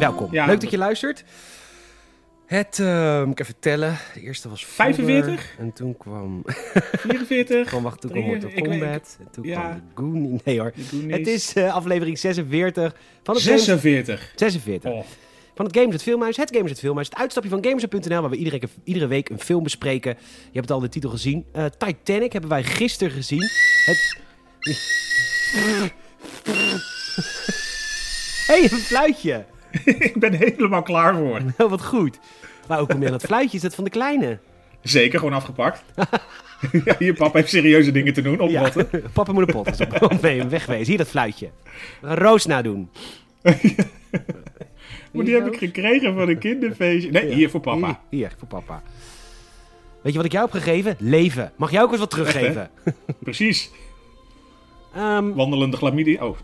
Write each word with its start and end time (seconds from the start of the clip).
welkom. 0.00 0.28
Ja. 0.32 0.46
Leuk 0.46 0.60
dat 0.60 0.70
je 0.70 0.78
luistert. 0.78 1.24
Het, 2.46 2.78
eh, 2.78 3.22
moet 3.24 3.32
ik 3.32 3.40
even 3.40 3.58
tellen. 3.58 3.98
De 4.14 4.20
eerste 4.20 4.48
was 4.48 4.64
Fodder, 4.64 4.94
45? 4.94 5.54
En 5.58 5.72
toen 5.72 5.96
kwam, 5.96 6.42
44. 6.46 7.66
kwam, 7.68 7.82
wacht, 7.82 8.00
toen 8.00 8.10
kwam 8.10 8.22
Drie- 8.22 8.40
Mortal 8.40 8.62
Kombat. 8.62 9.16
En 9.20 9.30
toen 9.30 9.44
ja. 9.44 9.60
kwam 9.94 10.12
de 10.12 10.20
Goonies. 10.20 10.42
Nee 10.44 10.60
hoor. 10.60 10.72
Het 11.08 11.26
is 11.26 11.52
eh, 11.52 11.74
aflevering 11.74 12.18
46 12.18 12.94
van 13.22 13.34
het 13.34 13.44
Games... 13.44 13.64
46. 13.64 14.32
46. 14.36 14.90
Oh. 14.92 15.04
Van 15.54 15.64
het 15.64 15.76
Games 15.76 15.92
het 15.92 16.02
Filmhuis. 16.02 16.36
Het 16.36 16.56
Games 16.56 16.70
het 16.70 16.78
Filmhuis. 16.78 17.08
Het 17.08 17.18
uitstapje 17.18 17.50
van 17.50 17.64
Gamers.nl 17.64 18.20
waar 18.20 18.30
we 18.30 18.36
iedere, 18.36 18.60
iedere 18.84 19.06
week 19.06 19.28
een 19.28 19.40
film 19.40 19.62
bespreken. 19.62 20.16
Je 20.50 20.58
hebt 20.58 20.70
al 20.70 20.80
de 20.80 20.88
titel 20.88 21.10
gezien. 21.10 21.44
Eh, 21.52 21.64
Titanic 21.64 22.32
hebben 22.32 22.50
wij 22.50 22.64
gisteren 22.64 23.12
gezien. 23.12 23.50
Het... 23.84 24.18
hey, 28.46 28.62
een 28.62 28.68
fluitje. 28.68 29.44
ik 29.84 30.14
ben 30.18 30.32
helemaal 30.32 30.82
klaar 30.82 31.14
voor. 31.14 31.40
Oh, 31.58 31.70
wat 31.70 31.84
goed. 31.84 32.18
Maar 32.68 32.80
ook 32.80 32.94
om 32.94 33.04
aan 33.04 33.10
dat 33.10 33.22
fluitje 33.22 33.56
is 33.56 33.62
dat 33.62 33.74
van 33.74 33.84
de 33.84 33.90
kleine. 33.90 34.38
Zeker, 34.82 35.18
gewoon 35.18 35.34
afgepakt. 35.34 35.84
ja, 36.84 36.94
je 36.98 37.12
papa 37.12 37.38
heeft 37.38 37.50
serieuze 37.50 37.90
dingen 37.92 38.12
te 38.12 38.22
doen, 38.22 38.50
Ja, 38.50 38.64
oprotten. 38.64 39.02
papa 39.12 39.32
moet 39.32 39.48
een 39.48 39.54
pot. 39.54 39.78
Dus 39.78 40.00
op 40.00 40.20
nee, 40.20 40.44
wegwezen. 40.44 40.86
Hier 40.86 40.98
dat 40.98 41.08
fluitje. 41.08 41.50
Roos 42.00 42.46
nadoen. 42.46 42.90
Maar 45.12 45.24
die 45.24 45.34
heb 45.34 45.46
ik 45.46 45.56
gekregen 45.58 46.14
van 46.14 46.28
een 46.28 46.38
kinderfeestje. 46.38 47.10
Nee, 47.10 47.28
Ja. 47.28 47.34
hier 47.34 47.50
voor 47.50 47.60
papa. 47.60 47.86
Hier, 47.86 47.96
hier, 48.20 48.32
voor 48.38 48.48
papa. 48.48 48.82
Weet 50.02 50.12
je 50.12 50.18
wat 50.18 50.26
ik 50.26 50.32
jou 50.32 50.44
heb 50.44 50.54
gegeven? 50.62 50.96
Leven. 50.98 51.52
Mag 51.56 51.70
jij 51.70 51.82
ook 51.82 51.90
eens 51.90 52.00
wat 52.00 52.10
teruggeven? 52.10 52.70
Precies. 53.18 53.70
Ehm, 54.94 55.32
Wandelende 55.32 55.76
chlamydia. 55.76 56.24
Oh, 56.26 56.36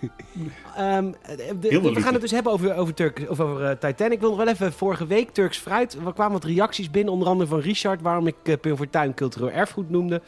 Ehm, 0.76 1.12
de- 1.60 1.80
we 1.80 2.00
gaan 2.00 2.12
het 2.12 2.22
dus 2.22 2.30
hebben 2.30 2.52
over, 2.52 2.74
over, 2.74 2.94
Turk, 2.94 3.26
of 3.28 3.40
over 3.40 3.64
eh, 3.64 3.70
Titanic. 3.70 4.12
Ik 4.12 4.20
wil 4.20 4.28
nog 4.28 4.38
wel 4.38 4.48
even 4.48 4.72
vorige 4.72 5.06
week 5.06 5.30
Turks 5.30 5.58
fruit. 5.58 5.94
Er 6.06 6.12
kwamen 6.12 6.32
wat 6.32 6.44
reacties 6.44 6.90
binnen, 6.90 7.12
onder 7.12 7.28
andere 7.28 7.48
van 7.48 7.60
Richard, 7.60 8.02
waarom 8.02 8.26
ik 8.26 8.34
uh, 8.44 8.54
Pim 8.60 8.76
Fortuyn 8.76 9.14
cultureel 9.14 9.50
erfgoed 9.50 9.90
noemde. 9.90 10.22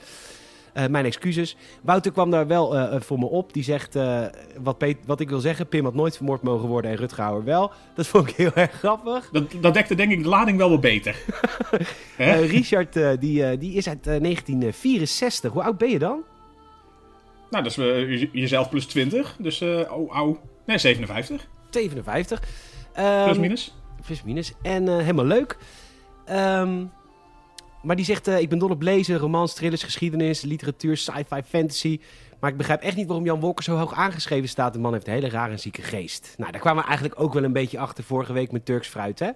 Eh, 0.73 0.87
mijn 0.87 1.05
excuses. 1.05 1.57
Wouter 1.83 2.13
kwam 2.13 2.31
daar 2.31 2.47
wel 2.47 3.01
voor 3.01 3.19
me 3.19 3.27
op. 3.27 3.53
Die 3.53 3.63
zegt, 3.63 3.99
wat, 4.63 4.85
wat 5.07 5.21
ik 5.21 5.29
wil 5.29 5.41
zeggen, 5.41 5.67
Pim 5.69 5.85
had 5.85 5.95
nooit 5.95 6.17
vermoord 6.17 6.43
mogen 6.43 6.69
worden 6.69 6.91
en 6.91 6.97
Rutgauer 6.97 7.45
wel. 7.45 7.71
Dat 7.95 8.07
vond 8.07 8.29
ik 8.29 8.37
heel 8.37 8.53
erg 8.55 8.73
grappig. 8.73 9.29
dat, 9.33 9.45
dat 9.61 9.75
dekte 9.75 9.95
denk 9.95 10.13
ik 10.13 10.23
de 10.23 10.29
lading 10.29 10.59
wel 10.59 10.71
wat 10.71 10.81
beter. 10.81 11.17
Richard, 12.57 12.93
die, 13.21 13.59
die 13.59 13.73
is 13.75 13.89
uit 13.89 14.07
eh, 14.07 14.21
1964. 14.21 15.53
Hoe 15.53 15.63
oud 15.63 15.79
ben 15.79 15.91
je 15.91 15.99
dan? 15.99 16.23
Nou, 17.51 17.63
dat 17.63 17.73
is 17.73 17.79
eh, 17.79 18.21
je- 18.21 18.29
jezelf 18.33 18.69
plus 18.69 18.87
20. 18.87 19.37
Dus, 19.39 19.61
eh 19.61 19.93
oh, 19.93 20.15
au. 20.17 20.37
Nee, 20.67 20.79
57. 20.79 21.49
57. 21.71 22.43
Ehm, 22.93 23.25
Plus 23.25 23.39
minus. 23.39 23.75
Plus 24.07 24.23
minus. 24.23 24.53
En 24.63 24.89
eh, 24.89 24.97
helemaal 24.97 25.25
leuk. 25.25 25.57
Ehm, 26.25 26.85
maar 27.83 27.97
die 27.97 28.05
zegt, 28.05 28.27
ik 28.27 28.49
ben 28.49 28.59
dol 28.59 28.71
op 28.71 28.83
lezen, 28.83 29.19
romans, 29.19 29.55
thrillers, 29.55 29.83
geschiedenis, 29.83 30.43
literatuur, 30.43 30.97
sci-fi, 30.97 31.43
fantasy. 31.49 32.01
Maar 32.41 32.51
ik 32.51 32.57
begrijp 32.57 32.81
echt 32.83 32.97
niet 32.97 33.07
waarom 33.07 33.25
Jan 33.25 33.41
Wolker 33.41 33.65
zo 33.65 33.77
hoog 33.77 33.95
aangeschreven 33.95 34.49
staat. 34.49 34.73
De 34.73 34.79
man 34.79 34.93
heeft 34.93 35.07
een 35.07 35.13
hele 35.13 35.29
rare 35.29 35.53
en 35.53 35.59
zieke 35.61 35.83
geest. 35.83 36.35
Nou, 36.37 36.53
daar 36.53 36.61
kwamen 36.61 36.83
we 36.83 36.89
eigenlijk 36.89 37.21
ook 37.21 37.33
wel 37.33 37.45
een 37.45 37.53
beetje 37.53 37.79
achter 37.79 38.05
vorige 38.05 38.33
week 38.33 38.53
met 38.53 38.65
Turks 38.65 38.89
fruit, 38.89 39.19
hè? 39.19 39.31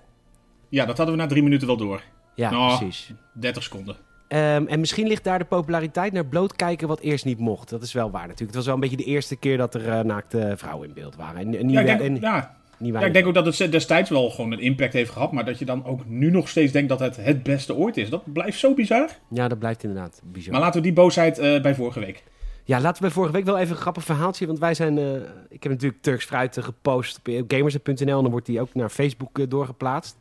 Ja, 0.69 0.85
dat 0.87 0.97
hadden 0.97 1.17
we 1.17 1.23
na 1.23 1.29
drie 1.29 1.43
minuten 1.43 1.67
wel 1.67 1.77
door. 1.77 2.03
Ja, 2.35 2.51
Nou. 2.51 2.79
precies. 2.79 3.13
30 3.33 3.63
seconden. 3.63 3.97
Ehm, 4.33 4.67
en 4.67 4.81
misschien 4.81 5.07
ligt 5.07 5.25
daar 5.25 5.39
de 5.39 5.45
populariteit 5.45 6.13
naar 6.13 6.27
blootkijken 6.27 6.89
wat 6.89 7.01
eerst 7.01 7.25
niet 7.25 7.39
mocht. 7.39 7.69
Dat 7.71 7.83
is 7.83 7.93
wel 7.93 8.11
waar 8.11 8.21
natuurlijk. 8.21 8.47
Het 8.49 8.55
was 8.57 8.65
wel 8.65 8.75
een 8.75 8.81
beetje 8.81 8.97
de 8.97 9.05
eerste 9.05 9.37
keer 9.37 9.57
dat 9.57 9.75
er 9.75 9.89
eh, 9.89 10.01
naakte 10.01 10.53
vrouwen 10.57 10.89
in 10.89 10.95
beeld 10.95 11.17
waren. 11.17 11.41
En, 11.41 11.59
en 11.59 11.69
Ja, 11.69 11.81
ik 11.81 11.87
denk, 11.87 12.01
en 12.01 12.05
ja, 12.05 12.11
niet 12.11 12.23
Ja, 12.23 12.57
weinig. 12.79 13.07
ik 13.07 13.13
denk 13.13 13.27
ook 13.27 13.45
dat 13.45 13.59
het 13.59 13.73
destijds 13.73 14.11
wel 14.11 14.31
gewoon 14.31 14.53
een 14.53 14.61
impact 14.61 14.93
heeft 14.93 15.11
gehad. 15.11 15.33
Maar 15.33 15.45
dat 15.45 15.59
je 15.59 15.65
dan 15.65 15.85
ook 15.85 16.07
nu 16.07 16.31
nog 16.31 16.49
steeds 16.49 16.73
denkt 16.73 16.89
dat 16.89 17.01
het 17.01 17.17
het 17.17 17.43
beste 17.43 17.75
ooit 17.75 17.97
is. 17.97 18.11
Dat 18.11 18.33
blijft 18.33 18.59
zo 18.59 18.75
bizar. 18.75 19.09
Ja, 19.29 19.49
dat 19.49 19.59
blijft 19.59 19.83
inderdaad 19.83 20.21
bizar. 20.25 20.53
Maar 20.53 20.61
laten 20.61 20.81
we 20.81 20.87
die 20.87 20.97
boosheid 20.97 21.39
eh, 21.39 21.61
bij 21.63 21.75
vorige 21.75 22.01
week. 22.01 22.23
Ja, 22.65 22.77
laten 22.81 22.95
we 22.95 23.01
bij 23.09 23.11
vorige 23.11 23.33
week 23.33 23.45
wel 23.45 23.59
even 23.59 23.75
een 23.75 23.81
grappig 23.83 24.05
verhaaltje. 24.05 24.47
Want 24.47 24.59
wij 24.59 24.75
zijn. 24.75 24.99
eh, 24.99 25.13
ik 25.49 25.63
heb 25.63 25.73
natuurlijk 25.73 26.03
Turks 26.03 26.25
Fruit 26.25 26.59
gepost 26.61 27.21
op 27.39 27.45
gamers.nl. 27.49 28.17
En 28.17 28.23
dan 28.23 28.31
wordt 28.31 28.47
die 28.47 28.61
ook 28.61 28.75
naar 28.75 28.89
Facebook 28.89 29.51
doorgeplaatst. 29.51 30.17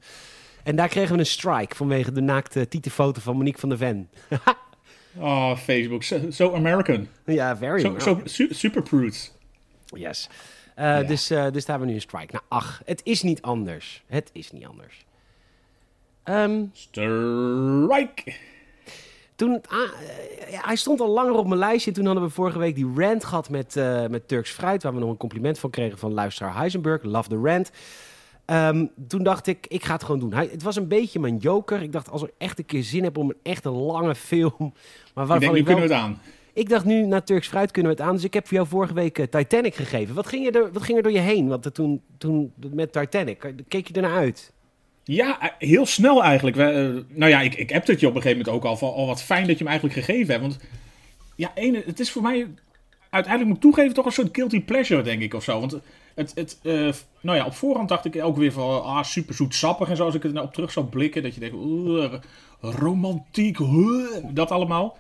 En 0.64 0.76
daar 0.76 0.88
kregen 0.88 1.14
we 1.14 1.20
een 1.20 1.26
strike 1.26 1.76
vanwege 1.76 2.12
de 2.12 2.22
naakte 2.22 2.68
tietenfoto 2.68 3.22
van 3.22 3.36
Monique 3.38 3.60
van 3.60 3.70
der 3.70 3.78
Ven. 3.78 4.10
Oh, 5.18 5.56
Facebook. 5.68 6.04
So 6.30 6.54
American. 6.56 7.08
ja, 7.26 7.58
very 7.58 8.00
so, 8.00 8.22
su- 8.24 8.54
super 8.54 8.82
prudes. 8.82 9.32
Yes. 9.86 10.30
Eh, 10.76 11.08
dus, 11.08 11.30
eh, 11.30 11.44
dus 11.44 11.66
daar 11.66 11.78
hebben 11.78 11.80
we 11.80 11.86
nu 11.86 11.94
een 11.94 12.02
strike. 12.02 12.32
Nou, 12.32 12.44
ach, 12.48 12.82
het 12.86 13.02
is 13.04 13.22
niet 13.22 13.42
anders. 13.42 14.04
Het 14.08 14.30
is 14.34 14.52
niet 14.52 14.66
anders. 14.66 15.06
Ehm, 16.24 16.64
Strike. 16.74 18.34
toen, 19.36 19.52
het 19.54 19.72
a- 19.72 19.92
eh, 20.08 20.52
ja, 20.52 20.62
hij 20.66 20.76
stond 20.76 21.00
al 21.02 21.10
langer 21.10 21.34
op 21.34 21.48
mijn 21.48 21.60
lijstje. 21.60 21.92
Toen 21.92 22.06
hadden 22.06 22.24
we 22.24 22.30
vorige 22.30 22.60
week 22.60 22.76
die 22.76 22.92
rant 22.96 23.26
gehad 23.26 23.50
met, 23.50 23.76
met 24.10 24.28
Turks 24.28 24.52
Fruit. 24.52 24.84
Waar 24.84 24.94
we 24.94 25.00
nog 25.00 25.10
een 25.10 25.18
compliment 25.18 25.60
van 25.60 25.70
kregen 25.70 25.98
van 25.98 26.14
luisteraar 26.14 26.56
Heisenberg. 26.56 27.04
Love 27.04 27.30
the 27.30 27.40
rant. 27.44 27.72
Ehm, 28.52 28.86
toen 29.08 29.24
dacht 29.24 29.48
ik, 29.48 29.66
ik 29.68 29.84
ga 29.84 29.94
het 29.94 30.04
gewoon 30.04 30.20
doen. 30.20 30.34
Hij, 30.34 30.50
het 30.52 30.64
was 30.64 30.76
een 30.76 30.88
beetje 30.88 31.20
mijn 31.20 31.38
joker. 31.38 31.82
Ik 31.82 31.92
dacht, 31.92 32.10
als 32.10 32.24
ik 32.24 32.32
echt 32.38 32.60
een 32.60 32.66
keer 32.66 32.84
zin 32.84 33.04
heb 33.04 33.18
om 33.18 33.30
een 33.30 33.36
echt 33.44 33.66
een 33.66 33.72
lange 33.72 34.16
film. 34.16 34.54
Maar 34.60 34.68
Ik 35.24 35.30
waarvan 35.30 35.40
denk, 35.40 35.52
nu 35.52 35.60
ik, 35.60 35.66
wel, 35.66 35.76
kunnen 35.76 35.90
we 35.90 35.96
het 35.96 36.04
aan. 36.04 36.22
ik 36.54 36.70
dacht 36.70 36.86
nu, 36.86 37.06
na 37.06 37.22
Turks 37.22 37.48
Fruit 37.48 37.72
kunnen 37.72 37.92
we 37.92 37.98
het 37.98 38.08
aan. 38.08 38.16
Dus 38.16 38.24
ik 38.24 38.34
heb 38.34 38.48
voor 38.48 38.58
jou 38.58 38.68
vorige 38.68 38.94
week 38.94 39.20
eh, 39.20 39.26
Titanic 39.26 39.76
gegeven. 39.76 40.16
Wat 40.16 40.28
ging, 40.28 40.46
je 40.46 40.52
er, 40.52 40.72
wat 40.72 40.82
ging 40.82 40.98
er 40.98 41.04
door 41.04 41.12
je 41.12 41.20
heen 41.20 41.48
Want 41.48 41.66
er 41.66 41.72
toen, 41.72 42.02
toen 42.18 42.54
met 42.74 42.92
Titanic? 42.92 43.54
Keek 43.68 43.88
je 43.88 43.94
ernaar 43.94 44.18
uit? 44.18 44.54
Ja, 45.04 45.42
eh, 45.42 45.50
heel 45.70 45.86
snel 45.86 46.24
eigenlijk. 46.24 46.56
We, 46.56 46.64
eh, 46.64 47.18
nou 47.18 47.32
ja, 47.32 47.42
ik, 47.42 47.56
ik 47.56 47.70
heb 47.70 47.88
het 47.88 48.00
je 48.00 48.08
op 48.08 48.16
een 48.16 48.22
gegeven 48.22 48.44
moment 48.44 48.64
ook 48.64 48.70
al 48.70 48.78
van... 48.78 48.90
Oh, 48.90 49.08
wat 49.08 49.24
fijn 49.24 49.48
dat 49.48 49.58
je 49.58 49.64
hem 49.64 49.68
eigenlijk 49.68 50.06
gegeven 50.06 50.28
hebt. 50.28 50.42
Want 50.42 50.60
ja, 51.36 51.52
ene, 51.56 51.84
het 51.86 52.00
is 52.00 52.12
voor 52.12 52.22
mij... 52.22 52.48
Uiteindelijk 53.10 53.54
moet 53.54 53.64
ik 53.64 53.72
toegeven 53.72 53.94
toch 53.94 54.06
een 54.06 54.12
soort 54.12 54.36
guilty 54.36 54.62
pleasure, 54.62 55.02
denk 55.02 55.22
ik, 55.22 55.34
of 55.34 55.44
zo. 55.44 55.60
Want 55.60 55.80
het, 56.16 56.32
het, 56.36 56.60
eh, 56.64 56.90
nou 57.22 57.38
ja, 57.38 57.46
op 57.46 57.54
voorhand 57.54 57.90
dacht 57.90 58.06
ik 58.06 58.24
ook 58.24 58.38
weer 58.38 58.52
van... 58.52 58.84
Ah, 58.84 59.04
super 59.04 59.34
zoet 59.34 59.56
sappig. 59.56 59.90
En 59.90 59.96
zo, 59.96 60.06
als 60.06 60.16
ik 60.16 60.24
er 60.24 60.34
nou 60.34 60.46
op 60.46 60.54
terug 60.54 60.72
zou 60.72 60.86
blikken, 60.86 61.24
dat 61.24 61.34
je 61.34 61.40
denkt... 61.40 61.56
romantiek, 62.60 63.58
dat 64.32 64.52
allemaal. 64.52 64.98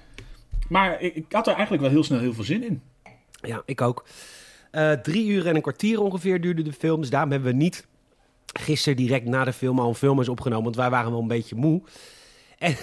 Maar 0.70 1.02
ik, 1.02 1.16
ik 1.16 1.26
had 1.30 1.48
er 1.48 1.54
eigenlijk 1.54 1.84
wel 1.84 1.92
heel 1.92 2.04
snel 2.04 2.20
heel 2.20 2.34
veel 2.34 2.44
zin 2.44 2.64
in. 2.64 2.82
Ja, 3.42 3.62
ik 3.66 3.82
ook. 3.82 4.06
Eh, 4.72 4.92
drie 4.92 5.28
uur 5.28 5.48
en 5.48 5.56
een 5.56 5.62
kwartier 5.62 6.02
ongeveer 6.02 6.42
duurde 6.42 6.62
de 6.62 6.74
film. 6.74 7.02
Dus 7.02 7.10
daarom 7.10 7.32
hebben 7.32 7.52
we 7.52 7.58
niet 7.58 7.88
gisteren 8.54 8.98
direct 8.98 9.26
na 9.26 9.44
de 9.44 9.54
film 9.54 9.80
al 9.80 9.88
een 9.88 9.96
film 9.96 10.20
opgenomen. 10.20 10.64
Want 10.64 10.76
wij 10.76 10.90
waren 10.90 11.12
wel 11.12 11.22
een 11.22 11.28
beetje 11.28 11.56
moe. 11.56 11.82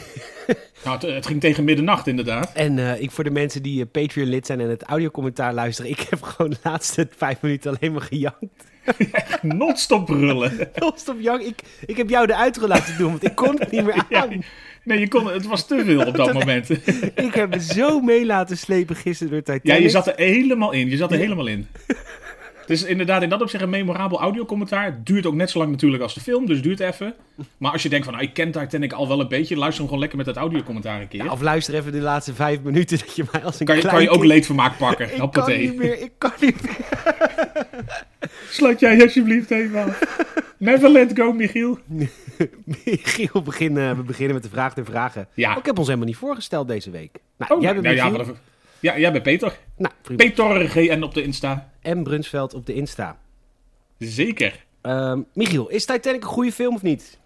Nou, 0.84 0.98
het, 1.00 1.14
het 1.14 1.26
ging 1.26 1.40
tegen 1.40 1.64
middernacht 1.64 2.06
inderdaad. 2.06 2.52
En 2.52 2.78
eh, 2.78 3.00
ik 3.02 3.10
voor 3.10 3.24
de 3.24 3.30
mensen 3.30 3.62
die 3.62 3.80
eh, 3.82 3.86
Patreon-lid 3.90 4.46
zijn 4.46 4.60
en 4.60 4.68
het 4.68 4.82
audiocommentaar 4.82 5.54
luisteren. 5.54 5.90
Ik 5.90 6.00
heb 6.10 6.22
gewoon 6.32 6.50
de 6.50 6.56
laatste 6.62 7.08
vijf 7.16 7.40
minuten 7.40 7.76
alleen 7.76 7.92
maar 7.92 8.02
gejankt. 8.02 8.64
Non-stop 9.42 10.06
brullen. 10.06 10.70
Stop 10.94 11.20
jank. 11.20 11.42
Ik, 11.42 11.60
ik 11.86 11.96
heb 11.96 12.08
jou 12.08 12.26
de 12.26 12.36
outro 12.36 12.66
laten 12.66 12.96
doen, 12.98 13.10
want 13.10 13.24
ik 13.24 13.34
kon 13.34 13.56
het 13.58 13.70
niet 13.70 13.84
meer 13.84 14.04
Ja, 14.08 14.22
aan. 14.22 14.44
nee, 14.84 14.98
je 14.98 15.08
kon, 15.08 15.26
het 15.26 15.46
was 15.46 15.66
te 15.66 15.82
veel 15.84 16.06
op 16.06 16.16
dat 16.16 16.32
moment. 16.32 16.70
Ik 17.14 17.34
heb 17.34 17.50
me 17.50 17.60
zo 17.60 18.00
mee 18.00 18.26
laten 18.26 18.58
slepen 18.58 18.96
gisteren 18.96 19.32
door 19.32 19.42
Titanic. 19.42 19.66
Ja, 19.66 19.74
je 19.74 19.88
zat 19.88 20.06
er 20.06 20.14
helemaal 20.16 20.72
in. 20.72 20.90
Je 20.90 20.96
zat 20.96 21.12
er 21.12 21.18
helemaal 21.18 21.46
in. 21.46 21.66
Het 22.68 22.76
is 22.76 22.84
inderdaad 22.84 23.22
in 23.22 23.28
dat 23.28 23.40
opzicht 23.42 23.62
een 23.62 23.70
memorabel 23.70 24.20
audiocommentaar. 24.20 24.84
Het 24.84 25.06
duurt 25.06 25.26
ook 25.26 25.34
net 25.34 25.50
zo 25.50 25.58
lang 25.58 25.70
natuurlijk 25.70 26.02
als 26.02 26.14
de 26.14 26.20
film, 26.20 26.46
dus 26.46 26.62
duurt 26.62 26.80
even. 26.80 27.14
Maar 27.58 27.72
als 27.72 27.82
je 27.82 27.88
denkt 27.88 28.04
van, 28.04 28.14
nou, 28.14 28.26
ik 28.26 28.34
ken 28.34 28.50
Titanic 28.52 28.92
al 28.92 29.08
wel 29.08 29.20
een 29.20 29.28
beetje, 29.28 29.56
luister 29.56 29.76
hem 29.78 29.84
gewoon 29.84 29.98
lekker 30.00 30.16
met 30.18 30.26
dat 30.26 30.36
audiocommentaar 30.36 31.00
een 31.00 31.08
keer. 31.08 31.24
Ja, 31.24 31.30
of 31.32 31.40
luister 31.40 31.74
even 31.74 31.92
de 31.92 32.00
laatste 32.00 32.34
vijf 32.34 32.60
minuten 32.62 32.98
dat 32.98 33.16
je 33.16 33.24
mij 33.32 33.44
als 33.44 33.60
een 33.60 33.66
kan, 33.66 33.74
je, 33.74 33.80
klein 33.80 33.94
kan 33.96 34.04
je 34.04 34.10
ook 34.10 34.18
kind- 34.18 34.28
leedvermaak 34.32 34.76
pakken. 34.78 35.04
Ik 35.04 35.10
kan 35.10 35.20
Hoppatee. 35.20 35.58
niet 35.58 35.76
meer, 35.76 35.98
ik 36.00 36.12
kan 36.18 36.32
niet 36.40 36.62
meer. 36.62 36.76
Sluit 38.50 38.80
jij 38.80 39.02
alsjeblieft 39.02 39.50
even. 39.50 39.94
Never 40.56 40.90
let 40.90 41.12
go, 41.14 41.32
Michiel. 41.32 41.78
Michiel, 42.84 43.42
begin, 43.42 43.76
eh, 43.78 43.90
we 43.92 44.02
beginnen 44.02 44.34
met 44.34 44.42
de 44.42 44.50
vraag 44.50 44.74
der 44.74 44.84
vragen. 44.84 45.28
Ja. 45.34 45.50
Oh, 45.52 45.58
ik 45.58 45.66
heb 45.66 45.78
ons 45.78 45.86
helemaal 45.86 46.08
niet 46.08 46.16
voorgesteld 46.16 46.68
deze 46.68 46.90
week. 46.90 47.18
Nou, 47.38 47.54
Oh, 47.54 47.60
jij 47.60 47.70
nou, 47.70 47.82
bent 47.82 47.96
ja, 47.96 48.08
Michiel. 48.08 48.36
Ja, 48.80 48.98
jij 48.98 49.12
bent 49.12 49.22
Peter. 49.22 49.58
Nou, 49.76 49.94
prima. 50.02 50.24
Peter 50.24 50.68
GN 50.68 51.02
op 51.02 51.14
de 51.14 51.22
Insta. 51.22 51.70
M. 51.82 52.02
Brunsveld 52.02 52.54
op 52.54 52.66
de 52.66 52.74
Insta. 52.74 53.18
Zeker. 53.98 54.66
Ehm, 54.80 55.22
Michiel, 55.34 55.68
is 55.68 55.84
Titanic 55.84 56.22
een 56.22 56.28
goede 56.28 56.52
film 56.52 56.74
of 56.74 56.82
niet? 56.82 57.18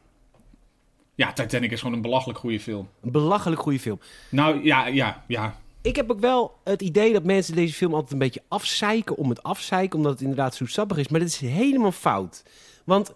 Ja, 1.14 1.32
Titanic 1.32 1.70
is 1.70 1.80
gewoon 1.80 1.94
een 1.94 2.02
belachelijk 2.02 2.38
goede 2.38 2.60
film. 2.60 2.88
Een 3.02 3.10
belachelijk 3.10 3.60
goede 3.60 3.78
film. 3.78 4.00
Nou, 4.28 4.64
ja, 4.64 4.86
ja, 4.86 5.24
ja. 5.26 5.60
Ik 5.82 5.96
heb 5.96 6.10
ook 6.10 6.20
wel 6.20 6.58
het 6.64 6.82
idee 6.82 7.12
dat 7.12 7.24
mensen 7.24 7.54
deze 7.54 7.74
film 7.74 7.94
altijd 7.94 8.12
een 8.12 8.18
beetje 8.18 8.42
afzeiken 8.48 9.16
om 9.16 9.28
het 9.28 9.42
afzeiken, 9.42 9.96
omdat 9.96 10.12
het 10.12 10.20
inderdaad 10.20 10.54
zoetsappig 10.54 10.96
is. 10.96 11.08
Maar 11.08 11.20
dat 11.20 11.28
is 11.28 11.38
helemaal 11.38 11.92
fout. 11.92 12.42
Want 12.84 13.12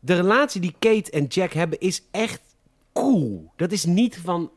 de 0.00 0.14
relatie 0.14 0.60
die 0.60 0.74
Kate 0.78 1.10
en 1.10 1.24
Jack 1.24 1.52
hebben 1.52 1.80
is 1.80 2.02
echt 2.10 2.40
cool. 2.92 3.52
Dat 3.56 3.72
is 3.72 3.84
niet 3.84 4.18
van 4.18 4.50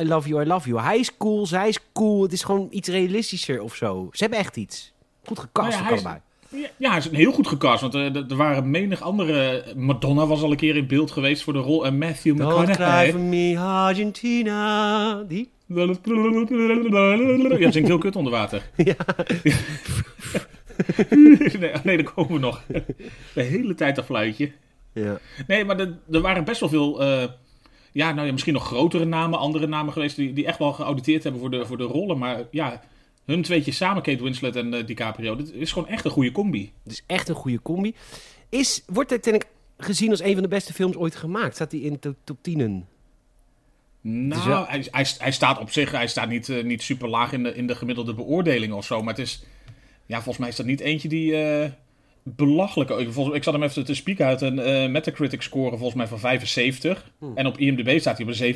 I 0.00 0.04
love 0.04 0.28
you, 0.28 0.42
I 0.42 0.46
love 0.46 0.68
you. 0.68 0.80
Hij 0.80 0.98
is 0.98 1.16
cool, 1.16 1.46
zij 1.46 1.68
is 1.68 1.78
cool. 1.92 2.22
Het 2.22 2.32
is 2.32 2.42
gewoon 2.42 2.68
iets 2.70 2.88
realistischer 2.88 3.62
of 3.62 3.74
zo. 3.74 4.08
Ze 4.12 4.22
hebben 4.22 4.38
echt 4.38 4.56
iets. 4.56 4.92
Goed 5.24 5.38
gekast 5.38 5.70
Nou 5.70 5.82
ja, 5.82 5.88
allebei. 5.90 6.16
Ja, 6.48 6.68
ja, 6.76 6.88
hij 6.88 6.98
is 6.98 7.08
heel 7.10 7.32
goed 7.32 7.46
gecast. 7.46 7.80
Want 7.80 7.94
eh, 7.94 8.16
er 8.16 8.36
waren 8.36 8.70
menig 8.70 9.02
andere... 9.02 9.64
Madonna 9.76 10.26
was 10.26 10.42
al 10.42 10.50
een 10.50 10.56
keer 10.56 10.76
in 10.76 10.86
beeld 10.86 11.10
geweest 11.10 11.42
voor 11.42 11.52
de 11.52 11.58
rol. 11.58 11.86
En 11.86 11.98
Matthew 11.98 12.36
Don't 12.36 12.52
cry 12.54 12.70
McConaughey. 12.70 13.10
for 13.10 13.20
me, 13.20 13.58
Argentina. 13.58 15.22
Die? 15.22 15.50
Ja, 15.66 15.86
zingt 17.70 17.88
heel 17.88 17.98
kut 17.98 18.16
onder 18.16 18.32
water. 18.32 18.70
Ja. 18.76 18.94
nee, 21.10 21.70
nee, 21.84 21.96
daar 21.96 22.12
komen 22.14 22.32
we 22.32 22.38
nog. 22.38 22.62
De 23.34 23.42
hele 23.42 23.74
tijd 23.74 23.98
een 23.98 24.04
fluitje. 24.04 24.50
ja. 24.92 25.18
Nee, 25.46 25.64
maar 25.64 25.78
er, 25.78 25.98
er 26.10 26.20
waren 26.20 26.44
best 26.44 26.60
wel 26.60 26.68
veel... 26.68 27.00
eh, 27.02 27.24
ja, 27.92 28.12
nou 28.12 28.26
ja, 28.26 28.32
misschien 28.32 28.54
nog 28.54 28.66
grotere 28.66 29.04
namen, 29.04 29.38
andere 29.38 29.66
namen 29.66 29.92
geweest... 29.92 30.16
die, 30.16 30.32
die 30.32 30.46
echt 30.46 30.58
wel 30.58 30.72
geauditeerd 30.72 31.22
hebben 31.22 31.40
voor 31.40 31.50
de, 31.50 31.66
voor 31.66 31.76
de 31.76 31.84
rollen. 31.84 32.18
Maar 32.18 32.44
ja, 32.50 32.82
hun 33.24 33.42
tweetjes 33.42 33.76
samen, 33.76 34.02
Kate 34.02 34.22
Winslet 34.22 34.56
en 34.56 34.74
eh, 34.74 34.86
DiCaprio... 34.86 35.36
dit 35.36 35.52
is 35.52 35.72
gewoon 35.72 35.88
echt 35.88 36.04
een 36.04 36.10
goede 36.10 36.32
combi. 36.32 36.72
Het 36.82 36.92
is 36.92 37.02
echt 37.06 37.28
een 37.28 37.34
goede 37.34 37.62
combi. 37.62 37.94
Is, 38.48 38.82
wordt 38.86 39.08
Titanic 39.08 39.46
gezien 39.78 40.10
als 40.10 40.20
een 40.20 40.32
van 40.32 40.42
de 40.42 40.48
beste 40.48 40.72
films 40.72 40.96
ooit 40.96 41.16
gemaakt? 41.16 41.54
Staat 41.54 41.72
hij 41.72 41.80
in 41.80 41.96
de 42.00 42.14
top 42.24 42.38
10? 42.42 42.86
Nou, 44.00 44.48
wel- 44.48 44.66
hij, 44.66 44.86
hij, 44.90 45.06
hij 45.18 45.32
staat 45.32 45.58
op 45.58 45.70
zich, 45.70 45.90
hij 45.90 46.06
staat 46.06 46.28
niet, 46.28 46.48
eh, 46.48 46.64
niet 46.64 46.82
super 46.82 47.08
laag 47.08 47.32
in 47.32 47.42
de, 47.42 47.54
in 47.54 47.66
de 47.66 47.74
gemiddelde 47.74 48.14
beoordeling 48.14 48.72
of 48.72 48.84
zo. 48.84 49.02
Maar 49.02 49.14
het 49.14 49.22
is, 49.22 49.42
ja, 50.06 50.16
volgens 50.16 50.38
mij 50.38 50.48
is 50.48 50.56
dat 50.56 50.66
niet 50.66 50.80
eentje 50.80 51.08
die 51.08 51.36
eh 51.36 51.70
belachelijk... 52.22 52.90
Ik, 52.90 53.12
volgens, 53.12 53.36
ik 53.36 53.42
zat 53.42 53.54
hem 53.54 53.62
even 53.62 53.84
te 53.84 53.94
spieken 53.94 54.26
uit 54.26 54.40
een 54.40 54.58
eh, 54.58 54.88
Metacritic 54.90 55.42
score 55.42 55.70
volgens 55.76 55.94
mij 55.94 56.06
van 56.06 56.18
75. 56.18 57.10
Hmm. 57.18 57.36
En 57.36 57.46
op 57.46 57.58
IMDb 57.58 57.98
staat 58.00 58.18
hij 58.18 58.26
op 58.26 58.32
een 58.40 58.54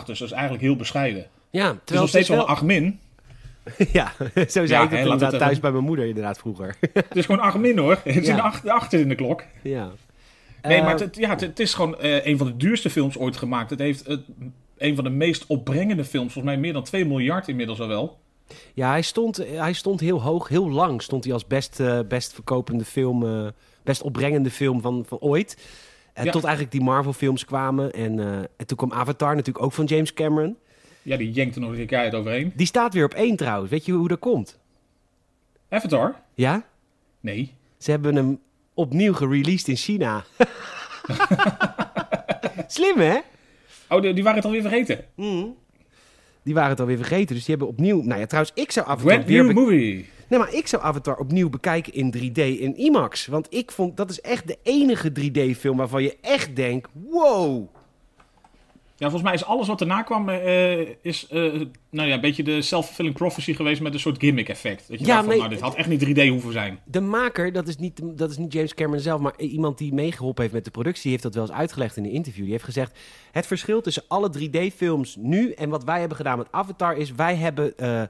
7.8. 0.00 0.04
Dus 0.06 0.18
dat 0.18 0.28
is 0.28 0.32
eigenlijk 0.32 0.62
heel 0.62 0.76
bescheiden. 0.76 1.26
Ja, 1.50 1.64
Het 1.66 1.72
is 1.74 1.78
terwijl 1.84 2.00
nog 2.00 2.08
steeds 2.08 2.28
wel 2.28 2.38
een 2.38 2.44
8 2.46 2.62
min. 2.62 2.98
ja, 3.92 4.12
zo 4.34 4.44
zei 4.44 4.66
Ja, 4.68 4.82
ik 4.82 4.90
het 4.90 5.18
thuis 5.30 5.42
even- 5.50 5.60
bij 5.60 5.70
mijn 5.70 5.84
moeder 5.84 6.06
inderdaad 6.06 6.38
vroeger. 6.38 6.76
Het 6.92 7.16
is 7.16 7.24
gewoon 7.26 7.40
8 7.40 7.58
min 7.58 7.78
hoor. 7.78 7.98
Het 8.04 8.16
is 8.16 8.26
Ja. 8.26 8.34
een 8.34 8.40
8, 8.40 8.68
8 8.68 8.92
in 8.92 9.08
de 9.08 9.14
klok. 9.14 9.44
ja. 9.62 9.90
Nee, 10.62 10.78
Eh, 10.78 10.84
maar 10.84 10.98
het, 10.98 11.16
ja, 11.16 11.36
het, 11.36 11.60
is 11.60 11.74
gewoon 11.74 11.98
eh, 12.00 12.26
een 12.26 12.38
van 12.38 12.46
de 12.46 12.56
duurste 12.56 12.90
films 12.90 13.18
ooit 13.18 13.36
gemaakt. 13.36 13.70
Het 13.70 13.78
heeft 13.78 14.18
een 14.78 14.94
van 14.94 15.04
de 15.04 15.10
meest 15.10 15.46
opbrengende 15.46 16.04
films. 16.04 16.32
Volgens 16.32 16.54
mij 16.54 16.62
meer 16.62 16.72
dan 16.72 16.82
2 16.82 17.04
miljard 17.04 17.48
inmiddels 17.48 17.80
al 17.80 17.88
wel. 17.88 18.18
Ja, 18.74 18.90
hij 18.90 19.02
stond, 19.02 19.36
hij 19.36 19.72
stond 19.72 20.00
heel 20.00 20.22
hoog, 20.22 20.48
heel 20.48 20.70
lang 20.70 21.02
stond 21.02 21.24
hij 21.24 21.32
als 21.32 21.46
best, 21.46 21.80
eh, 21.80 22.00
best 22.08 22.32
verkopende 22.32 22.84
film, 22.84 23.26
eh, 23.26 23.46
best 23.82 24.02
opbrengende 24.02 24.50
film 24.50 24.80
van, 24.80 25.04
van 25.06 25.18
ooit. 25.18 25.56
Ja. 26.14 26.30
Tot 26.30 26.44
eigenlijk 26.44 26.72
die 26.72 26.82
Marvel 26.82 27.12
films 27.12 27.44
kwamen. 27.44 27.92
En, 27.92 28.18
en 28.56 28.66
toen 28.66 28.76
kwam 28.76 28.92
Avatar 28.92 29.34
natuurlijk 29.34 29.64
ook 29.64 29.72
van 29.72 29.84
James 29.84 30.12
Cameron. 30.12 30.56
Ja, 31.02 31.16
die 31.16 31.30
jenkt 31.30 31.54
er 31.54 31.60
nog 31.60 31.70
een 31.70 31.86
keer 31.86 32.14
overheen. 32.14 32.52
Die 32.56 32.66
staat 32.66 32.94
weer 32.94 33.04
op 33.04 33.14
één 33.14 33.36
trouwens. 33.36 33.70
Weet 33.70 33.84
je 33.84 33.92
hoe 33.92 34.08
dat 34.08 34.18
komt? 34.18 34.58
Avatar? 35.68 36.22
Ja? 36.34 36.64
Nee. 37.20 37.54
Ze 37.78 37.90
hebben 37.90 38.16
hem 38.16 38.40
opnieuw 38.74 39.12
gereleased 39.12 39.68
in 39.68 39.76
China. 39.76 40.24
Slim 42.66 42.98
hè? 42.98 43.18
Oh, 43.88 44.02
die, 44.02 44.12
die 44.12 44.22
waren 44.22 44.38
het 44.38 44.46
alweer 44.46 44.60
vergeten. 44.60 45.04
Die 46.42 46.54
waren 46.54 46.70
het 46.70 46.80
alweer 46.80 46.96
vergeten, 46.96 47.34
dus 47.34 47.44
die 47.44 47.56
hebben 47.56 47.68
opnieuw... 47.74 48.02
Nou 48.02 48.20
ja, 48.20 48.26
trouwens, 48.26 48.54
ik 48.54 48.70
zou 48.70 48.86
Avatar 48.86 49.04
Brand 49.06 49.26
weer... 49.26 49.44
new 49.44 49.54
movie. 49.54 50.08
Nee, 50.28 50.38
maar 50.38 50.54
ik 50.54 50.66
zou 50.66 50.82
Avatar 50.82 51.16
opnieuw 51.16 51.48
bekijken 51.48 51.92
in 51.92 52.14
3D 52.16 52.60
in 52.60 52.76
IMAX. 52.76 53.26
Want 53.26 53.46
ik 53.50 53.70
vond, 53.70 53.96
dat 53.96 54.10
is 54.10 54.20
echt 54.20 54.46
de 54.46 54.58
enige 54.62 55.12
3D-film 55.20 55.76
waarvan 55.76 56.02
je 56.02 56.16
echt 56.20 56.56
denkt... 56.56 56.90
Wow! 56.92 57.68
Ja, 59.00 59.10
volgens 59.10 59.30
mij 59.30 59.34
is 59.34 59.44
alles 59.44 59.66
wat 59.66 59.80
erna 59.80 60.02
kwam, 60.02 60.28
eh, 60.28 60.78
is 61.02 61.26
eh, 61.28 61.40
nou 61.90 62.08
ja, 62.08 62.14
een 62.14 62.20
beetje 62.20 62.42
de 62.42 62.62
self-fulfilling 62.62 63.14
prophecy 63.14 63.54
geweest 63.54 63.80
met 63.80 63.94
een 63.94 64.00
soort 64.00 64.18
gimmick-effect. 64.18 64.88
Dat 64.88 64.98
je 64.98 65.06
Ja, 65.06 65.12
dacht 65.12 65.18
van, 65.18 65.28
nee. 65.28 65.38
nou, 65.38 65.50
dit 65.50 65.60
had 65.60 65.74
echt 65.74 65.88
niet 65.88 66.00
3D 66.00 66.28
hoeven 66.28 66.52
zijn. 66.52 66.78
De 66.84 67.00
maker, 67.00 67.52
dat 67.52 67.68
is, 67.68 67.76
niet, 67.76 68.00
dat 68.18 68.30
is 68.30 68.36
niet 68.36 68.52
James 68.52 68.74
Cameron 68.74 69.00
zelf, 69.00 69.20
maar 69.20 69.38
iemand 69.38 69.78
die 69.78 69.94
meegeholpen 69.94 70.42
heeft 70.42 70.54
met 70.54 70.64
de 70.64 70.70
productie, 70.70 71.10
heeft 71.10 71.22
dat 71.22 71.34
wel 71.34 71.42
eens 71.42 71.52
uitgelegd 71.52 71.96
in 71.96 72.04
een 72.04 72.10
interview. 72.10 72.42
Die 72.42 72.52
heeft 72.52 72.64
gezegd: 72.64 72.98
het 73.32 73.46
verschil 73.46 73.80
tussen 73.80 74.02
alle 74.08 74.30
3D-films 74.38 75.16
nu 75.16 75.52
en 75.52 75.68
wat 75.68 75.84
wij 75.84 75.98
hebben 75.98 76.16
gedaan 76.16 76.38
met 76.38 76.48
Avatar 76.50 76.96
is: 76.96 77.12
wij 77.12 77.36
hebben 77.36 77.78
eh, 77.78 78.02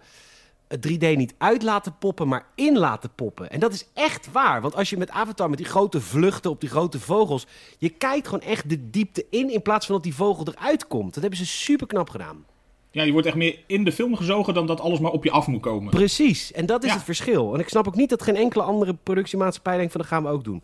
het 0.70 0.88
3D 0.88 1.16
niet 1.16 1.34
uit 1.38 1.62
laten 1.62 1.94
poppen, 1.98 2.28
maar 2.28 2.46
in 2.54 2.78
laten 2.78 3.10
poppen. 3.14 3.50
En 3.50 3.60
dat 3.60 3.72
is 3.72 3.86
echt 3.94 4.32
waar, 4.32 4.60
want 4.60 4.74
als 4.76 4.90
je 4.90 4.96
met 4.96 5.10
Avatar 5.10 5.48
met 5.48 5.58
die 5.58 5.66
grote 5.66 6.00
vluchten 6.00 6.50
op 6.50 6.60
die 6.60 6.68
grote 6.70 7.00
vogels, 7.00 7.46
je 7.78 7.88
kijkt 7.88 8.28
gewoon 8.28 8.44
echt 8.48 8.68
de 8.68 8.90
diepte 8.90 9.26
in 9.30 9.50
in 9.52 9.62
plaats 9.62 9.86
van 9.86 9.94
dat 9.94 10.04
die 10.04 10.14
vogel 10.14 10.46
eruit 10.48 10.86
komt. 10.86 11.12
Dat 11.14 11.22
hebben 11.22 11.38
ze 11.38 11.46
super 11.46 11.86
knap 11.86 12.10
gedaan. 12.10 12.44
Ja, 12.90 13.02
je 13.02 13.12
wordt 13.12 13.26
echt 13.26 13.36
meer 13.36 13.58
in 13.66 13.84
de 13.84 13.92
film 13.92 14.16
gezogen 14.16 14.54
dan 14.54 14.66
dat 14.66 14.80
alles 14.80 14.98
maar 14.98 15.10
op 15.10 15.24
je 15.24 15.30
af 15.30 15.46
moet 15.46 15.60
komen. 15.60 15.90
Precies, 15.90 16.52
en 16.52 16.66
dat 16.66 16.82
is 16.82 16.88
Ja. 16.90 16.94
het 16.94 17.04
verschil. 17.04 17.54
En 17.54 17.60
ik 17.60 17.68
snap 17.68 17.86
ook 17.86 17.96
niet 17.96 18.10
dat 18.10 18.22
geen 18.22 18.36
enkele 18.36 18.62
andere 18.62 18.94
productiemaatschappij 19.02 19.76
denkt 19.76 19.92
van 19.92 20.00
dat 20.00 20.10
gaan 20.10 20.22
we 20.22 20.28
ook 20.28 20.44
doen. 20.44 20.62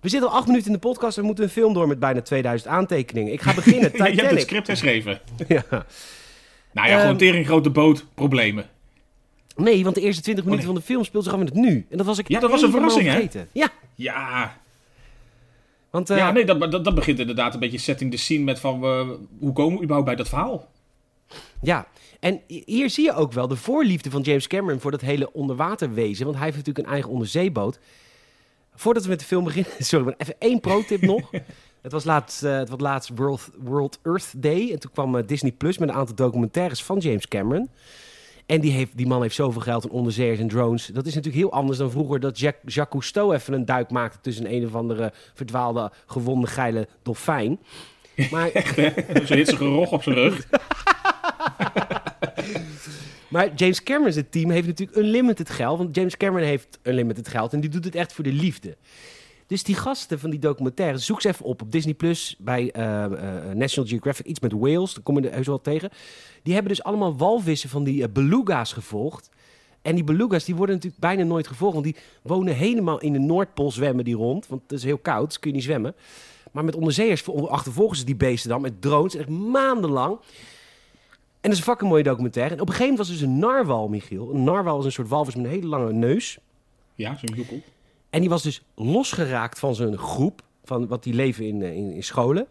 We 0.00 0.08
zitten 0.08 0.30
al 0.30 0.36
acht 0.36 0.46
minuten 0.46 0.66
in 0.66 0.72
de 0.72 0.78
podcast 0.78 1.16
en 1.16 1.20
we 1.20 1.26
moeten 1.26 1.44
een 1.44 1.50
film 1.50 1.72
door 1.72 1.88
met 1.88 1.98
bijna 1.98 2.20
2000 2.22 2.70
aantekeningen. 2.70 3.32
Ik 3.32 3.40
ga 3.40 3.54
beginnen, 3.54 3.90
je 3.96 4.02
hebt 4.02 4.30
het 4.30 4.40
script 4.40 4.66
herschreven. 4.66 5.20
ja. 5.48 5.64
Nou 6.72 6.88
ja, 6.88 6.94
Ehm, 6.94 7.00
gewoon 7.00 7.16
tering 7.16 7.46
grote 7.46 7.70
boot, 7.70 8.06
problemen. 8.14 8.68
Nee, 9.60 9.82
want 9.84 9.94
de 9.94 10.00
eerste 10.00 10.22
20 10.22 10.44
minuten 10.44 10.66
nee. 10.66 10.74
van 10.74 10.84
de 10.84 10.92
film 10.92 11.04
speelt 11.04 11.24
zich 11.24 11.32
af 11.32 11.40
in 11.40 11.46
het 11.46 11.54
nu. 11.54 11.86
En 11.90 11.96
dat 11.96 12.06
was 12.06 12.18
ik 12.18 12.28
Ja, 12.28 12.40
dat 12.40 12.50
was 12.50 12.62
een 12.62 12.70
verrassing, 12.70 13.08
hè? 13.08 13.44
Ja, 13.52 13.68
Ja, 13.94 14.56
want 15.90 16.10
eh, 16.10 16.16
ja 16.16 16.30
nee, 16.30 16.44
dat, 16.44 16.60
dat, 16.70 16.84
dat 16.84 16.94
begint 16.94 17.18
inderdaad 17.18 17.54
een 17.54 17.60
beetje 17.60 17.78
setting 17.78 18.10
the 18.10 18.16
scene 18.16 18.44
met 18.44 18.60
van, 18.60 18.84
eh, 18.84 19.08
hoe 19.38 19.52
komen 19.52 19.76
we 19.76 19.82
überhaupt 19.82 20.04
bij 20.06 20.16
dat 20.16 20.28
verhaal? 20.28 20.68
Ja, 21.62 21.86
en 22.20 22.40
hier 22.46 22.90
zie 22.90 23.04
je 23.04 23.14
ook 23.14 23.32
wel 23.32 23.48
de 23.48 23.56
voorliefde 23.56 24.10
van 24.10 24.20
James 24.20 24.46
Cameron 24.46 24.80
voor 24.80 24.90
dat 24.90 25.00
hele 25.00 25.32
onderwaterwezen. 25.32 26.24
Want 26.24 26.36
hij 26.36 26.44
heeft 26.44 26.56
natuurlijk 26.56 26.86
een 26.86 26.92
eigen 26.92 27.10
onderzeeboot. 27.10 27.78
Voordat 28.74 29.02
we 29.02 29.08
met 29.08 29.20
de 29.20 29.26
film 29.26 29.44
beginnen, 29.44 29.72
sorry, 29.84 30.04
maar 30.04 30.14
even 30.16 30.34
één 30.38 30.60
pro-tip 30.60 31.00
nog. 31.00 31.30
Het 31.80 31.92
was 31.92 32.04
laatst, 32.04 32.42
eh, 32.42 32.56
het 32.56 32.68
was 32.68 32.80
laatst 32.80 33.10
World, 33.14 33.50
World 33.58 33.98
Earth 34.02 34.32
Day. 34.36 34.72
En 34.72 34.78
toen 34.78 34.90
kwam 34.90 35.16
eh, 35.16 35.26
Disney 35.26 35.52
Plus 35.52 35.78
met 35.78 35.88
een 35.88 35.94
aantal 35.94 36.14
documentaires 36.14 36.82
van 36.82 36.98
James 36.98 37.28
Cameron. 37.28 37.70
En 38.50 38.60
die, 38.60 38.72
heeft, 38.72 38.96
die 38.96 39.06
man 39.06 39.22
heeft 39.22 39.34
zoveel 39.34 39.60
geld 39.60 39.84
aan 39.84 39.90
onderzeeërs 39.90 40.38
en 40.38 40.48
drones. 40.48 40.86
Dat 40.86 41.06
is 41.06 41.14
natuurlijk 41.14 41.42
heel 41.42 41.52
anders 41.52 41.78
dan 41.78 41.90
vroeger 41.90 42.20
dat 42.20 42.38
Jack, 42.38 42.56
Jacques 42.64 42.88
Cousteau 42.88 43.34
even 43.34 43.54
een 43.54 43.64
duik 43.64 43.90
maakte 43.90 44.18
tussen 44.20 44.52
een 44.52 44.66
of 44.66 44.74
andere 44.74 45.12
verdwaalde, 45.34 45.92
gewonde, 46.06 46.46
geile 46.46 46.88
dolfijn. 47.02 47.58
Maar 48.30 48.50
Zo'n 49.24 49.36
hitsige 49.36 49.64
rog 49.64 49.92
op 49.92 50.02
zijn 50.02 50.14
rug. 50.16 50.46
Maar 53.28 53.54
James 53.54 53.82
Cameron's 53.82 54.22
team 54.30 54.50
heeft 54.50 54.66
natuurlijk 54.66 54.98
unlimited 54.98 55.50
geld. 55.50 55.78
Want 55.78 55.94
James 55.96 56.16
Cameron 56.16 56.46
heeft 56.46 56.78
unlimited 56.82 57.28
geld 57.28 57.52
en 57.52 57.60
die 57.60 57.70
doet 57.70 57.84
het 57.84 57.94
echt 57.94 58.12
voor 58.12 58.24
de 58.24 58.32
liefde. 58.32 58.76
Dus 59.50 59.62
die 59.62 59.74
gasten 59.74 60.18
van 60.18 60.30
die 60.30 60.38
documentaire, 60.38 60.98
zoek 60.98 61.20
ze 61.20 61.28
even 61.28 61.44
op 61.44 61.62
op 61.62 61.72
Disney 61.72 61.94
Plus 61.94 62.36
bij 62.38 62.70
eh, 62.70 63.04
eh, 63.04 63.56
National 63.56 63.88
Geographic, 63.88 64.26
iets 64.26 64.40
met 64.40 64.52
whales, 64.52 64.94
daar 64.94 65.02
kom 65.02 65.20
je 65.20 65.28
er 65.28 65.34
heus 65.34 65.46
wel 65.46 65.60
tegen. 65.60 65.90
Die 66.42 66.54
hebben 66.54 66.72
dus 66.72 66.82
allemaal 66.82 67.16
walvissen 67.16 67.68
van 67.68 67.84
die 67.84 68.02
eh, 68.02 68.08
beluga's 68.12 68.72
gevolgd. 68.72 69.30
En 69.82 69.94
die 69.94 70.04
beluga's 70.04 70.44
die 70.44 70.54
worden 70.54 70.74
natuurlijk 70.74 71.02
bijna 71.02 71.22
nooit 71.22 71.46
gevolgd, 71.46 71.72
want 71.72 71.86
die 71.86 71.96
wonen 72.22 72.54
helemaal 72.54 73.00
in 73.00 73.12
de 73.12 73.18
Noordpool 73.18 73.70
zwemmen 73.70 74.04
die 74.04 74.14
rond. 74.14 74.46
Want 74.46 74.62
het 74.62 74.72
is 74.72 74.84
heel 74.84 74.98
koud, 74.98 75.26
dus 75.26 75.38
kun 75.38 75.50
je 75.50 75.56
niet 75.56 75.64
zwemmen. 75.64 75.94
Maar 76.52 76.64
met 76.64 76.74
onderzeeërs 76.74 77.28
achtervolgen 77.28 77.96
ze 77.96 78.04
die 78.04 78.16
beesten 78.16 78.50
dan 78.50 78.60
met 78.60 78.82
drones, 78.82 79.14
echt 79.14 79.28
maandenlang. 79.28 80.12
En 80.12 80.20
dat 81.40 81.52
is 81.52 81.58
een 81.58 81.64
fucking 81.64 81.90
mooie 81.90 82.02
documentaire. 82.02 82.54
En 82.54 82.60
op 82.60 82.68
een 82.68 82.74
gegeven 82.74 82.94
moment 82.94 83.08
was 83.08 83.18
dus 83.18 83.28
een 83.28 83.38
narwal, 83.38 83.88
Michiel. 83.88 84.30
Een 84.34 84.44
narwal 84.44 84.78
is 84.78 84.84
een 84.84 84.92
soort 84.92 85.08
walvis 85.08 85.34
met 85.34 85.44
een 85.44 85.50
hele 85.50 85.66
lange 85.66 85.92
neus. 85.92 86.38
Ja, 86.94 87.16
zo'n 87.16 87.36
joekel. 87.36 87.62
En 88.10 88.20
die 88.20 88.28
was 88.28 88.42
dus 88.42 88.62
losgeraakt 88.74 89.58
van 89.58 89.74
zijn 89.74 89.98
groep, 89.98 90.42
van 90.64 90.86
wat 90.86 91.02
die 91.02 91.14
leven 91.14 91.46
in, 91.46 91.62
eh, 91.62 91.76
in, 91.76 91.90
in 91.92 92.02
scholen. 92.02 92.46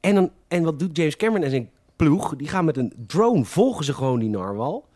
En, 0.00 0.14
dan, 0.14 0.30
en 0.48 0.62
wat 0.62 0.78
doet 0.78 0.96
James 0.96 1.16
Cameron 1.16 1.44
en 1.44 1.50
zijn 1.50 1.70
ploeg? 1.96 2.36
Die 2.36 2.48
gaan 2.48 2.64
met 2.64 2.76
een 2.76 2.92
drone, 3.06 3.44
volgen 3.44 3.84
ze 3.84 3.94
gewoon 3.94 4.18
die 4.18 4.28
narwal. 4.28 4.88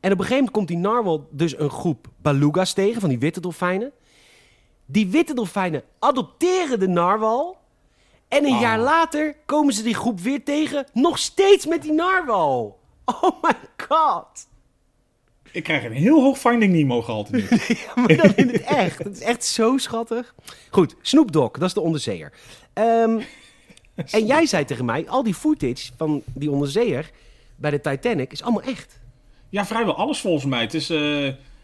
En 0.00 0.12
op 0.12 0.18
een 0.18 0.24
gegeven 0.24 0.34
moment 0.36 0.50
komt 0.50 0.68
die 0.68 0.76
narwal 0.76 1.28
dus 1.30 1.58
een 1.58 1.70
groep 1.70 2.06
beluga's 2.22 2.72
tegen, 2.72 3.00
van 3.00 3.08
die 3.08 3.18
witte 3.18 3.40
dolfijnen. 3.40 3.92
Die 4.86 5.06
witte 5.08 5.34
dolfijnen 5.34 5.82
adopteren 5.98 6.80
de 6.80 6.88
narwal. 6.88 7.56
En 8.28 8.44
een 8.44 8.54
Oh. 8.54 8.60
jaar 8.60 8.78
later 8.78 9.36
komen 9.46 9.74
ze 9.74 9.82
die 9.82 9.94
groep 9.94 10.20
weer 10.20 10.44
tegen, 10.44 10.86
nog 10.92 11.18
steeds 11.18 11.66
met 11.66 11.82
die 11.82 11.92
narwal. 11.92 12.78
Oh 13.04 13.42
my 13.42 13.54
god. 13.88 14.48
Ik 15.58 15.64
krijg 15.64 15.84
een 15.84 15.92
heel 15.92 16.22
hoog 16.22 16.38
Finding 16.38 16.72
Nemo 16.72 17.02
gehalte 17.02 17.36
nu. 17.36 17.44
Ja, 17.84 17.92
maar 17.94 18.16
dan 18.16 18.32
in 18.36 18.48
het 18.48 18.60
echt. 18.62 18.98
Het 18.98 19.16
is 19.16 19.22
echt 19.22 19.44
zo 19.44 19.76
schattig. 19.76 20.34
Goed, 20.70 20.96
Snoop 21.00 21.32
Dogg, 21.32 21.50
dat 21.50 21.68
is 21.68 21.74
de 21.74 21.80
onderzeeër. 21.80 22.32
Ehm, 22.72 23.20
en 24.16 24.26
jij 24.26 24.46
zei 24.46 24.64
tegen 24.64 24.84
mij, 24.84 25.08
al 25.08 25.22
die 25.22 25.34
footage 25.34 25.92
van 25.96 26.22
die 26.26 26.50
onderzeeër 26.50 27.10
bij 27.56 27.70
de 27.70 27.80
Titanic 27.80 28.32
is 28.32 28.42
allemaal 28.42 28.62
echt. 28.62 29.00
Ja, 29.48 29.66
vrijwel 29.66 29.94
alles 29.96 30.20
volgens 30.20 30.44
mij. 30.44 30.60
Het 30.60 30.74
is, 30.74 30.90
eh, 30.90 30.98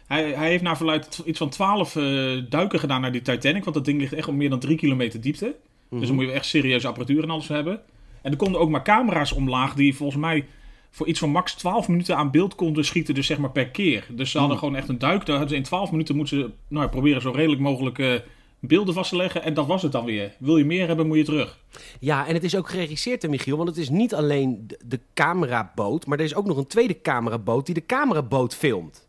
hij, 0.07 0.31
hij 0.31 0.49
heeft 0.49 0.63
naar 0.63 0.77
verluid 0.77 1.21
iets 1.25 1.37
van 1.37 1.49
12 1.49 1.95
eh, 1.95 2.03
duiken 2.49 2.79
gedaan 2.79 3.01
naar 3.01 3.11
die 3.11 3.21
Titanic. 3.21 3.63
Want 3.63 3.75
dat 3.75 3.85
ding 3.85 3.99
ligt 3.99 4.13
echt 4.13 4.27
op 4.27 4.33
meer 4.33 4.49
dan 4.49 4.59
3 4.59 4.77
kilometer 4.77 5.21
diepte. 5.21 5.55
Dus 5.89 6.07
dan 6.07 6.15
moet 6.15 6.25
je 6.25 6.31
echt 6.31 6.45
serieuze 6.45 6.87
apparatuur 6.87 7.23
en 7.23 7.29
alles 7.29 7.47
hebben. 7.47 7.81
En 8.21 8.31
er 8.31 8.37
konden 8.37 8.61
ook 8.61 8.69
maar 8.69 8.83
camera's 8.83 9.31
omlaag 9.31 9.73
die 9.73 9.95
volgens 9.95 10.19
mij 10.19 10.45
voor 10.95 11.07
iets 11.07 11.19
van 11.19 11.29
max 11.29 11.53
12 11.53 11.87
minuten 11.87 12.17
aan 12.17 12.31
beeld 12.31 12.55
konden 12.55 12.85
schieten, 12.85 13.13
dus 13.13 13.27
zeg 13.27 13.37
maar 13.37 13.51
per 13.51 13.67
keer. 13.67 14.07
Dus 14.11 14.31
ze 14.31 14.37
hadden 14.37 14.57
Hmm. 14.57 14.65
gewoon 14.65 14.79
echt 14.81 14.89
een 14.89 14.99
duik. 14.99 15.25
Daar 15.25 15.37
hadden 15.37 15.49
ze 15.49 15.55
in 15.55 15.63
12 15.63 15.91
minuten 15.91 16.15
moeten 16.15 16.37
ze 16.37 16.49
nou, 16.67 16.89
proberen 16.89 17.21
zo 17.21 17.31
redelijk 17.31 17.61
mogelijk 17.61 17.99
eh, 17.99 18.13
beelden 18.59 18.93
vast 18.93 19.09
te 19.09 19.15
leggen. 19.15 19.43
En 19.43 19.53
dat 19.53 19.65
was 19.65 19.81
het 19.81 19.91
dan 19.91 20.05
weer. 20.05 20.35
Wil 20.39 20.57
je 20.57 20.65
meer 20.65 20.87
hebben, 20.87 21.07
moet 21.07 21.17
je 21.17 21.23
terug. 21.23 21.59
Ja, 21.99 22.27
en 22.27 22.33
het 22.33 22.43
is 22.43 22.55
ook 22.55 22.69
geregisseerd, 22.69 23.21
hè, 23.21 23.27
Michiel. 23.27 23.57
Want 23.57 23.69
het 23.69 23.77
is 23.77 23.89
niet 23.89 24.13
alleen 24.13 24.63
de, 24.67 24.79
de 24.85 24.99
cameraboot, 25.13 26.05
maar 26.05 26.17
er 26.17 26.25
is 26.25 26.35
ook 26.35 26.45
nog 26.45 26.57
een 26.57 26.67
tweede 26.67 27.01
cameraboot 27.01 27.65
die 27.65 27.75
de 27.75 27.85
cameraboot 27.85 28.55
filmt. 28.55 29.04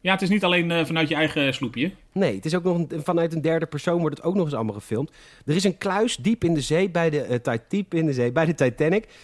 Ja, 0.00 0.12
het 0.12 0.22
is 0.22 0.28
niet 0.28 0.44
alleen 0.44 0.70
eh, 0.70 0.84
vanuit 0.84 1.08
je 1.08 1.14
eigen 1.14 1.54
sloepje. 1.54 1.90
Nee, 2.12 2.34
het 2.34 2.44
is 2.44 2.54
ook 2.54 2.62
nog 2.64 2.76
een, 2.76 2.88
vanuit 3.04 3.34
een 3.34 3.40
derde 3.40 3.66
persoon 3.66 4.00
wordt 4.00 4.16
het 4.16 4.26
ook 4.26 4.34
nog 4.34 4.44
eens 4.44 4.54
allemaal 4.54 4.74
gefilmd. 4.74 5.10
Er 5.46 5.54
is 5.54 5.64
een 5.64 5.78
kluis 5.78 6.16
diep 6.16 6.44
in 6.44 6.54
de 6.54 6.60
zee 6.60 6.90
bij 6.90 7.10
de 7.10 7.22
eh, 7.22 7.54
diep 7.68 7.94
in 7.94 8.06
de 8.06 8.12
zee 8.12 8.32
bij 8.32 8.44
de 8.44 8.54
Titanic. 8.54 9.06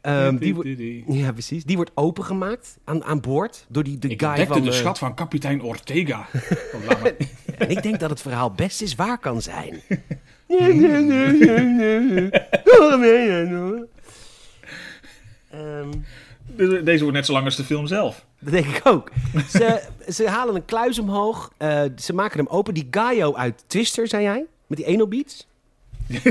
Ehm, 0.00 0.36
die, 0.36 0.54
wordt- 0.54 0.68
ja, 1.06 1.32
precies. 1.32 1.64
Die 1.64 1.76
wordt 1.76 1.90
opengemaakt 1.94 2.78
aan, 2.84 3.04
aan 3.04 3.20
boord 3.20 3.66
door 3.68 3.82
die 3.82 3.98
de 3.98 4.08
Ik 4.08 4.22
guy 4.22 4.46
van 4.46 4.62
de 4.62 4.68
eh, 4.68 4.74
schat 4.74 4.98
van 4.98 5.14
kapitein 5.14 5.62
Ortega. 5.62 6.26
Oh. 6.74 7.06
En 7.58 7.68
ik 7.70 7.82
denk 7.82 8.00
dat 8.00 8.10
het 8.10 8.20
verhaal 8.22 8.50
best 8.52 8.80
eens 8.82 8.94
waar 8.94 9.18
kan 9.18 9.42
zijn. 9.42 9.80
Ehm, 15.50 15.90
De- 15.90 16.00
Deze 16.56 16.98
wordt 17.02 17.16
net 17.16 17.26
zo 17.26 17.32
lang 17.32 17.44
als 17.44 17.56
de 17.56 17.64
film 17.64 17.86
zelf. 17.86 18.24
dat 18.38 18.52
denk 18.52 18.66
ik 18.66 18.86
ook. 18.86 19.10
Ze, 19.48 19.82
ze 20.16 20.28
halen 20.28 20.54
een 20.54 20.64
kluis 20.64 20.98
omhoog. 20.98 21.52
eh, 21.56 21.82
ze 21.96 22.12
maken 22.14 22.38
hem 22.38 22.48
open. 22.48 22.74
Die 22.74 22.86
Gaio 22.90 23.34
uit 23.34 23.64
Twister, 23.66 24.08
zei 24.08 24.22
jij? 24.22 24.44
Met 24.66 24.78
die 24.78 24.86
anal 24.88 25.08
beats? 25.08 25.46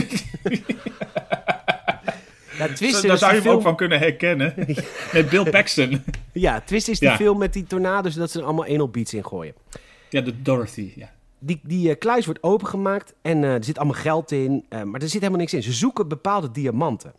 ja, 2.58 2.68
Twister 2.76 3.08
Daar 3.08 3.18
zou 3.18 3.36
je 3.36 3.42
hem 3.42 3.52
ook 3.52 3.62
van 3.62 3.76
kunnen 3.76 4.00
herkennen. 4.00 4.54
Met 5.14 5.30
Bill 5.30 5.50
Paxton. 5.50 6.04
Ja, 6.32 6.62
Twister 6.66 6.94
is 6.94 7.00
die 7.00 7.10
Ja. 7.10 7.16
film 7.16 7.38
met 7.38 7.54
die 7.54 7.64
tornado's 7.64 8.14
dat 8.14 8.32
ze 8.32 8.40
er 8.40 8.46
allemaal 8.46 8.66
anal 8.66 8.90
beats 8.90 9.14
in 9.14 9.26
gooien. 9.26 9.54
Ja, 10.10 10.22
de 10.22 10.42
Dorothy. 10.42 10.92
Ja. 10.96 11.12
Die, 11.40 11.60
die 11.64 11.90
eh, 11.90 11.98
kluis 12.00 12.26
wordt 12.26 12.44
opengemaakt 12.44 13.14
en 13.22 13.44
eh, 13.44 13.54
er 13.54 13.64
zit 13.64 13.78
allemaal 13.78 14.02
geld 14.02 14.32
in, 14.32 14.66
maar 14.70 15.02
er 15.02 15.10
zit 15.10 15.20
helemaal 15.20 15.40
niks 15.40 15.54
in. 15.54 15.64
Ze 15.64 15.72
zoeken 15.74 16.08
bepaalde 16.08 16.52
diamanten. 16.52 17.14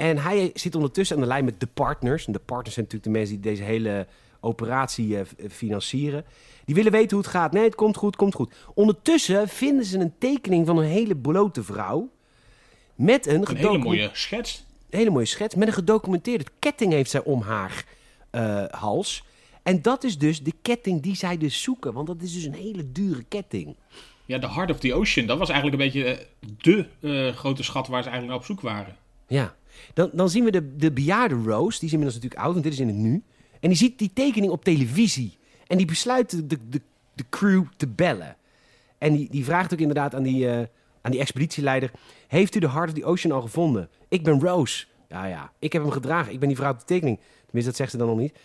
En 0.00 0.18
hij 0.18 0.50
zit 0.54 0.74
ondertussen 0.74 1.16
aan 1.16 1.22
de 1.22 1.28
lijn 1.28 1.44
met 1.44 1.60
de 1.60 1.66
partners. 1.66 2.26
En 2.26 2.32
de 2.32 2.38
partners 2.38 2.74
zijn 2.74 2.84
natuurlijk 2.86 3.12
de 3.12 3.18
mensen 3.18 3.40
die 3.40 3.50
deze 3.50 3.62
hele 3.62 4.06
operatie 4.40 5.14
eh, 5.14 5.20
eh, 5.20 5.50
financieren. 5.50 6.24
Die 6.64 6.74
willen 6.74 6.92
weten 6.92 7.10
hoe 7.16 7.20
het 7.20 7.34
gaat. 7.34 7.52
Nee, 7.52 7.64
het 7.64 7.74
komt 7.74 7.96
goed, 7.96 8.16
komt 8.16 8.34
goed. 8.34 8.54
Ondertussen 8.74 9.48
vinden 9.48 9.84
ze 9.84 9.98
een 9.98 10.12
tekening 10.18 10.66
van 10.66 10.76
een 10.78 10.84
hele 10.84 11.16
blote 11.16 11.62
vrouw. 11.62 12.10
Met 12.94 13.26
een, 13.26 13.50
Een 13.50 13.56
hele 13.56 13.78
mooie 13.78 14.10
schets. 14.12 14.64
hele 14.90 15.10
mooie 15.10 15.24
schets. 15.24 15.54
Met 15.54 15.68
een 15.68 15.74
gedocumenteerde 15.74 16.44
ketting 16.58 16.92
heeft 16.92 17.10
zij 17.10 17.22
om 17.22 17.42
haar 17.42 17.84
eh, 18.30 18.64
hals. 18.70 19.24
En 19.62 19.82
dat 19.82 20.04
is 20.04 20.18
dus 20.18 20.42
de 20.42 20.52
ketting 20.62 21.02
die 21.02 21.16
zij 21.16 21.38
dus 21.38 21.62
zoeken. 21.62 21.92
Want 21.92 22.06
dat 22.06 22.22
is 22.22 22.32
dus 22.34 22.44
een 22.44 22.54
hele 22.54 22.92
dure 22.92 23.22
ketting. 23.28 23.76
Ja, 24.24 24.38
The 24.38 24.50
Heart 24.50 24.70
of 24.70 24.78
the 24.78 24.94
Ocean. 24.94 25.26
Dat 25.26 25.38
was 25.38 25.48
eigenlijk 25.48 25.82
een 25.82 25.90
beetje 25.90 26.26
de 26.58 27.32
grote 27.32 27.62
schat 27.62 27.88
waar 27.88 28.02
ze 28.02 28.08
eigenlijk 28.08 28.26
naar 28.26 28.36
op 28.36 28.56
zoek 28.56 28.60
waren. 28.60 28.96
Ja. 29.26 29.58
Dan, 29.94 30.10
dan 30.12 30.30
zien 30.30 30.44
we 30.44 30.50
de, 30.50 30.76
de 30.76 30.92
bejaarde 30.92 31.34
Rose. 31.34 31.78
Die 31.78 31.88
is 31.88 31.92
inmiddels 31.92 32.14
natuurlijk 32.14 32.42
oud, 32.42 32.52
want 32.52 32.64
dit 32.64 32.72
is 32.72 32.78
in 32.78 32.86
het 32.86 32.96
nu. 32.96 33.22
En 33.60 33.68
die 33.68 33.78
ziet 33.78 33.98
die 33.98 34.10
tekening 34.14 34.52
op 34.52 34.64
televisie. 34.64 35.38
En 35.66 35.76
die 35.76 35.86
besluit 35.86 36.30
de, 36.30 36.46
de, 36.68 36.80
de, 37.14 37.24
crew 37.30 37.64
te 37.76 37.86
bellen. 37.86 38.36
En 38.98 39.12
die, 39.12 39.28
die 39.30 39.44
vraagt 39.44 39.72
ook 39.72 39.78
inderdaad 39.78 40.14
aan 40.14 40.22
die, 40.22 40.48
eh, 40.48 40.66
aan 41.00 41.10
die 41.10 41.20
expeditieleider... 41.20 41.90
Heeft 42.26 42.54
u 42.54 42.58
de 42.58 42.70
Heart 42.70 42.88
of 42.88 42.94
the 42.94 43.04
Ocean 43.04 43.34
al 43.34 43.40
gevonden? 43.40 43.88
Ik 44.08 44.22
ben 44.22 44.40
Rose. 44.40 44.86
Ja, 45.08 45.24
ja. 45.24 45.52
Ik 45.58 45.72
heb 45.72 45.82
hem 45.82 45.90
gedragen. 45.90 46.32
Ik 46.32 46.38
ben 46.38 46.48
die 46.48 46.56
vrouw 46.56 46.72
op 46.72 46.78
de 46.78 46.84
tekening. 46.84 47.18
Tenminste, 47.18 47.70
dat 47.70 47.76
zegt 47.76 47.90
ze 47.90 47.96
dan 47.96 48.06
nog 48.06 48.18
niet. 48.18 48.38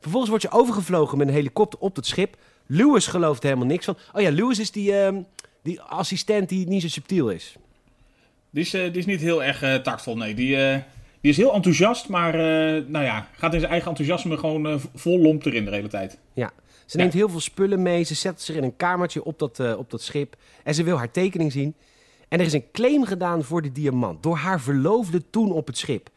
Vervolgens 0.00 0.30
wordt 0.30 0.44
ze 0.44 0.50
overgevlogen 0.50 1.18
met 1.18 1.28
een 1.28 1.34
helikopter 1.34 1.78
op 1.78 1.96
het 1.96 2.06
schip. 2.06 2.36
Lewis 2.66 3.06
gelooft 3.06 3.42
er 3.42 3.48
helemaal 3.48 3.68
niks 3.68 3.84
van. 3.84 3.96
Oh 4.12 4.20
ja, 4.20 4.30
Lewis 4.30 4.58
is 4.58 4.70
die, 4.70 4.96
ehm, 4.96 5.22
die 5.62 5.80
assistent 5.80 6.48
die 6.48 6.66
niet 6.66 6.82
zo 6.82 6.88
subtiel 6.88 7.30
is. 7.30 7.56
Die 8.50 8.62
is, 8.62 8.74
eh, 8.74 8.82
die 8.82 8.96
is 8.98 9.06
niet 9.06 9.20
heel 9.20 9.44
erg 9.44 9.62
eh, 9.62 9.74
tactvol, 9.74 10.16
nee. 10.16 10.34
Die, 10.34 10.56
eh, 10.56 10.78
die 11.20 11.30
is 11.30 11.36
heel 11.36 11.52
enthousiast, 11.54 12.08
maar 12.08 12.36
nou 12.88 13.04
ja, 13.04 13.28
gaat 13.36 13.52
in 13.54 13.58
zijn 13.60 13.72
eigen 13.72 13.88
enthousiasme 13.88 14.36
gewoon 14.36 14.80
vol 14.94 15.18
lomp 15.18 15.44
erin 15.44 15.64
de 15.64 15.70
hele 15.70 15.88
tijd. 15.88 16.18
Ja. 16.32 16.50
Ze 16.86 16.96
Ja. 16.96 17.02
neemt 17.02 17.14
heel 17.14 17.28
veel 17.28 17.40
spullen 17.40 17.82
mee. 17.82 18.02
Ze 18.02 18.14
zet 18.14 18.40
zich 18.42 18.56
in 18.56 18.62
een 18.62 18.76
kamertje 18.76 19.24
op 19.24 19.38
dat, 19.38 19.76
op 19.76 19.90
dat 19.90 20.02
schip. 20.02 20.36
En 20.64 20.74
ze 20.74 20.82
wil 20.82 20.96
haar 20.96 21.10
tekening 21.10 21.52
zien. 21.52 21.74
En 22.28 22.40
er 22.40 22.46
is 22.46 22.52
een 22.52 22.70
claim 22.72 23.04
gedaan 23.04 23.44
voor 23.44 23.62
de 23.62 23.72
diamant. 23.72 24.22
Door 24.22 24.36
haar 24.36 24.60
verloofde 24.60 25.30
toen 25.30 25.52
op 25.52 25.66
het 25.66 25.78
schip. 25.78 26.08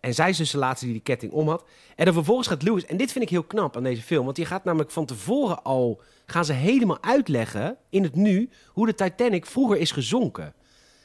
En 0.00 0.14
zij 0.14 0.28
is 0.28 0.36
dus 0.36 0.50
de 0.50 0.58
laatste 0.58 0.84
die 0.84 0.94
die 0.94 1.02
ketting 1.02 1.32
om 1.32 1.48
had. 1.48 1.64
En 1.96 2.04
dan 2.04 2.14
vervolgens 2.14 2.48
gaat 2.48 2.62
Lewis... 2.62 2.86
En 2.86 2.96
dit 2.96 3.12
vind 3.12 3.24
ik 3.24 3.30
heel 3.30 3.42
knap 3.42 3.76
aan 3.76 3.82
deze 3.82 4.02
film. 4.02 4.24
Want 4.24 4.36
die 4.36 4.46
gaat 4.46 4.64
namelijk 4.64 4.90
van 4.90 5.06
tevoren 5.06 5.62
al... 5.62 6.00
Gaan 6.26 6.44
ze 6.44 6.52
helemaal 6.52 7.02
uitleggen 7.02 7.76
in 7.90 8.02
het 8.02 8.14
nu... 8.14 8.48
Hoe 8.68 8.86
de 8.86 8.94
Titanic 8.94 9.46
vroeger 9.46 9.76
is 9.78 9.90
gezonken. 9.90 10.54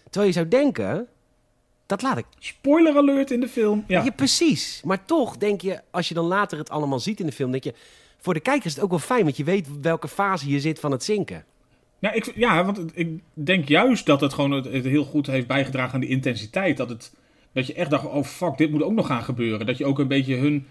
Terwijl 0.09 0.25
je 0.25 0.31
zou 0.31 0.47
denken... 0.47 1.07
Dat 1.85 2.01
laat 2.01 2.17
ik 2.17 2.25
Spoiler 2.39 2.95
alert 2.95 3.31
in 3.31 3.39
de 3.39 3.47
film. 3.47 3.83
Ja. 3.87 4.03
ja. 4.03 4.11
precies. 4.11 4.81
Maar 4.85 5.05
toch 5.05 5.37
denk 5.37 5.61
je, 5.61 5.81
als 5.91 6.07
je 6.07 6.13
dan 6.13 6.25
later 6.25 6.57
het 6.57 6.69
allemaal 6.69 6.99
ziet 6.99 7.19
in 7.19 7.25
de 7.25 7.31
film, 7.31 7.51
denk 7.51 7.63
je, 7.63 7.73
voor 8.17 8.33
de 8.33 8.39
kijker 8.39 8.65
is 8.65 8.75
het 8.75 8.83
ook 8.83 8.89
wel 8.89 8.99
fijn, 8.99 9.23
want 9.23 9.37
je 9.37 9.43
weet 9.43 9.67
welke 9.81 10.07
fase 10.07 10.49
je 10.49 10.59
zit 10.59 10.79
van 10.79 10.91
het 10.91 11.03
zinken. 11.03 11.45
Ja, 11.99 12.11
ik, 12.11 12.31
ja, 12.35 12.65
want 12.65 12.79
ik 12.93 13.19
denk 13.33 13.67
juist 13.67 14.05
dat 14.05 14.21
het 14.21 14.33
gewoon 14.33 14.51
het, 14.51 14.65
het 14.65 14.85
heel 14.85 15.03
goed 15.03 15.27
heeft 15.27 15.47
bijgedragen 15.47 15.93
aan 15.93 15.99
die 15.99 16.09
intensiteit. 16.09 16.77
Dat, 16.77 16.89
het, 16.89 17.13
dat 17.51 17.67
je 17.67 17.73
echt 17.73 17.89
dacht, 17.89 18.05
oh 18.05 18.23
fuck, 18.23 18.57
dit 18.57 18.71
moet 18.71 18.83
ook 18.83 18.93
nog 18.93 19.07
gaan 19.07 19.23
gebeuren. 19.23 19.65
Dat 19.65 19.77
je 19.77 19.85
ook 19.85 19.99
een 19.99 20.07
beetje 20.07 20.35
hun, 20.35 20.67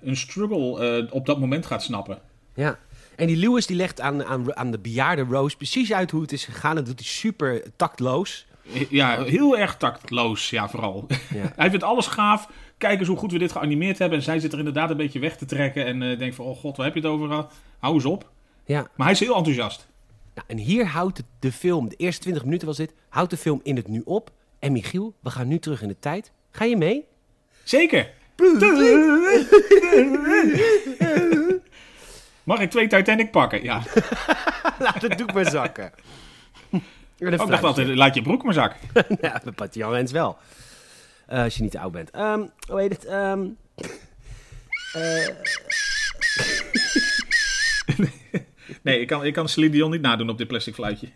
hun 0.00 0.16
struggle 0.16 0.98
eh, 0.98 1.14
op 1.14 1.26
dat 1.26 1.40
moment 1.40 1.66
gaat 1.66 1.82
snappen. 1.82 2.18
Ja. 2.54 2.78
En 3.20 3.26
die 3.26 3.36
Lewis 3.36 3.66
die 3.66 3.76
legt 3.76 4.00
aan, 4.00 4.24
aan, 4.24 4.56
aan 4.56 4.70
de 4.70 4.78
bejaarde 4.78 5.22
Rose 5.22 5.56
precies 5.56 5.92
uit 5.92 6.10
hoe 6.10 6.22
het 6.22 6.32
is 6.32 6.44
gegaan. 6.44 6.74
Dat 6.74 6.86
doet 6.86 6.98
hij 6.98 7.08
super 7.08 7.62
tactloos. 7.76 8.46
Ja, 8.88 9.24
heel 9.24 9.58
erg 9.58 9.76
tactloos, 9.76 10.50
ja, 10.50 10.68
vooral. 10.68 11.06
Ja. 11.34 11.52
Hij 11.56 11.70
vindt 11.70 11.84
alles 11.84 12.06
gaaf. 12.06 12.48
Kijk 12.78 12.98
eens 12.98 13.08
hoe 13.08 13.16
goed 13.16 13.32
we 13.32 13.38
dit 13.38 13.52
geanimeerd 13.52 13.98
hebben. 13.98 14.18
En 14.18 14.24
zij 14.24 14.38
zit 14.38 14.52
er 14.52 14.58
inderdaad 14.58 14.90
een 14.90 14.96
beetje 14.96 15.18
weg 15.18 15.36
te 15.36 15.44
trekken. 15.44 15.86
En 15.86 16.02
eh, 16.02 16.18
denkt 16.18 16.34
van, 16.34 16.44
oh 16.44 16.56
god, 16.56 16.76
waar 16.76 16.86
heb 16.86 16.94
je 16.94 17.00
het 17.00 17.10
over? 17.10 17.46
Hou 17.78 17.94
eens 17.94 18.04
op. 18.04 18.30
Ja. 18.64 18.80
Maar 18.80 19.06
hij 19.06 19.14
is 19.14 19.20
heel 19.20 19.36
enthousiast. 19.36 19.88
Nou, 20.34 20.46
en 20.48 20.56
hier 20.56 20.86
houdt 20.86 21.22
de 21.38 21.52
film, 21.52 21.88
de 21.88 21.96
eerste 21.96 22.20
20 22.20 22.44
minuten 22.44 22.66
was 22.66 22.76
dit, 22.76 22.94
houdt 23.08 23.30
de 23.30 23.36
film 23.36 23.60
in 23.62 23.76
het 23.76 23.88
nu 23.88 24.02
op. 24.04 24.30
En 24.58 24.72
Michiel, 24.72 25.14
we 25.20 25.30
gaan 25.30 25.48
nu 25.48 25.58
terug 25.58 25.82
in 25.82 25.88
de 25.88 25.98
tijd. 25.98 26.32
Ga 26.50 26.64
je 26.64 26.76
mee? 26.76 27.04
Zeker. 27.64 28.10
Mag 32.50 32.60
ik 32.60 32.70
twee 32.70 32.86
Titanic 32.86 33.30
pakken? 33.30 33.62
Ja. 33.62 33.82
Laat 34.78 35.02
het 35.02 35.18
doek 35.18 35.32
maar 35.32 35.50
zakken. 35.50 35.92
Oh, 37.22 37.32
ik 37.32 37.38
dacht 37.48 37.64
altijd, 37.64 37.88
laat 37.88 38.14
je 38.14 38.22
broek 38.22 38.42
maar 38.44 38.52
zak. 38.54 38.76
ja, 39.22 39.40
bij 39.44 39.52
Patty 39.52 39.84
wel. 40.12 40.38
Eh, 41.26 41.42
als 41.42 41.56
je 41.56 41.62
niet 41.62 41.70
te 41.70 41.80
oud 41.80 41.92
bent. 41.92 42.10
Ehm 42.10 42.40
hoe 42.68 42.80
heet 42.80 42.92
het? 42.92 43.04
Ehm, 43.04 43.46
eh, 44.92 45.28
Nee, 48.82 49.00
ik 49.00 49.06
kan, 49.06 49.24
ik 49.24 49.32
kan 49.32 49.48
Celine 49.48 49.72
Dion 49.72 49.90
niet 49.90 50.00
nadoen 50.00 50.30
op 50.30 50.38
dit 50.38 50.48
plastic 50.48 50.74
fluitje. 50.74 51.08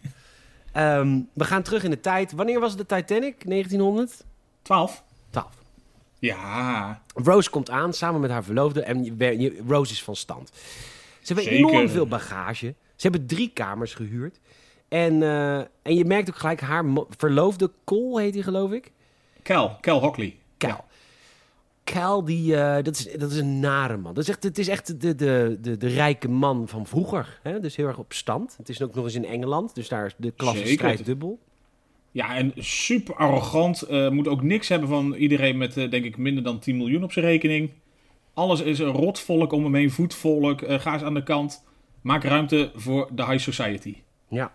ehm, 0.73 1.21
we 1.33 1.45
gaan 1.45 1.62
terug 1.62 1.85
in 1.85 1.91
de 1.91 2.00
tijd. 2.00 2.33
Wanneer 2.33 2.61
was 2.61 2.73
het 2.73 2.88
de 2.88 2.97
Titanic? 2.97 3.45
1912. 3.45 5.05
12. 5.31 5.62
Ja, 6.19 7.00
Rose 7.14 7.50
komt 7.50 7.71
aan 7.71 7.93
samen 7.93 8.21
met 8.21 8.31
haar 8.31 8.45
verloofde 8.45 8.83
en 8.83 9.17
Rose 9.69 9.93
is 9.93 10.03
van 10.03 10.17
stand. 10.17 10.50
Ze 11.26 11.33
hebben 11.35 11.52
Zeker. 11.52 11.69
enorm 11.69 11.88
veel 11.88 12.07
bagage. 12.07 12.75
Ze 12.97 13.09
hebben 13.09 13.26
drie 13.26 13.50
kamers 13.54 13.95
gehuurd. 13.95 14.40
En, 14.88 15.23
eh, 15.23 15.59
en 15.59 15.95
je 15.95 16.04
merkt 16.04 16.28
ook 16.28 16.37
gelijk 16.37 16.61
haar 16.61 16.85
verloofde, 17.16 17.71
Cole 17.85 18.21
heet 18.23 18.35
hij 18.35 18.43
geloof 18.43 18.73
ik. 18.73 18.93
Cal, 19.43 19.78
Cal 19.81 20.00
Hockley. 20.00 20.37
Cal. 20.59 20.85
Cal, 21.85 22.25
die, 22.25 22.57
eh, 22.57 22.83
dat, 22.85 22.97
is, 22.97 23.12
dat 23.12 23.31
is 23.31 23.38
een 23.38 23.61
nare 23.61 23.97
man. 23.97 24.14
Dat 24.14 24.23
is 24.23 24.28
echt, 24.28 24.43
het 24.43 24.59
is 24.59 24.69
echt 24.69 25.00
de, 25.00 25.14
de, 25.14 25.59
de, 25.61 25.76
de 25.76 25.87
rijke 25.88 26.28
man 26.28 26.69
van 26.69 26.87
vroeger. 26.87 27.38
Hè? 27.43 27.61
Dus 27.61 27.76
heel 27.76 27.87
erg 27.87 27.99
op 27.99 28.12
stand. 28.12 28.54
Het 28.57 28.69
is 28.69 28.83
ook 28.83 28.95
nog 28.95 29.04
eens 29.04 29.14
in 29.14 29.25
Engeland, 29.25 29.75
dus 29.75 29.88
daar 29.88 30.07
is 30.07 30.14
de 30.16 30.31
klasse 30.31 30.59
Zeker. 30.59 30.73
strijd 30.75 31.04
dubbel. 31.04 31.38
Ja, 32.11 32.37
en 32.37 32.52
super 32.57 33.14
arrogant. 33.14 33.83
eh, 33.83 34.09
moet 34.09 34.28
ook 34.28 34.43
niks 34.43 34.69
hebben 34.69 34.88
van 34.88 35.14
iedereen 35.14 35.57
met, 35.57 35.75
denk 35.75 35.93
ik, 36.04 36.16
minder 36.16 36.43
dan 36.43 36.59
10 36.59 36.76
miljoen 36.76 37.04
op 37.04 37.12
zijn 37.12 37.25
rekening. 37.25 37.71
Alles 38.35 38.61
is 38.61 38.79
een 38.79 38.87
rotvolk 38.93 39.53
om 39.53 39.64
hem 39.64 39.75
heen, 39.75 39.91
voetvolk. 39.91 40.62
eh, 40.62 40.81
ga 40.81 40.93
eens 40.93 41.03
aan 41.03 41.14
de 41.14 41.23
kant. 41.23 41.64
Maak 42.00 42.25
ruimte 42.25 42.71
voor 42.75 43.09
de 43.12 43.25
high 43.25 43.38
society. 43.50 43.97
Ja. 44.29 44.53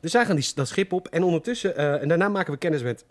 Dus 0.00 0.10
zij 0.10 0.24
gaan 0.26 0.36
die, 0.36 0.50
dat 0.54 0.68
schip 0.68 0.92
op 0.92 1.08
en 1.08 1.22
ondertussen, 1.22 1.76
eh, 1.76 2.02
en 2.02 2.08
daarna 2.08 2.28
maken 2.28 2.52
we 2.52 2.58
kennis 2.58 2.82
met 2.82 3.04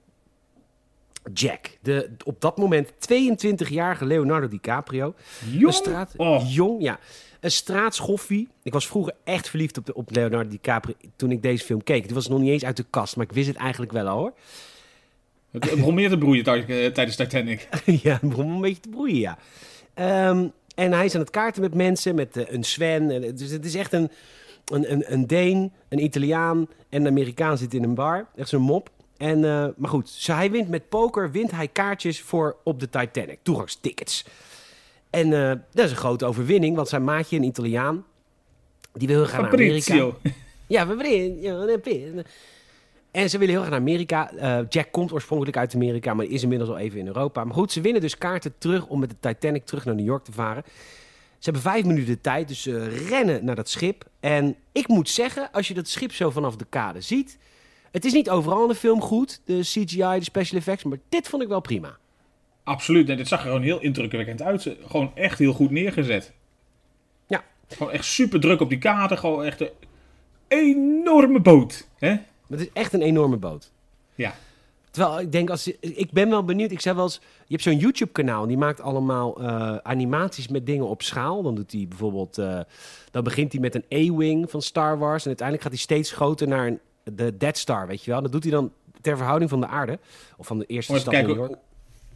Jack. 1.34 1.78
De 1.82 2.10
op 2.26 2.42
dat 2.42 2.58
moment 2.58 2.92
22-jarige 2.92 4.06
Leonardo 4.06 4.48
DiCaprio. 4.48 5.14
Jong. 5.52 5.64
Een 5.66 5.74
straat, 5.74 6.14
Oh. 6.18 6.52
Jong, 6.54 6.82
ja. 6.82 7.00
Een 7.40 7.52
straatschoffie. 7.52 8.48
Ik 8.64 8.74
was 8.74 8.88
vroeger 8.88 9.14
echt 9.24 9.50
verliefd 9.50 9.78
op, 9.78 9.86
de, 9.86 9.94
op 9.94 10.12
Leonardo 10.12 10.50
DiCaprio 10.50 10.94
toen 11.16 11.32
ik 11.32 11.42
deze 11.42 11.66
film 11.66 11.84
keek. 11.84 12.04
Die 12.06 12.14
was 12.14 12.28
nog 12.28 12.40
niet 12.40 12.50
eens 12.50 12.66
uit 12.66 12.78
de 12.78 12.86
kast, 12.90 13.16
maar 13.16 13.26
ik 13.26 13.32
wist 13.32 13.48
het 13.48 13.58
eigenlijk 13.58 13.92
wel 13.92 14.08
al 14.08 14.18
hoor. 14.18 14.34
Het 15.52 15.62
begon 15.76 15.94
meer 15.94 16.10
te 16.10 16.18
broeien 16.18 16.44
tij- 16.44 16.92
tijdens 16.92 17.16
Titanic. 17.16 17.68
ja, 18.04 18.12
het 18.12 18.30
begon 18.30 18.50
een 18.52 18.62
beetje 18.62 18.82
te 18.82 18.90
broeien, 18.90 19.20
ja. 19.20 19.38
Ehm, 20.00 20.48
en 20.76 20.92
hij 20.92 21.06
is 21.06 21.14
aan 21.14 21.22
het 21.22 21.30
kaarten 21.30 21.62
met 21.62 21.74
mensen, 21.74 22.16
met 22.16 22.38
eh, 22.38 22.54
een 22.54 22.64
Sven. 22.64 23.12
En, 23.12 23.36
dus 23.36 23.52
het 23.52 23.66
is 23.66 23.76
echt 23.76 23.94
een, 23.94 24.12
een, 24.66 24.92
een, 24.92 25.14
een 25.14 25.28
Deen, 25.28 25.72
een 25.90 26.04
Italiaan 26.04 26.68
en 26.90 27.02
een 27.02 27.08
Amerikaan 27.08 27.58
zit 27.58 27.74
in 27.74 27.84
een 27.84 27.94
bar. 27.94 28.28
Echt 28.36 28.50
zo'n 28.50 28.62
mop. 28.62 28.90
En, 29.18 29.44
eh, 29.44 29.68
maar 29.78 29.90
goed, 29.90 30.10
zo 30.10 30.34
hij 30.34 30.52
wint 30.52 30.70
met 30.70 30.90
poker, 30.90 31.32
wint 31.32 31.52
hij 31.52 31.68
kaartjes 31.68 32.22
voor 32.22 32.56
op 32.64 32.80
de 32.80 32.90
Titanic. 32.90 33.40
Toegangstickets. 33.42 34.26
En 35.10 35.34
eh, 35.34 35.60
dat 35.72 35.86
is 35.86 35.92
een 35.92 35.98
grote 35.98 36.26
overwinning, 36.26 36.76
want 36.76 36.88
zijn 36.88 37.04
maatje, 37.04 37.38
een 37.38 37.44
Italiaan, 37.44 38.06
die 38.94 39.08
wil 39.08 39.18
heel 39.18 39.26
graag 39.26 39.42
naar 39.42 39.54
Amerika. 39.54 40.12
Ja, 40.68 40.88
we 40.88 40.96
brengen. 40.96 42.26
En 43.12 43.30
ze 43.30 43.38
willen 43.38 43.54
heel 43.54 43.64
graag 43.64 43.72
naar 43.72 43.90
Amerika. 43.90 44.32
Eh, 44.32 44.60
Jack 44.70 44.92
komt 44.92 45.12
oorspronkelijk 45.12 45.58
uit 45.58 45.76
Amerika, 45.76 46.14
maar 46.14 46.26
is 46.26 46.44
inmiddels 46.44 46.70
al 46.70 46.78
even 46.78 47.00
in 47.00 47.08
Europa. 47.08 47.44
Maar 47.44 47.54
goed, 47.54 47.72
ze 47.72 47.82
winnen 47.82 48.02
dus 48.02 48.18
kaarten 48.18 48.54
terug 48.58 48.88
om 48.88 49.00
met 49.00 49.10
de 49.10 49.16
Titanic 49.20 49.66
terug 49.66 49.86
naar 49.86 49.96
New 49.96 50.06
York 50.06 50.24
te 50.24 50.32
varen. 50.32 50.64
Ze 51.38 51.50
hebben 51.50 51.62
vijf 51.62 51.86
minuten 51.86 52.14
de 52.14 52.22
tijd, 52.22 52.48
dus 52.48 52.62
ze 52.62 52.88
rennen 52.88 53.46
naar 53.46 53.56
dat 53.56 53.70
schip. 53.70 54.06
En 54.20 54.56
ik 54.72 54.88
moet 54.88 55.10
zeggen, 55.10 55.52
als 55.52 55.68
je 55.68 55.74
dat 55.74 55.88
schip 55.88 56.14
zo 56.14 56.30
vanaf 56.30 56.56
de 56.56 56.66
kade 56.70 57.02
ziet... 57.02 57.38
Het 57.92 58.06
is 58.06 58.14
niet 58.14 58.30
overal 58.30 58.62
in 58.62 58.68
de 58.68 58.76
film 58.76 59.02
goed, 59.02 59.42
de 59.46 59.60
CGI, 59.60 59.98
de 59.98 60.24
special 60.24 60.60
effects, 60.60 60.84
maar 60.84 60.98
dit 61.10 61.28
vond 61.28 61.44
ik 61.44 61.48
wel 61.48 61.60
prima. 61.60 61.98
Absoluut. 62.64 63.10
En 63.10 63.18
dit 63.18 63.28
zag 63.28 63.40
er 63.40 63.46
gewoon 63.46 63.62
heel 63.62 63.82
indrukwekkend 63.82 64.42
uit. 64.42 64.76
Gewoon 64.88 65.12
echt 65.16 65.40
heel 65.40 65.54
goed 65.54 65.70
neergezet. 65.70 66.34
Ja. 67.28 67.44
Gewoon 67.68 67.92
echt 67.92 68.06
super 68.06 68.40
druk 68.40 68.62
op 68.62 68.70
die 68.70 68.78
kader. 68.78 69.18
Gewoon 69.18 69.44
echt 69.44 69.62
een 69.62 69.70
enorme 70.48 71.40
boot. 71.40 71.88
Hè? 71.98 72.16
Het 72.50 72.60
is 72.60 72.70
echt 72.74 72.94
een 72.94 73.02
enorme 73.02 73.38
boot. 73.38 73.72
Ja. 74.16 74.36
Terwijl 74.92 75.20
ik 75.20 75.32
denk, 75.32 75.50
als, 75.50 75.68
ik 75.80 76.12
ben 76.12 76.30
wel 76.30 76.44
benieuwd. 76.44 76.72
Ik 76.72 76.80
zei 76.80 76.96
wel 76.96 77.04
eens, 77.04 77.20
je 77.22 77.54
hebt 77.54 77.62
zo'n 77.62 77.78
YouTube-kanaal. 77.78 78.48
Die 78.48 78.58
maakt 78.58 78.82
allemaal 78.82 79.42
eh, 79.42 79.76
animaties 79.76 80.48
met 80.48 80.66
dingen 80.66 80.88
op 80.88 81.02
schaal. 81.02 81.42
Dan 81.42 81.56
doet 81.56 81.72
hij 81.72 81.86
bijvoorbeeld, 81.88 82.38
eh, 82.38 82.60
dan 83.12 83.24
begint 83.24 83.52
hij 83.52 83.62
met 83.62 83.76
een 83.76 84.12
A-wing 84.12 84.50
van 84.50 84.62
Star 84.62 84.98
Wars. 84.98 85.22
En 85.22 85.28
uiteindelijk 85.28 85.68
gaat 85.68 85.76
hij 85.76 85.84
steeds 85.84 86.12
groter 86.12 86.48
naar 86.48 86.68
een, 86.68 86.80
de 87.04 87.38
Dead 87.38 87.58
Star, 87.58 87.88
weet 87.88 88.04
je 88.04 88.12
wel. 88.12 88.22
Dat 88.22 88.32
doet 88.32 88.44
hij 88.44 88.52
dan 88.52 88.72
ter 89.02 89.18
verhouding 89.18 89.50
van 89.50 89.60
de 89.60 89.68
aarde. 89.68 90.00
Of 90.38 90.48
van 90.48 90.60
de 90.60 90.66
eerste 90.66 91.00
stad 91.00 91.14
New 91.14 91.36
York. 91.36 91.56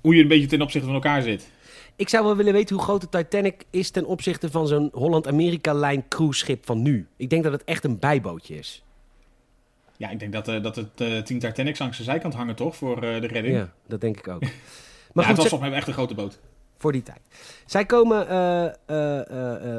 hoe 0.01 0.15
je 0.15 0.21
een 0.21 0.27
beetje 0.27 0.47
ten 0.47 0.61
opzichte 0.61 0.87
van 0.87 0.95
elkaar 0.95 1.21
zit. 1.21 1.49
Ik 1.95 2.09
zou 2.09 2.25
wel 2.25 2.35
willen 2.35 2.53
weten 2.53 2.75
hoe 2.75 2.83
groot 2.83 3.01
de 3.01 3.09
Titanic 3.09 3.65
is 3.69 3.89
ten 3.89 4.05
opzichte 4.05 4.51
van 4.51 4.67
zo'n 4.67 4.89
Holland-Amerika-lijn 4.93 6.07
cruiseschip 6.07 6.65
van 6.65 6.81
nu. 6.81 7.07
Ik 7.17 7.29
denk 7.29 7.43
dat 7.43 7.51
het 7.51 7.63
echt 7.63 7.83
een 7.83 7.99
bijbootje 7.99 8.55
is. 8.55 8.82
Ja, 9.97 10.09
ik 10.09 10.19
denk 10.19 10.33
dat, 10.33 10.47
eh, 10.47 10.63
dat 10.63 10.75
het 10.75 11.01
eh 11.01 11.17
tien 11.21 11.39
Titanics 11.39 11.79
langs 11.79 11.97
de 11.97 12.03
zijkant 12.03 12.33
hangen, 12.33 12.55
toch? 12.55 12.75
Voor 12.75 12.95
eh, 13.03 13.21
de 13.21 13.27
redding. 13.27 13.55
Ja, 13.55 13.73
dat 13.87 14.01
denk 14.01 14.17
ik 14.17 14.27
ook. 14.27 14.41
Maar 15.13 15.23
ja, 15.23 15.29
het 15.29 15.39
goed, 15.39 15.43
was 15.43 15.43
ze- 15.43 15.49
volgens 15.49 15.59
mij 15.59 15.69
wel 15.69 15.77
echt 15.79 15.87
een 15.87 15.93
grote 15.93 16.13
boot. 16.15 16.39
voor 16.77 16.91
die 16.91 17.03
tijd. 17.03 17.19
Zij 17.65 17.85
komen 17.85 18.21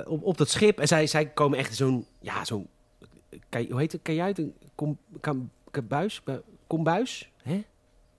op, 0.06 0.22
op 0.22 0.38
dat 0.38 0.50
schip 0.50 0.78
en 0.80 0.88
zij, 0.88 1.06
zij 1.06 1.26
komen 1.26 1.58
echt 1.58 1.76
zo'n, 1.76 2.06
ja, 2.20 2.44
zo'n, 2.44 2.66
hoe 3.50 3.78
heet 3.80 3.92
het, 3.92 4.02
kajuit? 4.02 4.38
Een 4.38 4.54
kom, 4.74 4.98
kam, 5.20 5.50
kabuis? 5.70 6.22
Bu- 6.24 6.40
Kombuis? 6.66 7.30
Hè? 7.42 7.64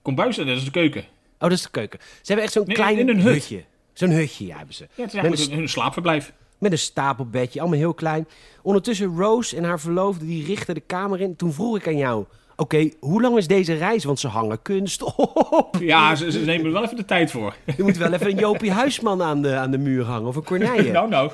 Kombuis, 0.02 0.36
dat 0.36 0.46
is 0.46 0.64
de 0.64 0.70
keuken. 0.70 1.00
Oh, 1.02 1.06
dat 1.38 1.52
is 1.52 1.62
de 1.62 1.70
keuken. 1.70 1.98
Ze 2.02 2.06
hebben 2.26 2.44
echt 2.44 2.52
zo'n 2.52 2.66
Nee, 2.66 2.74
klein 2.76 2.98
in 2.98 3.08
een 3.08 3.20
hut. 3.20 3.32
hutje. 3.34 3.64
Zo'n 3.92 4.10
hutje 4.10 4.46
ja, 4.46 4.56
hebben 4.56 4.74
ze. 4.74 4.82
Ja, 4.94 5.02
het 5.02 5.12
is 5.14 5.20
eigenlijk 5.20 5.52
hun 5.54 5.68
slaapverblijf. 5.68 6.32
Met 6.58 6.72
een 6.72 6.78
stapelbedje, 6.78 7.60
allemaal 7.60 7.78
heel 7.78 7.94
klein. 7.94 8.28
Ondertussen 8.62 9.16
Rose 9.16 9.56
en 9.56 9.64
haar 9.64 9.80
verloofde, 9.80 10.26
die 10.26 10.46
richten 10.46 10.74
de 10.74 10.80
kamer 10.80 11.20
in. 11.20 11.36
Toen 11.36 11.52
vroeg 11.52 11.76
ik 11.76 11.86
aan 11.86 11.96
jou, 11.96 12.24
oké, 12.56 12.90
hoe 13.00 13.22
lang 13.22 13.36
is 13.36 13.46
deze 13.46 13.74
reis? 13.74 14.04
Want 14.04 14.20
ze 14.20 14.28
hangen 14.28 14.62
kunst 14.62 15.02
op. 15.02 15.76
Ja, 15.80 16.14
ze, 16.14 16.30
ze 16.30 16.40
nemen 16.40 16.66
er 16.66 16.72
wel 16.72 16.84
even 16.84 16.96
de 16.96 17.04
tijd 17.04 17.30
voor. 17.30 17.54
Je 17.76 17.82
moet 17.82 17.96
wel 17.96 18.12
even 18.12 18.30
een 18.30 18.38
Jopie 18.38 18.70
Huisman 18.70 19.22
aan 19.22 19.42
de, 19.42 19.54
aan 19.54 19.70
de 19.70 19.78
muur 19.78 20.04
hangen 20.04 20.28
of 20.28 20.36
een 20.36 20.44
Corneille. 20.44 20.92
nou, 20.92 21.08
nou. 21.08 21.30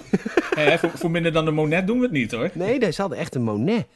Voor, 0.79 0.91
voor 0.95 1.11
minder 1.11 1.33
dan 1.33 1.45
de 1.45 1.51
Monet 1.51 1.87
doen 1.87 1.97
we 1.97 2.03
het 2.03 2.13
niet, 2.13 2.33
hoor. 2.33 2.51
Nee, 2.55 2.93
ze 2.93 3.01
hadden 3.01 3.19
echt 3.19 3.35
een 3.35 3.43
Monet. 3.43 3.87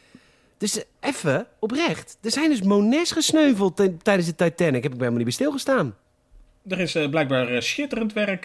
Dus 0.59 0.79
eh, 0.79 0.85
even, 1.01 1.47
oprecht. 1.59 2.19
Er 2.23 2.31
zijn 2.31 2.51
dus 2.51 2.63
Monets 2.63 3.13
gesneuveld 3.13 3.77
tijdens 4.03 4.27
de 4.27 4.35
Titanic. 4.35 4.83
Heb 4.83 4.93
ik 4.93 4.99
bij 4.99 5.09
helemaal 5.09 5.17
niet 5.17 5.25
bij 5.25 5.33
stilgestaan. 5.33 5.95
Er 6.69 6.81
is 6.81 6.95
eh, 6.95 7.09
blijkbaar 7.09 7.49
eh, 7.49 7.61
schitterend 7.61 8.13
werk 8.13 8.45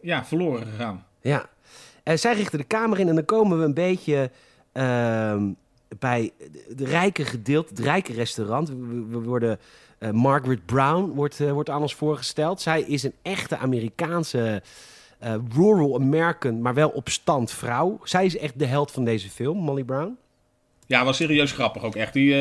ja, 0.00 0.24
verloren 0.24 0.66
gegaan. 0.66 1.06
Ja. 1.20 1.48
Eh, 2.06 2.16
zij 2.16 2.34
richten 2.34 2.58
de 2.58 2.64
kamer 2.64 2.98
in 2.98 3.08
en 3.08 3.14
dan 3.14 3.24
komen 3.24 3.58
we 3.58 3.64
een 3.64 3.74
beetje 3.74 4.30
ehm, 4.72 5.50
bij 5.98 6.30
de 6.68 6.84
rijke 6.84 7.24
gedeelte, 7.24 7.68
het 7.68 7.78
rijke 7.78 8.12
restaurant. 8.12 8.68
We, 9.08 9.18
worden, 9.18 9.58
eh, 9.98 10.10
Margaret 10.10 10.66
Brown 10.66 11.12
wordt, 11.14 11.40
eh, 11.40 11.52
wordt 11.52 11.70
aan 11.70 11.80
ons 11.80 11.94
voorgesteld. 11.94 12.60
Zij 12.60 12.82
is 12.82 13.02
een 13.02 13.14
echte 13.22 13.56
Amerikaanse 13.56 14.62
rural 15.54 15.94
American, 15.94 16.62
maar 16.62 16.74
wel 16.74 16.88
op 16.88 17.08
stand 17.08 17.50
vrouw. 17.50 18.00
Zij 18.02 18.24
is 18.24 18.36
echt 18.36 18.58
de 18.58 18.66
held 18.66 18.90
van 18.90 19.04
deze 19.04 19.30
film, 19.30 19.58
Molly 19.58 19.84
Brown. 19.84 20.16
Ja, 20.86 21.04
was 21.04 21.16
serieus 21.16 21.52
grappig 21.52 21.82
ook 21.84 21.94
echt. 21.94 22.12
Die, 22.12 22.34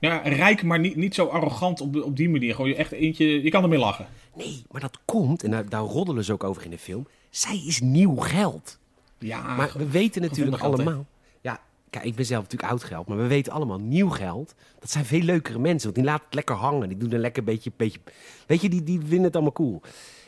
ja, 0.00 0.16
rijk, 0.24 0.62
maar 0.62 0.78
niet, 0.78 0.96
niet 0.96 1.14
zo 1.14 1.26
arrogant 1.26 1.80
op, 1.80 2.02
op 2.02 2.16
die 2.16 2.30
manier. 2.30 2.54
Gewoon 2.54 2.70
je 2.70 2.76
echt 2.76 2.92
eentje, 2.92 3.42
je 3.42 3.50
kan 3.50 3.62
ermee 3.62 3.78
lachen. 3.78 4.06
Nee, 4.36 4.62
maar 4.70 4.80
dat 4.80 4.98
komt, 5.04 5.44
en 5.44 5.50
daar, 5.50 5.68
daar 5.68 5.80
roddelen 5.80 6.24
ze 6.24 6.32
ook 6.32 6.44
over 6.44 6.64
in 6.64 6.70
de 6.70 6.78
film. 6.78 7.06
Zij 7.32 7.62
is 7.66 7.80
nieuw 7.80 8.16
geld. 8.16 8.78
Ja, 9.18 9.54
Maar 9.54 9.72
we 9.76 9.88
weten 9.88 10.22
natuurlijk 10.22 10.56
geld, 10.58 10.74
allemaal. 10.74 11.06
Ja, 11.40 11.60
kijk, 11.90 12.04
ik 12.04 12.14
ben 12.14 12.24
zelf 12.26 12.42
natuurlijk 12.42 12.70
oud 12.72 12.84
geld, 12.84 13.06
maar 13.06 13.16
we 13.16 13.26
weten 13.26 13.52
allemaal 13.52 13.78
nieuw 13.78 14.08
geld. 14.08 14.54
Dat 14.78 14.90
zijn 14.90 15.04
veel 15.04 15.20
leukere 15.20 15.58
mensen, 15.58 15.82
want 15.82 15.94
die 15.94 16.04
laten 16.04 16.24
het 16.24 16.34
lekker 16.34 16.54
hangen. 16.54 16.88
Die 16.88 16.98
doen 16.98 17.12
een 17.12 17.20
lekker 17.20 17.44
beetje, 17.44 17.72
beetje 17.76 18.00
weet 18.46 18.60
je, 18.60 18.68
die, 18.68 18.82
die 18.82 18.98
vinden 19.00 19.22
het 19.22 19.34
allemaal 19.34 19.52
cool. 19.52 19.80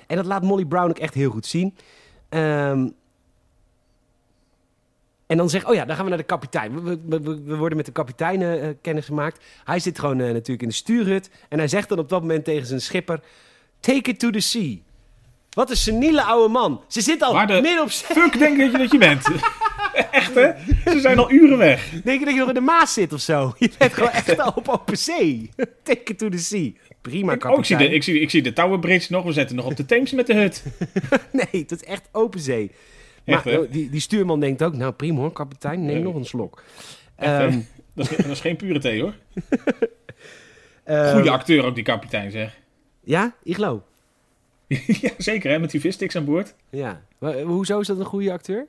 En 0.07 0.17
dat 0.17 0.27
laat 0.27 0.43
Molly 0.43 0.65
Brown 0.65 0.89
ook 0.89 0.99
echt 0.99 1.15
heel 1.15 1.31
goed 1.31 1.47
zien. 1.47 1.75
Ehm, 2.29 2.89
en 5.27 5.37
dan 5.37 5.51
zeg, 5.51 5.69
oh 5.69 5.75
ja, 5.75 5.85
dan 5.85 5.95
gaan 5.95 6.05
we 6.05 6.11
naar 6.11 6.19
de 6.19 6.25
kapitein. 6.25 6.83
We, 6.85 7.01
we, 7.07 7.21
we- 7.45 7.57
worden 7.57 7.77
met 7.77 7.87
de 7.87 7.93
kapitein 7.93 8.43
eh, 8.43 8.69
kennis 8.81 9.05
gemaakt. 9.05 9.45
Hij 9.65 9.79
zit 9.79 9.99
gewoon 9.99 10.21
eh, 10.21 10.27
natuurlijk 10.27 10.63
in 10.63 10.69
de 10.69 10.75
stuurhut. 10.75 11.31
En 11.49 11.59
hij 11.59 11.69
zegt 11.69 11.89
dan 11.89 11.99
op 11.99 12.09
dat 12.09 12.21
moment 12.21 12.45
tegen 12.45 12.67
zijn 12.67 12.81
schipper: 12.81 13.21
Take 13.81 14.11
it 14.11 14.19
to 14.19 14.31
the 14.31 14.41
sea. 14.41 14.77
Wat 15.55 15.71
een 15.71 15.77
seniele 15.77 16.23
oude 16.23 16.53
man. 16.53 16.83
Ze 16.89 17.01
zit 17.01 17.23
al 17.23 17.33
Waar 17.33 17.47
de- 17.47 17.53
midden 17.61 17.83
op 17.83 17.91
zee. 17.91 18.17
Fuck, 18.17 18.39
denk 18.39 18.57
je 18.57 18.71
dat 18.71 18.91
je 18.93 18.99
bent. 18.99 19.27
echt, 20.11 20.35
hè? 20.35 20.51
Ze 20.93 21.01
zijn 21.01 21.19
al 21.19 21.31
uren 21.31 21.59
weg. 21.59 21.91
Denk 22.05 22.19
je 22.19 22.25
dat 22.25 22.35
je 22.35 22.41
nog 22.41 22.49
in 22.49 22.55
de 22.55 22.61
Maas 22.61 22.93
zit 22.93 23.13
of 23.13 23.21
zo? 23.21 23.53
Je 23.59 23.71
bent 23.79 23.93
gewoon 23.95 24.11
echt 24.11 24.39
al 24.41 24.53
op 24.55 24.69
open 24.69 24.99
zee. 24.99 25.51
Take 25.83 26.01
it 26.05 26.19
to 26.19 26.29
the 26.29 26.39
sea. 26.39 26.71
Prima, 27.03 27.33
Ik, 27.33 27.45
oh, 27.45 27.59
ik, 27.59 27.65
zie 27.65 27.77
kapitein. 27.77 27.91
de, 27.91 27.95
ik, 27.97 28.03
zie, 28.03 28.21
ik 28.21 28.31
zie 28.31 28.43
de 28.43 28.53
Tower 28.53 28.79
Bridge 28.79 29.13
nog. 29.13 29.25
We 29.25 29.33
zetten 29.33 29.57
nog 29.57 29.67
op 29.67 29.77
de 29.77 29.85
Thames 29.87 30.13
met 30.13 30.27
de 30.27 30.35
hut. 30.35 30.63
Nee, 31.33 31.47
het 31.63 31.71
is 31.73 31.85
echt 31.85 32.09
open 32.13 32.41
zee. 32.41 32.71
Maar 33.27 33.47
Echt, 33.47 33.59
oh, 33.59 33.71
die, 33.73 33.91
die 33.91 34.01
stuurman 34.01 34.41
denkt 34.41 34.63
ook, 34.63 34.75
nou 34.77 34.93
prima 34.93 35.19
hoor, 35.21 35.33
kapitein, 35.33 35.85
neem 35.85 36.03
nog 36.03 36.15
een 36.15 36.25
slok. 36.25 36.63
Echt? 37.17 37.31
Ehm, 37.41 37.59
dat, 37.95 38.11
is, 38.11 38.17
dat 38.17 38.27
is 38.27 38.41
geen 38.41 38.57
pure 38.57 38.79
thee, 38.79 39.01
hoor. 39.03 39.15
ehm, 40.85 41.13
Goede 41.15 41.31
acteur 41.31 41.65
ook, 41.65 41.75
die 41.75 41.85
kapitein, 41.85 42.31
zeg. 42.31 42.57
Ja, 43.05 43.35
Iglo. 43.43 43.83
ja, 45.03 45.11
zeker, 45.19 45.51
hè? 45.51 45.59
Met 45.59 45.71
die 45.71 45.81
vissticks 45.81 46.17
aan 46.17 46.25
boord. 46.25 46.55
Ja. 46.71 47.03
Maar, 47.19 47.35
eh, 47.35 47.45
hoezo 47.45 47.81
is 47.81 47.87
dat 47.87 47.99
een 47.99 48.05
goede 48.05 48.33
acteur? 48.33 48.67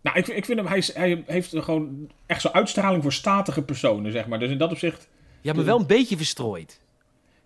Nou, 0.00 0.18
ik, 0.18 0.26
ik 0.28 0.44
vind 0.44 0.58
hem, 0.58 0.68
hij, 0.68 0.78
is- 0.78 0.94
hij 0.94 1.22
heeft 1.26 1.54
gewoon 1.58 2.10
echt 2.26 2.40
zo'n 2.40 2.52
uitstraling 2.52 3.02
voor 3.02 3.12
statige 3.12 3.62
personen, 3.62 4.12
zeg 4.12 4.26
maar. 4.26 4.38
Dus 4.38 4.50
in 4.50 4.58
dat 4.58 4.70
opzicht, 4.70 5.08
Ja, 5.40 5.52
maar 5.52 5.64
wel 5.64 5.80
een 5.80 5.86
beetje 5.86 6.16
verstrooid. 6.16 6.80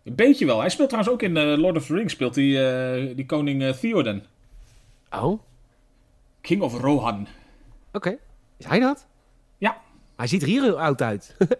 een 0.05 0.15
beetje 0.15 0.47
wel. 0.47 0.61
Hij 0.61 0.69
speelt 0.71 0.89
trouwens 0.89 1.15
ook 1.15 1.23
in 1.23 1.37
eh, 1.37 1.57
Lord 1.59 1.77
of 1.77 1.87
the 1.87 1.95
Rings, 1.95 2.13
speelt 2.13 2.35
hij 2.35 2.73
eh, 3.07 3.17
die 3.17 3.27
koning 3.27 3.75
Theoden. 3.77 4.25
Oh, 5.11 5.25
oké. 5.25 5.43
King 6.41 6.63
of 6.63 6.81
Rohan. 6.81 7.27
Is 8.57 8.67
hij 8.67 8.79
dat? 8.79 9.07
Ja. 9.59 9.81
Hij 10.17 10.27
ziet 10.27 10.43
er 10.43 10.49
hier 10.49 10.63
heel 10.63 10.81
oud 10.81 11.03
uit. 11.03 11.37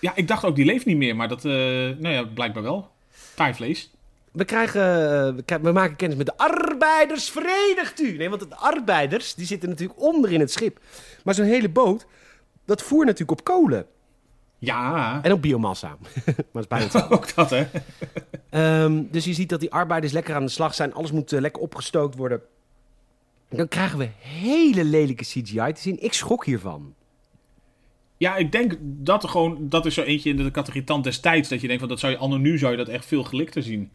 Ja, 0.00 0.12
ik 0.16 0.28
dacht 0.28 0.44
ook, 0.44 0.56
die 0.56 0.64
leeft 0.64 0.86
niet 0.86 0.96
meer, 0.96 1.16
maar 1.16 1.28
dat, 1.28 1.42
nou 1.42 2.08
ja, 2.08 2.22
blijkbaar 2.24 2.62
wel. 2.62 2.90
Krijgen, 3.34 3.66
eh, 3.66 3.74
we, 4.32 4.44
krijgen- 4.44 5.44
we 5.62 5.72
maken 5.72 5.96
kennis 5.96 6.16
met 6.16 6.26
de 6.26 6.36
arbeiders. 6.36 7.30
Verenigt 7.30 8.00
u! 8.00 8.16
Nee, 8.16 8.28
want 8.28 8.40
de 8.50 8.56
arbeiders 8.56 9.34
die 9.34 9.46
zitten 9.46 9.68
natuurlijk 9.68 10.00
onder 10.00 10.32
in 10.32 10.40
het 10.40 10.52
schip. 10.52 10.80
Maar 11.24 11.34
zo'n 11.34 11.44
hele 11.46 11.68
boot, 11.68 12.06
dat 12.64 12.82
voert 12.82 13.06
natuurlijk 13.06 13.38
op 13.38 13.44
kolen. 13.44 13.86
Ja, 14.58 15.18
En 15.22 15.32
op 15.32 15.42
biomassa. 15.42 15.88
maar 16.24 16.34
dat 16.52 16.62
is 16.62 16.66
bijna 16.68 16.84
hetzelfde. 16.84 17.14
ook 17.16 17.34
dat, 17.34 17.50
hè. 17.50 17.66
Ehm, 18.50 19.02
dus 19.10 19.24
je 19.24 19.32
ziet 19.32 19.48
dat 19.48 19.60
die 19.60 19.72
arbeiders 19.72 20.12
lekker 20.12 20.34
aan 20.34 20.44
de 20.44 20.50
slag 20.50 20.74
zijn. 20.74 20.94
Alles 20.94 21.10
moet 21.12 21.32
eh, 21.32 21.40
lekker 21.40 21.62
opgestookt 21.62 22.16
worden. 22.16 22.40
Dan 23.48 23.68
krijgen 23.68 23.98
we 23.98 24.08
hele 24.18 24.84
lelijke 24.84 25.24
CGI 25.24 25.72
te 25.72 25.80
zien. 25.80 26.02
Ik 26.02 26.12
schrok 26.12 26.44
hiervan. 26.44 26.94
Ja, 28.16 28.36
ik 28.36 28.52
denk 28.52 28.76
dat 28.80 29.22
er 29.22 29.28
gewoon, 29.28 29.68
dat 29.68 29.86
is 29.86 29.94
zo 29.94 30.02
eentje 30.02 30.30
in 30.30 30.36
de 30.36 30.50
categorie 30.50 30.84
tand 30.84 31.04
destijds, 31.04 31.48
dat 31.48 31.60
je 31.60 31.66
denkt 31.66 31.80
van, 31.80 31.90
dat 31.90 32.00
zou 32.00 32.12
je 32.12 32.18
anno 32.18 32.36
nu, 32.36 32.58
zou 32.58 32.70
je 32.72 32.78
dat 32.78 32.88
echt 32.88 33.06
veel 33.06 33.24
gelikter 33.24 33.62
zien. 33.62 33.90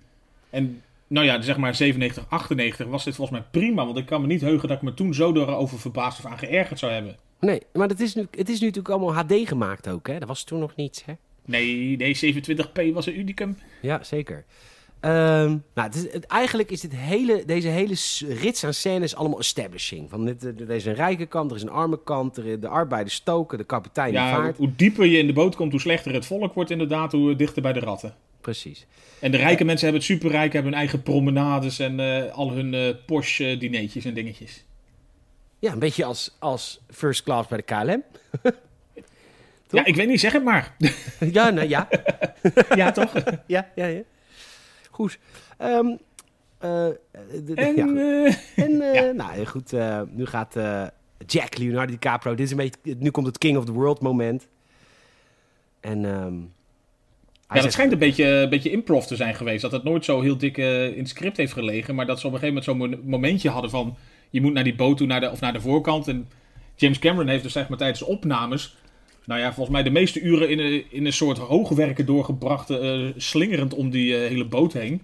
En, 0.58 0.82
nou 1.08 1.26
ja, 1.26 1.42
zeg 1.42 1.58
maar 1.58 1.76
97, 1.76 2.26
98 2.30 2.88
was 2.88 3.04
dit 3.04 3.16
volgens 3.16 3.40
mij 3.40 3.48
prima, 3.52 3.86
want 3.86 3.98
ik 3.98 4.06
kan 4.06 4.22
me 4.22 4.28
niet 4.28 4.42
heugen 4.42 4.68
dat 4.68 4.78
ik 4.78 4.84
me 4.84 4.94
toen 4.94 5.14
zo 5.14 5.34
erover 5.34 5.80
verbaasd 5.80 6.20
of 6.20 6.26
aan 6.26 6.38
geërgerd 6.38 6.80
zou 6.80 6.92
hebben. 6.92 7.16
Nee, 7.40 7.62
maar 7.74 7.88
het 7.88 8.00
is, 8.00 8.16
nu, 8.16 8.28
het 8.32 8.50
is 8.50 8.60
nu 8.60 8.66
natuurlijk 8.66 8.96
allemaal 8.96 9.14
HD 9.14 9.34
gemaakt 9.48 9.90
ook. 9.90 10.08
Hè? 10.08 10.20
Dat 10.20 10.28
was 10.28 10.44
toen 10.44 10.60
nog 10.60 10.76
niets. 10.76 11.06
Hè? 11.06 11.14
Nee, 11.46 11.98
nee, 11.98 12.36
27p 12.36 12.94
was 12.94 13.06
een 13.06 13.20
unicum. 13.20 13.58
Ja, 13.82 14.04
zeker. 14.04 14.46
Ehm, 15.00 15.48
nou, 15.74 15.88
het 15.88 15.96
is, 15.96 16.12
het, 16.12 16.26
eigenlijk 16.26 16.72
is 16.72 16.82
dit 16.82 16.96
hele, 16.96 17.44
deze 17.46 17.68
hele 17.68 17.96
rits 18.42 18.64
aan 18.64 18.74
scènes 18.74 19.16
allemaal 19.16 19.40
establishing. 19.40 20.10
Van 20.10 20.26
dit, 20.26 20.44
er 20.44 20.70
is 20.70 20.86
een 20.86 20.94
rijke 20.94 21.26
kant, 21.26 21.52
er 21.52 21.58
is 21.58 21.64
een 21.64 21.70
arme 21.70 22.00
kant, 22.04 22.38
er, 22.38 22.60
de 22.60 22.68
arbeiders 22.68 23.16
stoken, 23.16 23.58
de 23.58 23.64
kapitein 23.64 24.12
Ja, 24.14 24.36
vaart. 24.36 24.58
hoe 24.58 24.76
dieper 24.76 25.06
je 25.06 25.18
in 25.18 25.28
de 25.28 25.34
boot 25.34 25.56
komt, 25.56 25.72
hoe 25.72 25.82
slechter 25.82 26.14
het 26.14 26.26
volk 26.26 26.54
wordt 26.54 26.70
inderdaad, 26.70 27.12
hoe 27.12 27.36
dichter 27.36 27.62
bij 27.62 27.74
de 27.74 27.80
ratten. 27.80 28.16
Precies. 28.48 28.86
En 29.20 29.32
de 29.32 29.38
rijke 29.38 29.64
mensen 29.64 29.88
hebben 29.88 30.04
het 30.08 30.12
superrijk, 30.12 30.54
hebben 30.54 30.72
hun 30.72 30.80
eigen 30.82 31.02
promenades 31.04 31.80
en 31.80 32.00
eh, 32.00 32.34
al 32.34 32.52
hun 32.52 32.96
Porsche 33.06 33.46
eh, 33.50 33.60
dineetjes 33.60 34.06
en 34.06 34.14
dingetjes. 34.14 34.64
Ja, 35.60 35.72
een 35.72 35.80
beetje 35.80 36.06
als, 36.06 36.36
als 36.40 36.80
first 36.90 37.24
class 37.24 37.48
bij 37.50 37.58
de 37.58 37.64
KLM. 37.64 38.04
Ja, 39.70 39.86
ik 39.86 39.96
weet 39.96 40.08
niet, 40.08 40.20
zeg 40.20 40.32
het 40.34 40.44
maar. 40.44 40.76
ja, 41.38 41.50
nou 41.50 41.68
ja. 41.68 41.88
ja, 42.76 42.92
toch? 42.92 43.14
ja, 43.48 43.70
ja, 43.76 43.86
ja. 43.86 44.02
Goed. 44.92 45.20
De- 45.58 47.00
En, 47.56 47.76
ja, 47.76 47.86
goed. 47.86 48.38
En 48.56 48.72
Ja. 48.94 49.12
nou 49.12 49.46
goed, 49.46 49.72
nu 50.12 50.26
gaat 50.26 50.56
Jack 51.26 51.58
Leonardo 51.58 51.92
DiCaprio. 51.92 52.36
Dit 52.36 52.46
is 52.46 52.52
een 52.52 52.58
beetje, 52.58 52.96
nu 53.00 53.12
komt 53.12 53.26
het 53.28 53.38
King 53.38 53.58
of 53.58 53.66
the 53.66 53.72
World 53.72 54.02
moment. 54.02 54.48
En 55.80 56.06
ehm, 56.06 56.36
ja, 57.48 57.54
dat 57.54 57.62
zegt- 57.62 57.74
schijnt 57.74 57.92
een 57.92 57.98
beetje, 58.00 58.26
een 58.26 58.50
beetje 58.50 58.72
improv 58.72 59.06
te 59.06 59.16
zijn 59.16 59.36
geweest. 59.36 59.62
Dat 59.62 59.72
het 59.72 59.84
nooit 59.84 60.06
zo 60.06 60.22
heel 60.22 60.38
dik 60.38 60.58
eh, 60.58 60.86
in 60.88 60.98
het 60.98 61.10
script 61.10 61.38
heeft 61.38 61.54
gelegen. 61.54 61.96
Maar 61.96 62.06
dat 62.06 62.20
ze 62.20 62.28
op 62.28 62.34
een 62.34 62.40
gegeven 62.40 62.64
moment 62.78 62.92
zo'n 62.92 63.02
mo- 63.02 63.10
momentje 63.18 63.50
hadden 63.50 63.70
van... 63.70 63.98
Je 64.30 64.42
moet 64.42 64.54
naar 64.54 64.64
die 64.64 64.76
boot 64.76 64.98
toe, 64.98 65.08
naar 65.08 65.20
de, 65.20 65.32
of 65.32 65.40
naar 65.40 65.54
de 65.54 65.62
voorkant. 65.62 66.08
En 66.08 66.30
James 66.76 67.00
Cameron 67.00 67.28
heeft 67.28 67.44
dus 67.44 67.52
zeg 67.52 67.70
maar 67.70 67.78
tijdens 67.78 68.00
de 68.00 68.06
opnames... 68.06 68.76
Nou 69.26 69.40
ja, 69.40 69.54
volgens 69.54 69.70
mij 69.76 69.84
de 69.84 69.90
meeste 69.90 70.22
uren 70.22 70.50
in 70.50 70.60
een, 70.60 70.84
in 70.90 71.06
een 71.06 71.14
soort 71.14 71.38
hoogwerken 71.38 72.06
doorgebracht... 72.06 72.70
eh, 72.70 73.06
slingerend 73.18 73.74
om 73.74 73.90
die 73.90 74.16
eh, 74.18 74.30
hele 74.30 74.46
boot 74.46 74.74
heen. 74.74 75.02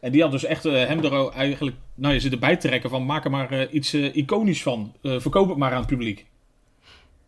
En 0.00 0.12
die 0.12 0.22
had 0.22 0.30
dus 0.30 0.44
echt 0.44 0.62
hem 0.64 1.04
er 1.04 1.28
eigenlijk... 1.28 1.76
Nou, 1.94 2.14
je 2.14 2.20
zit 2.20 2.32
erbij 2.32 2.56
te 2.56 2.68
trekken 2.68 2.90
van... 2.90 3.06
Maak 3.06 3.24
er 3.24 3.30
maar 3.30 3.68
iets 3.70 3.94
iconisch 3.94 4.62
van. 4.62 4.92
Verkoop 5.02 5.48
het 5.48 5.58
maar 5.58 5.72
aan 5.72 5.78
het 5.78 5.86
publiek. 5.86 6.26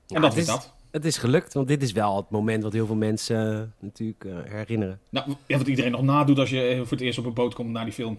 Ja, 0.07 0.17
en 0.17 0.23
dat 0.23 0.37
is 0.37 0.47
dat. 0.47 0.75
Het 0.91 1.05
is 1.05 1.17
gelukt, 1.17 1.55
want 1.55 1.69
dit 1.69 1.83
is 1.83 1.93
wel 1.93 2.17
het 2.17 2.31
moment 2.31 2.63
wat 2.63 2.73
heel 2.73 2.87
veel 2.87 2.97
mensen 2.97 3.53
eh, 3.53 3.63
natuurlijk 3.79 4.25
eh, 4.25 4.53
herinneren. 4.53 5.01
Nou, 5.11 5.35
ja, 5.47 5.59
wat 5.59 5.67
iedereen 5.67 5.91
nog 5.91 6.03
nadoet 6.03 6.39
als 6.39 6.51
je 6.51 6.63
eh, 6.63 6.77
voor 6.77 6.91
het 6.91 7.01
eerst 7.01 7.19
op 7.19 7.25
een 7.25 7.35
boot 7.35 7.55
komt 7.55 7.71
naar 7.71 7.85
die 7.85 7.95
film. 7.95 8.19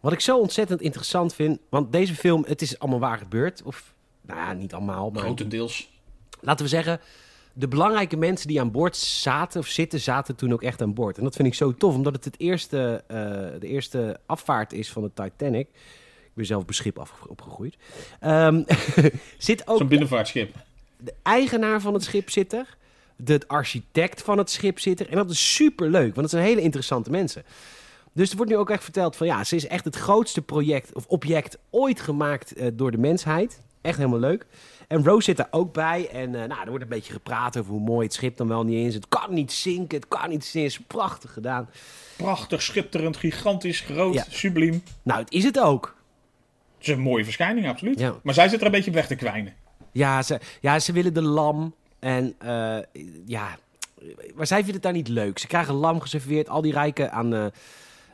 Wat 0.00 0.12
ik 0.12 0.20
zo 0.20 0.38
ontzettend 0.38 0.80
interessant 0.80 1.34
vind, 1.34 1.58
want 1.68 1.92
deze 1.92 2.14
film, 2.14 2.44
het 2.46 2.62
is 2.62 2.78
allemaal 2.78 2.98
waar 2.98 3.18
gebeurd. 3.18 3.62
Of, 3.62 3.94
nou 4.20 4.38
ja, 4.38 4.52
niet 4.52 4.74
allemaal, 4.74 5.10
maar 5.10 5.22
Grotendeels. 5.22 5.90
laten 6.40 6.64
we 6.64 6.70
zeggen, 6.70 7.00
de 7.52 7.68
belangrijke 7.68 8.16
mensen 8.16 8.48
die 8.48 8.60
aan 8.60 8.70
boord 8.70 8.96
zaten 8.96 9.60
of 9.60 9.66
zitten, 9.66 10.00
zaten 10.00 10.36
toen 10.36 10.52
ook 10.52 10.62
echt 10.62 10.82
aan 10.82 10.94
boord. 10.94 11.18
En 11.18 11.24
dat 11.24 11.36
vind 11.36 11.48
ik 11.48 11.54
zo 11.54 11.74
tof, 11.74 11.94
omdat 11.94 12.14
het, 12.14 12.24
het 12.24 12.40
eerste, 12.40 13.04
de 13.58 13.66
eerste 13.66 14.20
afvaart 14.26 14.72
is 14.72 14.90
van 14.90 15.02
de 15.02 15.10
Titanic. 15.14 15.68
Ik 16.22 16.32
ben 16.34 16.46
zelf 16.46 16.62
op 16.62 16.68
een 16.68 16.74
schip 16.74 17.08
opgegroeid. 17.28 17.76
Ehm, 18.20 18.62
zit 19.38 19.68
ook 19.68 19.78
Zo'n 19.78 19.88
binnenvaartschip. 19.88 20.54
De 21.04 21.14
eigenaar 21.22 21.80
van 21.80 21.94
het 21.94 22.02
schip 22.02 22.30
zit 22.30 22.52
er. 22.52 22.76
De 23.16 23.40
architect 23.46 24.22
van 24.22 24.38
het 24.38 24.50
schip 24.50 24.78
zit 24.78 25.00
er. 25.00 25.08
En 25.08 25.16
dat 25.16 25.30
is 25.30 25.54
super 25.54 25.90
leuk, 25.90 26.14
want 26.14 26.16
het 26.16 26.30
zijn 26.30 26.44
hele 26.44 26.60
interessante 26.60 27.10
mensen. 27.10 27.42
Dus 28.12 28.30
er 28.30 28.36
wordt 28.36 28.50
nu 28.50 28.56
ook 28.58 28.70
echt 28.70 28.84
verteld 28.84 29.16
van 29.16 29.26
ja, 29.26 29.44
ze 29.44 29.56
is 29.56 29.66
echt 29.66 29.84
het 29.84 29.96
grootste 29.96 30.42
project 30.42 30.94
of 30.94 31.06
object 31.06 31.58
ooit 31.70 32.00
gemaakt 32.00 32.52
eh, 32.54 32.66
door 32.72 32.90
de 32.90 32.98
mensheid. 32.98 33.60
Echt 33.80 33.96
helemaal 33.96 34.18
leuk. 34.18 34.46
En 34.88 35.04
Rose 35.04 35.24
zit 35.24 35.36
daar 35.36 35.48
ook 35.50 35.72
bij. 35.72 36.08
En 36.12 36.34
eh, 36.34 36.48
nou, 36.48 36.60
er 36.62 36.68
wordt 36.68 36.82
een 36.82 36.88
beetje 36.90 37.12
gepraat 37.12 37.58
over 37.58 37.72
hoe 37.72 37.80
mooi 37.80 38.06
het 38.06 38.14
schip 38.14 38.36
dan 38.36 38.48
wel 38.48 38.64
niet 38.64 38.86
is. 38.86 38.94
Het 38.94 39.08
kan 39.08 39.34
niet 39.34 39.52
zinken, 39.52 39.98
het 39.98 40.08
kan 40.08 40.28
niet 40.30 40.44
zinken. 40.44 40.70
Het 40.70 40.80
is 40.80 40.86
prachtig 40.86 41.32
gedaan. 41.32 41.68
Prachtig, 42.16 42.62
schitterend, 42.62 43.16
gigantisch, 43.16 43.80
groot, 43.80 44.14
Ja. 44.14 44.24
subliem. 44.28 44.82
Nou, 45.02 45.20
het 45.20 45.32
is 45.32 45.44
het 45.44 45.60
ook. 45.60 45.96
Het 46.78 46.86
is 46.88 46.94
een 46.94 47.00
mooie 47.00 47.24
verschijning, 47.24 47.68
absoluut. 47.68 47.98
Ja. 47.98 48.14
Maar 48.22 48.34
zij 48.34 48.48
zit 48.48 48.60
er 48.60 48.66
een 48.66 48.72
beetje 48.72 48.90
op 48.90 48.96
weg 48.96 49.06
te 49.06 49.14
kwijnen. 49.14 49.54
Ja, 49.92 50.22
ze, 50.22 50.40
ja, 50.60 50.78
ze 50.78 50.92
willen 50.92 51.14
de 51.14 51.22
lam. 51.22 51.74
En 51.98 52.34
eh, 52.38 52.78
ja, 53.26 53.58
maar 54.34 54.46
zij 54.46 54.56
vinden 54.56 54.74
het 54.74 54.82
daar 54.82 54.92
niet 54.92 55.08
leuk. 55.08 55.38
Ze 55.38 55.46
krijgen 55.46 55.74
lam 55.74 56.00
geserveerd, 56.00 56.48
al 56.48 56.62
die 56.62 56.72
rijken 56.72 57.12
aan, 57.12 57.52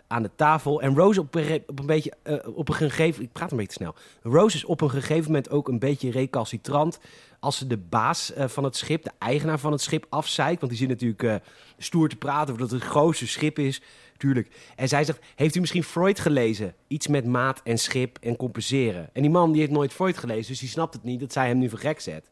aan 0.09 0.23
de 0.23 0.31
tafel. 0.37 0.83
En 0.83 0.95
Rose 0.95 1.21
op 1.21 1.37
op 1.67 1.79
een 1.79 1.87
beetje, 1.87 2.13
eh, 2.23 2.37
op 2.55 2.69
een 2.69 2.75
gegeven... 2.75 3.23
Ik 3.23 3.33
praat 3.33 3.51
een 3.51 3.57
beetje 3.57 3.73
te 3.73 3.83
snel. 3.83 3.95
Rose 4.23 4.57
is 4.57 4.65
op 4.65 4.81
een 4.81 4.91
gegeven 4.91 5.25
moment 5.25 5.51
ook 5.51 5.69
een 5.69 5.79
beetje 5.79 6.11
recalcitrant. 6.11 6.99
Als 7.41 7.59
ze 7.59 7.67
de 7.67 7.77
baas 7.77 8.33
eh, 8.33 8.49
van 8.49 8.65
het 8.65 8.77
schip, 8.77 9.05
de 9.05 9.11
eigenaar 9.19 9.59
van 9.59 9.73
het 9.73 9.81
schip, 9.81 10.07
afzeikt. 10.09 10.61
Want 10.61 10.73
die 10.73 10.81
zit 10.81 10.89
natuurlijk 10.89 11.43
stoer 11.79 12.09
te 12.09 12.17
praten 12.17 12.49
over 12.49 12.59
dat 12.59 12.71
het 12.71 12.81
het 12.83 12.91
grootste 12.91 13.27
schip 13.27 13.59
is. 13.59 13.83
Tuurlijk. 14.19 14.49
En 14.77 14.89
zij 14.89 15.05
zegt, 15.05 15.19
heeft 15.35 15.55
u 15.55 15.61
misschien 15.61 15.85
Freud 15.85 16.21
gelezen? 16.21 16.75
Iets 16.87 17.07
met 17.07 17.25
maat 17.25 17.61
en 17.65 17.79
schip 17.79 18.19
en 18.21 18.37
compenseren. 18.37 19.11
En 19.13 19.23
die 19.23 19.31
man 19.31 19.53
die 19.53 19.61
heeft 19.61 19.73
nooit 19.73 19.93
Freud 19.93 20.19
gelezen, 20.19 20.47
dus 20.47 20.61
die 20.61 20.69
snapt 20.69 20.95
het 20.95 21.05
niet 21.05 21.21
dat 21.21 21.33
zij 21.33 21.47
hem 21.47 21.59
nu 21.59 21.69
voor 21.69 21.79
gek 21.79 22.01
zet. 22.01 22.31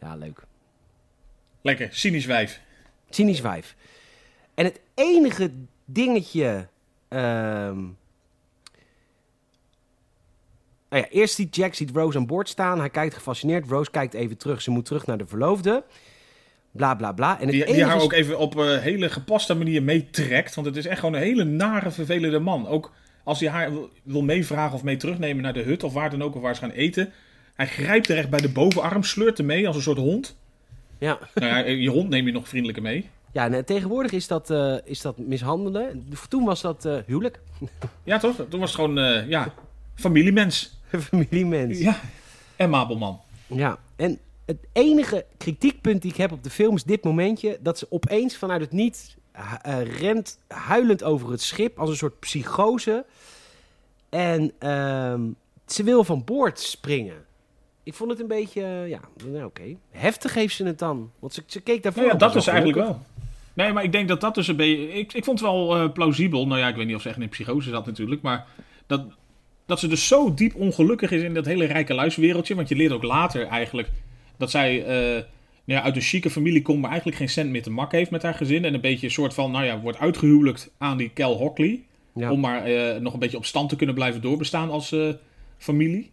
Ja, 0.00 0.16
leuk. 0.16 0.42
Lekker, 1.60 1.88
cynisch 1.90 2.26
wijf. 2.26 2.60
Cynisch 3.10 3.40
vijf. 3.40 3.76
En 4.54 4.64
het 4.64 4.80
enige 4.94 5.50
dingetje... 5.84 6.68
Nou 7.08 7.94
ja, 10.88 11.08
eerst 11.08 11.34
ziet 11.34 11.56
Jack 11.56 11.74
ziet 11.74 11.90
Rose 11.90 12.18
aan 12.18 12.26
boord 12.26 12.48
staan. 12.48 12.78
Hij 12.78 12.90
kijkt 12.90 13.14
gefascineerd. 13.14 13.68
Rose 13.68 13.90
kijkt 13.90 14.14
even 14.14 14.36
terug. 14.36 14.62
Ze 14.62 14.70
moet 14.70 14.84
terug 14.84 15.06
naar 15.06 15.18
de 15.18 15.26
verloofde. 15.26 15.84
Bla, 16.72 16.94
bla, 16.94 17.12
bla. 17.12 17.40
En 17.40 17.46
het 17.48 17.66
Die, 17.66 17.84
haar 17.84 18.00
ook 18.00 18.12
even 18.12 18.38
op 18.38 18.54
een 18.56 18.80
hele 18.80 19.08
gepaste 19.10 19.54
manier 19.54 19.82
meetrekt. 19.82 20.54
Want 20.54 20.66
het 20.66 20.76
is 20.76 20.86
echt 20.86 21.00
gewoon 21.00 21.14
een 21.14 21.20
hele 21.22 21.44
nare, 21.44 21.90
vervelende 21.90 22.38
man. 22.38 22.66
Ook 22.66 22.92
als 23.24 23.40
hij 23.40 23.48
haar 23.48 23.70
wil- 24.02 24.22
meevragen 24.22 24.74
of 24.74 24.82
mee 24.82 24.96
terugnemen 24.96 25.42
naar 25.42 25.52
de 25.52 25.62
hut 25.62 25.82
of 25.84 25.92
waar 25.92 26.10
dan 26.10 26.22
ook, 26.22 26.34
of 26.34 26.40
waar 26.42 26.54
ze 26.54 26.60
gaan 26.60 26.70
eten. 26.70 27.12
Hij 27.54 27.66
grijpt 27.66 28.08
er 28.08 28.16
echt 28.16 28.30
bij 28.30 28.40
de 28.40 28.48
bovenarm, 28.48 29.02
sleurt 29.02 29.38
hem 29.38 29.46
mee 29.46 29.66
als 29.66 29.76
een 29.76 29.82
soort 29.82 29.98
hond. 29.98 30.36
Ja, 30.98 31.18
Nou 31.34 31.46
ja, 31.46 31.56
je 31.58 31.88
hond 31.90 32.08
neem 32.08 32.26
je 32.26 32.32
nog 32.32 32.48
vriendelijker 32.48 32.82
mee. 32.82 33.08
ja 33.32 33.50
en 33.50 33.64
tegenwoordig 33.64 34.12
is 34.12 34.26
dat, 34.26 34.50
eh, 34.50 34.74
is 34.84 35.00
dat 35.00 35.18
mishandelen. 35.18 36.12
Toen 36.28 36.44
was 36.44 36.60
dat 36.60 36.84
eh, 36.84 36.96
huwelijk. 37.06 37.40
Ja, 38.04 38.18
toch? 38.18 38.36
Toen 38.48 38.60
was 38.60 38.72
het 38.72 38.80
gewoon, 38.80 38.98
eh, 38.98 39.28
ja, 39.28 39.52
familiemens. 39.94 40.80
Familiemens. 40.88 41.78
Ja. 41.78 42.00
En 42.56 42.70
Mabelman. 42.70 43.20
Ja, 43.46 43.78
en 43.96 44.18
het 44.46 44.58
enige 44.72 45.24
kritiekpunt 45.36 46.02
die 46.02 46.10
ik 46.10 46.16
heb 46.16 46.32
op 46.32 46.44
de 46.44 46.50
film 46.50 46.74
is 46.74 46.84
dit 46.84 47.04
momentje... 47.04 47.58
dat 47.60 47.78
ze 47.78 47.86
opeens 47.90 48.36
vanuit 48.36 48.60
het 48.60 48.72
niet 48.72 49.16
eh, 49.32 49.98
rent 50.00 50.38
huilend 50.48 51.04
over 51.04 51.30
het 51.30 51.42
schip 51.42 51.78
als 51.78 51.90
een 51.90 51.96
soort 51.96 52.20
psychose. 52.20 53.04
En 54.08 54.52
ehm, 54.58 55.20
ze 55.66 55.82
wil 55.82 56.04
van 56.04 56.24
boord 56.24 56.60
springen. 56.60 57.24
Ik 57.82 57.94
vond 57.94 58.10
het 58.10 58.20
een 58.20 58.26
beetje, 58.26 58.62
eh, 58.62 58.88
ja, 58.88 59.00
nou 59.26 59.44
oké. 59.44 59.76
Heftig 59.90 60.34
heeft 60.34 60.56
ze 60.56 60.64
het 60.64 60.78
dan. 60.78 61.10
Want 61.18 61.34
ze, 61.34 61.42
ze 61.46 61.60
keek 61.60 61.82
daarvoor 61.82 62.02
ja, 62.02 62.08
nog 62.08 62.18
dat 62.18 62.36
is 62.36 62.46
eigenlijk 62.46 62.78
wel. 62.78 63.00
Nee, 63.54 63.72
maar 63.72 63.84
ik 63.84 63.92
denk 63.92 64.08
dat 64.08 64.20
dat 64.20 64.34
dus 64.34 64.48
een 64.48 64.56
beetje... 64.56 64.92
Ik, 64.92 65.12
ik 65.12 65.24
vond 65.24 65.40
het 65.40 65.48
wel 65.48 65.76
eh, 65.76 65.92
plausibel. 65.92 66.46
Nou 66.46 66.60
ja, 66.60 66.68
ik 66.68 66.76
weet 66.76 66.86
niet 66.86 66.96
of 66.96 67.02
ze 67.02 67.08
echt 67.08 67.20
in 67.20 67.28
psychose 67.28 67.70
zat 67.70 67.86
natuurlijk. 67.86 68.22
Maar 68.22 68.46
dat, 68.86 69.02
dat 69.66 69.78
ze 69.78 69.88
dus 69.88 70.06
zo 70.06 70.34
diep 70.34 70.54
ongelukkig 70.54 71.10
is 71.10 71.22
in 71.22 71.34
dat 71.34 71.44
hele 71.44 71.64
rijke 71.64 71.94
luiswereldje. 71.94 72.54
Want 72.54 72.68
je 72.68 72.76
leert 72.76 72.92
ook 72.92 73.02
later 73.02 73.46
eigenlijk 73.46 73.88
dat 74.42 74.50
zij 74.50 74.84
eh, 74.84 75.22
nou 75.64 75.78
ja, 75.78 75.82
uit 75.82 75.96
een 75.96 76.02
chique 76.02 76.30
familie 76.30 76.62
komt... 76.62 76.80
maar 76.80 76.90
eigenlijk 76.90 77.18
geen 77.18 77.28
cent 77.28 77.50
meer 77.50 77.62
te 77.62 77.70
mak 77.70 77.92
heeft 77.92 78.10
met 78.10 78.22
haar 78.22 78.34
gezin. 78.34 78.64
En 78.64 78.74
een 78.74 78.80
beetje 78.80 79.06
een 79.06 79.12
soort 79.12 79.34
van, 79.34 79.50
nou 79.50 79.64
ja, 79.64 79.80
wordt 79.80 79.98
uitgehuwelijkt 79.98 80.70
aan 80.78 80.96
die 80.96 81.10
Cal 81.12 81.36
Hockley. 81.36 81.82
Ja. 82.14 82.30
Om 82.30 82.40
maar 82.40 82.64
eh, 82.64 83.00
nog 83.00 83.12
een 83.12 83.18
beetje 83.18 83.36
op 83.36 83.44
stand 83.44 83.68
te 83.68 83.76
kunnen 83.76 83.94
blijven 83.94 84.20
doorbestaan 84.20 84.70
als 84.70 84.92
eh, 84.92 85.08
familie. 85.58 86.10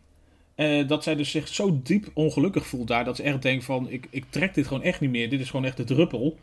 Dat 0.87 1.03
zij 1.03 1.15
dus 1.15 1.31
zich 1.31 1.47
zo 1.47 1.79
diep 1.83 2.09
ongelukkig 2.13 2.67
voelt 2.67 2.87
daar. 2.87 3.05
Dat 3.05 3.15
ze 3.15 3.23
echt 3.23 3.41
denkt 3.41 3.65
van, 3.65 3.89
ik, 3.89 4.07
ik 4.09 4.25
trek 4.29 4.53
dit 4.53 4.67
gewoon 4.67 4.83
echt 4.83 4.99
niet 4.99 5.09
meer. 5.09 5.29
Dit 5.29 5.39
is 5.39 5.49
gewoon 5.49 5.65
echt 5.65 5.77
de 5.77 5.83
druppel. 5.83 6.37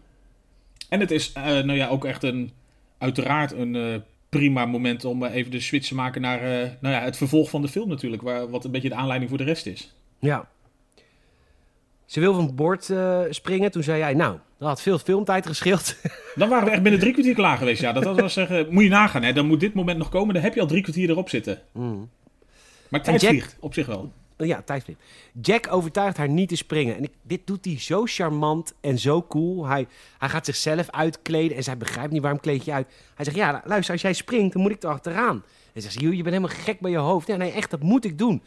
En 0.89 1.01
het 1.01 1.11
is 1.11 1.33
nou 1.33 1.73
ja, 1.73 1.89
ook 1.89 2.05
echt 2.05 2.23
een, 2.23 2.51
uiteraard 2.99 3.53
een 3.53 4.03
prima 4.29 4.67
moment 4.67 5.05
om 5.05 5.25
even 5.25 5.51
de 5.51 5.61
switch 5.61 5.89
te 5.89 5.95
maken 5.95 6.21
naar 6.21 6.41
nou 6.81 6.95
ja, 6.95 7.03
het 7.03 7.17
vervolg 7.17 7.51
van 7.51 7.63
de 7.63 7.69
film 7.69 7.89
natuurlijk. 7.89 8.23
Waar, 8.23 8.51
wat 8.51 8.65
een 8.65 8.71
beetje 8.71 8.89
de 8.89 8.95
aanleiding 8.95 9.31
voor 9.31 9.39
de 9.39 9.45
rest 9.45 9.67
is. 9.67 9.95
Ja. 10.19 10.49
Ze 12.07 12.21
wil 12.21 12.35
van 12.35 12.55
boord 12.55 12.91
eh, 12.91 13.21
springen. 13.31 13.71
Toen 13.71 13.83
zei 13.83 13.99
jij, 13.99 14.15
nou, 14.15 14.39
dat 14.59 14.69
had 14.69 14.83
veel 14.83 14.99
filmtijd 14.99 15.47
gescheeld. 15.47 15.97
Dan 16.35 16.49
waren 16.49 16.65
we 16.65 16.71
echt 16.71 16.83
binnen 16.83 17.01
drie 17.01 17.13
kwartier 17.13 17.35
klaar 17.35 17.59
geweest. 17.59 17.81
Ja, 17.81 17.93
dat 17.93 18.03
dat 18.03 18.21
was 18.21 18.33
zeggen, 18.33 18.67
moet 18.71 18.83
je 18.83 18.89
nagaan. 18.89 19.23
Hè? 19.23 19.33
Dan 19.33 19.47
moet 19.47 19.61
dit 19.61 19.75
moment 19.75 19.99
nog 19.99 20.09
komen. 20.09 20.35
Dan 20.35 20.43
heb 20.43 20.55
je 20.55 20.61
al 20.61 20.67
drie 20.67 20.83
kwartier 20.83 21.11
erop 21.11 21.29
zitten. 21.29 21.61
Mm. 21.73 22.11
Maar 22.89 23.03
tijd 23.03 23.21
Jack- 23.21 23.31
vliegt, 23.31 23.57
op 23.61 23.75
zich 23.75 23.87
wel. 23.87 24.13
Ja, 24.39 24.63
tijdslip. 24.63 24.97
Jack 25.43 25.73
overtuigt 25.73 26.17
haar 26.17 26.29
niet 26.29 26.49
te 26.49 26.57
springen. 26.57 26.97
En 26.97 27.03
ik, 27.03 27.13
dit 27.23 27.41
doet 27.47 27.65
hij 27.65 27.79
zo 27.81 28.03
charmant 28.05 28.75
en 28.81 28.99
zo 28.99 29.23
cool. 29.23 29.67
Hij, 29.67 29.87
hij 30.19 30.29
gaat 30.29 30.45
zichzelf 30.45 30.91
uitkleden 30.91 31.57
en 31.57 31.63
zij 31.63 31.77
begrijpt 31.77 32.13
niet 32.13 32.23
waarom 32.23 32.41
kleed 32.41 32.65
je 32.65 32.73
uit. 32.73 32.87
Hij 33.15 33.25
zegt, 33.25 33.37
ja, 33.37 33.63
luister, 33.65 33.93
als 33.93 34.03
jij 34.03 34.13
springt, 34.13 34.53
dan 34.53 34.63
moet 34.63 34.71
ik 34.71 34.83
er 34.83 34.89
achteraan. 34.89 35.43
En 35.73 35.83
zegt 35.83 35.95
ze, 35.95 36.01
je 36.01 36.23
bent 36.23 36.35
helemaal 36.37 36.57
gek 36.65 36.81
bij 36.81 36.91
je 36.91 36.97
hoofd. 36.97 37.27
Ja, 37.27 37.37
nee, 37.37 37.51
echt, 37.53 37.71
dat 37.71 37.83
moet 37.83 38.05
ik 38.05 38.19
doen. 38.19 38.43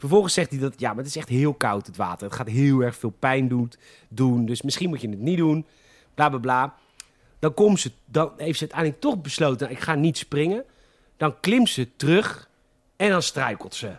Vervolgens 0.00 0.34
zegt 0.34 0.50
hij 0.50 0.58
dat, 0.58 0.74
ja, 0.76 0.88
maar 0.88 0.98
het 0.98 1.06
is 1.06 1.16
echt 1.16 1.28
heel 1.28 1.54
koud, 1.54 1.86
het 1.86 1.96
water. 1.96 2.26
Het 2.26 2.36
gaat 2.36 2.48
heel 2.48 2.80
erg 2.80 2.96
veel 2.96 3.14
pijn 3.18 3.48
doen, 3.48 3.72
doen 4.08 4.46
dus 4.46 4.62
misschien 4.62 4.88
moet 4.88 5.00
je 5.00 5.08
het 5.08 5.18
niet 5.18 5.36
doen. 5.36 5.66
Bla, 6.14 6.28
bla 6.28 6.38
bla. 6.38 6.74
Dan, 7.38 7.54
komt 7.54 7.80
ze, 7.80 7.92
dan 8.04 8.32
heeft 8.36 8.58
ze 8.58 8.60
uiteindelijk 8.60 9.00
toch 9.00 9.20
besloten, 9.20 9.66
nou, 9.66 9.78
ik 9.78 9.84
ga 9.84 9.94
niet 9.94 10.18
springen. 10.18 10.64
Dan 11.16 11.40
klimt 11.40 11.68
ze 11.68 11.96
terug 11.96 12.48
en 12.96 13.10
dan 13.10 13.22
struikelt 13.22 13.74
ze. 13.74 13.96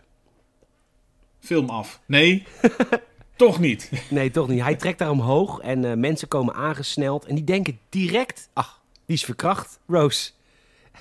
Film 1.39 1.69
af. 1.69 2.01
Nee, 2.05 2.45
toch 3.35 3.59
niet. 3.59 3.91
Nee, 4.09 4.31
toch 4.31 4.47
niet. 4.47 4.61
Hij 4.61 4.75
trekt 4.75 4.99
daar 4.99 5.09
omhoog 5.09 5.59
en 5.59 5.85
eh, 5.85 5.97
mensen 5.97 6.27
komen 6.27 6.53
aangesneld. 6.53 7.25
En 7.25 7.35
die 7.35 7.43
denken 7.43 7.79
direct, 7.89 8.49
ach, 8.53 8.81
die 9.05 9.15
is 9.15 9.25
verkracht, 9.25 9.79
Rose. 9.87 10.31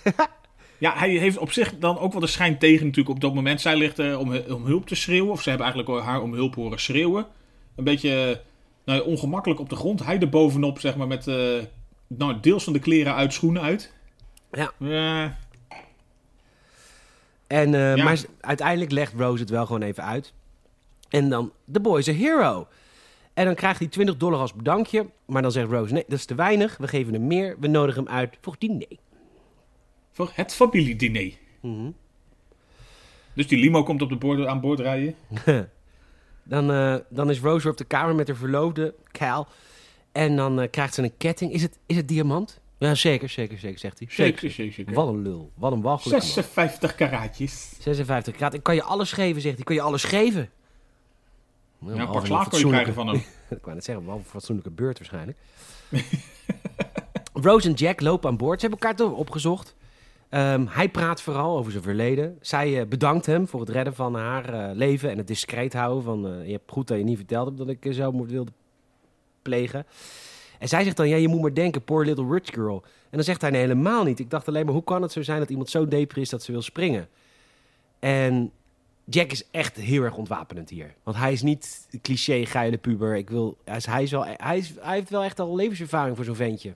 Ja, 0.80 0.94
hij 0.96 1.10
heeft 1.10 1.38
op 1.38 1.52
zich 1.52 1.78
dan 1.78 1.98
ook 1.98 2.12
wel 2.12 2.20
de 2.20 2.26
schijn 2.26 2.58
tegen 2.58 2.86
natuurlijk 2.86 3.14
op 3.14 3.20
dat 3.20 3.34
moment. 3.34 3.60
Zij 3.60 3.76
ligt 3.76 3.98
eh, 3.98 4.18
om, 4.18 4.36
om 4.36 4.64
hulp 4.64 4.86
te 4.86 4.94
schreeuwen. 4.94 5.32
Of 5.32 5.42
ze 5.42 5.48
hebben 5.48 5.66
eigenlijk 5.66 6.04
haar 6.04 6.22
om 6.22 6.34
hulp 6.34 6.54
horen 6.54 6.80
schreeuwen. 6.80 7.26
Een 7.76 7.84
beetje 7.84 8.30
eh, 8.30 8.36
nou, 8.84 9.06
ongemakkelijk 9.06 9.60
op 9.60 9.68
de 9.68 9.76
grond. 9.76 10.04
Hij 10.04 10.18
er 10.18 10.28
bovenop, 10.28 10.80
zeg 10.80 10.96
maar, 10.96 11.06
met 11.06 11.26
eh, 11.26 11.58
nou, 12.06 12.40
deels 12.40 12.64
van 12.64 12.72
de 12.72 12.78
kleren 12.78 13.14
uit, 13.14 13.32
schoenen 13.32 13.62
uit. 13.62 13.92
Ja. 14.52 14.72
En, 17.46 17.70
Ja. 17.70 18.04
Maar 18.04 18.20
uiteindelijk 18.40 18.90
legt 18.90 19.12
Rose 19.16 19.40
het 19.40 19.50
wel 19.50 19.66
gewoon 19.66 19.82
even 19.82 20.04
uit. 20.04 20.32
En 21.08 21.28
dan, 21.28 21.52
the 21.72 21.80
boy 21.80 21.98
is 21.98 22.08
a 22.08 22.12
hero. 22.12 22.68
En 23.34 23.44
dan 23.44 23.54
krijgt 23.54 23.78
hij 23.78 23.88
20 23.88 24.16
dollar 24.16 24.40
als 24.40 24.54
bedankje. 24.54 25.06
Maar 25.26 25.42
dan 25.42 25.52
zegt 25.52 25.70
Rose, 25.70 25.92
nee, 25.92 26.04
dat 26.08 26.18
is 26.18 26.24
te 26.24 26.34
weinig. 26.34 26.76
We 26.76 26.88
geven 26.88 27.12
hem 27.12 27.26
meer. 27.26 27.56
We 27.60 27.68
nodigen 27.68 28.04
hem 28.04 28.12
uit 28.12 28.36
voor 28.40 28.56
diner. 28.58 28.86
Voor 30.12 30.30
het 30.34 30.54
familiediner. 30.54 31.32
Mhm. 31.60 31.90
Dus 33.34 33.46
die 33.46 33.58
limo 33.58 33.82
komt 33.82 34.02
op 34.02 34.08
de 34.08 34.16
boord, 34.16 34.46
aan 34.46 34.60
boord 34.60 34.80
rijden. 34.80 35.14
Dan, 36.42 36.70
eh, 36.72 36.96
dan 37.08 37.30
is 37.30 37.40
Rose 37.40 37.62
weer 37.62 37.72
op 37.72 37.78
de 37.78 37.84
kamer 37.84 38.14
met 38.14 38.28
haar 38.28 38.36
verloofde, 38.36 38.94
Cal. 39.12 39.48
En 40.12 40.36
dan 40.36 40.60
eh, 40.60 40.70
krijgt 40.70 40.94
ze 40.94 41.02
een 41.02 41.16
ketting. 41.16 41.52
Is 41.52 41.62
het, 41.62 41.78
is 41.86 41.96
het 41.96 42.08
diamant? 42.08 42.60
Ja, 42.78 42.94
zeker, 42.94 43.28
zeker, 43.28 43.58
zeker, 43.58 43.78
zegt 43.78 43.98
hij. 43.98 44.08
Zeker, 44.10 44.50
zeker, 44.50 44.72
zeker. 44.72 44.94
Wat 44.94 45.08
een 45.08 45.22
lul. 45.22 45.50
Wat 45.54 45.72
een 45.72 45.80
walgelijk. 45.80 46.22
man. 46.22 46.32
56 46.32 46.94
karaatjes. 46.94 47.72
56 47.78 48.36
graden. 48.36 48.58
Ik 48.58 48.64
kan 48.64 48.74
je 48.74 48.82
alles 48.82 49.12
geven, 49.12 49.40
zegt 49.40 49.44
hij. 49.44 49.58
Ik 49.58 49.64
kan 49.64 49.74
je 49.74 49.82
alles 49.82 50.04
geven. 50.04 50.50
Nou, 51.78 51.96
Ja, 51.96 52.06
behalve 52.06 52.12
pak 52.12 52.20
een 52.22 52.26
slaag 52.26 52.48
kan 52.48 52.58
je 52.60 52.66
krijgen 52.66 52.94
van 52.94 53.06
hem. 53.06 53.16
Ik 53.56 53.58
wou 53.62 53.74
net 53.74 53.84
zeggen, 53.84 54.06
wel 54.06 54.16
een 54.16 54.24
fatsoenlijke 54.24 54.70
beurt 54.70 54.98
waarschijnlijk. 54.98 55.38
Rose 57.32 57.68
en 57.68 57.74
Jack 57.74 58.00
lopen 58.00 58.30
aan 58.30 58.36
boord. 58.36 58.60
Ze 58.60 58.66
hebben 58.66 58.88
elkaar 58.88 59.06
toch 59.06 59.18
opgezocht. 59.18 59.74
Ehm, 60.30 60.66
hij 60.68 60.88
praat 60.88 61.22
vooral 61.22 61.58
over 61.58 61.70
zijn 61.72 61.82
verleden. 61.82 62.38
Zij 62.40 62.80
eh, 62.80 62.86
bedankt 62.86 63.26
hem 63.26 63.48
voor 63.48 63.60
het 63.60 63.68
redden 63.68 63.94
van 63.94 64.14
haar 64.14 64.54
eh, 64.54 64.76
leven 64.76 65.10
en 65.10 65.18
het 65.18 65.26
discreet 65.26 65.72
houden. 65.72 66.02
Van, 66.02 66.26
eh, 66.26 66.46
je 66.46 66.52
hebt 66.52 66.70
goed 66.70 66.88
dat 66.88 66.98
je 66.98 67.04
niet 67.04 67.16
verteld 67.16 67.46
hebt 67.46 67.58
dat 67.58 67.68
ik 67.68 67.86
zelfmoord 67.88 68.30
wilde 68.30 68.52
plegen. 69.42 69.86
En 70.58 70.68
zij 70.68 70.84
zegt 70.84 70.96
dan, 70.96 71.08
ja, 71.08 71.16
je 71.16 71.28
moet 71.28 71.40
maar 71.40 71.54
denken, 71.54 71.82
poor 71.82 72.04
little 72.04 72.26
rich 72.30 72.54
girl. 72.54 72.82
En 72.84 73.16
dan 73.16 73.24
zegt 73.24 73.40
hij, 73.40 73.50
nee, 73.50 73.60
helemaal 73.60 74.04
niet. 74.04 74.18
Ik 74.18 74.30
dacht 74.30 74.48
alleen 74.48 74.64
maar, 74.64 74.74
hoe 74.74 74.84
kan 74.84 75.02
het 75.02 75.12
zo 75.12 75.22
zijn 75.22 75.38
dat 75.38 75.50
iemand 75.50 75.70
zo 75.70 75.88
depri 75.88 76.20
is 76.20 76.28
dat 76.28 76.42
ze 76.42 76.52
wil 76.52 76.62
springen? 76.62 77.08
En 77.98 78.52
Jack 79.04 79.30
is 79.30 79.44
echt 79.50 79.76
heel 79.76 80.02
erg 80.02 80.16
ontwapenend 80.16 80.70
hier. 80.70 80.94
Want 81.02 81.16
hij 81.16 81.32
is 81.32 81.42
niet 81.42 81.88
cliché 82.02 82.46
geile 82.46 82.78
puber. 82.78 83.16
Ik 83.16 83.30
wil, 83.30 83.56
hij, 83.64 83.80
hij, 83.84 84.02
is 84.02 84.10
wel, 84.10 84.24
hij, 84.26 84.58
is, 84.58 84.72
hij 84.80 84.94
heeft 84.94 85.10
wel 85.10 85.22
echt 85.22 85.40
al 85.40 85.56
levenservaring 85.56 86.16
voor 86.16 86.24
zo'n 86.24 86.34
ventje. 86.34 86.74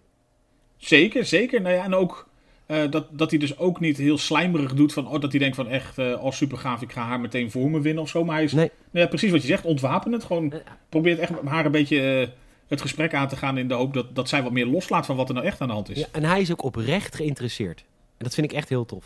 Zeker, 0.77 1.25
zeker. 1.25 1.61
Nou 1.61 1.75
ja, 1.75 1.85
en 1.85 1.95
ook 1.95 2.29
eh, 2.67 2.91
dat, 2.91 3.07
dat 3.11 3.31
hij 3.31 3.39
dus 3.39 3.59
ook 3.59 3.81
niet 3.81 3.97
heel 3.97 4.19
slijmerig 4.19 4.75
doet 4.75 4.93
van... 4.93 5.09
Oh, 5.09 5.21
dat 5.21 5.31
hij 5.31 5.41
denkt 5.41 5.57
van 5.57 5.69
echt, 5.69 5.99
eh 5.99 6.25
oh 6.25 6.33
super 6.33 6.59
gaaf, 6.59 6.83
ik 6.83 6.93
ga 6.93 7.03
haar 7.03 7.21
meteen 7.21 7.51
voor 7.51 7.71
me 7.71 7.81
winnen 7.81 8.03
of 8.03 8.09
zo. 8.09 8.25
Maar 8.25 8.35
hij 8.35 8.45
is, 8.45 8.53
Nee. 8.53 8.71
nou 8.91 9.05
ja, 9.05 9.07
precies 9.11 9.31
wat 9.31 9.41
je 9.43 9.47
zegt, 9.49 9.65
ontwapenend. 9.65 10.25
Gewoon 10.25 10.53
Eh, 10.53 10.59
probeert 10.89 11.19
echt 11.19 11.31
met 11.31 11.53
haar 11.53 11.65
een 11.65 11.71
beetje 11.73 12.31
het 12.67 12.81
gesprek 12.81 13.15
aan 13.15 13.29
te 13.29 13.37
gaan... 13.37 13.59
in 13.59 13.69
de 13.69 13.75
hoop 13.75 13.95
dat, 13.95 14.15
dat 14.15 14.29
zij 14.29 14.43
wat 14.43 14.53
meer 14.53 14.67
loslaat 14.67 15.07
van 15.07 15.17
wat 15.17 15.29
er 15.29 15.35
nou 15.35 15.47
echt 15.47 15.61
aan 15.61 15.69
de 15.69 15.75
hand 15.75 15.91
is. 15.91 15.99
Ja, 15.99 16.07
en 16.13 16.25
hij 16.25 16.41
is 16.41 16.53
ook 16.53 16.63
oprecht 16.63 17.15
geïnteresseerd. 17.15 17.81
En 18.17 18.25
dat 18.25 18.35
vind 18.35 18.51
ik 18.51 18.57
echt 18.57 18.69
heel 18.69 18.85
tof. 18.85 19.05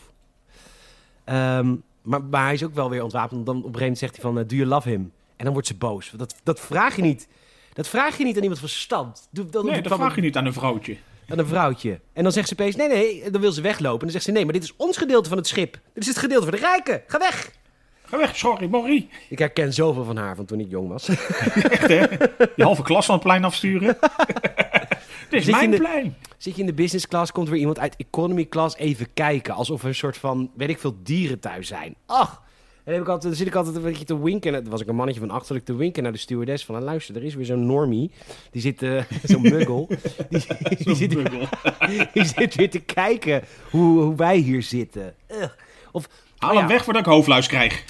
Ehm, 1.24 1.74
maar, 2.02 2.22
maar 2.24 2.44
hij 2.44 2.54
is 2.54 2.64
ook 2.64 2.74
wel 2.74 2.90
weer 2.90 3.02
ontwapend. 3.02 3.46
Dan 3.46 3.56
op 3.56 3.62
een 3.64 3.78
gegeven 3.78 3.80
moment 3.80 3.98
zegt 3.98 4.12
hij 4.12 4.22
van, 4.32 4.34
do 4.34 4.56
you 4.56 4.66
love 4.68 4.88
him? 4.88 5.12
En 5.36 5.44
dan 5.44 5.52
wordt 5.52 5.68
ze 5.68 5.74
boos. 5.74 6.12
Dat, 6.16 6.34
dat 6.42 6.60
vraag 6.60 6.96
je 6.96 7.02
niet. 7.02 7.28
Dat 7.72 7.88
vraag 7.88 8.18
je 8.18 8.24
niet 8.24 8.36
aan 8.36 8.42
iemand 8.42 8.60
van 8.60 8.68
stand. 8.68 9.28
Doe, 9.30 9.44
nee, 9.62 9.82
dat 9.82 9.94
vraag 9.94 10.14
je 10.14 10.20
niet 10.20 10.36
aan 10.36 10.46
een 10.46 10.52
vrouwtje. 10.52 10.96
Aan 11.28 11.38
een 11.38 11.46
vrouwtje. 11.46 12.00
En 12.12 12.22
dan 12.22 12.32
zegt 12.32 12.48
ze 12.48 12.54
opeens, 12.54 12.76
nee, 12.76 12.88
nee, 12.88 13.30
dan 13.30 13.40
wil 13.40 13.52
ze 13.52 13.60
weglopen. 13.60 13.98
En 13.98 14.04
dan 14.04 14.10
zegt 14.10 14.24
ze, 14.24 14.30
nee, 14.30 14.44
maar 14.44 14.52
dit 14.52 14.62
is 14.62 14.74
ons 14.76 14.96
gedeelte 14.96 15.28
van 15.28 15.38
het 15.38 15.46
schip. 15.46 15.72
Dit 15.94 16.02
is 16.02 16.08
het 16.08 16.18
gedeelte 16.18 16.46
van 16.46 16.54
de 16.54 16.60
rijken. 16.60 17.02
Ga 17.06 17.18
weg. 17.18 17.50
Ga 18.04 18.16
weg, 18.18 18.36
sorry, 18.36 18.66
Morrie. 18.66 19.08
Ik 19.28 19.38
herken 19.38 19.72
zoveel 19.72 20.04
van 20.04 20.16
haar 20.16 20.36
van 20.36 20.44
toen 20.44 20.60
ik 20.60 20.70
jong 20.70 20.88
was. 20.88 21.08
Echt 21.70 21.88
hè? 21.88 22.04
Je 22.56 22.62
halve 22.62 22.82
klas 22.82 23.06
van 23.06 23.14
het 23.14 23.24
plein 23.24 23.44
afsturen. 23.44 23.98
Dit 25.30 25.40
is 25.40 25.50
mijn 25.50 25.70
de- 25.70 25.76
plein. 25.76 26.16
Zit 26.36 26.54
je 26.54 26.60
in 26.60 26.66
de 26.66 26.72
business 26.74 27.08
class, 27.08 27.32
komt 27.32 27.46
er 27.46 27.52
weer 27.52 27.60
iemand 27.60 27.78
uit 27.78 27.96
economy 27.96 28.44
class 28.46 28.76
even 28.76 29.06
kijken. 29.14 29.54
Alsof 29.54 29.82
er 29.82 29.88
een 29.88 29.94
soort 29.94 30.16
van, 30.16 30.50
weet 30.56 30.68
ik 30.68 30.78
veel, 30.78 30.96
dieren 31.02 31.40
thuis 31.40 31.66
zijn. 31.68 31.94
Ach, 32.06 32.42
en 32.88 32.94
dan, 32.94 33.02
heb 33.02 33.12
ik 33.12 33.14
altijd, 33.14 33.22
dan 33.22 33.34
zit 33.34 33.46
ik 33.46 33.54
altijd 33.54 33.76
een 33.76 33.82
beetje 33.82 34.04
te 34.04 34.22
winken. 34.22 34.54
En 34.54 34.62
dan 34.62 34.70
was 34.70 34.80
ik 34.80 34.88
een 34.88 34.94
mannetje 34.94 35.20
van 35.20 35.30
achter, 35.30 35.56
ik 35.56 35.64
te 35.64 35.76
winken 35.76 36.02
naar 36.02 36.12
de 36.12 36.18
stewardess. 36.18 36.64
Van, 36.64 36.74
nou, 36.74 36.86
luister, 36.86 37.16
er 37.16 37.24
is 37.24 37.34
weer 37.34 37.44
zo'n 37.44 37.66
normie. 37.66 38.10
Die 38.50 38.62
zit, 38.62 38.82
eh, 38.82 39.02
zo'n 39.22 39.42
muggel. 39.42 39.88
Die, 40.30 40.44
die, 40.84 40.94
zit, 40.94 41.10
die 42.14 42.24
zit 42.24 42.54
weer 42.54 42.70
te 42.70 42.80
kijken 42.80 43.42
hoe, 43.70 44.02
hoe 44.02 44.14
wij 44.14 44.36
hier 44.36 44.62
zitten. 44.62 45.14
Ugh. 45.30 45.50
Of, 45.92 46.08
Haal 46.38 46.50
oh 46.50 46.56
hem 46.56 46.66
ja. 46.66 46.72
weg 46.72 46.84
voordat 46.84 47.06
ik 47.06 47.12
hoofdluis 47.12 47.46
krijg. 47.46 47.84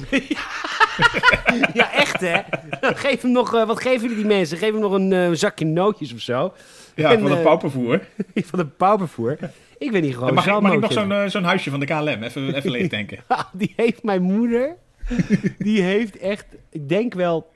Ja, 1.72 1.92
echt 1.92 2.20
hè. 2.20 2.40
Geef 2.80 3.22
hem 3.22 3.32
nog, 3.32 3.54
eh, 3.54 3.66
wat 3.66 3.80
geven 3.80 4.00
jullie 4.00 4.16
die 4.16 4.26
mensen? 4.26 4.58
Geef 4.58 4.72
hem 4.72 4.80
nog 4.80 4.92
een 4.92 5.12
eh, 5.12 5.28
zakje 5.32 5.64
nootjes 5.64 6.12
of 6.12 6.20
zo. 6.20 6.52
Ja, 6.94 7.12
En, 7.12 7.20
van 7.20 7.30
het 7.30 7.38
eh, 7.38 7.44
paupervoer. 7.44 8.00
Van 8.34 8.58
de 8.58 8.66
pauwvervoer. 8.66 9.38
Ik 9.78 9.90
weet 9.90 10.02
niet 10.02 10.14
gewoon. 10.14 10.34
Mag, 10.34 10.46
ik, 10.46 10.60
mag 10.60 10.72
ik 10.72 10.80
nog 10.80 10.92
zo'n 10.92 11.30
zo'n 11.30 11.44
huisje 11.44 11.70
van 11.70 11.80
de 11.80 11.86
KLM 11.86 12.22
even, 12.22 12.54
even 12.54 12.70
leeg 12.70 12.88
denken. 12.88 13.18
Die 13.52 13.72
heeft 13.76 14.02
mijn 14.02 14.22
moeder. 14.22 14.76
Die 15.58 15.82
heeft 15.82 16.16
echt, 16.18 16.46
ik 16.70 16.88
denk 16.88 17.14
wel, 17.14 17.50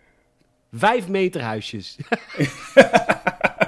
vijf 0.72 1.08
meter 1.08 1.40
huisjes. 1.42 1.96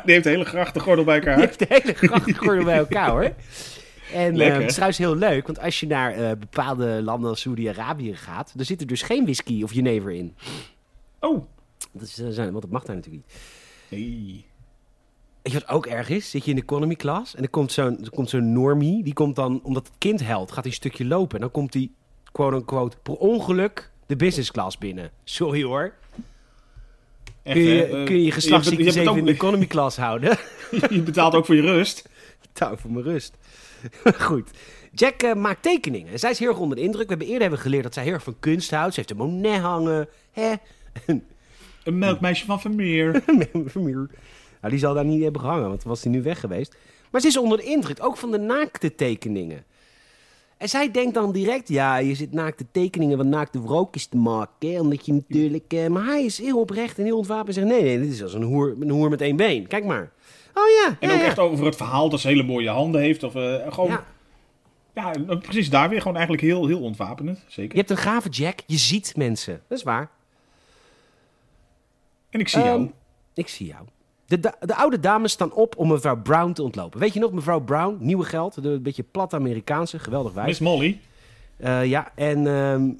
Die 0.04 0.12
heeft 0.12 0.24
de 0.24 0.30
hele 0.30 0.44
grachtengordel 0.44 1.04
bij 1.04 1.14
elkaar. 1.14 1.36
Die 1.36 1.44
heeft 1.46 1.58
de 1.58 1.66
hele 1.68 1.94
grachtgordel 1.94 2.64
bij 2.64 2.76
elkaar 2.78 3.10
hoor. 3.10 3.32
En 4.12 4.36
Lekker. 4.36 4.54
eh, 4.54 4.58
het 4.60 4.66
is 4.68 4.72
trouwens 4.72 4.98
heel 4.98 5.16
leuk, 5.16 5.46
want 5.46 5.60
als 5.60 5.80
je 5.80 5.86
naar 5.86 6.12
eh, 6.12 6.30
bepaalde 6.38 7.02
landen 7.02 7.30
als 7.30 7.40
Saudi-Arabië 7.40 8.14
gaat, 8.16 8.52
dan 8.56 8.64
zit 8.64 8.80
er 8.80 8.86
dus 8.86 9.02
geen 9.02 9.22
whisky 9.24 9.62
of 9.62 9.72
jenever 9.72 10.10
in. 10.12 10.34
Oh. 11.20 11.44
Dat 11.92 12.02
is, 12.02 12.18
eh, 12.18 12.26
zijn- 12.30 12.50
want 12.50 12.62
dat 12.62 12.70
mag 12.70 12.84
daar 12.84 12.96
natuurlijk 12.96 13.24
niet. 13.26 13.36
Nee. 13.88 14.44
Weet 15.42 15.52
je 15.52 15.58
wat 15.58 15.68
ook 15.68 15.86
erg 15.86 16.08
is? 16.08 16.30
Zit 16.30 16.44
je 16.44 16.50
in 16.50 16.56
de 16.56 16.62
economy 16.62 16.94
class 16.94 17.34
en 17.34 17.42
er 17.42 17.48
komt 17.48 17.72
zo'n 17.72 17.98
er 18.04 18.10
komt 18.10 18.30
zo'n 18.30 18.52
normie, 18.52 19.02
die 19.04 19.12
komt 19.12 19.36
dan, 19.36 19.60
omdat 19.62 19.86
het 19.86 19.96
kind 19.98 20.26
helpt, 20.26 20.48
gaat 20.52 20.62
hij 20.62 20.66
een 20.72 20.78
stukje 20.78 21.04
lopen. 21.04 21.34
En 21.34 21.40
dan 21.40 21.50
komt 21.50 21.74
hij, 21.74 21.90
quote-unquote, 22.34 22.96
per 23.02 23.14
ongeluk 23.14 23.90
de 24.06 24.16
business 24.16 24.50
class 24.50 24.78
binnen. 24.78 25.10
Sorry 25.24 25.62
hoor. 25.62 25.92
Echt, 27.42 27.54
Kun 27.56 27.62
je 27.64 27.88
kun 27.88 27.98
Eh, 28.06 28.08
je, 28.08 28.24
je 28.24 28.30
geslachtsziektes 28.30 28.94
even 28.94 29.16
in 29.16 29.24
de 29.24 29.30
ook- 29.30 29.36
economy 29.36 29.66
class 29.66 29.96
houden? 29.96 30.38
Je 30.90 31.02
betaalt 31.02 31.34
ook 31.34 31.46
voor 31.46 31.54
je 31.54 31.60
rust. 31.60 32.08
Touw 32.52 32.76
voor 32.76 32.90
mijn 32.90 33.04
rust. 33.04 33.34
Goed. 34.26 34.50
Jack 34.92 35.22
eh, 35.22 35.34
maakt 35.34 35.62
tekeningen. 35.62 36.12
En 36.12 36.18
zij 36.18 36.30
is 36.30 36.38
heel 36.38 36.48
erg 36.48 36.58
onder 36.58 36.76
de 36.76 36.82
indruk. 36.82 37.02
We 37.02 37.08
hebben 37.08 37.26
eerder 37.26 37.42
hebben 37.42 37.58
geleerd 37.60 37.82
dat 37.82 37.94
zij 37.94 38.02
heel 38.02 38.12
erg 38.12 38.22
van 38.22 38.36
kunst 38.40 38.70
houdt. 38.70 38.94
Ze 38.94 39.00
heeft 39.00 39.10
een 39.10 39.16
Monet 39.16 39.60
hangen. 39.60 40.08
Hè? 40.32 40.52
Een 41.84 41.98
melkmeisje 41.98 42.44
van 42.46 42.60
Vermeer. 42.60 43.22
Vermeer. 43.66 43.94
nou, 44.60 44.68
die 44.70 44.78
zal 44.78 44.94
daar 44.94 45.04
niet 45.04 45.22
hebben 45.22 45.40
gehangen, 45.40 45.68
want 45.68 45.82
was 45.82 46.02
hij 46.02 46.12
nu 46.12 46.22
weg 46.22 46.40
geweest. 46.40 46.76
Maar 47.10 47.20
ze 47.20 47.26
is 47.26 47.36
onder 47.36 47.58
de 47.58 47.64
indruk, 47.64 48.04
ook 48.04 48.16
van 48.16 48.30
de 48.30 48.38
naakte 48.38 48.94
tekeningen. 48.94 49.64
En 50.56 50.68
zij 50.68 50.90
denkt 50.90 51.14
dan 51.14 51.32
direct, 51.32 51.68
ja, 51.68 51.96
je 51.96 52.14
zit 52.14 52.32
naakte 52.32 52.64
tekeningen 52.72 53.16
van 53.16 53.28
naakte 53.28 53.62
wrookjes 53.62 54.06
te 54.06 54.16
maken. 54.16 54.70
Hè? 54.72 54.80
Omdat 54.80 55.06
je 55.06 55.12
natuurlijk... 55.12 55.72
eh, 55.72 55.86
maar 55.86 56.04
hij 56.04 56.24
is 56.24 56.38
heel 56.38 56.60
oprecht 56.60 56.98
en 56.98 57.04
heel 57.04 57.16
ontwapend 57.16 57.48
en 57.48 57.54
zegt, 57.54 57.66
nee, 57.66 57.82
nee, 57.82 57.98
dit 58.00 58.12
is 58.12 58.22
als 58.22 58.34
een 58.34 58.42
hoer, 58.42 58.76
een 58.80 58.90
hoer 58.90 59.10
met 59.10 59.20
één 59.20 59.36
been. 59.36 59.66
Kijk 59.66 59.84
maar. 59.84 60.12
Oh 60.54 60.62
ja, 60.84 60.96
En 61.00 61.08
ja, 61.08 61.14
ook 61.14 61.20
ja. 61.20 61.26
echt 61.26 61.38
over 61.38 61.64
het 61.64 61.76
verhaal 61.76 62.08
dat 62.08 62.20
ze 62.20 62.28
hele 62.28 62.42
mooie 62.42 62.68
handen 62.70 63.00
heeft. 63.00 63.22
Of 63.22 63.34
eh, 63.34 63.72
gewoon, 63.72 63.90
Ja. 63.90 64.04
ja. 64.94 65.12
en 65.12 65.38
precies 65.40 65.70
daar 65.70 65.88
weer 65.88 65.98
gewoon 66.00 66.16
eigenlijk 66.16 66.46
heel, 66.46 66.66
heel 66.66 66.80
ontwapenend. 66.80 67.38
Je 67.46 67.52
Zeker. 67.52 67.76
hebt 67.76 67.90
een 67.90 67.96
gave 67.96 68.28
Jack, 68.28 68.58
je 68.66 68.76
ziet 68.76 69.12
mensen. 69.16 69.62
Dat 69.68 69.78
is 69.78 69.84
waar. 69.84 70.10
En 72.30 72.40
ik 72.40 72.48
zie 72.48 72.62
Ehm, 72.62 72.68
jou. 72.68 72.90
Ik 73.34 73.48
zie 73.48 73.66
jou. 73.66 73.84
De, 74.40 74.52
de 74.60 74.74
oude 74.74 75.00
dames 75.00 75.32
staan 75.32 75.52
op 75.52 75.76
om 75.76 75.88
mevrouw 75.88 76.22
Brown 76.22 76.52
te 76.52 76.62
ontlopen. 76.62 77.00
Weet 77.00 77.12
je 77.12 77.20
nog, 77.20 77.32
mevrouw 77.32 77.60
Brown, 77.60 77.96
nieuwe 78.00 78.24
geld, 78.24 78.62
de 78.62 78.68
een 78.68 78.82
beetje 78.82 79.02
plat 79.02 79.34
Amerikaanse, 79.34 79.98
geweldig 79.98 80.32
wijs. 80.32 80.46
Miss 80.46 80.60
Molly. 80.60 81.00
Eh, 81.56 81.84
ja, 81.84 82.12
en... 82.14 82.46
ehm, 82.46 82.90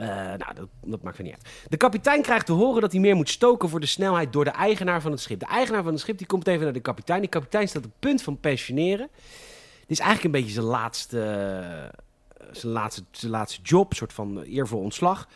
eh, 0.00 0.08
nou, 0.08 0.54
dat, 0.54 0.68
dat 0.84 1.02
maakt 1.02 1.18
er 1.18 1.24
niet 1.24 1.32
uit. 1.32 1.46
De 1.68 1.76
kapitein 1.76 2.22
krijgt 2.22 2.46
te 2.46 2.52
horen 2.52 2.80
dat 2.80 2.92
hij 2.92 3.00
meer 3.00 3.16
moet 3.16 3.28
stoken 3.28 3.68
voor 3.68 3.80
de 3.80 3.86
snelheid 3.86 4.32
door 4.32 4.44
de 4.44 4.50
eigenaar 4.50 5.00
van 5.00 5.10
het 5.10 5.20
schip. 5.20 5.40
De 5.40 5.46
eigenaar 5.46 5.82
van 5.82 5.92
het 5.92 6.00
schip 6.00 6.18
die 6.18 6.26
komt 6.26 6.46
even 6.46 6.64
naar 6.64 6.72
de 6.72 6.80
kapitein. 6.80 7.20
Die 7.20 7.28
kapitein 7.28 7.68
staat 7.68 7.84
op 7.84 7.90
het 7.90 8.00
punt 8.00 8.22
van 8.22 8.40
pensioneren. 8.40 9.08
Dit 9.80 9.98
is 9.98 9.98
eigenlijk 9.98 10.24
een 10.24 10.40
beetje 10.40 10.54
zijn 10.54 10.66
laatste, 10.66 11.20
eh, 11.20 12.46
zijn 12.52 12.72
laatste, 12.72 13.02
zijn 13.10 13.32
laatste 13.32 13.60
job, 13.62 13.90
een 13.90 13.96
soort 13.96 14.12
van 14.12 14.42
eervol 14.42 14.80
ontslag. 14.80 15.28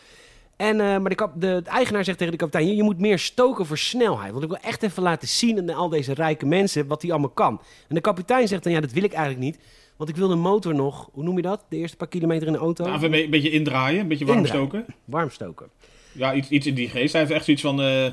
En, 0.56 0.80
eh, 0.80 0.86
maar 0.98 1.08
de, 1.08 1.14
kap- 1.14 1.40
de, 1.40 1.60
de 1.64 1.70
eigenaar 1.70 2.04
zegt 2.04 2.18
tegen 2.18 2.32
de 2.32 2.38
kapitein: 2.38 2.66
je, 2.66 2.76
je 2.76 2.82
moet 2.82 2.98
meer 2.98 3.18
stoken 3.18 3.66
voor 3.66 3.78
snelheid. 3.78 4.30
Want 4.30 4.42
ik 4.44 4.48
wil 4.50 4.58
echt 4.58 4.82
even 4.82 5.02
laten 5.02 5.28
zien 5.28 5.58
aan 5.58 5.76
al 5.76 5.88
deze 5.88 6.14
rijke 6.14 6.46
mensen 6.46 6.86
wat 6.86 7.02
hij 7.02 7.10
allemaal 7.10 7.30
kan. 7.30 7.60
En 7.88 7.94
de 7.94 8.00
kapitein 8.00 8.48
zegt 8.48 8.64
dan: 8.64 8.72
ja, 8.72 8.80
dat 8.80 8.92
wil 8.92 9.02
ik 9.04 9.12
eigenlijk 9.12 9.44
niet. 9.44 9.58
Want 9.96 10.10
ik 10.10 10.16
wil 10.16 10.28
de 10.28 10.34
motor 10.34 10.74
nog, 10.74 11.08
hoe 11.12 11.24
noem 11.24 11.36
je 11.36 11.42
dat? 11.42 11.64
De 11.68 11.76
eerste 11.76 11.96
paar 11.96 12.08
kilometer 12.08 12.46
in 12.46 12.52
de 12.52 12.58
auto? 12.58 12.84
Nou, 12.84 12.96
even 12.96 13.14
een 13.14 13.30
beetje 13.30 13.50
indraaien, 13.50 14.00
een 14.00 14.08
beetje 14.08 14.24
warm 14.24 14.38
Indraaien. 14.38 14.68
stoken. 14.68 14.94
Warm 15.04 15.30
stoken. 15.30 15.66
Ja, 16.12 16.34
iets, 16.34 16.48
iets 16.48 16.66
in 16.66 16.74
die 16.74 16.88
geest. 16.88 17.12
Hij 17.12 17.20
heeft 17.20 17.32
echt 17.34 17.44
zoiets 17.44 17.62
van... 17.62 17.82
eh, 17.82 18.06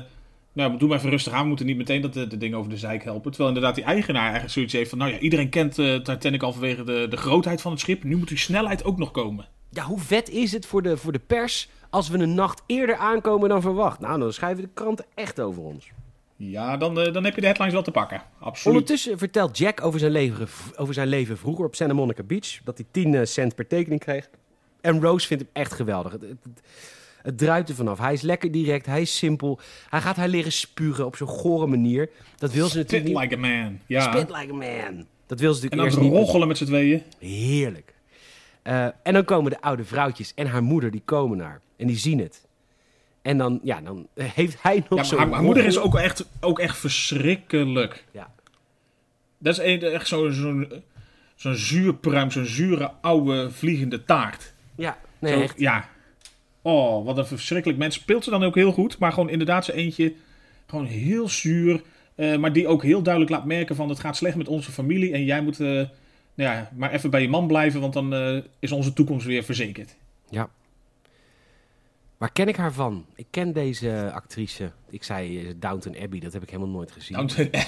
nou, 0.52 0.76
doe 0.78 0.88
maar 0.88 0.98
even 0.98 1.10
rustig 1.10 1.32
aan. 1.32 1.42
We 1.42 1.48
moeten 1.48 1.66
niet 1.66 1.76
meteen 1.76 2.00
dat 2.00 2.12
de, 2.14 2.26
de 2.26 2.36
ding 2.36 2.54
over 2.54 2.70
de 2.70 2.76
zeik 2.76 3.04
helpen. 3.04 3.30
Terwijl 3.30 3.48
inderdaad 3.54 3.74
die 3.74 3.84
eigenaar 3.84 4.22
eigenlijk 4.22 4.52
zoiets 4.52 4.72
heeft 4.72 4.90
van... 4.90 4.98
Nou 4.98 5.10
ja, 5.10 5.18
iedereen 5.18 5.48
kent 5.48 5.78
eh, 5.78 5.94
Titanic 5.94 6.42
al 6.42 6.52
vanwege 6.52 6.84
de, 6.84 7.06
de 7.10 7.16
grootheid 7.16 7.60
van 7.60 7.70
het 7.72 7.80
schip. 7.80 8.04
Nu 8.04 8.16
moet 8.16 8.28
die 8.28 8.38
snelheid 8.38 8.84
ook 8.84 8.98
nog 8.98 9.10
komen. 9.10 9.48
Ja, 9.72 9.84
hoe 9.84 9.98
vet 9.98 10.28
is 10.28 10.52
het 10.52 10.66
voor 10.66 10.82
de, 10.82 10.96
voor 10.96 11.12
de 11.12 11.18
pers 11.18 11.68
als 11.90 12.08
we 12.08 12.18
een 12.18 12.34
nacht 12.34 12.62
eerder 12.66 12.96
aankomen 12.96 13.48
dan 13.48 13.60
verwacht? 13.60 14.00
Nou, 14.00 14.18
dan 14.18 14.32
schrijven 14.32 14.62
de 14.62 14.68
kranten 14.74 15.04
echt 15.14 15.40
over 15.40 15.62
ons. 15.62 15.90
Ja, 16.36 16.76
dan, 16.76 17.00
eh, 17.00 17.12
dan 17.12 17.24
heb 17.24 17.34
je 17.34 17.40
de 17.40 17.46
headlines 17.46 17.74
wel 17.74 17.82
te 17.82 17.90
pakken. 17.90 18.22
Absoluut. 18.38 18.76
Ondertussen 18.78 19.18
vertelt 19.18 19.58
Jack 19.58 19.84
over 19.84 19.98
zijn, 20.00 20.12
leven, 20.12 20.48
over 20.76 20.94
zijn 20.94 21.08
leven 21.08 21.38
vroeger 21.38 21.64
op 21.64 21.74
Santa 21.74 21.94
Monica 21.94 22.22
Beach. 22.22 22.58
Dat 22.64 22.76
hij 22.78 22.86
10 22.90 23.14
eh, 23.14 23.24
cent 23.24 23.54
per 23.54 23.66
tekening 23.66 24.00
kreeg. 24.00 24.28
En 24.80 25.00
Rose 25.00 25.26
vindt 25.26 25.42
hem 25.42 25.52
echt 25.62 25.72
geweldig. 25.72 26.12
Het, 26.12 26.20
het, 26.20 26.30
het, 26.42 26.60
het 27.22 27.38
druipt 27.38 27.68
er 27.68 27.74
vanaf. 27.74 27.98
Hij 27.98 28.12
is 28.12 28.20
lekker 28.22 28.50
direct, 28.50 28.86
hij 28.86 29.00
is 29.00 29.16
simpel. 29.16 29.58
Hij 29.88 30.00
gaat 30.00 30.16
haar 30.16 30.28
leren 30.28 30.52
spugen 30.52 31.06
op 31.06 31.16
zo'n 31.16 31.28
gore 31.28 31.66
manier. 31.66 32.10
Dat 32.36 32.52
wil 32.52 32.64
ze 32.64 32.70
Spit 32.70 32.82
natuurlijk 32.82 33.10
niet. 33.10 33.22
like 33.22 33.34
a 33.34 33.62
man. 33.62 33.78
Ja. 33.86 34.00
Spit 34.12 34.30
like 34.30 34.52
a 34.52 34.56
man. 34.56 35.06
Dat 35.26 35.40
wil 35.40 35.54
ze 35.54 35.68
en 35.68 35.76
natuurlijk 35.76 35.76
dan 35.76 35.84
eerst 35.84 35.98
niet. 35.98 36.12
roggelen 36.12 36.48
met 36.48 36.56
z'n 36.58 36.64
tweeën. 36.64 37.02
Heerlijk. 37.18 37.91
Eh, 38.62 38.84
en 39.02 39.12
dan 39.12 39.24
komen 39.24 39.50
de 39.50 39.60
oude 39.60 39.84
vrouwtjes 39.84 40.34
en 40.34 40.46
haar 40.46 40.62
moeder, 40.62 40.90
die 40.90 41.02
komen 41.04 41.38
naar. 41.38 41.60
En 41.76 41.86
die 41.86 41.96
zien 41.96 42.18
het. 42.18 42.46
En 43.22 43.38
dan, 43.38 43.60
ja, 43.62 43.80
dan 43.80 44.06
heeft 44.14 44.62
hij 44.62 44.84
nog 44.88 44.98
Ja, 44.98 45.04
zo'n 45.04 45.18
haar, 45.18 45.30
haar 45.30 45.42
moeder 45.42 45.64
is 45.64 45.78
ook 45.78 45.96
echt, 45.96 46.28
ook 46.40 46.58
echt 46.58 46.78
verschrikkelijk. 46.78 48.04
Ja. 48.12 48.34
Dat 49.38 49.58
is 49.58 49.78
echt 49.80 50.06
zo'n 50.08 50.32
zo'n 50.32 50.82
zo'n 51.34 51.54
zuurpruim, 51.54 52.30
zo'n 52.30 52.44
zure 52.44 52.90
oude 53.00 53.50
vliegende 53.50 54.04
taart. 54.04 54.52
Ja, 54.74 54.98
nee, 55.18 55.32
Zo, 55.32 55.40
echt. 55.40 55.58
Ja. 55.60 55.88
Oh, 56.62 57.04
wat 57.04 57.18
een 57.18 57.26
verschrikkelijk 57.26 57.78
mens. 57.78 57.94
Speelt 57.94 58.24
ze 58.24 58.30
dan 58.30 58.42
ook 58.44 58.54
heel 58.54 58.72
goed, 58.72 58.98
maar 58.98 59.12
gewoon 59.12 59.28
inderdaad 59.30 59.64
zo 59.64 59.72
eentje, 59.72 60.12
gewoon 60.66 60.84
heel 60.86 61.28
zuur. 61.28 61.82
eh, 62.14 62.36
maar 62.36 62.52
die 62.52 62.66
ook 62.66 62.82
heel 62.82 63.02
duidelijk 63.02 63.32
laat 63.32 63.44
merken 63.44 63.76
van 63.76 63.88
het 63.88 63.98
gaat 64.00 64.16
slecht 64.16 64.36
met 64.36 64.48
onze 64.48 64.72
familie. 64.72 65.12
En 65.12 65.24
jij 65.24 65.42
moet 65.42 65.60
eh, 65.60 65.82
nou 66.34 66.56
ja, 66.56 66.70
maar 66.74 66.90
even 66.92 67.10
bij 67.10 67.22
je 67.22 67.28
man 67.28 67.46
blijven, 67.46 67.80
want 67.80 67.92
dan 67.92 68.14
eh, 68.14 68.38
is 68.58 68.72
onze 68.72 68.92
toekomst 68.92 69.26
weer 69.26 69.42
verzekerd. 69.42 69.96
Ja. 70.28 70.50
Waar 72.16 72.32
ken 72.32 72.48
ik 72.48 72.56
haar 72.56 72.72
van? 72.72 73.06
Ik 73.14 73.26
ken 73.30 73.52
deze 73.52 74.10
actrice. 74.14 74.72
Ik 74.90 75.02
zei 75.04 75.38
eh, 75.48 75.54
Downton 75.56 75.96
Abbey, 76.02 76.20
dat 76.20 76.32
heb 76.32 76.42
ik 76.42 76.50
helemaal 76.50 76.72
nooit 76.72 76.92
gezien. 76.92 77.16
Downton 77.16 77.44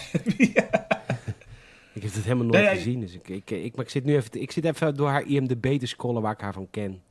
Ik 1.95 2.03
heb 2.03 2.13
het 2.13 2.23
helemaal 2.25 2.47
nooit 2.47 2.65
Nee, 2.65 2.75
gezien. 2.77 3.01
Dus 3.01 3.15
ik, 3.15 3.29
ik, 3.29 3.51
ik, 3.51 3.77
maar 3.77 3.85
ik 3.85 3.91
zit 3.91 4.05
nu 4.05 4.15
even, 4.17 4.41
ik 4.41 4.51
zit 4.51 4.65
even 4.65 4.95
door 4.97 5.09
haar 5.09 5.27
IMDb 5.27 5.79
te 5.79 5.87
scrollen 5.87 6.23
waar 6.23 6.33
ik 6.33 6.41
haar 6.41 6.53
van 6.53 6.71
ken. 6.71 7.03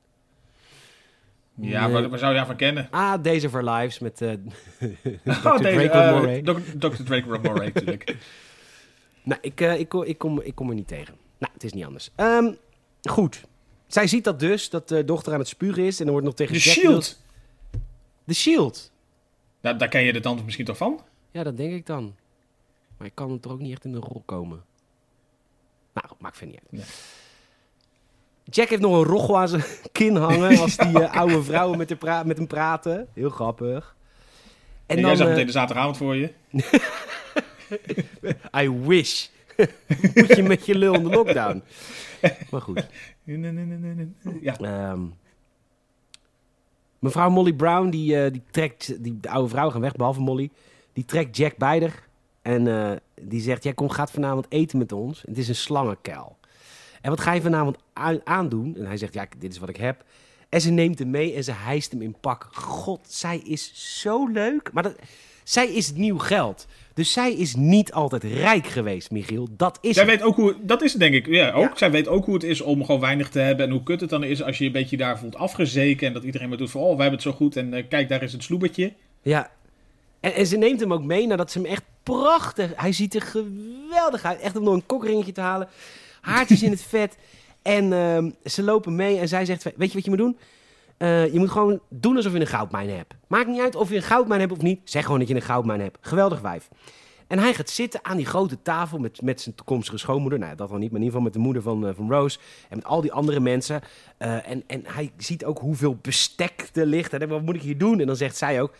Ja, 1.56 1.84
Nee. 1.86 1.94
waar, 1.94 2.10
waar 2.10 2.20
zou 2.20 2.32
je 2.32 2.38
haar 2.38 2.48
van 2.48 2.56
kennen? 2.56 2.88
Ah, 2.92 3.24
Days 3.24 3.46
of 3.46 3.54
Our 3.54 3.70
Lives 3.70 4.00
met 4.00 4.22
eh 4.22 4.32
Dr. 5.24 5.48
Oh, 5.48 5.66
eh, 5.66 6.12
Moray. 6.12 6.42
Dr. 6.42 6.60
Dr. 6.78 7.04
Drake 7.04 7.28
Moray, 7.28 7.72
natuurlijk. 7.74 8.16
Nou, 9.24 9.42
ik, 9.42 9.60
ik, 9.62 9.94
ik, 9.94 10.18
kom, 10.18 10.42
ik 10.42 10.56
kom 10.56 10.70
er 10.70 10.76
niet 10.76 10.88
tegen. 10.88 11.14
Nou, 11.44 11.54
het 11.54 11.64
is 11.64 11.74
niet 11.74 11.86
anders. 11.86 12.10
Ehm, 12.16 12.52
goed. 13.02 13.44
Zij 13.88 14.08
ziet 14.08 14.24
dat 14.24 14.40
dus, 14.40 14.70
dat 14.70 14.88
de 14.88 15.06
dochter 15.06 15.34
aan 15.34 15.40
het 15.40 15.48
spugen 15.48 15.84
is. 15.84 16.00
En 16.00 16.06
er 16.06 16.12
wordt 16.12 16.26
nog 16.28 16.36
tegen 16.36 16.54
De 16.54 16.60
Jack 16.60 16.74
Shield. 16.74 17.22
De 18.24 18.34
Shield. 18.34 18.92
Nou, 19.62 19.78
daar 19.78 19.88
ken 19.88 20.02
je 20.04 20.14
de 20.14 20.20
tante 20.20 20.44
misschien 20.44 20.66
toch 20.66 20.78
van? 20.78 21.02
Ja, 21.32 21.44
dat 21.44 21.58
denk 21.58 21.74
ik 21.74 21.86
dan. 21.86 22.16
Maar 22.98 23.08
ik 23.08 23.16
kan 23.16 23.32
er 23.32 23.40
toch 23.40 23.52
ook 23.52 23.60
niet 23.60 23.72
echt 23.72 23.86
in 23.86 23.92
de 23.92 24.00
rol 24.00 24.22
komen. 24.26 24.64
Nou, 25.94 26.08
maakt 26.20 26.38
verder 26.38 26.56
niet 26.56 26.64
uit. 26.64 26.72
Nee. 26.72 26.84
Jack 28.44 28.70
heeft 28.70 28.82
nog 28.82 28.94
een 28.98 29.04
roggel 29.04 29.38
aan 29.40 29.48
zijn 29.48 29.64
kin 29.92 30.16
hangen 30.16 30.60
als 30.62 30.78
die 30.78 31.04
eh, 31.04 31.16
oude 31.16 31.44
vrouwen 31.44 31.78
met, 31.78 31.90
hem 31.90 31.98
pra- 31.98 32.24
met 32.24 32.38
hem 32.38 32.48
praten. 32.48 33.08
Heel 33.14 33.30
grappig. 33.30 33.96
En 34.86 34.96
En 34.96 35.02
dan, 35.02 35.06
jij 35.06 35.16
zag 35.16 35.26
eh, 35.26 35.32
meteen 35.32 35.46
de 35.46 35.52
zaterdagavond 35.52 35.98
voor 35.98 36.16
je. 36.16 36.32
I 38.64 38.70
wish. 38.70 39.28
Moet 40.16 40.36
je 40.36 40.44
met 40.44 40.66
je 40.66 40.76
lul 40.76 40.94
in 40.94 41.04
de 41.04 41.10
lockdown. 41.10 41.64
Maar 42.52 42.62
goed. 42.62 42.88
Ja. 44.42 44.58
Ehm, 44.58 45.02
mevrouw 47.00 47.30
Molly 47.30 47.54
Brown, 47.54 47.90
die, 47.90 48.24
eh, 48.24 48.32
die 48.32 48.42
trekt, 48.52 49.04
die, 49.04 49.20
de 49.20 49.30
oude 49.30 49.50
vrouw 49.50 49.70
gaan 49.70 49.82
weg, 49.82 49.96
behalve 49.96 50.22
Molly. 50.22 50.50
Die 50.94 51.06
trekt 51.06 51.38
Jack 51.38 51.54
haar. 51.58 52.08
En 52.42 52.68
eh, 52.68 52.92
die 53.22 53.42
zegt, 53.42 53.64
jij 53.64 53.74
kom, 53.74 53.90
gaat 53.90 54.12
vanavond 54.12 54.46
eten 54.50 54.78
met 54.78 54.92
ons. 54.92 55.22
Het 55.28 55.38
is 55.38 55.48
een 55.48 55.56
slangenkuil. 55.56 56.38
En 57.02 57.10
wat 57.10 57.20
ga 57.22 57.32
je 57.32 57.42
vanavond 57.42 57.78
aan- 57.94 58.22
aandoen? 58.24 58.76
En 58.78 58.86
hij 58.86 58.98
zegt, 58.98 59.14
ja, 59.14 59.26
dit 59.38 59.52
is 59.52 59.58
wat 59.58 59.70
ik 59.70 59.78
heb. 59.78 60.04
En 60.50 60.62
ze 60.62 60.72
neemt 60.72 61.00
hem 61.00 61.10
mee 61.10 61.34
en 61.34 61.44
ze 61.44 61.52
hijst 61.52 61.92
hem 61.92 62.02
in 62.02 62.16
pak. 62.20 62.48
God, 62.52 63.00
zij 63.08 63.38
is 63.38 63.72
zo 64.02 64.28
leuk. 64.28 64.74
Maar 64.74 64.84
dat, 64.84 64.96
zij 65.44 65.68
is 65.74 65.92
nieuw 65.94 66.18
geld. 66.18 66.68
Dus 66.94 67.12
zij 67.12 67.34
is 67.34 67.56
niet 67.56 67.94
altijd 67.94 68.24
rijk 68.24 68.68
geweest, 68.68 69.12
Michiel. 69.12 69.48
Dat 69.58 69.78
is 69.82 69.96
Zij 69.96 70.04
het. 70.04 70.12
weet 70.12 70.22
ook 70.24 70.36
hoe, 70.36 70.56
dat 70.62 70.82
is 70.82 70.92
het 70.92 71.02
denk 71.02 71.14
ik. 71.14 71.26
Ja, 71.28 71.52
ook. 71.52 71.70
Ja. 71.70 71.78
Zij 71.78 71.92
weet 71.92 72.08
ook 72.08 72.26
hoe 72.26 72.34
het 72.34 72.44
is 72.44 72.62
om 72.62 72.86
gewoon 72.86 73.02
weinig 73.02 73.30
te 73.30 73.40
hebben. 73.40 73.66
En 73.66 73.72
hoe 73.72 73.84
kut 73.84 74.02
het 74.02 74.10
dan 74.10 74.24
is 74.24 74.44
als 74.44 74.58
je 74.58 74.64
je 74.64 74.70
een 74.70 74.76
beetje 74.76 74.98
daar 74.98 75.20
voelt 75.20 75.36
afgezeken. 75.36 76.08
En 76.08 76.14
dat 76.14 76.24
iedereen 76.24 76.50
maar 76.50 76.58
doet 76.58 76.72
van, 76.72 76.82
oh, 76.82 76.88
wij 76.88 76.96
hebben 77.06 77.14
het 77.14 77.22
zo 77.22 77.32
goed. 77.32 77.56
En 77.56 77.74
eh, 77.74 77.84
kijk, 77.90 78.10
daar 78.10 78.24
is 78.24 78.34
het 78.34 78.44
sloebertje. 78.44 78.94
Ja. 79.22 79.52
En, 80.20 80.34
en 80.34 80.48
ze 80.48 80.58
neemt 80.58 80.80
hem 80.80 80.94
ook 80.94 81.04
mee 81.04 81.28
nadat 81.28 81.52
ze 81.52 81.60
hem 81.60 81.68
echt 81.68 81.84
prachtig... 82.04 82.72
Hij 82.76 82.92
ziet 82.92 83.16
er 83.16 83.22
geweldig 83.22 84.24
uit. 84.24 84.40
Echt 84.40 84.56
om 84.56 84.64
nog 84.64 84.74
een 84.74 84.86
kokringetje 84.86 85.32
te 85.32 85.42
halen. 85.42 85.68
Haartjes 86.22 86.64
in 86.64 86.72
het 86.72 86.84
vet. 86.96 87.18
En 87.62 87.94
ehm, 87.94 88.30
ze 88.46 88.64
lopen 88.64 88.96
mee 88.96 89.20
en 89.20 89.28
zij 89.28 89.46
zegt... 89.46 89.64
Weet 89.64 89.88
je 89.88 89.94
wat 89.94 90.04
je 90.04 90.10
moet 90.10 90.20
doen? 90.20 90.38
Eh, 90.98 91.34
je 91.34 91.40
moet 91.40 91.50
gewoon 91.50 91.80
doen 91.90 92.16
alsof 92.16 92.34
je 92.34 92.40
een 92.40 92.48
goudmijn 92.48 92.90
hebt. 92.90 93.14
Maakt 93.28 93.48
niet 93.48 93.62
uit 93.62 93.76
of 93.76 93.90
je 93.90 93.96
een 93.96 94.02
goudmijn 94.02 94.40
hebt 94.40 94.52
of 94.52 94.62
niet. 94.62 94.80
Zeg 94.84 95.04
gewoon 95.04 95.20
dat 95.20 95.28
je 95.28 95.36
een 95.36 95.42
goudmijn 95.42 95.82
hebt. 95.82 95.98
Geweldig 96.02 96.42
wijf. 96.42 96.70
En 97.28 97.40
hij 97.40 97.54
gaat 97.54 97.70
zitten 97.70 98.06
aan 98.06 98.18
die 98.18 98.26
grote 98.26 98.62
tafel 98.62 99.00
met, 99.00 99.22
met 99.22 99.42
zijn 99.42 99.56
toekomstige 99.56 99.98
schoonmoeder. 99.98 100.40
Nou, 100.40 100.56
dat 100.56 100.70
dan 100.70 100.80
niet, 100.80 100.92
maar 100.92 101.00
in 101.00 101.06
ieder 101.06 101.20
geval 101.20 101.22
met 101.22 101.34
de 101.34 101.40
moeder 101.40 101.62
van, 101.62 101.88
eh, 101.88 101.96
van 101.96 102.12
Rose. 102.12 102.40
En 102.70 102.78
met 102.78 102.86
al 102.86 103.02
die 103.02 103.12
andere 103.12 103.40
mensen. 103.40 103.82
Eh, 104.18 104.50
en, 104.50 104.64
en 104.68 104.84
hij 104.86 105.12
ziet 105.18 105.46
ook 105.46 105.60
hoeveel 105.60 105.98
bestek 106.02 106.70
er 106.74 106.86
ligt. 106.86 107.14
En 107.14 107.30
wat 107.30 107.42
moet 107.42 107.56
ik 107.56 107.62
hier 107.62 107.78
doen? 107.78 108.00
En 108.00 108.08
dan 108.08 108.16
zegt 108.16 108.38
zij 108.38 108.62
ook, 108.62 108.74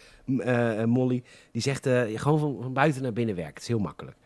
Molly, 0.86 1.24
die 1.52 1.62
zegt 1.62 1.88
gewoon 2.16 2.40
van, 2.40 2.58
van 2.62 2.74
buiten 2.74 3.02
naar 3.02 3.14
binnen 3.14 3.36
werken. 3.36 3.54
Het 3.54 3.64
is 3.64 3.68
heel 3.68 3.80
makkelijk. 3.80 4.18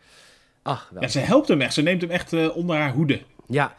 Ach, 0.62 0.89
wel. 0.93 1.02
Ja, 1.02 1.08
ze 1.08 1.19
helpt 1.19 1.47
hem 1.47 1.62
echt. 1.62 1.73
Ze 1.73 1.82
neemt 1.82 2.02
hem 2.02 2.12
echt 2.12 2.54
onder 2.54 2.76
haar 2.76 2.93
hoede. 2.93 3.21
Ja, 3.47 3.76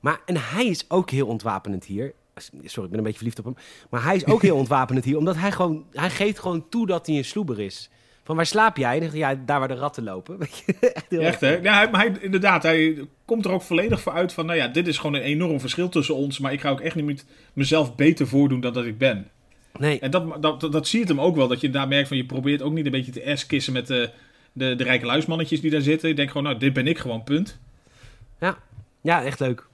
maar 0.00 0.20
en 0.26 0.36
hij 0.36 0.66
is 0.66 0.90
ook 0.90 1.10
heel 1.10 1.26
ontwapenend 1.26 1.84
hier. 1.84 2.14
Sorry, 2.36 2.84
ik 2.84 2.90
ben 2.90 2.98
een 2.98 3.02
beetje 3.02 3.16
verliefd 3.18 3.38
op 3.38 3.44
hem. 3.44 3.56
Maar 3.90 4.04
hij 4.04 4.16
is 4.16 4.26
ook 4.26 4.42
heel 4.42 4.56
ontwapenend 4.64 5.04
hier, 5.04 5.16
omdat 5.16 5.36
hij 5.36 5.52
gewoon... 5.52 5.84
Hij 5.92 6.10
geeft 6.10 6.38
gewoon 6.38 6.68
toe 6.68 6.86
dat 6.86 7.06
hij 7.06 7.16
een 7.16 7.24
sloeber 7.24 7.60
is. 7.60 7.90
Van 8.22 8.36
waar 8.36 8.46
slaap 8.46 8.76
jij? 8.76 9.10
Ja, 9.12 9.34
daar 9.34 9.58
waar 9.58 9.68
de 9.68 9.74
ratten 9.74 10.04
lopen. 10.04 10.40
Echt 10.40 10.64
heel 11.08 11.20
Echt, 11.20 11.40
hè? 11.40 11.56
Ja, 11.56 11.74
hij, 11.74 11.90
maar 11.90 12.00
hij, 12.00 12.12
inderdaad, 12.20 12.62
hij 12.62 13.08
komt 13.24 13.44
er 13.44 13.50
ook 13.50 13.62
volledig 13.62 14.00
voor 14.00 14.12
uit 14.12 14.32
van... 14.32 14.46
Nou 14.46 14.58
ja, 14.58 14.68
dit 14.68 14.86
is 14.86 14.98
gewoon 14.98 15.14
een 15.14 15.22
enorm 15.22 15.60
verschil 15.60 15.88
tussen 15.88 16.14
ons. 16.14 16.38
Maar 16.38 16.52
ik 16.52 16.60
ga 16.60 16.70
ook 16.70 16.80
echt 16.80 16.94
niet 16.94 17.04
met 17.04 17.24
mezelf 17.52 17.94
beter 17.94 18.26
voordoen 18.28 18.60
dan 18.60 18.72
dat 18.72 18.84
ik 18.84 18.98
ben. 18.98 19.28
Nee, 19.78 19.98
En 19.98 20.10
dat, 20.10 20.42
dat, 20.42 20.60
dat, 20.60 20.72
dat 20.72 20.88
zie 20.88 21.00
je 21.00 21.06
hem 21.06 21.20
ook 21.20 21.36
wel. 21.36 21.48
Dat 21.48 21.60
je 21.60 21.70
daar 21.70 21.88
merkt 21.88 22.08
van, 22.08 22.16
je 22.16 22.26
probeert 22.26 22.62
ook 22.62 22.72
niet 22.72 22.84
een 22.84 22.90
beetje 22.90 23.12
te 23.12 23.46
kissen 23.46 23.72
met 23.72 23.86
de, 23.86 24.10
de, 24.52 24.74
de 24.76 24.84
rijke 24.84 25.06
luismannetjes 25.06 25.60
die 25.60 25.70
daar 25.70 25.80
zitten. 25.80 26.08
Je 26.08 26.14
denkt 26.14 26.32
gewoon, 26.32 26.46
nou, 26.46 26.58
dit 26.58 26.72
ben 26.72 26.86
ik 26.86 26.98
gewoon, 26.98 27.24
punt. 27.24 27.58
ja. 28.40 28.58
ja, 29.00 29.24
echt 29.24 29.40
leuk. 29.40 29.68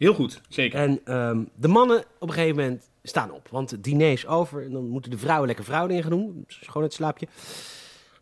Heel 0.00 0.14
goed, 0.14 0.40
zeker. 0.48 0.78
En 0.78 1.00
ehm, 1.04 1.44
de 1.54 1.68
mannen 1.68 2.04
op 2.18 2.28
een 2.28 2.34
gegeven 2.34 2.56
moment 2.56 2.90
staan 3.02 3.30
op. 3.32 3.48
Want 3.50 3.70
het 3.70 3.84
diner 3.84 4.12
is 4.12 4.26
over. 4.26 4.64
En 4.64 4.70
dan 4.70 4.88
moeten 4.88 5.10
de 5.10 5.18
vrouwen 5.18 5.46
lekker 5.46 5.64
vrouwen 5.64 6.00
gaan 6.02 6.10
doen. 6.10 6.44
Schoon 6.46 6.82
het 6.82 6.92
slaapje. 6.92 7.26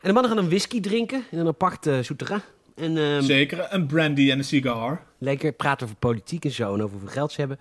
En 0.01 0.09
de 0.09 0.13
mannen 0.13 0.31
gaan 0.31 0.43
een 0.43 0.49
whisky 0.49 0.81
drinken. 0.81 1.25
In 1.31 1.39
een 1.39 1.47
apart 1.47 1.87
uh, 1.87 2.03
souterrain. 2.03 2.43
En 2.75 2.97
ehm, 2.97 3.23
Zeker, 3.23 3.67
een 3.71 3.87
brandy 3.87 4.31
en 4.31 4.39
een 4.39 4.45
cigar. 4.45 5.03
lekker 5.19 5.53
praten 5.53 5.87
over 5.87 5.99
politiek 5.99 6.45
en 6.45 6.51
zo. 6.51 6.75
En 6.75 6.83
over 6.83 6.91
hoeveel 6.91 7.09
geld 7.15 7.33
ze 7.33 7.41
hebben. 7.41 7.59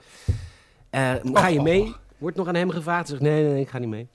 Eh, 0.89 1.13
ga 1.34 1.47
je 1.47 1.57
Oh. 1.57 1.63
mee? 1.63 1.93
Wordt 2.18 2.38
nog 2.38 2.47
aan 2.47 2.55
hem 2.55 2.70
gevraagd. 2.70 3.07
Zegt 3.07 3.22
nee, 3.22 3.43
nee, 3.43 3.51
nee, 3.51 3.61
ik 3.61 3.70
ga 3.70 3.78
niet 3.80 3.89
mee. 3.89 4.07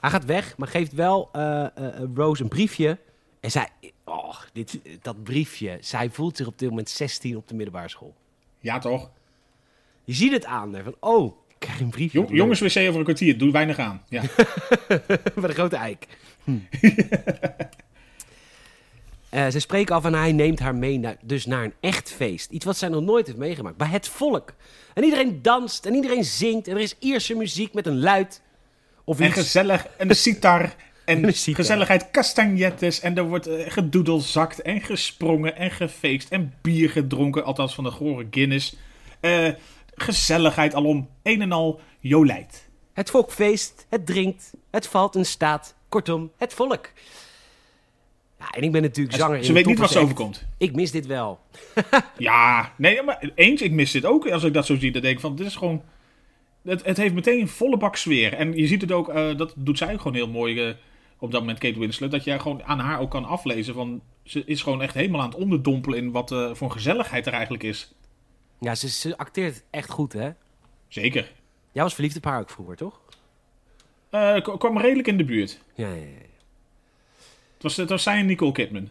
Hij 0.00 0.10
gaat 0.10 0.24
weg, 0.24 0.56
maar 0.56 0.68
geeft 0.68 0.92
wel 0.92 1.28
eh, 1.32 1.66
Rose 2.14 2.42
een 2.42 2.48
briefje. 2.48 2.98
En 3.40 3.50
zij, 3.50 3.68
oh, 4.04 4.34
dit, 4.52 4.80
dat 5.02 5.22
briefje. 5.22 5.78
Zij 5.80 6.10
voelt 6.10 6.36
zich 6.36 6.46
op 6.46 6.58
dit 6.58 6.68
moment 6.68 6.88
16 6.90 7.36
op 7.36 7.48
de 7.48 7.54
middelbare 7.54 7.88
school. 7.88 8.14
Ja, 8.60 8.78
toch? 8.78 9.10
Je 10.04 10.12
ziet 10.14 10.32
het 10.32 10.44
aan. 10.44 10.74
Hè, 10.74 10.82
van, 10.82 10.94
oh, 11.00 11.36
ik 11.48 11.54
krijg 11.58 11.80
een 11.80 11.90
briefje. 11.90 12.18
Jong, 12.18 12.30
jongens 12.36 12.60
wc 12.60 12.76
over 12.76 12.98
een 12.98 13.04
kwartier, 13.04 13.38
doe 13.38 13.52
weinig 13.52 13.78
aan. 13.78 14.02
Ja. 14.08 14.22
Bij 15.34 15.46
de 15.46 15.52
grote 15.52 15.76
eik. 15.76 16.06
Hm. 16.44 16.56
Eh, 19.32 19.48
ze 19.48 19.60
spreken 19.60 19.94
af 19.94 20.04
en 20.04 20.14
hij 20.14 20.32
neemt 20.32 20.58
haar 20.58 20.74
mee 20.74 20.98
naar, 20.98 21.16
dus 21.22 21.46
naar 21.46 21.64
een 21.64 21.72
echt 21.80 22.10
feest. 22.12 22.50
Iets 22.50 22.64
wat 22.64 22.76
zij 22.76 22.88
nog 22.88 23.02
nooit 23.02 23.26
heeft 23.26 23.38
meegemaakt. 23.38 23.76
Bij 23.76 23.88
het 23.88 24.08
volk. 24.08 24.54
En 24.94 25.04
iedereen 25.04 25.42
danst 25.42 25.86
en 25.86 25.94
iedereen 25.94 26.24
zingt. 26.24 26.68
En 26.68 26.74
er 26.74 26.82
is 26.82 26.94
Ierse 26.98 27.34
muziek 27.34 27.74
met 27.74 27.86
een 27.86 28.00
luid. 28.00 28.42
Of 29.04 29.20
En 29.20 29.26
iets. 29.26 29.34
gezellig. 29.34 29.86
En 29.98 30.08
de 30.08 30.14
sitar. 30.14 30.70
En 31.04 31.24
een 31.24 31.34
sitar. 31.34 31.54
gezelligheid 31.64 32.10
castagnettes. 32.10 33.00
En 33.00 33.16
er 33.16 33.22
wordt 33.24 33.46
eh, 33.46 33.70
gedoedelzakt 33.70 34.62
en 34.62 34.80
gesprongen 34.80 35.56
en 35.56 35.70
gefeest. 35.70 36.30
En 36.30 36.54
bier 36.62 36.90
gedronken. 36.90 37.44
Althans 37.44 37.74
van 37.74 37.84
de 37.84 37.90
gore 37.90 38.26
Guinness. 38.30 38.76
Eh, 39.20 39.48
gezelligheid 39.94 40.74
alom. 40.74 41.08
Een 41.22 41.42
en 41.42 41.52
al 41.52 41.80
jolijt. 42.00 42.70
Het 42.92 43.10
volk 43.10 43.32
feest, 43.32 43.86
het 43.88 44.06
drinkt, 44.06 44.52
het 44.70 44.86
valt 44.86 45.16
en 45.16 45.26
staat. 45.26 45.74
Kortom, 45.88 46.30
het 46.36 46.54
volk. 46.54 46.90
Ja, 48.38 48.50
en 48.50 48.62
ik 48.62 48.72
ben 48.72 48.82
natuurlijk 48.82 49.16
zanger 49.16 49.36
in 49.36 49.42
Ze 49.42 49.48
een 49.48 49.54
weet 49.54 49.66
niet 49.66 49.78
wat 49.78 49.90
ze 49.90 49.98
overkomt. 49.98 50.46
Ik 50.58 50.74
mis 50.74 50.90
dit 50.90 51.06
wel. 51.06 51.40
Ja, 52.18 52.72
nee, 52.76 53.02
maar 53.02 53.30
eens, 53.34 53.62
ik 53.62 53.72
mis 53.72 53.90
dit 53.90 54.04
ook. 54.04 54.28
Als 54.28 54.44
ik 54.44 54.54
dat 54.54 54.66
zo 54.66 54.76
zie, 54.78 54.92
dan 54.92 55.02
denk 55.02 55.14
ik 55.14 55.20
van, 55.20 55.36
dit 55.36 55.46
is 55.46 55.56
gewoon... 55.56 55.82
Het, 56.62 56.84
het 56.84 56.96
heeft 56.96 57.14
meteen 57.14 57.40
een 57.40 57.48
volle 57.48 57.76
bak 57.76 57.96
sfeer. 57.96 58.34
En 58.34 58.56
je 58.56 58.66
ziet 58.66 58.80
het 58.80 58.92
ook, 58.92 59.08
eh, 59.08 59.36
dat 59.36 59.54
doet 59.56 59.78
zij 59.78 59.96
gewoon 59.96 60.14
heel 60.14 60.28
mooi 60.28 60.60
eh, 60.60 60.74
op 61.18 61.30
dat 61.30 61.40
moment, 61.40 61.58
Kate 61.58 61.78
Winslet. 61.78 62.10
Dat 62.10 62.24
je 62.24 62.38
gewoon 62.38 62.64
aan 62.64 62.78
haar 62.78 63.00
ook 63.00 63.10
kan 63.10 63.24
aflezen 63.24 63.74
van... 63.74 64.02
Ze 64.22 64.42
is 64.46 64.62
gewoon 64.62 64.82
echt 64.82 64.94
helemaal 64.94 65.20
aan 65.20 65.28
het 65.28 65.38
onderdompelen 65.38 65.98
in 65.98 66.10
wat 66.10 66.32
eh, 66.32 66.54
voor 66.54 66.70
gezelligheid 66.70 67.26
er 67.26 67.32
eigenlijk 67.32 67.62
is. 67.62 67.92
Ja, 68.62 68.74
ze, 68.74 68.88
ze 68.88 69.16
acteert 69.16 69.62
echt 69.70 69.90
goed, 69.90 70.12
hè? 70.12 70.30
Zeker. 70.88 71.32
Jij 71.72 71.82
was 71.82 71.94
verliefd 71.94 72.16
op 72.16 72.24
haar 72.24 72.40
ook 72.40 72.50
vroeger, 72.50 72.76
toch? 72.76 73.00
K- 74.10 74.58
kwam 74.58 74.78
redelijk 74.78 75.08
in 75.08 75.16
de 75.16 75.24
buurt. 75.24 75.60
Ja, 75.74 75.88
ja, 75.88 75.94
ja. 75.94 76.02
Het 77.54 77.62
was, 77.62 77.76
het 77.76 77.88
was 77.88 78.02
zij 78.02 78.18
en 78.18 78.26
Nicole 78.26 78.52
Kidman. 78.52 78.88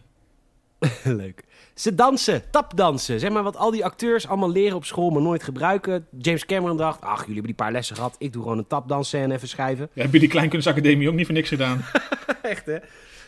Leuk. 1.04 1.44
Ze 1.74 1.94
dansen, 1.94 2.50
tapdansen. 2.50 3.20
Zeg 3.20 3.30
maar 3.30 3.42
wat 3.42 3.56
al 3.56 3.70
die 3.70 3.84
acteurs 3.84 4.26
allemaal 4.28 4.50
leren 4.50 4.76
op 4.76 4.84
school, 4.84 5.10
maar 5.10 5.22
nooit 5.22 5.42
gebruiken. 5.42 6.06
James 6.18 6.46
Cameron 6.46 6.76
dacht, 6.76 7.00
ach, 7.00 7.18
jullie 7.18 7.26
hebben 7.34 7.44
die 7.46 7.54
paar 7.54 7.72
lessen 7.72 7.96
gehad. 7.96 8.16
Ik 8.18 8.32
doe 8.32 8.42
gewoon 8.42 8.58
een 8.58 8.66
tapdansscène 8.66 9.34
even 9.34 9.48
schrijven. 9.48 9.88
Ja, 9.92 10.02
heb 10.02 10.12
je 10.12 10.18
die 10.18 10.28
Kleinkunstacademie 10.28 11.08
ook 11.08 11.14
niet 11.14 11.26
voor 11.26 11.34
niks 11.34 11.48
gedaan? 11.48 11.84
Echt, 12.42 12.66
hè? 12.66 12.78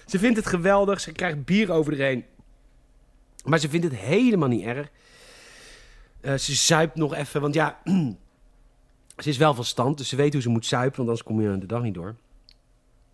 Ze 0.06 0.18
vindt 0.18 0.36
het 0.36 0.46
geweldig. 0.46 1.00
Ze 1.00 1.12
krijgt 1.12 1.44
bier 1.44 1.70
over 1.72 1.92
erheen. 1.92 2.24
Maar 3.44 3.58
ze 3.58 3.68
vindt 3.68 3.86
het 3.86 3.94
helemaal 3.96 4.48
niet 4.48 4.64
erg. 4.64 4.88
Eh, 6.24 6.34
ze 6.34 6.54
zuipt 6.54 6.94
nog 6.96 7.14
even, 7.14 7.40
want 7.40 7.54
ja... 7.54 7.78
ze 9.22 9.28
is 9.28 9.36
wel 9.36 9.54
van 9.54 9.64
stand, 9.64 9.98
dus 9.98 10.08
ze 10.08 10.16
weet 10.16 10.32
hoe 10.32 10.42
ze 10.42 10.48
moet 10.48 10.66
zuipen, 10.66 10.96
want 10.96 11.08
anders 11.08 11.22
kom 11.26 11.40
je 11.40 11.58
de 11.58 11.66
dag 11.66 11.82
niet 11.82 11.94
door. 11.94 12.14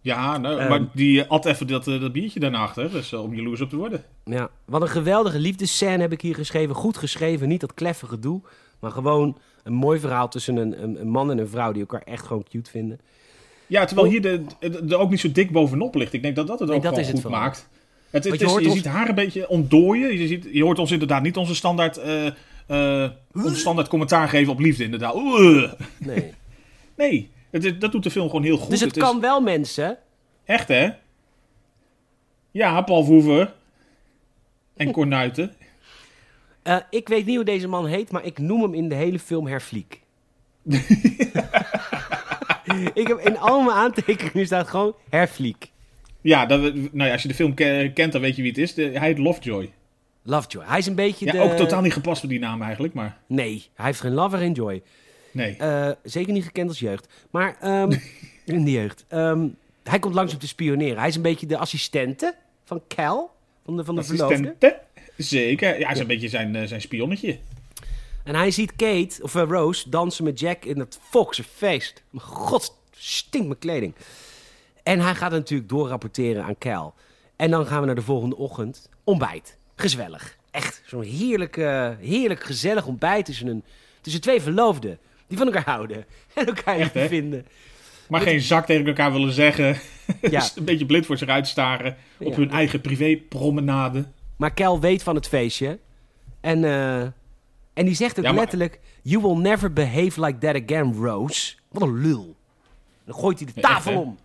Ja, 0.01 0.39
nou, 0.39 0.59
Ehm. 0.59 0.69
maar 0.69 0.89
die 0.95 1.25
eh, 1.25 1.31
at 1.31 1.45
even 1.47 1.67
dat, 1.67 1.89
eh, 1.89 2.01
dat 2.01 2.13
biertje 2.13 2.41
daarna 2.41 2.59
achter. 2.59 2.91
Dus 2.91 3.13
om 3.13 3.35
jaloers 3.35 3.61
op 3.61 3.69
te 3.69 3.77
worden. 3.77 4.05
Ja, 4.25 4.51
wat 4.65 4.83
een 4.83 4.89
geweldige 4.89 5.39
liefdesscène 5.39 6.01
heb 6.01 6.13
ik 6.13 6.21
hier 6.21 6.35
geschreven. 6.35 6.75
Goed 6.75 6.97
geschreven, 6.97 7.49
niet 7.49 7.61
dat 7.61 7.75
kleffe 7.75 8.07
gedoe. 8.07 8.41
Maar 8.79 8.91
gewoon 8.91 9.39
een 9.63 9.73
mooi 9.73 10.01
verhaal 10.01 10.29
tussen 10.29 10.57
een, 10.57 10.83
een, 10.83 11.01
een 11.01 11.09
man 11.09 11.31
en 11.31 11.39
een 11.39 11.49
vrouw 11.49 11.73
die 11.73 11.81
elkaar 11.81 12.03
echt 12.03 12.27
gewoon 12.27 12.45
cute 12.51 12.71
vinden. 12.71 13.01
Ja, 13.67 13.85
terwijl 13.85 14.07
Oh. 14.07 14.13
hier 14.13 14.23
de, 14.23 14.45
de, 14.61 14.85
de 14.85 14.97
ook 14.97 15.11
niet 15.11 15.21
zo 15.21 15.33
dik 15.33 15.51
bovenop 15.53 15.95
ligt. 15.95 16.13
Ik 16.13 16.23
denk 16.23 16.37
dat 16.37 16.47
dat 16.47 16.59
het 16.59 16.69
Nee, 16.69 16.77
ook 16.77 16.83
dat 16.83 16.93
gewoon 16.93 17.09
is 17.09 17.15
het 17.15 17.23
goed 17.23 17.31
maakt. 17.31 17.69
Het, 18.11 18.25
je 18.25 18.31
is, 18.33 18.41
je 18.41 18.47
ons- 18.49 18.73
ziet 18.73 18.85
haar 18.87 19.09
een 19.09 19.15
beetje 19.15 19.49
ontdooien. 19.49 20.19
Je, 20.19 20.27
ziet, 20.27 20.49
je 20.53 20.63
hoort 20.63 20.79
ons 20.79 20.91
inderdaad 20.91 21.23
niet 21.23 21.37
onze 21.37 21.55
standaard, 21.55 22.01
eh, 22.71 23.11
onze 23.45 23.57
standaard 23.57 23.89
commentaar 23.89 24.29
geven 24.29 24.53
op 24.53 24.59
liefde 24.59 24.85
inderdaad. 24.85 25.15
Nee. 25.99 26.33
Nee, 26.97 27.31
het, 27.51 27.81
dat 27.81 27.93
doet 27.93 28.03
de 28.03 28.11
film 28.11 28.27
gewoon 28.27 28.43
heel 28.45 28.57
goed. 28.57 28.71
dus 28.71 28.81
het 28.81 28.97
kan 28.97 29.21
wel, 29.21 29.41
mensen. 29.41 29.99
echt 30.45 30.69
hè? 30.69 30.91
Ja, 32.51 32.81
Paul 32.83 33.05
Verhoeven. 33.05 33.53
En 34.77 34.93
Cornuiten. 34.93 35.55
Eh, 36.63 36.77
ik 36.91 37.09
weet 37.09 37.27
niet 37.27 37.37
hoe 37.37 37.45
deze 37.45 37.69
man 37.69 37.87
heet, 37.87 38.11
maar 38.11 38.25
ik 38.25 38.39
noem 38.39 38.63
hem 38.63 38.75
in 38.75 38.89
de 38.89 38.95
hele 38.95 39.19
film 39.19 39.47
Herfliek. 39.47 40.01
ik 42.95 43.07
heb 43.07 43.19
in 43.19 43.39
al 43.39 43.61
mijn 43.63 43.77
aantekeningen 43.77 44.47
staat 44.47 44.69
gewoon 44.69 44.95
Herfliek. 45.11 45.71
Ja, 46.21 46.47
dat, 46.47 46.61
nou 46.75 46.91
ja, 46.93 47.13
als 47.13 47.23
je 47.23 47.29
de 47.29 47.35
film 47.35 47.55
ke- 47.55 47.91
kent, 47.95 48.13
dan 48.13 48.21
weet 48.21 48.37
je 48.37 48.43
wie 48.43 48.51
het 48.51 48.61
is. 48.61 48.75
De, 48.75 48.83
hij 48.83 49.09
heet 49.09 49.19
Lovejoy. 49.19 49.73
Lovejoy. 50.23 50.65
Hij 50.65 50.79
is 50.79 50.87
een 50.87 50.95
beetje 50.95 51.25
Ja, 51.27 51.33
de... 51.33 51.41
ook 51.41 51.53
totaal 51.53 51.81
niet 51.81 51.93
gepast 51.93 52.21
voor 52.21 52.29
die 52.29 52.39
naam 52.39 52.63
eigenlijk, 52.63 52.95
maar 52.95 53.19
Nee, 53.27 53.69
hij 53.75 53.87
heeft 53.87 54.01
geen 54.01 54.15
love 54.15 54.37
en 54.37 54.53
joy. 54.53 54.83
nee. 55.33 55.57
Eh, 55.57 55.91
zeker 56.03 56.33
niet 56.33 56.45
gekend 56.45 56.69
als 56.69 56.79
jeugd. 56.79 57.07
Maar 57.31 57.57
ehm, 57.61 57.91
in 58.45 58.65
de 58.65 58.71
jeugd. 58.71 59.05
Ehm, 59.09 59.49
hij 59.83 59.99
komt 59.99 60.15
langs 60.15 60.33
om 60.33 60.39
te 60.39 60.49
spioneren. 60.49 60.99
Hij 60.99 61.09
is 61.09 61.17
een 61.17 61.23
beetje 61.23 61.47
de 61.47 61.57
assistente 61.59 62.35
van 62.65 62.83
Cal, 62.89 63.31
van 63.65 63.77
de, 63.77 63.85
van 63.85 63.95
de 63.95 64.03
verloofde. 64.03 64.35
Assistente. 64.35 64.81
Zeker. 65.17 65.79
Ja, 65.79 65.85
hij 65.85 65.95
is 65.95 66.01
een 66.01 66.07
beetje 66.07 66.29
zijn, 66.29 66.57
eh, 66.57 66.67
zijn 66.67 66.81
spionnetje. 66.81 67.39
En 68.25 68.35
hij 68.35 68.51
ziet 68.51 68.77
Kate, 68.77 69.23
of 69.23 69.35
eh, 69.35 69.43
Rose, 69.49 69.89
dansen 69.89 70.25
met 70.25 70.41
Jack 70.41 70.65
in 70.65 70.79
het 70.79 70.99
Volkse 71.03 71.45
feest. 71.45 72.03
Mijn 72.11 72.27
god, 72.27 72.79
stinkt 72.91 73.47
mijn 73.47 73.59
kleding. 73.59 73.95
En 74.83 75.01
hij 75.01 75.15
gaat 75.15 75.31
natuurlijk 75.31 75.69
doorrapporteren 75.69 76.45
aan 76.45 76.59
Cal. 76.59 76.95
En 77.37 77.51
dan 77.51 77.67
gaan 77.67 77.81
we 77.81 77.87
naar 77.87 77.95
de 77.95 78.03
volgende 78.03 78.37
ochtend. 78.37 78.89
Ontbijt. 79.05 79.59
Gezwellig. 79.81 80.37
Echt, 80.51 80.83
zo'n 80.87 81.03
heerlijk, 81.03 81.57
eh, 81.57 81.91
heerlijk 82.01 82.43
gezellig 82.45 82.87
ontbijt 82.87 83.25
tussen, 83.25 83.47
een, 83.47 83.63
tussen 84.01 84.21
twee 84.21 84.41
verloofden. 84.41 84.99
Die 85.27 85.39
van 85.39 85.47
elkaar 85.47 85.75
houden. 85.75 86.05
En 86.35 86.47
elkaar 86.47 86.79
Echt, 86.79 86.95
hè? 86.95 87.09
vinden. 87.09 87.47
Maar 88.09 88.21
geen 88.21 88.41
zak 88.41 88.67
tegen 88.67 88.87
elkaar 88.87 89.13
willen 89.13 89.33
zeggen. 89.33 89.77
Ja. 90.21 90.29
Dus 90.29 90.57
een 90.57 90.65
beetje 90.65 90.87
blind 90.87 91.07
voor 91.07 91.17
zich 91.19 91.29
uitstaren. 91.29 91.97
Op 92.19 92.37
hun 92.37 92.51
eigen 92.51 92.81
privé-promenade. 92.81 94.05
Maar 94.37 94.55
Cal 94.55 94.81
weet 94.81 95.03
van 95.03 95.15
het 95.15 95.29
feestje. 95.29 95.79
En, 96.41 96.65
eh, 96.65 97.01
en 97.73 97.85
die 97.85 97.95
zegt 97.95 98.19
ook 98.19 98.25
Ja, 98.25 98.31
maar- 98.31 98.41
letterlijk... 98.41 98.81
You 99.03 99.23
will 99.23 99.37
never 99.37 99.73
behave 99.73 100.21
like 100.25 100.39
that 100.39 100.63
again, 100.63 100.95
Rose. 100.95 101.55
Wat 101.69 101.83
een 101.83 102.01
lul. 102.01 102.37
Dan 103.05 103.15
gooit 103.15 103.39
hij 103.39 103.47
de 103.55 103.61
echt, 103.61 103.73
tafel 103.73 104.01
om. 104.01 104.19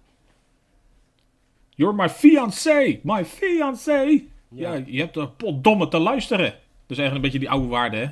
You're 1.70 1.96
my 1.96 2.10
fiancé! 2.10 3.00
My 3.04 3.26
fiancé! 3.26 4.24
Ja. 4.50 4.74
Ja. 4.74 4.84
je 4.86 5.00
hebt 5.00 5.16
er 5.16 5.30
potdomme 5.30 5.88
te 5.88 6.00
luisteren. 6.00 6.54
Dus 6.86 6.98
eigenlijk 6.98 7.16
een 7.16 7.22
beetje 7.22 7.40
die 7.40 7.50
oude 7.50 7.68
waarde, 7.68 7.98
hè? 7.98 8.08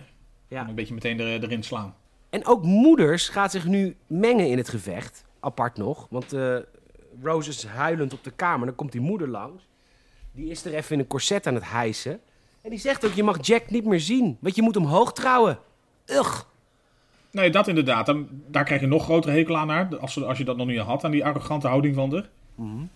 Ja. 0.47 0.67
Een 0.67 0.75
beetje 0.75 0.93
meteen 0.93 1.19
er, 1.19 1.43
erin 1.43 1.63
slaan. 1.63 1.95
En 2.29 2.45
ook 2.45 2.63
moeders 2.63 3.29
gaat 3.29 3.51
zich 3.51 3.65
nu 3.65 3.95
mengen 4.07 4.47
in 4.47 4.57
het 4.57 4.69
gevecht. 4.69 5.25
Apart 5.39 5.77
nog. 5.77 6.07
Want 6.09 6.33
eh, 6.33 6.55
Rose 7.23 7.49
is 7.49 7.65
huilend 7.65 8.13
op 8.13 8.23
de 8.23 8.31
kamer. 8.31 8.65
Dan 8.65 8.75
komt 8.75 8.91
die 8.91 9.01
moeder 9.01 9.27
langs. 9.27 9.67
Die 10.31 10.49
is 10.49 10.65
er 10.65 10.73
even 10.73 10.93
in 10.93 10.99
een 10.99 11.07
corset 11.07 11.47
aan 11.47 11.53
het 11.53 11.69
hijsen. 11.69 12.19
En 12.61 12.69
die 12.69 12.79
zegt 12.79 13.05
ook, 13.05 13.11
je 13.13 13.23
mag 13.23 13.45
Jack 13.45 13.69
niet 13.69 13.85
meer 13.85 13.99
zien. 13.99 14.37
Want 14.39 14.55
je 14.55 14.61
moet 14.61 14.75
hem 14.75 14.85
hoog 14.85 15.13
trouwen. 15.13 15.59
Ugh. 16.05 16.41
Nee, 17.31 17.49
dat 17.49 17.67
inderdaad. 17.67 18.15
Daar 18.47 18.63
krijg 18.63 18.81
je 18.81 18.87
nog 18.87 19.03
grotere 19.03 19.33
hekel 19.33 19.57
aan 19.57 19.69
haar. 19.69 19.97
Als, 19.97 20.23
als 20.23 20.37
je 20.37 20.43
dat 20.43 20.57
nog 20.57 20.67
niet 20.67 20.79
had, 20.79 21.03
aan 21.03 21.11
die 21.11 21.25
arrogante 21.25 21.67
houding 21.67 21.95
van 21.95 22.13
haar. 22.13 22.29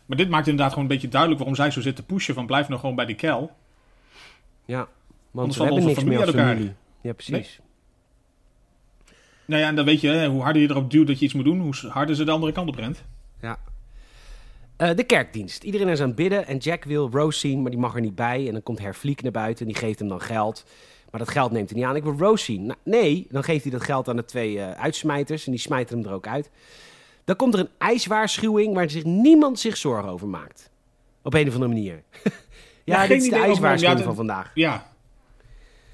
Maar 0.05 0.17
dit 0.17 0.29
maakt 0.29 0.47
inderdaad 0.47 0.73
gewoon 0.73 0.83
een 0.83 0.93
beetje 0.93 1.09
duidelijk 1.09 1.39
waarom 1.39 1.57
zij 1.57 1.71
zo 1.71 1.81
zit 1.81 1.95
te 1.95 2.03
pushen. 2.03 2.33
Van 2.33 2.45
blijf 2.45 2.67
nou 2.67 2.79
gewoon 2.79 2.95
bij 2.95 3.05
die 3.05 3.15
kel. 3.15 3.51
Ja, 4.65 4.77
want 4.77 4.89
Anders 5.31 5.57
we 5.57 5.63
hebben 5.63 5.83
niks 5.83 6.03
meer 6.03 6.17
familie 6.17 6.33
familie. 6.33 6.73
Ja, 7.01 7.13
precies. 7.13 7.59
Nou 9.45 9.61
ja, 9.61 9.67
en 9.67 9.75
dan 9.75 9.85
weet 9.85 10.01
je, 10.01 10.07
hè, 10.07 10.27
hoe 10.27 10.41
harder 10.41 10.61
je 10.61 10.69
erop 10.69 10.91
duwt 10.91 11.07
dat 11.07 11.19
je 11.19 11.25
iets 11.25 11.33
moet 11.33 11.43
doen, 11.43 11.59
hoe 11.59 11.73
harder 11.89 12.15
ze 12.15 12.23
de 12.23 12.31
andere 12.31 12.51
kant 12.51 12.69
op 12.69 12.75
rent. 12.75 13.03
Ja. 13.41 13.59
Eh, 14.77 14.95
de 14.95 15.03
kerkdienst. 15.03 15.63
Iedereen 15.63 15.87
is 15.87 16.01
aan 16.01 16.07
het 16.07 16.15
bidden 16.15 16.47
en 16.47 16.57
Jack 16.57 16.83
wil 16.83 17.09
Rose 17.11 17.39
zien, 17.39 17.61
maar 17.61 17.71
die 17.71 17.79
mag 17.79 17.95
er 17.95 18.01
niet 18.01 18.15
bij. 18.15 18.47
En 18.47 18.53
dan 18.53 18.63
komt 18.63 18.79
Herfliek 18.79 19.21
naar 19.21 19.31
buiten 19.31 19.65
en 19.65 19.71
die 19.71 19.81
geeft 19.81 19.99
hem 19.99 20.07
dan 20.07 20.21
geld. 20.21 20.65
Maar 21.11 21.19
dat 21.19 21.29
geld 21.29 21.51
neemt 21.51 21.69
hij 21.69 21.79
niet 21.79 21.87
aan. 21.87 21.95
Ik 21.95 22.03
wil 22.03 22.17
Rose 22.17 22.43
zien. 22.43 22.65
Nou, 22.65 22.79
nee, 22.83 23.27
dan 23.29 23.43
geeft 23.43 23.63
hij 23.63 23.71
dat 23.71 23.83
geld 23.83 24.09
aan 24.09 24.15
de 24.15 24.25
twee 24.25 24.59
eh, 24.59 24.71
uitsmijters 24.71 25.45
en 25.45 25.51
die 25.51 25.61
smijten 25.61 25.97
hem 25.97 26.07
er 26.07 26.13
ook 26.13 26.27
uit. 26.27 26.49
Dan 27.27 27.35
komt 27.35 27.53
er 27.53 27.59
een 27.59 27.69
ijswaarschuwing 27.77 28.73
waar 28.73 28.89
zich 28.89 29.03
niemand 29.03 29.59
zich 29.59 29.77
zorgen 29.77 30.09
over 30.09 30.27
maakt. 30.27 30.69
Op 31.21 31.33
een 31.33 31.47
of 31.47 31.53
andere 31.53 31.73
manier. 31.73 32.03
ja, 32.83 33.07
dit 33.07 33.21
is 33.21 33.29
de 33.29 33.35
ijswaarschuwing 33.35 33.99
ja, 33.99 34.05
van 34.05 34.15
vandaag. 34.15 34.51
Ja. 34.53 34.91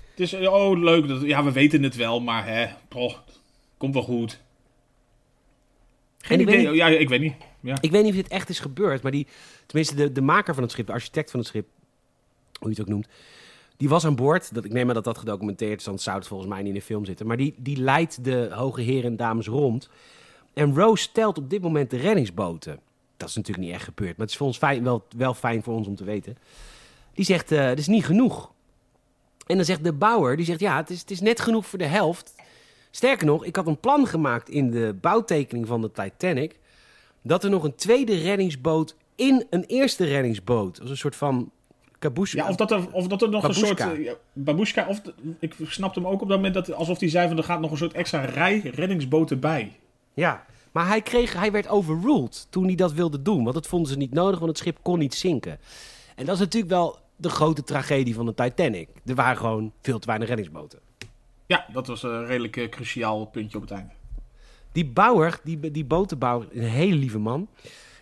Het 0.10 0.20
is, 0.20 0.34
oh 0.34 0.80
leuk, 0.80 1.08
dat, 1.08 1.22
ja 1.22 1.44
we 1.44 1.52
weten 1.52 1.84
het 1.84 1.96
wel, 1.96 2.22
maar 2.22 2.48
hè, 2.48 2.68
komt 3.78 3.94
wel 3.94 4.04
goed. 4.04 4.42
Geen 6.18 6.40
idee, 6.40 6.68
niet- 6.68 6.76
ja, 6.76 6.88
ik 6.88 7.10
weet 7.10 7.22
niet. 7.22 7.36
Ja. 7.60 7.78
Ik 7.82 7.92
weet 7.92 8.04
niet 8.04 8.12
of 8.12 8.18
dit 8.18 8.28
echt 8.28 8.50
is 8.50 8.60
gebeurd, 8.60 9.02
maar 9.02 9.12
die, 9.12 9.28
tenminste 9.66 9.96
de, 9.96 10.12
de 10.12 10.22
maker 10.22 10.54
van 10.54 10.64
het 10.64 10.72
schip, 10.72 10.86
de 10.88 10.94
architect 10.94 11.32
van 11.32 11.40
het 11.40 11.50
schip, 11.50 11.68
hoe 12.60 12.70
je 12.70 12.76
het 12.76 12.82
ook 12.82 12.88
noemt, 12.88 13.08
die 13.78 13.90
was 13.90 14.06
aan 14.06 14.16
boord. 14.16 14.54
Dat, 14.54 14.66
ik 14.66 14.72
neem 14.72 14.86
maar 14.86 14.96
dat 14.96 15.04
dat 15.04 15.18
gedocumenteerd 15.18 15.80
is, 15.80 15.86
anders 15.86 16.04
zou 16.04 16.18
het 16.18 16.28
volgens 16.28 16.50
mij 16.50 16.60
niet 16.60 16.68
in 16.68 16.74
de 16.74 16.82
film 16.82 17.06
zitten. 17.06 17.28
Maar 17.28 17.38
die, 17.38 17.56
die 17.58 17.78
leidt 17.78 18.24
de 18.24 18.50
hoge 18.52 18.82
heren 18.82 19.12
en 19.12 19.18
dames 19.18 19.48
rond. 19.48 19.90
En 20.54 20.76
Rose 20.76 21.04
stelt 21.04 21.38
op 21.38 21.50
dit 21.50 21.62
moment 21.62 21.90
de 21.90 21.98
reddingsboten. 21.98 22.80
Dat 23.18 23.30
is 23.30 23.36
natuurlijk 23.36 23.66
niet 23.66 23.76
echt 23.76 23.84
gebeurd, 23.84 24.12
maar 24.18 24.26
het 24.26 24.30
is 24.30 24.38
voor 24.38 24.48
ons 24.48 24.58
fijn, 24.58 24.84
wel, 24.84 25.06
wel 25.18 25.34
fijn 25.34 25.64
voor 25.64 25.74
ons 25.74 25.88
om 25.88 25.96
te 25.96 26.04
weten. 26.04 26.38
Die 27.14 27.26
zegt, 27.26 27.50
het 27.50 27.80
is 27.80 27.88
niet 27.88 28.06
genoeg. 28.06 28.52
En 29.48 29.56
dan 29.56 29.66
zegt 29.66 29.84
de 29.84 29.94
bouwer, 29.94 30.36
die 30.38 30.46
zegt, 30.46 30.60
ja, 30.60 30.78
het 30.78 30.90
is, 30.90 31.00
het 31.00 31.12
is 31.12 31.22
net 31.22 31.40
genoeg 31.42 31.66
voor 31.66 31.80
de 31.80 31.86
helft. 31.86 32.36
Sterker 32.92 33.26
nog, 33.26 33.46
ik 33.46 33.56
had 33.56 33.68
een 33.68 33.80
plan 33.80 34.08
gemaakt 34.08 34.50
in 34.50 34.72
de 34.72 34.96
bouwtekening 35.02 35.68
van 35.68 35.82
de 35.82 35.92
Titanic 35.92 36.60
dat 37.22 37.44
er 37.44 37.50
nog 37.50 37.64
een 37.64 37.76
tweede 37.76 38.16
reddingsboot 38.16 38.96
in 39.16 39.46
een 39.50 39.64
eerste 39.64 40.06
reddingsboot, 40.06 40.82
als 40.82 40.90
een 40.90 40.98
soort 40.98 41.16
van 41.16 41.52
kaboesje. 42.00 42.38
Ja, 42.38 42.50
of 42.50 42.56
dat 42.56 42.72
er, 42.72 42.92
of 42.92 43.08
dat 43.08 43.22
er 43.22 43.30
nog 43.30 43.42
Babushka. 43.42 43.70
een 43.70 43.78
soort... 43.78 43.98
eh, 43.98 44.04
ja, 44.06 44.14
babushka, 44.34 44.88
of 44.88 45.02
ik 45.40 45.56
snapte 45.68 46.00
hem 46.00 46.08
ook 46.10 46.22
op 46.22 46.28
dat 46.28 46.38
moment 46.38 46.54
dat 46.54 46.74
alsof 46.74 47.00
hij 47.00 47.10
zei 47.10 47.28
van 47.28 47.38
er 47.38 47.44
gaat 47.44 47.60
nog 47.60 47.72
een 47.72 47.78
soort 47.78 47.94
extra 47.94 48.26
rij 48.26 48.60
reddingsboten 48.60 49.40
bij. 49.40 49.72
Ja, 50.14 50.46
Maar 50.72 50.88
hij, 50.88 51.02
kreeg, 51.02 51.34
hij 51.34 51.52
werd 51.52 51.68
overruled 51.68 52.48
toen 52.50 52.66
hij 52.66 52.76
dat 52.76 52.94
wilde 52.94 53.22
doen. 53.22 53.44
Want 53.44 53.56
dat 53.56 53.68
vonden 53.68 53.92
ze 53.92 53.98
niet 53.98 54.14
nodig, 54.14 54.40
want 54.40 54.52
het 54.52 54.60
schip 54.60 54.78
kon 54.82 55.00
niet 55.00 55.14
zinken. 55.14 55.60
En 56.16 56.26
dat 56.26 56.36
is 56.36 56.42
natuurlijk 56.42 56.72
wel 56.72 56.98
de 57.16 57.30
grote 57.30 57.64
tragedie 57.64 58.14
van 58.14 58.26
de 58.26 58.34
Titanic. 58.34 58.90
Er 59.06 59.16
waren 59.16 59.38
gewoon 59.38 59.72
veel 59.82 60.00
te 60.00 60.08
weinig 60.08 60.28
reddingsboten. 60.28 60.80
Ja, 61.46 61.66
dat 61.74 61.88
was 61.88 62.04
een 62.04 62.26
redelijk 62.26 62.58
eh, 62.58 62.70
cruciaal 62.70 63.26
puntje 63.26 63.58
op 63.58 63.64
het 63.64 63.72
einde. 63.72 63.94
Die 64.72 64.86
bouwer, 64.86 65.40
die, 65.44 65.72
die 65.72 65.86
botenbouwer, 65.86 66.48
een 66.52 66.64
hele 66.64 66.96
lieve 66.96 67.20
man. 67.20 67.48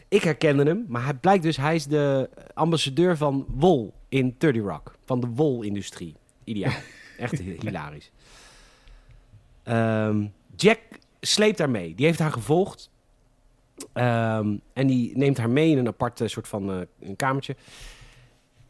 Ik 0.08 0.24
herkende 0.24 0.64
hem, 0.64 0.86
maar 0.88 1.04
hij 1.04 1.14
blijkt 1.14 1.44
dus, 1.44 1.58
hij 1.58 1.76
is 1.76 1.86
de 1.86 2.30
ambassadeur 2.54 3.18
van 3.18 3.46
wol 3.48 3.94
in 4.10 4.36
30 4.38 4.62
Rock. 4.62 4.96
Van 5.06 5.20
de 5.20 5.28
wolindustrie. 5.28 6.16
Ideaal. 6.44 6.74
Echt 7.18 7.40
hilarisch. 7.40 8.12
Ehm, 9.64 10.26
Jack 10.56 10.80
sleept 11.22 11.60
haar 11.60 11.70
mee. 11.70 11.96
Die 11.96 12.06
heeft 12.06 12.20
haar 12.20 12.32
gevolgd. 12.32 12.90
Ehm, 13.94 14.56
en 14.74 14.88
die 14.88 15.18
neemt 15.18 15.38
haar 15.38 15.50
mee 15.50 15.72
in 15.72 15.78
een 15.78 15.88
apart 15.88 16.22
eh, 16.22 16.28
soort 16.28 16.48
van 16.48 16.72
eh, 16.72 16.78
een 17.00 17.16
kamertje. 17.16 17.56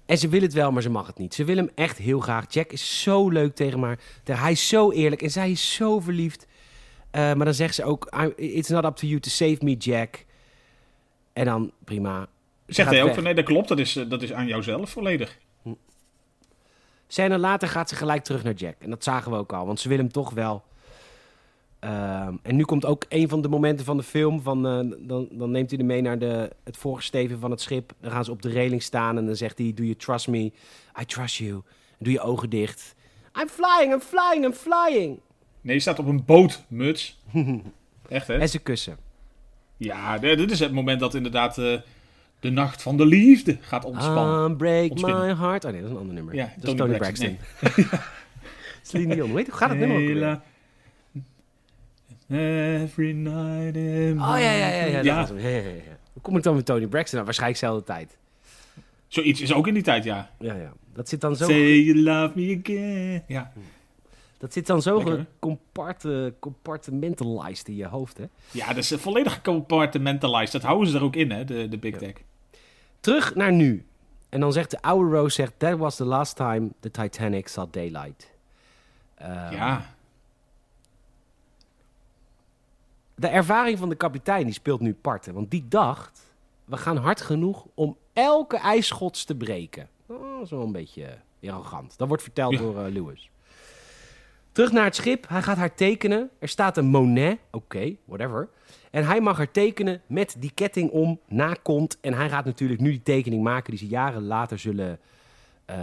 En 0.05 0.17
ze 0.17 0.27
wil 0.27 0.41
het 0.41 0.53
wel, 0.53 0.71
maar 0.71 0.81
ze 0.81 0.89
mag 0.89 1.07
het 1.07 1.17
niet. 1.17 1.33
Ze 1.33 1.43
wil 1.43 1.55
hem 1.55 1.69
echt 1.75 1.97
heel 1.97 2.19
graag. 2.19 2.53
Jack 2.53 2.71
is 2.71 3.01
zo 3.01 3.29
leuk 3.29 3.55
tegen 3.55 3.81
haar. 3.81 3.99
Hij 4.23 4.51
is 4.51 4.67
zo 4.67 4.91
eerlijk 4.91 5.21
en 5.21 5.31
zij 5.31 5.51
is 5.51 5.73
zo 5.73 5.99
verliefd. 5.99 6.47
Eh, 7.11 7.21
maar 7.33 7.45
dan 7.45 7.53
zegt 7.53 7.75
ze 7.75 7.83
ook: 7.83 8.05
It's 8.35 8.69
not 8.69 8.85
up 8.85 8.95
to 8.95 9.07
you 9.07 9.19
to 9.19 9.29
save 9.29 9.57
me, 9.61 9.75
Jack. 9.75 10.25
En 11.33 11.45
dan 11.45 11.71
prima. 11.83 12.27
Zegt 12.65 12.89
hij 12.89 13.03
ook 13.03 13.13
van 13.13 13.23
nee, 13.23 13.33
dat 13.33 13.45
klopt, 13.45 13.67
dat 13.67 13.79
is, 13.79 13.93
dat 14.07 14.21
is 14.21 14.33
aan 14.33 14.47
jouzelf 14.47 14.89
volledig. 14.89 15.37
Hm. 15.61 15.73
Scène 17.07 17.37
later 17.37 17.67
gaat 17.67 17.89
ze 17.89 17.95
gelijk 17.95 18.23
terug 18.23 18.43
naar 18.43 18.53
Jack. 18.53 18.75
En 18.79 18.89
dat 18.89 19.03
zagen 19.03 19.31
we 19.31 19.37
ook 19.37 19.53
al, 19.53 19.65
want 19.65 19.79
ze 19.79 19.89
wil 19.89 19.97
hem 19.97 20.11
toch 20.11 20.29
wel. 20.29 20.63
Ehm, 21.81 22.35
en 22.41 22.55
nu 22.55 22.63
komt 22.63 22.85
ook 22.85 23.05
een 23.09 23.29
van 23.29 23.41
de 23.41 23.47
momenten 23.47 23.85
van 23.85 23.97
de 23.97 24.03
film. 24.03 24.41
Van, 24.41 24.85
uh, 24.85 24.93
dan, 24.99 25.27
dan 25.31 25.51
neemt 25.51 25.69
hij 25.69 25.77
hem 25.77 25.87
mee 25.87 26.01
naar 26.01 26.19
de, 26.19 26.49
het 26.63 26.77
voorgesteven 26.77 27.39
van 27.39 27.51
het 27.51 27.61
schip. 27.61 27.93
Dan 28.01 28.11
gaan 28.11 28.25
ze 28.25 28.31
op 28.31 28.41
de 28.41 28.49
reling 28.49 28.83
staan 28.83 29.17
en 29.17 29.25
dan 29.25 29.35
zegt 29.35 29.57
hij: 29.57 29.73
Do 29.75 29.83
you 29.83 29.95
trust 29.95 30.27
me? 30.27 30.51
I 31.01 31.05
trust 31.05 31.35
you. 31.35 31.53
En 31.53 31.61
doe 31.99 32.13
je 32.13 32.19
ogen 32.19 32.49
dicht. 32.49 32.95
I'm 33.41 33.47
flying, 33.47 33.93
I'm 33.93 33.99
flying, 33.99 34.45
I'm 34.45 34.53
flying. 34.53 35.19
Nee, 35.61 35.75
je 35.75 35.81
staat 35.81 35.99
op 35.99 36.05
een 36.05 36.25
boot, 36.25 36.65
muts. 36.67 37.19
Echt, 38.07 38.27
hè? 38.27 38.37
En 38.37 38.49
ze 38.49 38.59
kussen. 38.59 38.97
Ja, 39.77 40.17
dit 40.17 40.51
is 40.51 40.59
het 40.59 40.71
moment 40.71 40.99
dat 40.99 41.15
inderdaad 41.15 41.57
uh, 41.57 41.79
de 42.39 42.49
nacht 42.49 42.81
van 42.81 42.97
de 42.97 43.05
liefde 43.05 43.57
gaat 43.61 43.85
ontspannen. 43.85 44.51
Um, 44.51 44.57
break 44.57 44.93
my 44.93 45.35
heart. 45.35 45.65
Oh 45.65 45.71
nee, 45.71 45.81
dat 45.81 45.89
is 45.89 45.95
een 45.95 46.01
ander 46.01 46.15
nummer. 46.15 46.35
Ja, 46.35 46.53
dat 46.57 46.71
is 46.71 46.77
Tony 46.77 46.97
Braxton. 46.97 47.37
Braxton. 47.59 47.85
Nee. 47.91 47.99
Celine 48.81 49.15
Dion. 49.15 49.33
Weet, 49.33 49.47
hoe 49.47 49.57
gaat 49.57 49.69
het 49.69 49.79
nummer 49.79 49.97
ook 49.97 50.41
Every 52.31 53.11
night 53.11 53.75
in 53.75 54.21
Oh 54.21 54.39
ja, 54.39 54.51
ja, 54.51 54.67
ja. 54.67 54.85
ja, 54.85 55.01
ja. 55.01 55.27
Hoe 56.13 56.21
kom 56.21 56.37
ik 56.37 56.43
dan 56.43 56.55
met 56.55 56.65
Tony 56.65 56.87
Braxton? 56.87 57.13
Nou, 57.13 57.25
waarschijnlijk 57.25 57.59
dezelfde 57.61 57.85
tijd. 57.85 58.17
Zoiets 59.07 59.41
is 59.41 59.53
ook 59.53 59.67
in 59.67 59.73
die 59.73 59.83
tijd, 59.83 60.03
ja. 60.03 60.29
Ja, 60.39 60.53
ja. 60.53 60.73
Dat 60.93 61.09
zit 61.09 61.21
dan 61.21 61.35
zo... 61.35 61.45
Say 61.45 61.79
you 61.79 62.01
love 62.01 62.31
me 62.35 62.59
again. 62.63 63.23
Ja. 63.27 63.51
Dat 64.37 64.53
zit 64.53 64.67
dan 64.67 64.81
zo 64.81 65.25
comparte, 65.39 66.33
compartmentalized 66.39 67.67
in 67.67 67.75
je 67.75 67.85
hoofd, 67.87 68.17
hè? 68.17 68.25
Ja, 68.51 68.67
dat 68.67 68.77
is 68.77 68.93
volledig 68.97 69.41
compartmentalized. 69.41 70.51
Dat 70.51 70.61
houden 70.61 70.89
ze 70.89 70.97
er 70.97 71.03
ook 71.03 71.15
in, 71.15 71.31
hè, 71.31 71.45
de, 71.45 71.67
de 71.67 71.77
Big 71.77 71.97
Deck. 71.97 72.23
Terug 72.99 73.35
naar 73.35 73.51
nu. 73.51 73.85
En 74.29 74.39
dan 74.39 74.53
zegt 74.53 74.71
de 74.71 74.81
oude 74.81 75.15
Rose, 75.15 75.35
zegt, 75.35 75.53
that 75.57 75.77
was 75.77 75.95
the 75.95 76.05
last 76.05 76.35
time 76.35 76.69
the 76.79 76.91
Titanic 76.91 77.47
saw 77.47 77.67
daylight. 77.71 78.31
Um, 79.21 79.27
ja. 79.27 79.95
De 83.21 83.27
ervaring 83.27 83.77
van 83.77 83.89
de 83.89 83.95
kapitein, 83.95 84.43
die 84.43 84.53
speelt 84.53 84.79
nu 84.79 84.93
parten. 84.93 85.33
Want 85.33 85.51
die 85.51 85.65
dacht, 85.67 86.33
we 86.65 86.77
gaan 86.77 86.97
hard 86.97 87.21
genoeg 87.21 87.67
om 87.73 87.97
elke 88.13 88.57
ijsschots 88.57 89.25
te 89.25 89.35
breken. 89.35 89.89
Oh, 90.05 90.33
dat 90.33 90.43
is 90.43 90.49
wel 90.49 90.61
een 90.61 90.71
beetje 90.71 91.17
arrogant. 91.43 91.97
Dat 91.97 92.07
wordt 92.07 92.23
verteld 92.23 92.57
door 92.57 92.85
uh, 92.85 92.93
Lewis. 92.93 93.29
Terug 94.51 94.71
naar 94.71 94.83
het 94.83 94.95
schip. 94.95 95.27
Hij 95.27 95.41
gaat 95.41 95.57
haar 95.57 95.75
tekenen. 95.75 96.29
Er 96.39 96.47
staat 96.47 96.77
een 96.77 96.85
Monet. 96.85 97.39
Oké, 97.51 97.95
whatever. 98.05 98.49
En 98.91 99.05
hij 99.05 99.21
mag 99.21 99.37
haar 99.37 99.51
tekenen 99.51 100.01
met 100.07 100.35
die 100.39 100.51
ketting 100.53 100.89
om 100.89 101.19
na 101.27 101.55
kont. 101.61 101.97
En 101.99 102.13
hij 102.13 102.29
gaat 102.29 102.45
natuurlijk 102.45 102.81
nu 102.81 102.89
die 102.89 103.03
tekening 103.03 103.43
maken 103.43 103.69
die 103.69 103.79
ze 103.79 103.87
jaren 103.87 104.23
later 104.23 104.59
zullen 104.59 104.99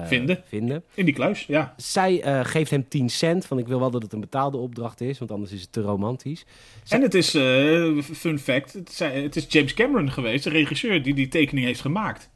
vinden. 0.06 0.42
vinden. 0.46 0.84
In 0.94 1.04
die 1.04 1.14
kluis, 1.14 1.46
ja. 1.46 1.74
Zij 1.76 2.26
uh, 2.26 2.44
geeft 2.44 2.70
hem 2.70 2.88
10 2.88 3.08
cent. 3.08 3.46
Van 3.46 3.58
ik 3.58 3.66
wil 3.66 3.80
wel 3.80 3.90
dat 3.90 4.02
het 4.02 4.12
een 4.12 4.20
betaalde 4.20 4.56
opdracht 4.56 5.00
is, 5.00 5.18
want 5.18 5.30
anders 5.30 5.52
is 5.52 5.60
het 5.60 5.72
te 5.72 5.80
romantisch. 5.80 6.44
Zij... 6.82 6.98
En 6.98 7.04
het 7.04 7.14
is, 7.14 7.34
uh, 7.34 8.02
fun 8.02 8.38
fact, 8.38 8.72
het, 8.72 8.98
het 8.98 9.36
is 9.36 9.46
James 9.48 9.74
Cameron 9.74 10.10
geweest, 10.10 10.44
de 10.44 10.50
regisseur, 10.50 11.02
die 11.02 11.14
die 11.14 11.28
tekening 11.28 11.66
heeft 11.66 11.80
gemaakt. 11.80 12.30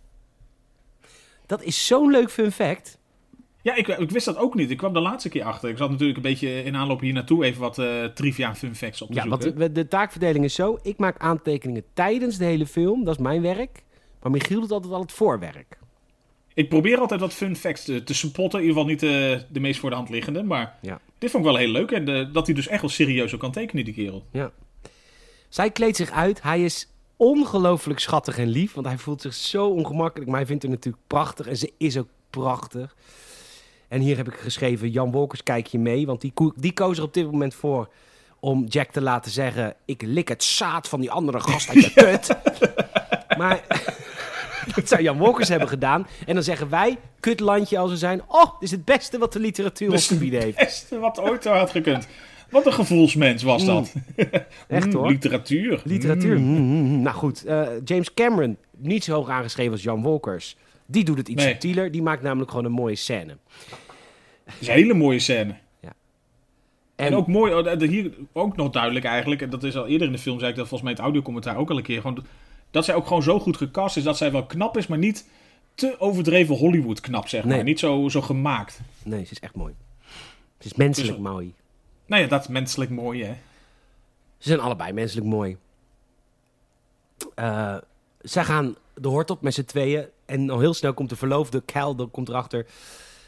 Dat 1.47 1.63
is 1.63 1.87
zo'n 1.87 2.11
leuk 2.11 2.31
fun 2.31 2.53
fact. 2.53 3.01
Ja, 3.63 3.75
ik, 3.75 3.89
ik, 3.89 4.11
wist 4.11 4.27
dat 4.27 4.37
ook 4.37 4.55
niet. 4.55 4.71
Ik 4.71 4.77
kwam 4.77 4.93
de 4.93 5.01
laatste 5.01 5.29
keer 5.29 5.45
achter. 5.45 5.71
Ik 5.71 5.77
zat 5.77 5.91
natuurlijk 5.91 6.17
een 6.17 6.23
beetje 6.23 6.63
in 6.65 6.77
aanloop 6.77 7.01
hier 7.01 7.13
naartoe 7.13 7.45
even 7.45 7.61
wat 7.61 7.79
uh, 7.79 8.05
trivia 8.05 8.55
fun 8.55 8.75
facts 8.75 9.03
op 9.03 9.09
te 9.09 9.15
ja, 9.15 9.23
zoeken. 9.23 9.59
Want 9.59 9.75
de, 9.75 9.89
taakverdeling 9.89 10.45
is 10.45 10.55
zo. 10.55 10.79
Ik 10.83 10.99
maak 10.99 11.19
aantekeningen 11.19 11.85
tijdens 11.95 12.39
de 12.39 12.45
hele 12.45 12.67
film. 12.67 13.05
Dat 13.05 13.15
is 13.15 13.23
mijn 13.23 13.43
werk. 13.43 13.83
Maar 14.23 14.31
Michiel 14.31 14.61
doet 14.61 14.71
altijd 14.71 14.93
al 14.93 15.01
het 15.01 15.13
voorwerk. 15.13 15.79
Ik 16.55 16.69
probeer 16.69 16.99
altijd 16.99 17.21
wat 17.21 17.33
fun 17.33 17.57
facts 17.57 17.85
te, 17.85 18.05
te 18.05 18.15
spotten. 18.15 18.61
In 18.61 18.67
ieder 18.67 18.81
geval 18.81 18.91
niet 18.91 19.01
de, 19.01 19.45
de 19.49 19.61
meest 19.61 19.81
voor 19.81 19.91
de 19.91 19.97
hand 19.97 20.09
liggende. 20.09 20.43
Maar 20.43 20.79
ja. 20.81 21.01
dit 21.19 21.31
vond 21.31 21.45
ik 21.45 21.51
wel 21.51 21.61
heel 21.61 21.71
leuk. 21.71 21.91
En 21.91 22.05
de, 22.05 22.31
dat 22.33 22.47
hij 22.47 22.55
dus 22.55 22.69
echt 22.69 22.81
wel 22.81 22.91
serieus 22.91 23.35
ook 23.35 23.41
kan 23.41 23.53
tekenen, 23.53 23.85
die 23.85 23.95
kerel. 23.95 24.27
Ja. 24.33 24.53
Zij 25.49 25.71
kleedt 25.71 25.97
zich 25.97 26.11
uit. 26.11 26.43
Hij 26.43 26.65
is 26.65 26.89
ongelooflijk 27.17 28.01
schattig 28.01 28.39
en 28.39 28.49
lief. 28.49 28.75
Want 28.75 28.87
hij 28.87 28.99
voelt 28.99 29.21
zich 29.21 29.35
zo 29.35 29.67
ongemakkelijk. 29.67 30.31
Maar 30.31 30.39
hij 30.39 30.49
vindt 30.49 30.63
haar 30.63 30.73
natuurlijk 30.73 31.05
prachtig. 31.07 31.47
En 31.47 31.57
ze 31.57 31.73
is 31.79 31.99
ook 31.99 32.09
prachtig. 32.31 32.95
En 33.89 34.01
hier 34.01 34.17
heb 34.17 34.29
ik 34.29 34.35
geschreven, 34.35 34.91
Jan 34.91 35.11
Wolkers, 35.11 35.43
kijk 35.43 35.67
je 35.67 35.79
mee. 35.79 36.07
Want 36.07 36.21
die, 36.21 36.33
die 36.57 36.73
koos 36.73 36.99
er 36.99 37.05
op 37.05 37.15
dit 37.15 37.31
moment 37.31 37.55
voor 37.55 37.89
om 38.41 38.65
Jack 38.65 38.91
te 38.91 39.01
laten 39.01 39.31
zeggen... 39.31 39.75
ik 39.85 40.03
lik 40.03 40.29
het 40.29 40.45
zaad 40.45 40.89
van 40.89 41.01
die 41.01 41.11
andere 41.11 41.41
gast 41.41 41.69
uit 41.69 41.85
je 41.85 41.93
kut. 42.03 42.37
maar 43.39 43.65
dat 44.75 44.89
zou 44.89 45.03
Jan 45.03 45.19
Wolkers 45.19 45.49
hebben 45.49 45.69
gedaan. 45.69 46.07
En 46.27 46.35
dan 46.35 46.43
zeggen 46.43 46.69
wij, 46.69 46.99
kutlandje 47.21 47.79
als 47.79 47.91
we 47.91 47.97
zijn... 47.97 48.23
oh, 48.29 48.53
dit 48.53 48.63
is 48.63 48.71
het 48.71 48.85
beste 48.85 49.19
wat 49.19 49.33
de 49.33 49.41
literatuur 49.41 49.91
ons 49.91 50.07
te 50.07 50.19
bieden 50.19 50.41
heeft. 50.41 50.59
het 50.59 50.67
beste 50.67 50.99
wat 50.99 51.21
ooit 51.21 51.45
had 51.45 51.71
gekund. 51.71 52.09
Wat 52.51 52.67
een 52.67 52.73
gevoelsmens 52.73 53.43
was 53.43 53.65
dat. 53.65 53.95
Mm. 53.95 54.27
Echt 54.69 54.87
mm, 54.87 54.93
hoor. 54.93 55.09
Literatuur. 55.09 55.81
Literatuur. 55.85 56.39
Mm. 56.39 57.03
Nou 57.03 57.17
goed, 57.17 57.47
uh, 57.47 57.69
James 57.85 58.15
Cameron, 58.15 58.57
niet 58.77 59.05
zo 59.05 59.15
hoog 59.15 59.29
aangeschreven 59.29 59.73
als 59.73 59.83
Jan 59.83 60.03
Wolkers... 60.03 60.57
Die 60.93 61.05
doet 61.05 61.19
het 61.19 61.29
iets 61.29 61.43
Nee. 61.43 61.53
subtieler. 61.53 61.91
Die 61.91 62.03
maakt 62.03 62.23
namelijk 62.23 62.51
gewoon 62.51 62.65
een 62.65 62.73
mooie 62.73 62.95
scène. 62.95 63.37
Dat 64.45 64.55
is 64.59 64.69
een 64.69 64.75
hele 64.75 64.95
mooie 64.95 65.19
scène. 65.19 65.55
Ja. 65.81 65.93
En, 66.97 67.07
En, 67.07 67.15
ook 67.15 67.27
mooi, 67.27 67.55
oh, 67.55 67.81
hier 67.81 68.11
ook 68.33 68.57
nog 68.57 68.71
duidelijk 68.71 69.05
eigenlijk, 69.05 69.43
en 69.43 69.51
dat 69.51 69.65
is 69.65 69.77
al 69.77 69.87
eerder 69.87 70.07
in 70.07 70.13
de 70.13 70.19
film, 70.19 70.39
zei 70.39 70.51
ik 70.51 70.57
dat 70.57 70.69
volgens 70.69 70.83
mij 70.83 70.93
het 70.93 71.01
audiocommentaar 71.01 71.57
ook 71.57 71.71
al 71.71 71.77
een 71.77 71.83
keer, 71.83 72.01
gewoon, 72.01 72.25
dat 72.73 72.85
zij 72.85 72.95
ook 72.95 73.07
gewoon 73.07 73.23
zo 73.23 73.41
goed 73.41 73.57
gecast 73.57 73.97
is, 73.97 74.03
dat 74.03 74.17
zij 74.17 74.33
wel 74.33 74.47
knap 74.47 74.77
is, 74.77 74.87
maar 74.87 74.99
niet 74.99 75.29
te 75.75 75.97
overdreven 75.99 76.57
Hollywood 76.57 77.01
knap, 77.01 77.29
zeg 77.29 77.45
maar. 77.45 77.55
Nee. 77.55 77.63
Niet 77.63 77.79
zo, 77.79 78.09
zo 78.09 78.21
gemaakt. 78.21 78.81
Nee, 79.03 79.25
ze 79.25 79.33
is 79.33 79.41
echt 79.41 79.55
mooi. 79.55 79.75
Ze 80.59 80.67
is 80.69 80.75
menselijk 80.75 81.17
Dus- 81.17 81.27
mooi. 81.27 81.55
Nou 82.07 82.23
ja, 82.23 82.29
dat 82.29 82.41
is 82.41 82.49
menselijk 82.49 82.91
mooi, 82.91 83.25
hè. 83.25 83.33
Ze 84.39 84.49
zijn 84.49 84.61
allebei 84.61 84.93
menselijk 84.93 85.27
mooi. 85.27 85.57
Eh 87.35 87.77
zij 88.23 88.45
gaan 88.45 88.77
de 88.95 89.09
hort 89.09 89.31
op 89.31 89.43
met 89.43 89.55
z'n 89.55 89.65
tweeën. 89.65 90.07
En 90.27 90.51
al 90.51 90.59
heel 90.61 90.75
snel 90.75 90.95
komt 90.95 91.09
de 91.09 91.17
verloofde 91.17 91.63
Cal, 91.65 91.95
dan 91.95 92.11
komt 92.11 92.29
erachter. 92.29 92.67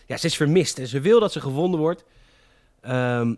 Ja, 0.06 0.16
ze 0.16 0.26
is 0.26 0.36
vermist 0.36 0.78
en 0.78 0.86
ze 0.86 1.00
wil 1.00 1.20
dat 1.20 1.32
ze 1.32 1.40
gevonden 1.40 1.80
wordt. 1.80 2.04
Ehm, 2.80 3.34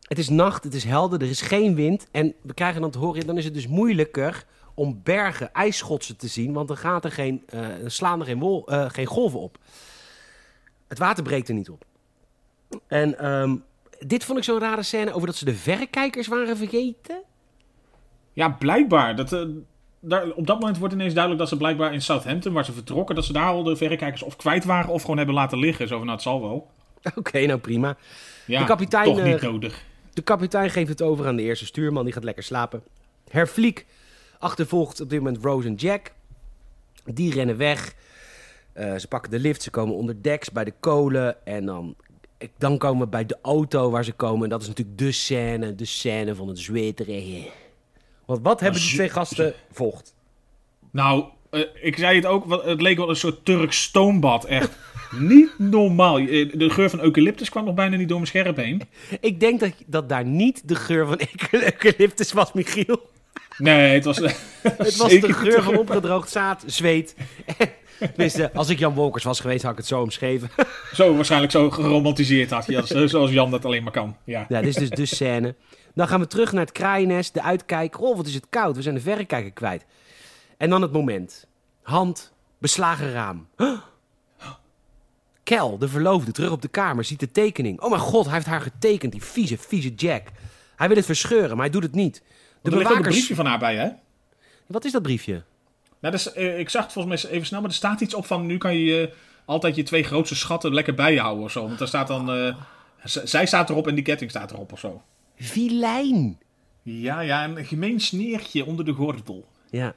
het 0.00 0.18
is 0.18 0.28
nacht, 0.28 0.64
het 0.64 0.74
is 0.74 0.84
helder, 0.84 1.20
er 1.22 1.28
is 1.28 1.40
geen 1.40 1.74
wind. 1.74 2.06
En 2.10 2.34
we 2.42 2.54
krijgen 2.54 2.80
dan 2.80 2.90
te 2.90 2.98
horen, 2.98 3.26
dan 3.26 3.38
is 3.38 3.44
het 3.44 3.54
dus 3.54 3.66
moeilijker 3.66 4.46
om 4.76 5.00
bergen, 5.02 5.52
ijsschotsen 5.52 6.16
te 6.16 6.28
zien. 6.28 6.52
Want 6.52 6.68
dan 6.68 6.76
gaat 6.76 7.04
er 7.04 7.12
geen, 7.12 7.42
eh, 7.46 7.60
slaan 7.86 8.20
er 8.20 8.26
geen, 8.26 8.38
wol, 8.38 8.66
eh, 8.66 8.84
geen 8.88 9.06
golven 9.06 9.40
op. 9.40 9.58
Het 10.88 10.98
water 10.98 11.22
breekt 11.22 11.48
er 11.48 11.54
niet 11.54 11.70
op. 11.70 11.84
En 12.86 13.18
ehm, 13.18 13.56
dit 13.98 14.24
vond 14.24 14.38
ik 14.38 14.44
zo'n 14.44 14.58
rare 14.58 14.82
scène 14.82 15.12
over 15.12 15.26
dat 15.26 15.36
ze 15.36 15.44
de 15.44 15.54
verrekijkers 15.54 16.26
waren 16.26 16.56
vergeten. 16.56 17.22
Ja, 18.32 18.48
blijkbaar. 18.48 19.16
Dat, 19.16 19.32
eh, 19.32 19.42
daar, 20.00 20.30
op 20.30 20.46
dat 20.46 20.60
moment 20.60 20.78
wordt 20.78 20.94
ineens 20.94 21.12
duidelijk 21.12 21.42
dat 21.42 21.50
ze 21.52 21.56
blijkbaar 21.56 21.92
in 21.92 22.02
Southampton, 22.02 22.52
waar 22.52 22.64
ze 22.64 22.72
vertrokken, 22.72 23.14
dat 23.14 23.24
ze 23.24 23.32
daar 23.32 23.48
al 23.48 23.62
de 23.62 23.76
verrekijkers 23.76 24.22
of 24.22 24.36
kwijt 24.36 24.64
waren 24.64 24.90
of 24.90 25.00
gewoon 25.00 25.16
hebben 25.16 25.34
laten 25.34 25.58
liggen. 25.58 25.88
Zo 25.88 25.96
van, 25.96 26.06
nou, 26.06 26.16
het 26.16 26.26
zal 26.26 26.40
wel. 26.40 26.70
Oké, 27.14 27.46
nou 27.46 27.58
prima. 27.58 27.96
Ja, 28.46 28.60
De 28.60 28.66
kapitein, 28.66 29.04
toch 29.04 29.22
niet 29.22 29.40
nodig. 29.40 29.82
De 30.12 30.22
kapitein 30.22 30.70
geeft 30.70 30.88
het 30.88 31.02
over 31.02 31.26
aan 31.26 31.36
de 31.36 31.42
eerste 31.42 31.66
stuurman, 31.66 32.04
die 32.04 32.12
gaat 32.12 32.24
lekker 32.24 32.42
slapen. 32.42 32.82
Herfliek 33.28 33.86
achtervolgt 34.46 35.00
op 35.00 35.10
dit 35.10 35.18
moment 35.18 35.44
Rose 35.44 35.68
en 35.68 35.74
Jack. 35.74 36.12
Die 37.04 37.32
rennen 37.32 37.56
weg. 37.56 37.94
Eh, 38.72 38.96
ze 38.96 39.08
pakken 39.08 39.30
de 39.30 39.38
lift, 39.38 39.62
ze 39.62 39.70
komen 39.70 39.94
onder 39.94 40.22
deks 40.22 40.50
bij 40.52 40.64
de 40.64 40.72
kolen. 40.80 41.46
En 41.46 41.66
dan, 41.66 41.94
dan 42.58 42.78
komen 42.78 43.04
we 43.04 43.08
bij 43.08 43.26
de 43.26 43.38
auto 43.42 43.90
waar 43.90 44.04
ze 44.04 44.12
komen. 44.12 44.42
En 44.42 44.48
dat 44.48 44.62
is 44.62 44.68
natuurlijk 44.68 44.98
de 44.98 45.12
scène, 45.12 45.74
de 45.74 45.84
scène 45.84 46.34
van 46.34 46.48
het 46.48 46.58
zweterige. 46.58 47.50
Want 48.26 48.40
wat 48.42 48.60
hebben 48.60 48.80
die 48.80 48.90
twee 48.90 49.08
gasten 49.08 49.54
vocht? 49.70 50.14
Nou, 50.90 51.24
eh, 51.50 51.60
ik 51.80 51.96
zei 51.98 52.16
het 52.16 52.26
ook, 52.26 52.62
het 52.64 52.80
leek 52.80 52.96
wel 52.96 53.08
een 53.08 53.16
soort 53.16 53.44
Turks 53.44 53.82
stoombad. 53.82 54.44
Echt 54.44 54.70
niet 55.32 55.58
normaal. 55.58 56.18
Eh, 56.18 56.52
De 56.58 56.70
geur 56.70 56.90
van 56.90 57.00
eucalyptus 57.00 57.48
kwam 57.48 57.64
nog 57.64 57.74
bijna 57.74 57.96
niet 57.96 58.08
door 58.08 58.18
mijn 58.18 58.30
scherp 58.30 58.56
heen. 58.56 58.82
Ik 59.20 59.40
denk 59.40 59.60
dat, 59.60 59.72
dat 59.86 60.08
daar 60.08 60.24
niet 60.24 60.68
de 60.68 60.74
geur 60.74 61.06
van 61.06 61.20
eucalyptus 61.50 62.32
was, 62.32 62.52
Michiel. 62.52 63.14
Nee, 63.58 63.94
het 63.94 64.04
was... 64.04 64.16
Het 64.62 64.96
was 64.96 65.10
de 65.20 65.32
geur 65.32 65.62
van 65.62 65.76
opgedroogd 65.78 66.30
zaad, 66.30 66.62
zweet. 66.66 67.14
Tenminste, 67.98 68.52
als 68.52 68.68
ik 68.68 68.78
Jan 68.78 68.94
Wolkers 68.94 69.24
was 69.24 69.40
geweest, 69.40 69.62
had 69.62 69.72
ik 69.72 69.78
het 69.78 69.86
zo 69.86 70.00
omschreven. 70.00 70.50
Zo 70.92 71.14
waarschijnlijk 71.14 71.52
zo 71.52 71.70
geromantiseerd 71.70 72.50
had 72.50 72.66
je. 72.66 72.80
als- 72.80 73.10
Zoals 73.10 73.30
Jan 73.30 73.50
dat 73.50 73.64
alleen 73.64 73.82
maar 73.82 73.92
kan. 73.92 74.16
Ja. 74.24 74.46
Ja, 74.48 74.60
dit 74.60 74.68
is 74.68 74.74
dus 74.88 74.90
de 74.90 75.06
scène. 75.06 75.54
Dan 75.94 76.08
gaan 76.08 76.20
we 76.20 76.26
terug 76.26 76.52
naar 76.52 76.60
het 76.62 76.72
kraaiennest, 76.72 77.34
de 77.34 77.42
uitkijk. 77.42 78.00
Oh, 78.00 78.16
wat 78.16 78.26
is 78.26 78.34
het 78.34 78.46
koud. 78.50 78.76
We 78.76 78.82
zijn 78.82 78.94
de 78.94 79.00
verrekijker 79.00 79.52
kwijt. 79.52 79.84
En 80.56 80.70
dan 80.70 80.82
het 80.82 80.92
moment. 80.92 81.46
Hand, 81.82 82.32
beslagen 82.58 83.12
raam. 83.12 83.46
Huh? 83.56 83.78
Kel, 85.44 85.78
de 85.78 85.88
verloofde, 85.88 86.32
terug 86.32 86.50
op 86.50 86.62
de 86.62 86.68
kamer, 86.68 87.04
ziet 87.04 87.20
de 87.20 87.30
tekening. 87.30 87.80
Oh 87.80 87.90
mijn 87.90 88.02
god, 88.02 88.24
hij 88.24 88.34
heeft 88.34 88.46
haar 88.46 88.60
getekend, 88.60 89.12
die 89.12 89.22
vieze, 89.24 89.58
vieze 89.58 89.94
Jack. 89.94 90.22
Hij 90.76 90.88
wil 90.88 90.96
het 90.96 91.06
verscheuren, 91.06 91.50
maar 91.50 91.64
hij 91.64 91.70
doet 91.70 91.82
het 91.82 91.94
niet. 91.94 92.22
De 92.70 92.72
Er 92.72 92.76
ligt 92.78 92.90
ook 92.90 92.96
een 92.96 93.02
bewakers... 93.02 93.14
briefje 93.14 93.34
van 93.34 93.46
haar 93.46 93.58
bij, 93.58 93.76
hè? 93.76 93.88
Wat 94.66 94.84
is 94.84 94.92
dat 94.92 95.02
briefje? 95.02 95.42
Nou, 96.00 96.14
dus, 96.14 96.32
eh, 96.32 96.58
ik 96.58 96.68
zag 96.68 96.82
het 96.82 96.92
volgens 96.92 97.22
mij 97.22 97.32
even 97.32 97.46
snel, 97.46 97.60
maar 97.60 97.70
er 97.70 97.76
staat 97.76 98.00
iets 98.00 98.14
op 98.14 98.26
van... 98.26 98.46
Nu 98.46 98.58
kan 98.58 98.76
je 98.76 99.12
altijd 99.44 99.76
je 99.76 99.82
twee 99.82 100.02
grootste 100.02 100.34
schatten 100.34 100.74
lekker 100.74 100.94
bij 100.94 101.12
je 101.12 101.20
houden 101.20 101.44
of 101.44 101.52
zo. 101.52 101.66
Want 101.66 101.78
daar 101.78 101.88
staat 101.88 102.06
dan... 102.06 102.32
eh, 102.32 102.54
zij 103.02 103.46
staat 103.46 103.70
erop 103.70 103.86
en 103.86 103.94
die 103.94 104.04
ketting 104.04 104.30
staat 104.30 104.50
erop 104.50 104.72
of 104.72 104.78
zo. 104.78 105.02
Vilijn. 105.36 106.38
Ja, 106.82 107.20
ja, 107.20 107.44
een 107.44 107.64
gemeen 107.64 108.00
sneertje 108.00 108.64
onder 108.64 108.84
de 108.84 108.92
gordel. 108.92 109.48
Ja. 109.70 109.92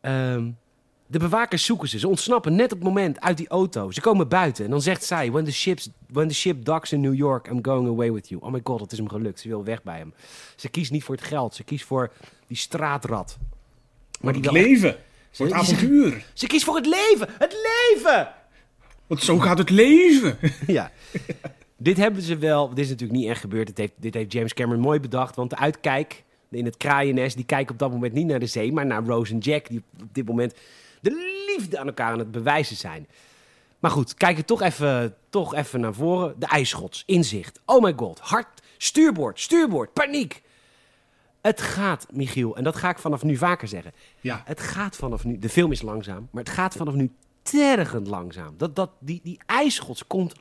Ehm, 0.00 0.50
de 1.06 1.18
bewakers 1.18 1.64
zoeken 1.64 1.88
ze. 1.88 1.98
Ze 1.98 2.08
ontsnappen 2.08 2.54
net 2.54 2.72
op 2.72 2.78
het 2.78 2.88
moment 2.88 3.20
uit 3.20 3.36
die 3.36 3.48
auto. 3.48 3.90
Ze 3.90 4.00
komen 4.00 4.28
buiten 4.28 4.64
en 4.64 4.70
dan 4.70 4.82
zegt 4.82 5.04
zij... 5.04 5.30
When 5.30 5.44
the, 5.44 5.52
ships, 5.52 5.88
when 6.12 6.28
the 6.28 6.34
ship 6.34 6.64
docks 6.64 6.92
in 6.92 7.00
New 7.00 7.14
York, 7.14 7.46
I'm 7.46 7.64
going 7.64 7.88
away 7.88 8.12
with 8.12 8.28
you. 8.28 8.42
Oh 8.42 8.52
my 8.52 8.60
god, 8.64 8.80
het 8.80 8.92
is 8.92 8.98
hem 8.98 9.08
gelukt. 9.08 9.40
Ze 9.40 9.48
wil 9.48 9.64
weg 9.64 9.82
bij 9.82 9.98
hem. 9.98 10.14
Ze 10.56 10.68
kiest 10.68 10.90
niet 10.90 11.04
voor 11.04 11.14
het 11.14 11.24
geld. 11.24 11.54
Ze 11.54 11.64
kiest 11.64 11.84
voor 11.84 12.12
die 12.46 12.56
straatrat. 12.56 13.38
Maar 14.20 14.32
die 14.32 14.42
het 14.42 14.54
echt- 14.54 14.66
leven. 14.66 14.96
Voor 15.30 15.46
het 15.46 15.54
Ze- 15.54 15.60
avontuur. 15.60 16.24
Ze 16.32 16.46
kiest 16.46 16.64
voor 16.64 16.76
het 16.76 16.86
leven. 16.86 17.28
Het 17.38 17.56
leven! 17.92 18.28
Want 19.06 19.22
zo 19.22 19.38
gaat 19.38 19.58
het 19.58 19.70
leven. 19.70 20.38
ja. 20.66 20.90
dit 21.76 21.96
hebben 21.96 22.22
ze 22.22 22.36
wel... 22.36 22.68
Dit 22.68 22.78
is 22.78 22.88
natuurlijk 22.88 23.18
niet 23.18 23.28
echt 23.28 23.40
gebeurd. 23.40 23.66
Dit 23.66 23.78
heeft, 23.78 23.92
dit 23.96 24.14
heeft 24.14 24.32
James 24.32 24.54
Cameron 24.54 24.82
mooi 24.82 25.00
bedacht. 25.00 25.36
Want 25.36 25.50
de 25.50 25.56
uitkijk 25.56 26.24
in 26.50 26.64
het 26.64 26.76
kraaiennest... 26.76 27.36
die 27.36 27.44
kijken 27.44 27.72
op 27.72 27.78
dat 27.78 27.90
moment 27.90 28.12
niet 28.12 28.26
naar 28.26 28.38
de 28.38 28.46
zee... 28.46 28.72
maar 28.72 28.86
naar 28.86 29.04
Rose 29.04 29.32
en 29.32 29.38
Jack... 29.38 29.68
die 29.68 29.82
op 30.02 30.14
dit 30.14 30.26
moment 30.26 30.54
de 31.00 31.44
liefde 31.46 31.78
aan 31.78 31.86
elkaar 31.86 32.12
aan 32.12 32.18
het 32.18 32.30
bewijzen 32.30 32.76
zijn. 32.76 33.08
Maar 33.78 33.90
goed, 33.90 34.14
kijken 34.14 34.44
toch 34.44 34.62
even, 34.62 35.16
toch 35.30 35.54
even 35.54 35.80
naar 35.80 35.94
voren. 35.94 36.34
De 36.38 36.46
ijsschots, 36.46 37.02
inzicht. 37.06 37.60
Oh 37.64 37.82
my 37.82 37.92
god, 37.96 38.18
hard, 38.18 38.62
stuurboord, 38.76 39.40
stuurboord, 39.40 39.92
paniek. 39.92 40.42
Het 41.40 41.60
gaat, 41.60 42.06
Michiel, 42.12 42.56
en 42.56 42.64
dat 42.64 42.76
ga 42.76 42.90
ik 42.90 42.98
vanaf 42.98 43.22
nu 43.22 43.36
vaker 43.36 43.68
zeggen. 43.68 43.92
Ja. 44.20 44.42
Het 44.44 44.60
gaat 44.60 44.96
vanaf 44.96 45.24
nu, 45.24 45.38
de 45.38 45.48
film 45.48 45.72
is 45.72 45.82
langzaam, 45.82 46.28
maar 46.30 46.42
het 46.42 46.52
gaat 46.52 46.74
vanaf 46.74 46.94
nu 46.94 47.12
tergend 47.42 48.06
langzaam. 48.06 48.54
Dat, 48.56 48.76
dat, 48.76 48.90
die, 48.98 49.20
die 49.22 49.38
ijsschots 49.46 50.06
komt 50.06 50.34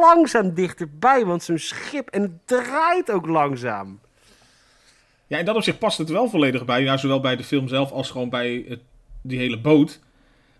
langzaam 0.00 0.54
dichterbij, 0.54 1.24
want 1.24 1.42
zo'n 1.42 1.58
schip, 1.58 2.08
en 2.08 2.22
het 2.22 2.46
draait 2.46 3.10
ook 3.10 3.26
langzaam. 3.26 4.00
Ja, 5.26 5.38
in 5.38 5.44
dat 5.44 5.56
opzicht 5.56 5.78
past 5.78 5.98
het 5.98 6.08
wel 6.08 6.28
volledig 6.28 6.64
bij. 6.64 6.82
Ja, 6.82 6.96
zowel 6.96 7.20
bij 7.20 7.36
de 7.36 7.44
film 7.44 7.68
zelf 7.68 7.90
als 7.90 8.10
gewoon 8.10 8.30
bij 8.30 8.64
het, 8.68 8.80
die 9.26 9.38
hele 9.38 9.60
boot. 9.60 10.00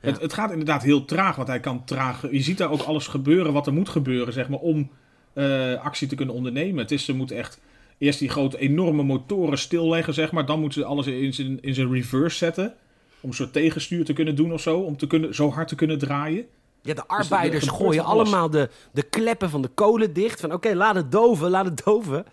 Het, 0.00 0.20
het 0.20 0.32
gaat 0.32 0.50
inderdaad 0.50 0.82
heel 0.82 1.04
traag, 1.04 1.36
want 1.36 1.48
hij 1.48 1.60
kan 1.60 1.84
traag... 1.84 2.30
Je 2.30 2.42
ziet 2.42 2.58
daar 2.58 2.70
ook 2.70 2.82
alles 2.82 3.06
gebeuren 3.06 3.52
wat 3.52 3.66
er 3.66 3.72
moet 3.72 3.88
gebeuren, 3.88 4.32
zeg 4.32 4.48
maar, 4.48 4.58
om 4.58 4.90
eh, 5.32 5.74
actie 5.84 6.08
te 6.08 6.14
kunnen 6.14 6.34
ondernemen. 6.34 6.78
Het 6.78 6.90
is, 6.90 7.04
ze 7.04 7.14
moeten 7.14 7.36
echt 7.36 7.60
eerst 7.98 8.18
die 8.18 8.28
grote 8.28 8.58
enorme 8.58 9.02
motoren 9.02 9.58
stilleggen, 9.58 10.14
zeg 10.14 10.32
maar. 10.32 10.46
Dan 10.46 10.60
moeten 10.60 10.80
ze 10.80 10.86
alles 10.86 11.06
in 11.06 11.34
zijn, 11.34 11.62
in 11.62 11.74
zijn 11.74 11.92
reverse 11.92 12.36
zetten. 12.36 12.74
Om 13.20 13.28
een 13.28 13.34
soort 13.34 13.52
tegenstuur 13.52 14.04
te 14.04 14.12
kunnen 14.12 14.36
doen 14.36 14.52
of 14.52 14.60
zo. 14.60 14.78
Om 14.78 14.96
te 14.96 15.06
kunnen, 15.06 15.34
zo 15.34 15.50
hard 15.50 15.68
te 15.68 15.74
kunnen 15.74 15.98
draaien. 15.98 16.46
Ja, 16.82 16.94
de 16.94 17.00
er 17.00 17.06
arbeiders 17.06 17.68
gooien 17.68 18.04
allemaal 18.04 18.50
de, 18.50 18.70
de 18.92 19.02
kleppen 19.02 19.50
van 19.50 19.62
de 19.62 19.68
kolen 19.68 20.12
dicht. 20.12 20.40
Van 20.40 20.52
oké, 20.52 20.74
laat 20.74 20.94
het 20.94 21.12
doven, 21.12 21.50
laat 21.50 21.64
het 21.64 21.84
doven. 21.84 22.26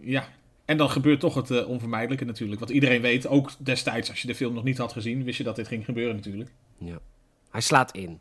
Ja. 0.00 0.28
En 0.64 0.76
dan 0.76 0.90
gebeurt 0.90 1.20
toch 1.20 1.34
het 1.34 1.50
eh, 1.50 1.68
onvermijdelijke 1.68 2.24
natuurlijk. 2.24 2.60
Want 2.60 2.72
iedereen 2.72 3.00
weet, 3.00 3.26
ook 3.26 3.50
destijds 3.58 4.10
als 4.10 4.20
je 4.20 4.26
de 4.26 4.34
film 4.34 4.54
nog 4.54 4.64
niet 4.64 4.78
had 4.78 4.92
gezien, 4.92 5.24
wist 5.24 5.38
je 5.38 5.44
dat 5.44 5.56
dit 5.56 5.68
ging 5.68 5.84
gebeuren 5.84 6.14
natuurlijk. 6.14 6.50
Ja. 6.78 6.98
Hij 7.50 7.60
slaat 7.60 7.92
in. 7.92 8.20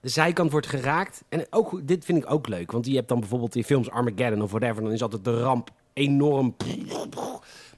De 0.00 0.08
zijkant 0.08 0.50
wordt 0.50 0.66
geraakt. 0.66 1.24
En 1.28 1.46
ook, 1.50 1.80
dit 1.84 2.04
vind 2.04 2.18
ik 2.18 2.30
ook 2.30 2.48
leuk. 2.48 2.72
Want 2.72 2.86
je 2.86 2.94
hebt 2.94 3.08
dan 3.08 3.20
bijvoorbeeld 3.20 3.56
in 3.56 3.64
films 3.64 3.90
Armageddon 3.90 4.42
of 4.42 4.50
whatever. 4.50 4.82
Dan 4.82 4.92
is 4.92 5.02
altijd 5.02 5.24
de 5.24 5.40
ramp 5.40 5.70
enorm. 5.92 6.56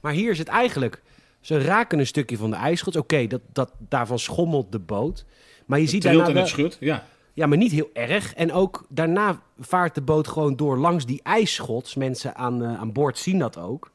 Maar 0.01 0.13
hier 0.13 0.31
is 0.31 0.37
het 0.37 0.47
eigenlijk. 0.47 1.01
Ze 1.39 1.61
raken 1.61 1.99
een 1.99 2.07
stukje 2.07 2.37
van 2.37 2.49
de 2.49 2.55
ijsschots. 2.55 2.97
Oké, 2.97 3.27
dat, 3.27 3.41
dat, 3.53 3.71
daarvan 3.89 4.19
schommelt 4.19 4.71
de 4.71 4.79
boot. 4.79 5.25
Maar 5.65 5.79
je 5.79 5.87
ziet 5.87 6.03
daarna 6.03 6.27
en 6.27 6.35
het 6.35 6.47
schut, 6.47 6.77
ja. 6.79 7.05
Ja, 7.33 7.45
maar 7.45 7.57
niet 7.57 7.71
heel 7.71 7.89
erg. 7.93 8.33
En 8.33 8.51
ook 8.51 8.85
daarna 8.89 9.41
vaart 9.59 9.95
de 9.95 10.01
boot 10.01 10.27
gewoon 10.27 10.55
door 10.55 10.77
langs 10.77 11.05
die 11.05 11.19
ijsschots. 11.23 11.95
Mensen 11.95 12.35
aan, 12.35 12.63
eh, 12.63 12.79
aan 12.79 12.91
boord 12.91 13.17
zien 13.17 13.39
dat 13.39 13.57
ook. 13.57 13.91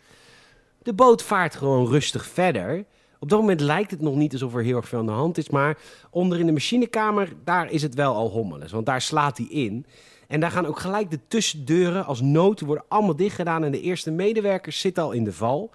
De 0.89 0.95
boot 0.95 1.23
vaart 1.23 1.55
gewoon 1.55 1.87
rustig 1.87 2.27
verder. 2.27 2.85
Op 3.19 3.29
dat 3.29 3.41
moment 3.41 3.61
lijkt 3.61 3.91
het 3.91 4.01
nog 4.01 4.15
niet 4.15 4.33
alsof 4.33 4.55
er 4.55 4.63
heel 4.63 4.77
erg 4.77 4.89
veel 4.89 4.99
aan 4.99 5.07
de 5.07 5.13
hand 5.13 5.39
is. 5.39 5.49
Maar 5.49 5.79
onder 6.11 6.39
in 6.39 6.47
de 6.47 6.53
machinekamer, 6.53 7.33
daar 7.45 7.71
is 7.71 7.83
het 7.83 7.95
wel 7.95 8.15
al 8.15 8.31
hommeles. 8.31 8.73
Want 8.73 8.87
daar 8.87 9.01
slaat 9.01 9.37
hij 9.37 9.47
in. 9.47 9.87
En 10.29 10.41
daar 10.41 10.51
gaan 10.51 10.67
ook 10.67 10.79
gelijk 10.79 11.11
de 11.11 11.19
tussendeuren 11.29 12.05
als 12.05 12.21
nood 12.21 12.61
worden 12.61 12.85
allemaal 12.89 13.17
dicht 13.17 13.35
gedaan. 13.35 13.65
En 13.65 13.73
de 13.73 13.81
eerste 13.81 14.11
medewerkers 14.11 14.81
zitten 14.81 15.03
al 15.03 15.13
in 15.13 15.25
de 15.25 15.33
val. 15.33 15.71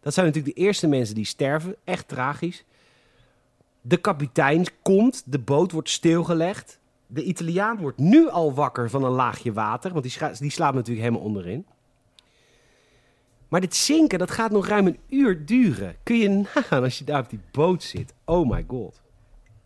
Dat 0.00 0.14
zijn 0.14 0.26
natuurlijk 0.26 0.54
de 0.56 0.62
eerste 0.62 0.86
mensen 0.86 1.14
die 1.14 1.24
sterven. 1.24 1.76
Echt 1.84 2.08
tragisch. 2.08 2.64
De 3.80 3.96
kapitein 3.96 4.66
komt, 4.82 5.22
de 5.26 5.38
boot 5.38 5.72
wordt 5.72 5.90
stilgelegd. 5.90 6.78
De 7.06 7.24
Italiaan 7.24 7.76
wordt 7.76 7.98
nu 7.98 8.28
al 8.28 8.54
wakker 8.54 8.90
van 8.90 9.04
een 9.04 9.10
laagje 9.10 9.52
water, 9.52 9.92
want 9.92 10.04
die, 10.04 10.30
die 10.38 10.50
slaapt 10.50 10.74
natuurlijk 10.74 11.06
helemaal 11.06 11.26
onderin. 11.26 11.66
Maar 13.50 13.60
dit 13.60 13.76
zinken, 13.76 14.18
dat 14.18 14.30
gaat 14.30 14.50
nog 14.50 14.66
ruim 14.66 14.86
een 14.86 14.98
uur 15.08 15.46
duren. 15.46 15.96
Kun 16.02 16.16
je 16.18 16.28
nagaan 16.28 16.82
als 16.82 16.98
je 16.98 17.04
daar 17.04 17.20
op 17.22 17.30
die 17.30 17.40
boot 17.52 17.82
zit. 17.82 18.14
Oh 18.24 18.50
my 18.50 18.64
god. 18.68 19.00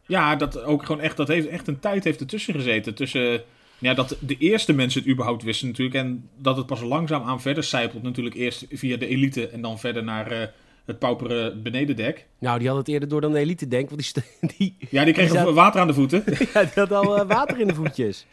Ja, 0.07 0.37
dat 0.37 0.63
ook 0.63 0.85
gewoon 0.85 1.01
echt, 1.01 1.17
dat 1.17 1.29
heeft 1.29 1.47
echt 1.47 1.69
een 1.69 1.81
tijd 1.81 2.05
heeft 2.05 2.21
ertussen 2.21 2.55
gezeten. 2.55 2.95
Tussen, 2.95 3.43
ja, 3.79 3.95
dat 3.95 4.17
de 4.21 4.37
eerste 4.39 4.73
mensen 4.73 5.01
het 5.01 5.11
überhaupt 5.11 5.43
wisten 5.43 5.69
natuurlijk. 5.69 5.97
En 5.97 6.29
dat 6.37 6.57
het 6.57 6.67
pas 6.67 6.81
langzaam 6.81 7.23
aan 7.23 7.41
verder 7.41 7.65
zijpelt 7.65 8.03
natuurlijk. 8.03 8.37
Eerst 8.37 8.67
via 8.71 8.97
de 8.97 9.07
elite 9.07 9.49
en 9.49 9.61
dan 9.61 9.79
verder 9.79 10.05
naar 10.05 10.31
eh, 10.31 10.47
het 10.85 10.99
paupere 10.99 11.57
benedendek. 11.57 12.27
Nou, 12.39 12.59
die 12.59 12.69
had 12.69 12.77
het 12.77 12.89
eerder 12.89 13.09
door 13.09 13.21
dan 13.21 13.33
de 13.33 13.39
elite 13.39 13.69
denk, 13.69 13.91
want 13.91 14.15
die, 14.15 14.23
die, 14.59 14.77
Ja, 14.91 15.05
die 15.05 15.13
kregen 15.15 15.33
Die 15.37 15.45
zat- 15.45 15.55
water 15.55 15.81
aan 15.81 15.87
de 15.87 15.95
voeten. 15.95 16.25
ja, 16.55 16.61
die 16.63 16.73
had 16.75 16.93
al 16.93 17.19
eh, 17.19 17.27
water 17.27 17.61
in 17.61 17.67
de 17.67 17.75
voetjes. 17.75 18.27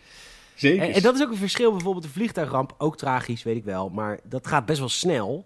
Zeker. 0.62 0.88
En, 0.88 0.93
en 0.93 1.01
dat 1.01 1.16
is 1.16 1.22
ook 1.22 1.32
een 1.32 1.38
verschil, 1.38 1.72
bijvoorbeeld 1.72 2.03
de 2.03 2.09
vliegtuigramp. 2.12 2.76
Ook 2.78 2.97
tragisch, 2.97 3.43
weet 3.43 3.55
ik 3.55 3.64
wel. 3.64 3.89
Maar 3.89 4.20
dat 4.24 4.47
gaat 4.47 4.66
best 4.66 4.80
wel 4.80 4.89
snel. 4.89 5.43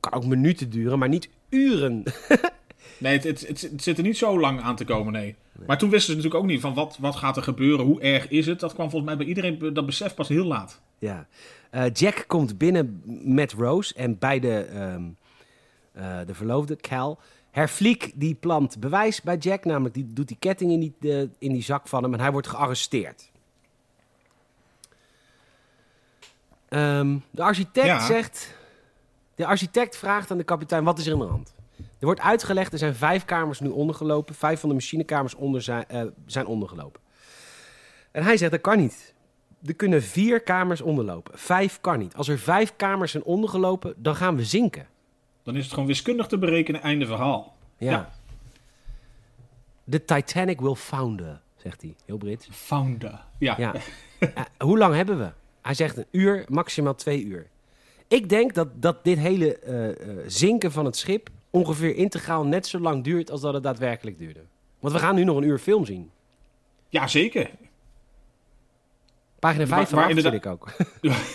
Kan 0.00 0.12
ook 0.12 0.26
minuten 0.26 0.70
duren, 0.70 0.98
maar 0.98 1.08
niet 1.08 1.28
uren. 1.48 2.02
Nee, 2.98 3.12
het, 3.12 3.24
het, 3.24 3.40
het, 3.48 3.60
het 3.60 3.82
zit 3.82 3.96
er 3.98 4.02
niet 4.04 4.16
zo 4.18 4.40
lang 4.40 4.60
aan 4.60 4.76
te 4.76 4.84
komen, 4.84 5.12
nee. 5.12 5.34
Maar 5.66 5.78
toen 5.78 5.90
wisten 5.90 6.10
ze 6.10 6.16
natuurlijk 6.16 6.44
ook 6.44 6.50
niet 6.50 6.60
van 6.60 6.74
wat, 6.74 6.96
wat 7.00 7.16
gaat 7.16 7.36
er 7.36 7.42
gebeuren, 7.42 7.84
hoe 7.86 8.00
erg 8.00 8.28
is 8.28 8.46
het. 8.46 8.60
Dat 8.60 8.74
kwam 8.74 8.90
volgens 8.90 9.10
mij 9.10 9.18
bij 9.18 9.26
iedereen, 9.28 9.74
dat 9.74 9.86
besef 9.86 10.14
pas 10.14 10.28
heel 10.28 10.44
laat. 10.44 10.80
Ja. 10.98 11.26
Eh, 11.70 11.84
Jack 11.92 12.24
komt 12.26 12.58
binnen 12.58 13.02
met 13.24 13.52
Rose 13.52 13.94
en 13.94 14.18
bij 14.18 14.40
de, 14.40 14.58
ehm, 14.58 15.02
eh, 15.92 16.18
de 16.26 16.34
verloofde, 16.34 16.76
Cal. 16.76 17.18
Herfliek 17.50 18.12
die 18.14 18.34
plant 18.34 18.80
bewijs 18.80 19.22
bij 19.22 19.36
Jack, 19.36 19.64
namelijk 19.64 19.94
die 19.94 20.06
doet 20.12 20.28
die 20.28 20.36
ketting 20.40 20.70
in 20.72 20.80
die, 20.80 20.94
de- 21.00 21.28
in 21.38 21.52
die 21.52 21.62
zak 21.62 21.88
van 21.88 22.02
hem 22.02 22.12
en 22.14 22.20
hij 22.20 22.32
wordt 22.32 22.48
gearresteerd. 22.48 23.30
Ehm, 26.74 27.18
de 27.30 27.42
architect 27.42 27.86
Ja. 27.86 28.06
zegt... 28.06 28.54
De 29.34 29.46
architect 29.46 29.96
vraagt 29.96 30.30
aan 30.30 30.36
de 30.38 30.44
kapitein, 30.44 30.84
wat 30.84 30.98
is 30.98 31.06
er 31.06 31.12
aan 31.12 31.18
de 31.18 31.24
hand? 31.24 31.54
Er 31.76 32.06
wordt 32.06 32.20
uitgelegd, 32.20 32.72
er 32.72 32.78
zijn 32.78 32.94
vijf 32.94 33.24
kamers 33.24 33.60
nu 33.60 33.68
ondergelopen. 33.68 34.34
Vijf 34.34 34.60
van 34.60 34.68
de 34.68 34.74
machinekamers 34.74 35.34
onder 35.34 35.62
zijn, 35.62 35.88
eh, 35.88 36.02
zijn 36.26 36.46
ondergelopen. 36.46 37.00
En 38.10 38.22
hij 38.22 38.36
zegt, 38.36 38.50
dat 38.50 38.60
kan 38.60 38.76
niet. 38.78 39.14
Er 39.64 39.74
kunnen 39.74 40.02
vier 40.02 40.40
kamers 40.40 40.80
onderlopen. 40.80 41.38
Vijf 41.38 41.80
kan 41.80 41.98
niet. 41.98 42.14
Als 42.16 42.28
er 42.28 42.38
vijf 42.38 42.76
kamers 42.76 43.10
zijn 43.10 43.24
ondergelopen, 43.24 43.94
dan 43.96 44.16
gaan 44.16 44.36
we 44.36 44.44
zinken. 44.44 44.86
Dan 45.42 45.56
is 45.56 45.64
het 45.64 45.72
gewoon 45.72 45.88
wiskundig 45.88 46.26
te 46.26 46.38
berekenen, 46.38 46.80
einde 46.82 47.06
verhaal. 47.06 47.56
Ja. 47.78 47.90
Ja. 47.90 48.10
The 49.90 50.04
Titanic 50.04 50.60
will 50.60 50.74
founder, 50.74 51.40
zegt 51.56 51.82
hij. 51.82 51.94
Heel 52.06 52.16
Brits. 52.16 52.48
Founder. 52.50 53.24
Ja. 53.38 53.54
Ja. 53.58 53.74
Eh, 54.18 54.42
hoe 54.58 54.78
lang 54.78 54.94
hebben 54.94 55.18
we? 55.18 55.30
Hij 55.64 55.74
zegt 55.74 55.96
een 55.96 56.06
uur, 56.10 56.44
maximaal 56.48 56.94
twee 56.94 57.24
uur. 57.24 57.46
Ik 58.08 58.28
denk 58.28 58.54
dat, 58.54 58.68
dat 58.82 59.04
dit 59.04 59.18
hele 59.18 59.58
eh, 59.58 59.90
eh, 59.90 59.96
zinken 60.26 60.72
van 60.72 60.84
het 60.84 60.96
schip 60.96 61.28
ongeveer 61.50 61.96
integraal 61.96 62.44
net 62.46 62.66
zo 62.66 62.78
lang 62.78 63.04
duurt 63.04 63.30
als 63.30 63.40
dat 63.40 63.54
het 63.54 63.62
daadwerkelijk 63.62 64.18
duurde. 64.18 64.40
Want 64.80 64.94
we 64.94 65.00
gaan 65.00 65.14
nu 65.14 65.24
nog 65.24 65.36
een 65.36 65.42
uur 65.42 65.58
film 65.58 65.84
zien. 65.84 66.10
Ja, 66.88 67.06
zeker. 67.06 67.50
Pagina 69.38 69.66
5 69.66 69.70
Maar- 69.70 69.86
van 69.86 69.98
maar 70.14 70.22
vind 70.22 70.34
ik 70.34 70.46
ook. 70.46 70.68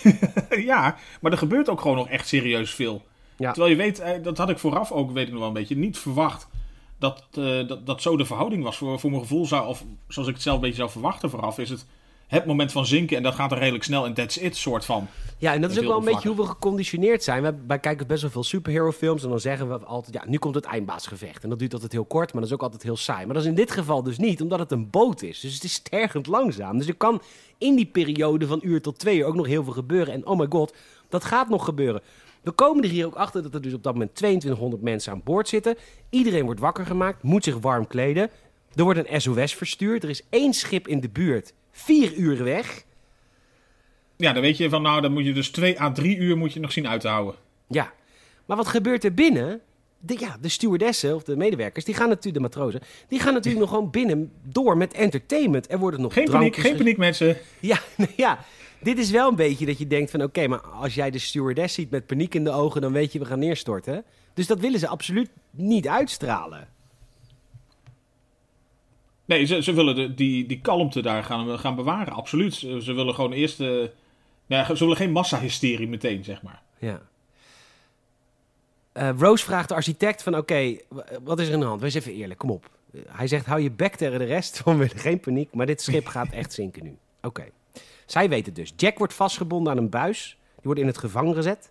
ja, 0.70 0.96
maar 1.20 1.32
er 1.32 1.38
gebeurt 1.38 1.68
ook 1.68 1.80
gewoon 1.80 1.96
nog 1.96 2.08
echt 2.08 2.28
serieus 2.28 2.74
veel. 2.74 3.02
Ja. 3.36 3.52
Terwijl 3.52 3.72
je 3.72 3.78
weet, 3.82 3.98
eh, 3.98 4.22
dat 4.22 4.38
had 4.38 4.50
ik 4.50 4.58
vooraf 4.58 4.92
ook, 4.92 5.10
weet 5.10 5.26
ik 5.26 5.30
nog 5.30 5.38
wel 5.38 5.48
een 5.48 5.54
beetje, 5.54 5.76
niet 5.76 5.98
verwacht 5.98 6.48
dat, 6.98 7.26
dat, 7.30 7.86
dat 7.86 8.02
zo 8.02 8.16
de 8.16 8.24
verhouding 8.24 8.62
was. 8.62 8.76
Voor, 8.76 9.00
voor 9.00 9.10
mijn 9.10 9.22
gevoel 9.22 9.46
zou, 9.46 9.66
of 9.66 9.84
zoals 10.08 10.28
ik 10.28 10.34
het 10.34 10.42
zelf 10.42 10.56
een 10.56 10.62
beetje 10.62 10.76
zou 10.76 10.90
verwachten 10.90 11.30
vooraf, 11.30 11.58
is 11.58 11.70
het 11.70 11.86
het 12.30 12.46
moment 12.46 12.72
van 12.72 12.86
zinken 12.86 13.16
en 13.16 13.22
dat 13.22 13.34
gaat 13.34 13.52
er 13.52 13.58
redelijk 13.58 13.84
snel 13.84 14.06
en 14.06 14.14
that's 14.14 14.36
it 14.36 14.56
soort 14.56 14.84
van. 14.84 15.08
Ja, 15.38 15.54
en 15.54 15.60
dat 15.60 15.70
is 15.70 15.78
ook 15.78 15.84
wel 15.84 15.98
een 15.98 16.04
beetje 16.04 16.28
hoe 16.28 16.36
we 16.36 16.46
geconditioneerd 16.46 17.22
zijn. 17.22 17.42
We, 17.42 17.54
wij 17.66 17.78
kijken 17.78 18.06
best 18.06 18.22
wel 18.22 18.30
veel 18.30 18.44
superhero 18.44 18.92
films 18.92 19.22
en 19.22 19.28
dan 19.28 19.40
zeggen 19.40 19.68
we 19.68 19.78
altijd... 19.84 20.14
ja, 20.14 20.22
nu 20.26 20.38
komt 20.38 20.54
het 20.54 20.64
eindbaasgevecht. 20.64 21.42
En 21.42 21.48
dat 21.48 21.58
duurt 21.58 21.72
altijd 21.72 21.92
heel 21.92 22.04
kort, 22.04 22.32
maar 22.32 22.40
dat 22.40 22.50
is 22.50 22.56
ook 22.56 22.62
altijd 22.62 22.82
heel 22.82 22.96
saai. 22.96 23.24
Maar 23.24 23.34
dat 23.34 23.42
is 23.42 23.48
in 23.48 23.54
dit 23.54 23.70
geval 23.70 24.02
dus 24.02 24.18
niet, 24.18 24.40
omdat 24.40 24.58
het 24.58 24.72
een 24.72 24.90
boot 24.90 25.22
is. 25.22 25.40
Dus 25.40 25.54
het 25.54 25.64
is 25.64 25.78
tergend 25.78 26.26
langzaam. 26.26 26.78
Dus 26.78 26.86
er 26.86 26.94
kan 26.94 27.22
in 27.58 27.74
die 27.74 27.86
periode 27.86 28.46
van 28.46 28.60
uur 28.62 28.82
tot 28.82 28.98
twee 28.98 29.18
uur 29.18 29.24
ook 29.24 29.34
nog 29.34 29.46
heel 29.46 29.64
veel 29.64 29.72
gebeuren. 29.72 30.14
En 30.14 30.26
oh 30.26 30.38
my 30.38 30.46
god, 30.48 30.74
dat 31.08 31.24
gaat 31.24 31.48
nog 31.48 31.64
gebeuren. 31.64 32.02
We 32.42 32.50
komen 32.50 32.84
er 32.84 32.90
hier 32.90 33.06
ook 33.06 33.14
achter 33.14 33.42
dat 33.42 33.54
er 33.54 33.62
dus 33.62 33.74
op 33.74 33.82
dat 33.82 33.92
moment 33.92 34.14
2200 34.14 34.82
mensen 34.82 35.12
aan 35.12 35.20
boord 35.24 35.48
zitten. 35.48 35.76
Iedereen 36.10 36.44
wordt 36.44 36.60
wakker 36.60 36.86
gemaakt, 36.86 37.22
moet 37.22 37.44
zich 37.44 37.58
warm 37.58 37.86
kleden. 37.86 38.30
Er 38.74 38.84
wordt 38.84 39.10
een 39.10 39.20
SOS 39.20 39.54
verstuurd. 39.54 40.02
Er 40.02 40.10
is 40.10 40.22
één 40.30 40.52
schip 40.52 40.88
in 40.88 41.00
de 41.00 41.08
buurt, 41.08 41.52
vier 41.84 42.14
uur 42.14 42.44
weg... 42.44 42.84
Ja, 44.16 44.32
dan 44.32 44.42
weet 44.42 44.56
je 44.56 44.68
van, 44.68 44.82
nou, 44.82 45.00
dan 45.00 45.12
moet 45.12 45.24
je 45.24 45.32
dus 45.32 45.48
twee 45.50 45.80
à 45.80 45.92
drie 45.92 46.16
uur 46.16 46.36
moet 46.36 46.52
je 46.52 46.60
nog 46.60 46.72
zien 46.72 46.88
uit 46.88 47.00
te 47.00 47.08
houden. 47.08 47.34
Ja, 47.68 47.92
maar 48.46 48.56
wat 48.56 48.66
gebeurt 48.68 49.04
er 49.04 49.14
binnen? 49.14 49.60
De, 49.98 50.16
ja, 50.18 50.36
de 50.40 50.48
stewardessen 50.48 51.14
of 51.14 51.22
de 51.22 51.36
medewerkers, 51.36 51.84
die 51.84 51.94
gaan 51.94 52.08
natuurlijk, 52.08 52.34
de 52.34 52.40
matrozen, 52.40 52.80
die 53.08 53.20
gaan 53.20 53.32
natuurlijk 53.32 53.60
nog 53.64 53.70
gewoon 53.74 53.90
binnen 53.90 54.32
door 54.42 54.76
met 54.76 54.92
entertainment. 54.92 55.70
Er 55.72 55.78
worden 55.78 56.00
nog 56.00 56.12
Geen 56.12 56.24
paniek, 56.30 56.56
geen 56.56 56.70
ge- 56.72 56.76
paniek 56.78 56.96
mensen. 56.96 57.36
Ja, 57.60 57.78
ja, 58.16 58.38
dit 58.82 58.98
is 58.98 59.10
wel 59.10 59.28
een 59.28 59.36
beetje 59.36 59.66
dat 59.66 59.78
je 59.78 59.86
denkt 59.86 60.10
van, 60.10 60.22
oké, 60.22 60.46
maar 60.46 60.60
als 60.60 60.94
jij 60.94 61.10
de 61.10 61.18
stewardess 61.18 61.74
ziet 61.74 61.90
met 61.90 62.06
paniek 62.06 62.34
in 62.34 62.44
de 62.44 62.50
ogen, 62.50 62.80
dan 62.80 62.92
weet 62.92 63.12
je, 63.12 63.18
we 63.18 63.24
gaan 63.24 63.38
neerstorten. 63.38 64.04
Dus 64.34 64.46
dat 64.46 64.60
willen 64.60 64.78
ze 64.78 64.88
absoluut 64.88 65.30
niet 65.50 65.88
uitstralen. 65.88 66.68
Nee, 69.30 69.44
ze, 69.44 69.62
ze 69.62 69.72
willen 69.72 69.94
de, 69.94 70.14
die, 70.14 70.46
die 70.46 70.60
kalmte 70.60 71.02
daar 71.02 71.24
gaan, 71.24 71.58
gaan 71.58 71.74
bewaren, 71.74 72.12
absoluut. 72.12 72.54
Ze, 72.54 72.92
willen 72.92 73.14
gewoon 73.14 73.32
eerst, 73.32 73.60
eh, 73.60 73.68
nou 74.46 74.64
ze 74.64 74.78
willen 74.78 74.96
geen 74.96 75.12
massahysterie 75.12 75.88
meteen, 75.88 76.24
zeg 76.24 76.42
maar. 76.42 76.62
Ja. 76.78 77.00
Eh, 78.92 79.10
Rose 79.18 79.44
vraagt 79.44 79.68
de 79.68 79.74
architect 79.74 80.22
van, 80.22 80.36
oké, 80.36 80.76
wat 81.22 81.40
is 81.40 81.48
er 81.48 81.54
aan 81.54 81.60
de 81.60 81.66
hand? 81.66 81.80
Wees 81.80 81.94
even 81.94 82.12
eerlijk, 82.12 82.38
kom 82.38 82.50
op. 82.50 82.70
Hij 83.06 83.26
zegt, 83.26 83.46
hou 83.46 83.60
je 83.60 83.70
bek 83.70 83.96
tegen 83.96 84.18
de 84.18 84.24
rest, 84.24 84.62
we 84.64 84.76
willen 84.76 84.98
geen 84.98 85.20
paniek, 85.20 85.54
maar 85.54 85.66
dit 85.66 85.82
schip 85.82 86.06
gaat 86.06 86.30
echt 86.30 86.52
zinken 86.52 86.82
nu. 86.82 86.96
Oké. 87.22 87.44
Zij 88.06 88.28
weet 88.28 88.46
het 88.46 88.54
dus. 88.54 88.72
Jack 88.76 88.98
wordt 88.98 89.14
vastgebonden 89.14 89.72
aan 89.72 89.78
een 89.78 89.90
buis. 89.90 90.36
Die 90.54 90.62
wordt 90.62 90.80
in 90.80 90.86
het 90.86 90.98
gevangen 90.98 91.34
gezet. 91.34 91.70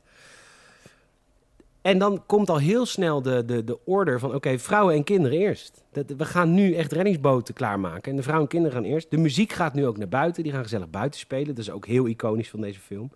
En 1.82 1.97
dan 1.97 2.23
komt 2.25 2.49
al 2.49 2.57
heel 2.57 2.86
snel 2.86 3.21
de, 3.21 3.45
de, 3.45 3.63
de 3.63 3.80
order 3.86 4.19
van, 4.19 4.36
oké, 4.36 4.59
vrouwen 4.59 4.95
en 4.95 5.03
kinderen 5.03 5.38
eerst. 5.38 5.84
Dat, 5.91 6.05
we 6.17 6.25
gaan 6.25 6.53
nu 6.53 6.73
echt 6.73 6.91
reddingsboten 6.91 7.53
klaarmaken. 7.53 8.11
En 8.11 8.15
de 8.15 8.23
vrouwen 8.23 8.47
en 8.47 8.53
kinderen 8.53 8.82
gaan 8.82 8.91
eerst. 8.91 9.11
De 9.11 9.17
muziek 9.17 9.53
gaat 9.53 9.73
nu 9.73 9.86
ook 9.86 9.97
naar 9.97 10.07
buiten. 10.07 10.43
Die 10.43 10.51
gaan 10.51 10.63
gezellig 10.63 10.89
buiten 10.89 11.19
spelen. 11.19 11.47
Dat 11.47 11.57
is 11.57 11.71
ook 11.71 11.86
heel 11.86 12.07
iconisch 12.07 12.49
van 12.49 12.61
deze 12.61 12.80
film. 12.80 13.11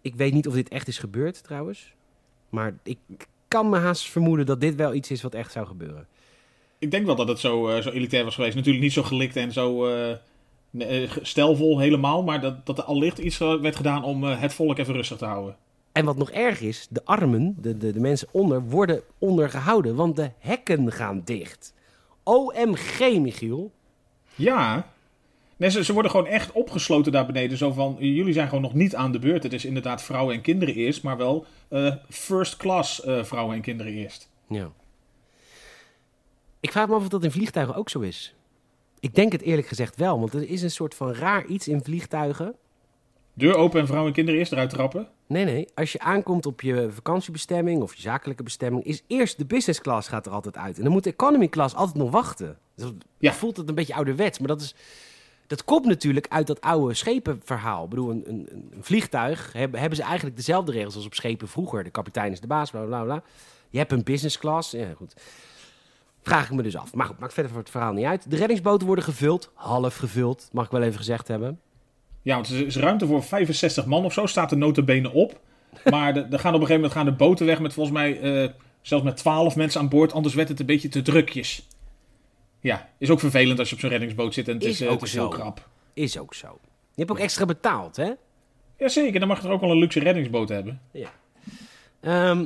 Ik 0.00 0.14
weet 0.14 0.32
niet 0.32 0.46
of 0.46 0.54
dit 0.54 0.68
echt 0.68 0.88
is 0.88 0.98
gebeurd 0.98 1.42
trouwens. 1.42 1.94
Maar 2.48 2.74
ik 2.82 2.98
kan 3.48 3.68
me 3.68 3.78
haast 3.78 4.10
vermoeden 4.10 4.46
dat 4.46 4.60
dit 4.60 4.74
wel 4.74 4.94
iets 4.94 5.10
is 5.10 5.22
wat 5.22 5.34
echt 5.34 5.52
zou 5.52 5.66
gebeuren. 5.66 6.06
Ik 6.78 6.90
denk 6.90 7.06
wel 7.06 7.16
dat 7.16 7.28
het 7.28 7.38
zo, 7.38 7.68
eh, 7.68 7.82
zo 7.82 7.90
elitair 7.90 8.24
was 8.24 8.34
geweest. 8.34 8.54
Natuurlijk 8.54 8.84
niet 8.84 8.92
zo 8.92 9.02
gelikt 9.02 9.36
en 9.36 9.52
zo 9.52 9.86
eh, 9.86 10.10
eh, 10.78 11.10
stijlvol 11.22 11.78
helemaal, 11.78 12.22
maar 12.22 12.40
dat, 12.40 12.66
dat 12.66 12.78
er 12.78 12.84
allicht 12.84 13.18
iets 13.18 13.38
werd 13.38 13.76
gedaan 13.76 14.04
om 14.04 14.24
het 14.24 14.54
volk 14.54 14.78
even 14.78 14.94
rustig 14.94 15.18
te 15.18 15.24
houden. 15.24 15.56
En 15.98 16.04
wat 16.04 16.16
nog 16.16 16.30
erg 16.30 16.60
is, 16.60 16.86
de 16.90 17.04
armen, 17.04 17.56
de, 17.60 17.76
de, 17.76 17.92
de 17.92 18.00
mensen 18.00 18.28
onder, 18.30 18.62
worden 18.62 19.02
ondergehouden. 19.18 19.94
Want 19.94 20.16
de 20.16 20.30
hekken 20.38 20.92
gaan 20.92 21.22
dicht. 21.24 21.74
OMG, 22.22 23.18
Michiel. 23.20 23.72
Ja. 24.34 24.90
Nee, 25.56 25.70
ze, 25.70 25.84
ze 25.84 25.92
worden 25.92 26.10
gewoon 26.10 26.26
echt 26.26 26.52
opgesloten 26.52 27.12
daar 27.12 27.26
beneden. 27.26 27.58
Zo 27.58 27.72
van, 27.72 27.96
jullie 27.98 28.32
zijn 28.32 28.48
gewoon 28.48 28.62
nog 28.62 28.74
niet 28.74 28.94
aan 28.94 29.12
de 29.12 29.18
beurt. 29.18 29.42
Het 29.42 29.52
is 29.52 29.64
inderdaad 29.64 30.02
vrouwen 30.02 30.34
en 30.34 30.40
kinderen 30.40 30.74
eerst, 30.74 31.02
maar 31.02 31.16
wel 31.16 31.46
eh, 31.68 31.94
first 32.08 32.56
class 32.56 33.02
eh, 33.02 33.24
vrouwen 33.24 33.54
en 33.54 33.62
kinderen 33.62 33.92
eerst. 33.92 34.30
Ja. 34.48 34.70
Ik 36.60 36.72
vraag 36.72 36.88
me 36.88 36.94
af 36.94 37.02
of 37.02 37.08
dat 37.08 37.24
in 37.24 37.30
vliegtuigen 37.30 37.74
ook 37.74 37.88
zo 37.88 38.00
is. 38.00 38.34
Ik 39.00 39.14
denk 39.14 39.32
het 39.32 39.42
eerlijk 39.42 39.68
gezegd 39.68 39.96
wel, 39.96 40.20
want 40.20 40.32
er 40.32 40.48
is 40.48 40.62
een 40.62 40.70
soort 40.70 40.94
van 40.94 41.14
raar 41.14 41.46
iets 41.46 41.68
in 41.68 41.82
vliegtuigen. 41.82 42.54
Deur 43.38 43.54
open 43.56 43.80
en 43.80 43.86
vrouwen 43.86 44.08
en 44.08 44.14
kinderen 44.14 44.40
eerst 44.40 44.52
eruit 44.52 44.70
trappen. 44.70 45.08
Nee, 45.26 45.44
nee. 45.44 45.68
Als 45.74 45.92
je 45.92 45.98
aankomt 45.98 46.46
op 46.46 46.60
je 46.60 46.88
vakantiebestemming 46.90 47.82
of 47.82 47.94
je 47.94 48.00
zakelijke 48.00 48.42
bestemming, 48.42 48.84
is 48.84 49.02
eerst 49.06 49.38
de 49.38 49.44
business 49.46 49.80
class 49.80 50.08
gaat 50.08 50.26
er 50.26 50.32
altijd 50.32 50.56
uit. 50.56 50.76
En 50.76 50.82
dan 50.82 50.92
moet 50.92 51.04
de 51.04 51.10
economy 51.10 51.48
class 51.48 51.74
altijd 51.74 51.96
nog 51.96 52.10
wachten. 52.10 52.58
Dus 52.74 52.84
dat 52.84 52.94
Ja. 53.18 53.32
voelt 53.32 53.56
het 53.56 53.68
een 53.68 53.74
beetje 53.74 53.94
ouderwets, 53.94 54.38
maar 54.38 54.48
dat 54.48 54.60
is... 54.60 54.74
Dat 55.46 55.64
komt 55.64 55.84
natuurlijk 55.84 56.26
uit 56.28 56.46
dat 56.46 56.60
oude 56.60 56.94
schepenverhaal. 56.94 57.84
Ik 57.84 57.90
bedoel, 57.90 58.10
een, 58.10 58.24
een, 58.28 58.48
een 58.70 58.84
vliegtuig 58.84 59.52
hebben, 59.52 59.80
hebben 59.80 59.98
ze 59.98 60.04
eigenlijk 60.04 60.36
dezelfde 60.36 60.72
regels 60.72 60.94
als 60.96 61.06
op 61.06 61.14
schepen 61.14 61.48
vroeger. 61.48 61.84
De 61.84 61.90
kapitein 61.90 62.32
is 62.32 62.40
de 62.40 62.46
baas, 62.46 62.70
bla 62.70 62.82
bla 62.84 63.02
bla. 63.02 63.22
Je 63.70 63.78
hebt 63.78 63.92
een 63.92 64.02
business 64.04 64.38
class. 64.38 64.70
Ja, 64.70 64.92
goed. 64.96 65.14
Vraag 66.22 66.44
ik 66.50 66.56
me 66.56 66.62
dus 66.62 66.76
af. 66.76 66.94
Maar 66.94 67.06
goed, 67.06 67.18
maakt 67.18 67.32
verder 67.32 67.52
voor 67.52 67.60
het 67.60 67.70
verhaal 67.70 67.92
niet 67.92 68.04
uit. 68.04 68.30
De 68.30 68.36
reddingsboten 68.36 68.86
worden 68.86 69.04
gevuld, 69.04 69.50
half 69.54 69.96
gevuld, 69.96 70.48
mag 70.52 70.64
ik 70.64 70.70
wel 70.70 70.82
even 70.82 70.98
gezegd 70.98 71.28
hebben. 71.28 71.60
Ja, 72.28 72.34
want 72.34 72.48
er 72.48 72.66
is 72.66 72.76
ruimte 72.76 73.06
voor 73.06 73.22
65 73.22 73.86
man 73.86 74.04
of 74.04 74.12
zo, 74.12 74.26
staat 74.26 74.50
er 74.50 74.56
notabene 74.56 75.12
op. 75.12 75.40
Maar 75.90 76.14
de- 76.14 76.20
er 76.30 76.38
gaan 76.38 76.54
op 76.54 76.60
een 76.60 76.66
gegeven 76.66 76.74
moment 76.74 76.92
gaan 76.92 77.04
de 77.04 77.12
boten 77.12 77.46
weg 77.46 77.60
met 77.60 77.72
volgens 77.72 77.96
mij 77.96 78.20
eh, 78.20 78.50
zelfs 78.82 79.04
met 79.04 79.16
12 79.16 79.56
mensen 79.56 79.80
aan 79.80 79.88
boord. 79.88 80.12
Anders 80.12 80.34
werd 80.34 80.48
het 80.48 80.60
een 80.60 80.66
beetje 80.66 80.88
te 80.88 81.02
drukjes. 81.02 81.68
Ja, 82.60 82.88
is 82.98 83.10
ook 83.10 83.20
vervelend 83.20 83.58
als 83.58 83.68
je 83.68 83.74
op 83.74 83.80
zo'n 83.80 83.90
reddingsboot 83.90 84.34
zit 84.34 84.48
en 84.48 84.54
het 84.54 84.64
is, 84.64 84.70
Is 84.70 84.80
eh, 84.80 84.86
ook 84.88 84.94
het 85.00 85.02
is 85.08 85.12
heel 85.14 85.22
zo. 85.22 85.28
krap. 85.28 85.68
Is 85.94 86.18
ook 86.18 86.34
zo. 86.34 86.58
Je 86.94 87.04
hebt 87.04 87.10
ook 87.10 87.18
extra 87.18 87.44
betaald, 87.46 87.96
hè? 87.96 88.10
Jazeker, 88.78 89.18
dan 89.18 89.28
mag 89.28 89.40
je 89.42 89.46
er 89.48 89.52
ook 89.54 89.60
wel 89.60 89.70
een 89.70 89.78
luxe 89.78 90.00
reddingsboot 90.00 90.48
hebben. 90.48 90.80
Ehm, 92.00 92.44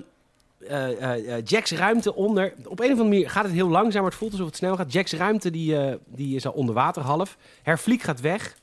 eh, 0.68 1.44
Jack's 1.44 1.70
ruimte 1.72 2.14
onder. 2.14 2.54
Op 2.64 2.78
een 2.78 2.84
of 2.84 2.90
andere 2.90 3.08
manier 3.08 3.30
gaat 3.30 3.44
het 3.44 3.52
heel 3.52 3.68
langzaam, 3.68 4.02
maar 4.02 4.10
het 4.10 4.18
voelt 4.20 4.32
alsof 4.32 4.46
het 4.46 4.56
snel 4.56 4.76
gaat. 4.76 4.92
Jack's 4.92 5.12
ruimte 5.12 5.50
die, 5.50 5.76
die 6.06 6.36
is 6.36 6.46
al 6.46 6.52
onder 6.52 6.74
water 6.74 7.02
half. 7.02 7.36
Herfliek 7.62 8.02
gaat 8.02 8.20
weg. 8.20 8.60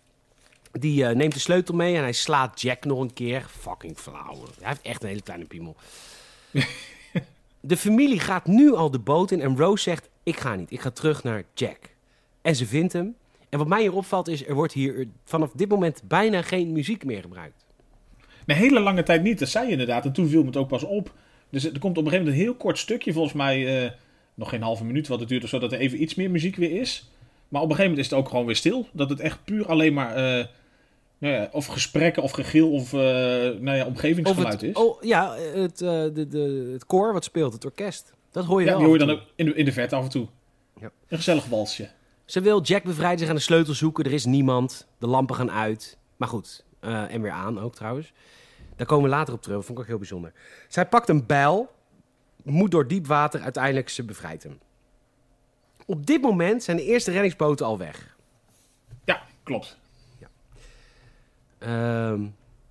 Die 0.72 1.06
eh, 1.06 1.16
neemt 1.16 1.34
de 1.34 1.40
sleutel 1.40 1.76
mee 1.76 1.96
en 1.96 2.02
hij 2.02 2.12
slaat 2.12 2.62
Jack 2.62 2.86
nog 2.86 3.00
een 3.00 3.14
keer. 3.14 3.46
Fucking 3.60 3.98
flauw. 3.98 4.36
Hij 4.60 4.68
heeft 4.68 4.82
echt 4.82 5.04
een 5.04 5.10
hele 5.10 5.22
kleine 5.22 5.46
piemel. 5.46 5.76
de 7.60 7.78
familie 7.78 8.20
gaat 8.20 8.48
nu 8.48 8.74
al 8.74 8.92
de 8.92 9.00
boot 9.00 9.32
in 9.32 9.42
en 9.42 9.58
Rose 9.58 9.84
zegt: 9.84 10.10
Ik 10.24 10.40
ga 10.40 10.56
niet, 10.56 10.72
ik 10.72 10.82
ga 10.82 10.90
terug 10.90 11.24
naar 11.24 11.44
Jack. 11.54 11.78
En 12.42 12.56
ze 12.56 12.66
vindt 12.66 12.94
hem. 12.94 13.16
En 13.50 13.58
wat 13.58 13.68
mij 13.68 13.82
hier 13.82 13.94
opvalt 13.94 14.28
is: 14.28 14.48
er 14.48 14.56
wordt 14.56 14.74
hier 14.74 15.08
vanaf 15.24 15.52
dit 15.52 15.70
moment 15.70 16.02
bijna 16.08 16.42
geen 16.42 16.72
muziek 16.72 17.06
meer 17.06 17.22
gebruikt. 17.22 17.66
Een 18.46 18.56
hele 18.56 18.80
lange 18.80 19.04
tijd 19.04 19.24
niet, 19.24 19.40
dat 19.40 19.50
zei 19.50 19.66
je 19.66 19.72
inderdaad. 19.72 20.06
En 20.06 20.14
toen 20.14 20.28
viel 20.28 20.42
me 20.42 20.48
het 20.48 20.58
ook 20.58 20.68
pas 20.68 20.84
op. 20.84 21.14
Dus 21.50 21.64
er 21.64 21.80
komt 21.80 21.98
op 21.98 22.06
een 22.06 22.12
gegeven 22.12 22.26
moment 22.26 22.36
een 22.36 22.44
heel 22.44 22.56
kort 22.56 22.78
stukje, 22.78 23.14
volgens 23.14 23.34
mij 23.34 23.84
eh, 23.84 23.92
nog 24.34 24.50
geen 24.50 24.62
halve 24.62 24.86
minuut 24.86 25.08
wat 25.08 25.20
het 25.20 25.30
duurt, 25.30 25.44
of 25.44 25.50
zo, 25.50 25.60
dat 25.60 25.72
er 25.72 25.80
even 25.80 26.02
iets 26.02 26.16
meer 26.16 26.32
muziek 26.32 26.56
weer 26.56 26.80
is. 26.80 27.10
Maar 27.48 27.62
op 27.62 27.70
een 27.70 27.76
gegeven 27.76 27.92
moment 27.92 28.06
is 28.06 28.10
het 28.10 28.20
ook 28.20 28.30
gewoon 28.30 28.46
weer 28.46 28.56
stil. 28.56 28.88
Dat 28.92 29.10
het 29.10 29.20
echt 29.20 29.44
puur 29.44 29.68
alleen 29.68 29.94
maar 29.94 30.16
eh, 30.16 30.46
nou 31.20 31.34
ja, 31.34 31.50
of 31.52 31.66
gesprekken 31.66 32.24
of 32.24 32.32
gegil 32.32 32.72
of 32.72 32.94
eh, 32.94 33.00
nou 33.00 33.72
ja, 33.72 33.82
Of 33.82 33.88
omgevingsgeluid 33.88 34.54
het, 34.54 34.64
is. 34.64 34.76
oh, 34.76 35.02
ja, 35.02 35.36
het, 35.36 35.82
eh, 35.82 35.90
de, 35.90 36.28
de, 36.30 36.70
het 36.74 36.86
koor 36.86 37.14
wat 37.14 37.24
speelt, 37.24 37.54
het 37.54 37.66
orkest. 37.66 38.14
Dat 38.32 38.46
hoor 38.46 38.60
je 38.60 38.66
ja, 38.66 38.72
wel. 38.72 38.80
die 38.80 38.90
hoor 38.90 39.00
je 39.00 39.06
dan 39.06 39.16
ook 39.16 39.22
in 39.36 39.46
de, 39.46 39.54
in 39.54 39.66
de 39.66 39.72
verte 39.72 39.96
af 39.96 40.04
en 40.04 40.10
toe. 40.10 40.28
Ja. 40.80 40.92
Een 41.08 41.18
gezellig 41.18 41.46
walsje. 41.46 41.90
Ze 42.26 42.42
wil 42.42 42.62
Jack 42.62 42.84
bevrijden, 42.84 43.20
ze 43.20 43.26
gaan 43.26 43.36
de 43.36 43.42
sleutel 43.42 43.74
zoeken. 43.74 44.04
Er 44.06 44.14
is 44.14 44.26
niemand. 44.26 44.88
De 44.98 45.08
lampen 45.08 45.36
gaan 45.36 45.52
uit. 45.52 45.98
Maar 46.18 46.28
goed, 46.28 46.64
eh, 46.80 47.14
en 47.14 47.22
weer 47.22 47.32
aan 47.32 47.60
ook 47.60 47.76
trouwens. 47.76 48.14
Daar 48.76 48.88
komen 48.88 49.10
we 49.10 49.16
later 49.16 49.34
op 49.34 49.42
terug. 49.42 49.58
Dat 49.58 49.66
vond 49.66 49.78
ik 49.78 49.84
ook 49.84 49.90
heel 49.90 50.00
bijzonder. 50.00 50.34
Zij 50.68 50.86
pakt 50.86 51.10
een 51.10 51.26
bijl. 51.26 51.72
Moet 52.44 52.72
door 52.72 52.88
diep 52.88 53.08
water. 53.08 53.42
Uiteindelijk, 53.42 53.90
ze 53.90 54.04
bevrijdt 54.04 54.44
hem. 54.44 54.60
Op 55.86 56.06
dit 56.06 56.22
moment 56.22 56.64
zijn 56.64 56.78
de 56.78 56.84
eerste 56.84 57.12
reddingsboten 57.12 57.66
al 57.66 57.78
weg. 57.78 58.16
Ja, 59.06 59.22
klopt. 59.44 59.78
Ehm, 61.60 62.22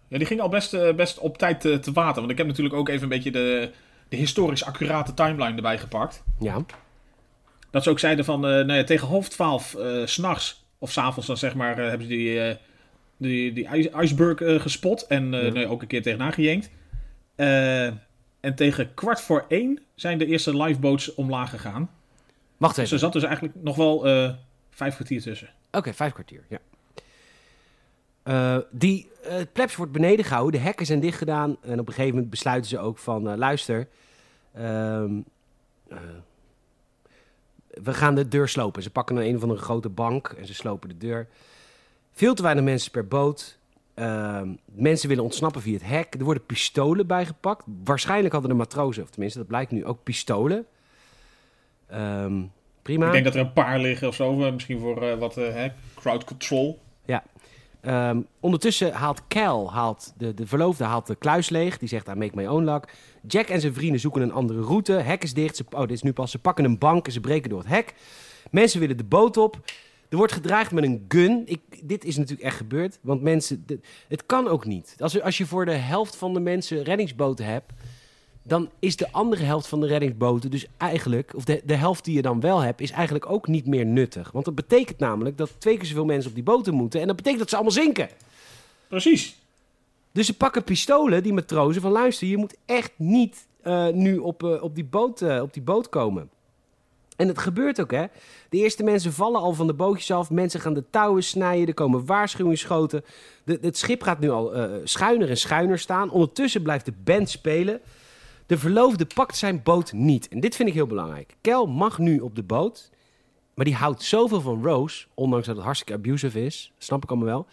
Ja, 0.09 0.19
die 0.19 0.27
ging 0.27 0.41
al 0.41 0.49
best, 0.49 0.75
eh, 0.75 0.95
best 0.95 1.19
op 1.19 1.39
tijd 1.39 1.61
te, 1.61 1.79
te 1.79 1.93
water. 1.93 2.21
Want 2.21 2.31
ik 2.31 2.39
heb 2.39 2.47
natuurlijk 2.47 2.75
ook 2.75 2.89
even 2.89 3.03
een 3.03 3.09
beetje 3.09 3.31
de, 3.31 3.71
de 4.09 4.17
historisch 4.17 4.65
accurate 4.65 5.15
timeline 5.15 5.57
erbij 5.57 5.79
gepakt. 5.79 6.23
ja. 6.39 6.65
Dat 7.71 7.83
ze 7.83 7.91
ook 7.91 7.99
zeiden 7.99 8.25
van, 8.25 8.45
eh, 8.47 8.51
nou 8.51 8.73
ja, 8.73 8.85
tegen 8.85 9.09
half 9.09 9.29
twaalf 9.29 9.75
eh, 9.75 10.07
s 10.07 10.13
s'nachts 10.13 10.65
of 10.79 10.93
s'avonds 10.93 11.27
dan 11.27 11.37
zeg 11.37 11.55
maar, 11.55 11.79
eh, 11.79 11.89
hebben 11.89 12.07
ze 12.07 12.13
die, 12.13 12.41
eh, 12.41 12.57
die, 13.17 13.53
die 13.53 13.69
iceberg 13.97 14.41
eh, 14.41 14.61
gespot. 14.61 15.07
En 15.07 15.35
eh, 15.35 15.43
Ja. 15.43 15.49
nou 15.49 15.61
ja, 15.61 15.67
ook 15.67 15.83
een 15.83 15.89
keer 15.89 16.03
tegenaan 16.03 16.33
gejenkt. 16.33 16.71
Eh, 17.35 17.85
en 18.41 18.55
tegen 18.55 18.95
kwart 18.95 19.21
voor 19.21 19.45
één 19.49 19.81
zijn 19.95 20.19
de 20.19 20.27
eerste 20.27 20.57
lifeboats 20.57 21.15
omlaag 21.15 21.51
gegaan. 21.51 21.91
Wacht 22.57 22.75
Dus 22.75 22.85
even. 22.85 22.95
er 22.97 23.03
zat 23.03 23.13
dus 23.13 23.23
eigenlijk 23.23 23.55
nog 23.63 23.77
wel 23.77 24.07
eh, 24.07 24.31
vijf 24.71 24.95
kwartier 24.95 25.23
tussen. 25.23 25.49
Oké, 25.71 25.95
vijf 25.95 26.13
kwartier, 26.13 26.45
ja. 26.49 26.59
Eh, 28.29 28.57
die 28.71 29.11
eh 29.23 29.35
plebs 29.53 29.77
wordt 29.77 29.93
beneden 29.93 30.25
gehouden, 30.25 30.61
de 30.61 30.67
hekken 30.67 30.87
zijn 30.87 31.01
dicht 31.01 31.19
gedaan 31.19 31.57
en 31.61 31.81
op 31.81 31.87
een 31.87 31.95
gegeven 31.95 32.15
moment 32.15 32.31
besluiten 32.31 32.71
ze 32.71 32.79
ook 32.79 32.99
van, 32.99 33.31
eh, 33.31 33.37
luister, 33.37 33.89
ehm, 34.55 35.21
eh, 35.89 35.99
we 37.69 37.95
gaan 37.95 38.15
de 38.15 38.29
deur 38.29 38.49
slopen. 38.49 38.83
Ze 38.83 38.91
pakken 38.91 39.17
een, 39.17 39.27
een 39.27 39.37
of 39.37 39.43
andere 39.43 39.61
grote 39.61 39.89
bank 39.89 40.29
en 40.29 40.47
ze 40.47 40.55
slopen 40.55 40.89
de 40.89 40.97
deur. 40.97 41.29
Veel 42.13 42.35
te 42.35 42.43
weinig 42.43 42.65
mensen 42.65 42.91
per 42.91 43.09
boot. 43.09 43.59
Ehm, 43.95 44.49
mensen 44.65 45.09
willen 45.09 45.25
ontsnappen 45.25 45.63
via 45.63 45.73
het 45.73 45.87
hek. 45.87 46.15
Er 46.15 46.25
worden 46.25 46.47
pistolen 46.47 47.07
bijgepakt. 47.07 47.65
Waarschijnlijk 47.85 48.33
hadden 48.33 48.51
de 48.51 48.57
matrozen, 48.57 49.03
of 49.03 49.11
tenminste 49.11 49.39
dat 49.39 49.49
blijkt 49.49 49.71
nu, 49.71 49.85
ook 49.85 50.03
pistolen. 50.03 50.67
Ehm, 51.87 52.43
prima. 52.83 53.07
Ik 53.07 53.13
denk 53.13 53.25
dat 53.25 53.35
er 53.35 53.41
een 53.41 53.53
paar 53.53 53.79
liggen 53.79 54.09
of 54.09 54.15
zo. 54.15 54.35
Misschien 54.35 54.79
voor 54.79 55.19
wat 55.19 55.41
crowd 55.95 56.25
control. 56.25 56.81
Ehm, 57.81 58.21
ondertussen 58.41 58.93
haalt 58.93 59.23
Cal, 59.29 59.73
haalt 59.73 60.15
de, 60.17 60.35
de 60.35 60.47
verloofde, 60.47 60.85
haalt 60.85 61.07
de 61.07 61.17
kluis 61.17 61.49
leeg. 61.49 61.79
Die 61.79 61.89
zegt, 61.89 62.09
I 62.09 62.15
make 62.15 62.37
my 62.37 62.47
own 62.47 62.65
luck. 62.65 62.93
Jack 63.27 63.49
en 63.49 63.61
zijn 63.61 63.75
vrienden 63.75 64.01
zoeken 64.01 64.23
een 64.23 64.33
andere 64.33 64.61
route. 64.61 64.93
Hek 64.93 65.23
is 65.23 65.35
dicht. 65.35 65.57
Ze, 65.57 65.65
oh, 65.71 65.81
dit 65.81 65.91
is 65.91 66.03
nu 66.03 66.13
pas. 66.13 66.31
Ze 66.31 66.39
pakken 66.39 66.65
een 66.65 66.79
bank 66.79 67.07
en 67.07 67.13
ze 67.13 67.21
breken 67.21 67.51
door 67.51 67.59
het 67.59 67.69
hek. 67.69 67.95
Mensen 68.51 68.81
willen 68.81 68.97
de 68.97 69.05
boot 69.05 69.37
op. 69.37 69.61
Er 70.09 70.17
wordt 70.17 70.33
gedreigd 70.33 70.73
met 70.73 70.85
een 70.85 71.05
gun. 71.09 71.43
Ik, 71.45 71.61
dit 71.83 72.05
is 72.05 72.17
natuurlijk 72.17 72.47
echt 72.47 72.57
gebeurd. 72.57 72.99
Want 73.03 73.23
mensen... 73.23 73.65
het 74.09 74.27
kan 74.27 74.49
ook 74.49 74.65
niet. 74.65 74.95
Als, 74.99 75.21
als 75.21 75.39
je 75.39 75.47
voor 75.47 75.65
de 75.65 75.73
helft 75.73 76.17
van 76.17 76.35
de 76.35 76.41
mensen 76.41 76.83
reddingsboten 76.83 77.45
hebt... 77.45 77.73
dan 78.49 78.71
is 78.79 78.97
de 78.97 79.13
andere 79.13 79.45
helft 79.45 79.69
van 79.69 79.81
de 79.81 79.87
reddingsboten 79.87 80.51
dus 80.51 80.67
eigenlijk... 80.77 81.33
of 81.35 81.45
de, 81.45 81.63
de 81.65 81.75
helft 81.75 82.05
die 82.05 82.15
je 82.15 82.23
dan 82.23 82.41
wel 82.41 82.61
hebt... 82.61 82.81
is 82.81 82.91
eigenlijk 82.91 83.31
ook 83.31 83.47
niet 83.47 83.67
meer 83.67 83.87
nuttig. 83.87 84.31
Want 84.31 84.45
dat 84.45 84.55
betekent 84.55 84.99
namelijk 84.99 85.39
dat 85.39 85.51
twee 85.59 85.77
keer 85.77 85.87
zoveel 85.87 86.05
mensen 86.05 86.29
op 86.29 86.35
die 86.35 86.45
boten 86.45 86.75
moeten... 86.75 87.01
en 87.01 87.07
dat 87.07 87.17
betekent 87.17 87.41
dat 87.41 87.49
ze 87.49 87.55
allemaal 87.55 87.75
zinken. 87.75 88.09
Precies. 88.89 89.39
Dus 90.13 90.27
ze 90.27 90.37
pakken 90.37 90.65
pistolen, 90.65 91.23
die 91.23 91.33
matrozen, 91.33 91.83
van 91.83 91.91
luister, 91.91 92.29
je 92.29 92.37
moet 92.37 92.57
echt 92.67 92.93
niet 92.97 93.47
eh, 93.63 93.89
nu 93.89 94.19
op, 94.19 94.43
eh, 94.43 94.63
op, 94.63 94.75
die 94.75 94.85
boot, 94.85 95.23
eh, 95.23 95.43
op 95.43 95.53
die 95.53 95.63
boot 95.63 95.89
komen. 95.89 96.31
En 97.17 97.29
het 97.29 97.39
gebeurt 97.39 97.81
ook, 97.81 97.91
hè. 97.91 98.05
De 98.49 98.57
eerste 98.57 98.83
mensen 98.83 99.13
vallen 99.13 99.41
al 99.41 99.53
van 99.53 99.67
de 99.67 99.75
bootjes 99.75 100.11
af. 100.11 100.31
Mensen 100.31 100.61
gaan 100.61 100.75
de 100.75 100.85
touwen 100.91 101.25
snijden. 101.25 101.67
Er 101.67 101.75
komen 101.75 102.07
waarschuwingsschoten. 102.07 103.05
De, 103.45 103.59
het 103.61 103.77
schip 103.77 104.03
gaat 104.03 104.21
nu 104.21 104.31
al 104.31 104.53
schuiner 104.85 105.29
en 105.31 105.37
schuiner 105.37 105.79
staan. 105.79 106.11
Ondertussen 106.11 106.63
blijft 106.63 106.85
de 106.85 106.93
band 107.05 107.29
spelen. 107.29 107.81
De 108.49 108.59
verloofde 108.59 109.07
pakt 109.07 109.37
zijn 109.37 109.63
boot 109.63 109.93
niet. 109.93 110.29
En 110.29 110.41
dit 110.41 110.57
vind 110.57 110.69
ik 110.69 110.75
heel 110.75 110.87
belangrijk. 110.87 111.37
Kel 111.41 111.67
mag 111.67 111.99
nu 111.99 112.21
op 112.21 112.35
de 112.35 112.43
boot. 112.43 112.91
Maar 113.55 113.65
die 113.65 113.75
houdt 113.75 114.03
zoveel 114.03 114.41
van 114.41 114.63
Rose. 114.63 115.07
Ondanks 115.15 115.47
dat 115.47 115.57
het 115.57 115.65
hartstikke 115.65 115.95
abusive 115.95 116.45
is. 116.45 116.73
Snap 116.79 117.03
ik 117.03 117.11
allemaal 117.11 117.29
wel. 117.29 117.47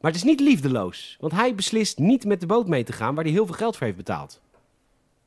Maar 0.00 0.10
het 0.10 0.20
is 0.20 0.26
niet 0.26 0.40
liefdeloos. 0.40 1.16
Want 1.20 1.32
hij 1.32 1.54
beslist 1.54 1.98
niet 1.98 2.24
met 2.24 2.40
de 2.40 2.46
boot 2.46 2.68
mee 2.68 2.84
te 2.84 2.92
gaan. 2.92 3.14
Waar 3.14 3.24
hij 3.24 3.32
heel 3.32 3.46
veel 3.46 3.54
geld 3.54 3.76
voor 3.76 3.86
heeft 3.86 3.98
betaald. 3.98 4.40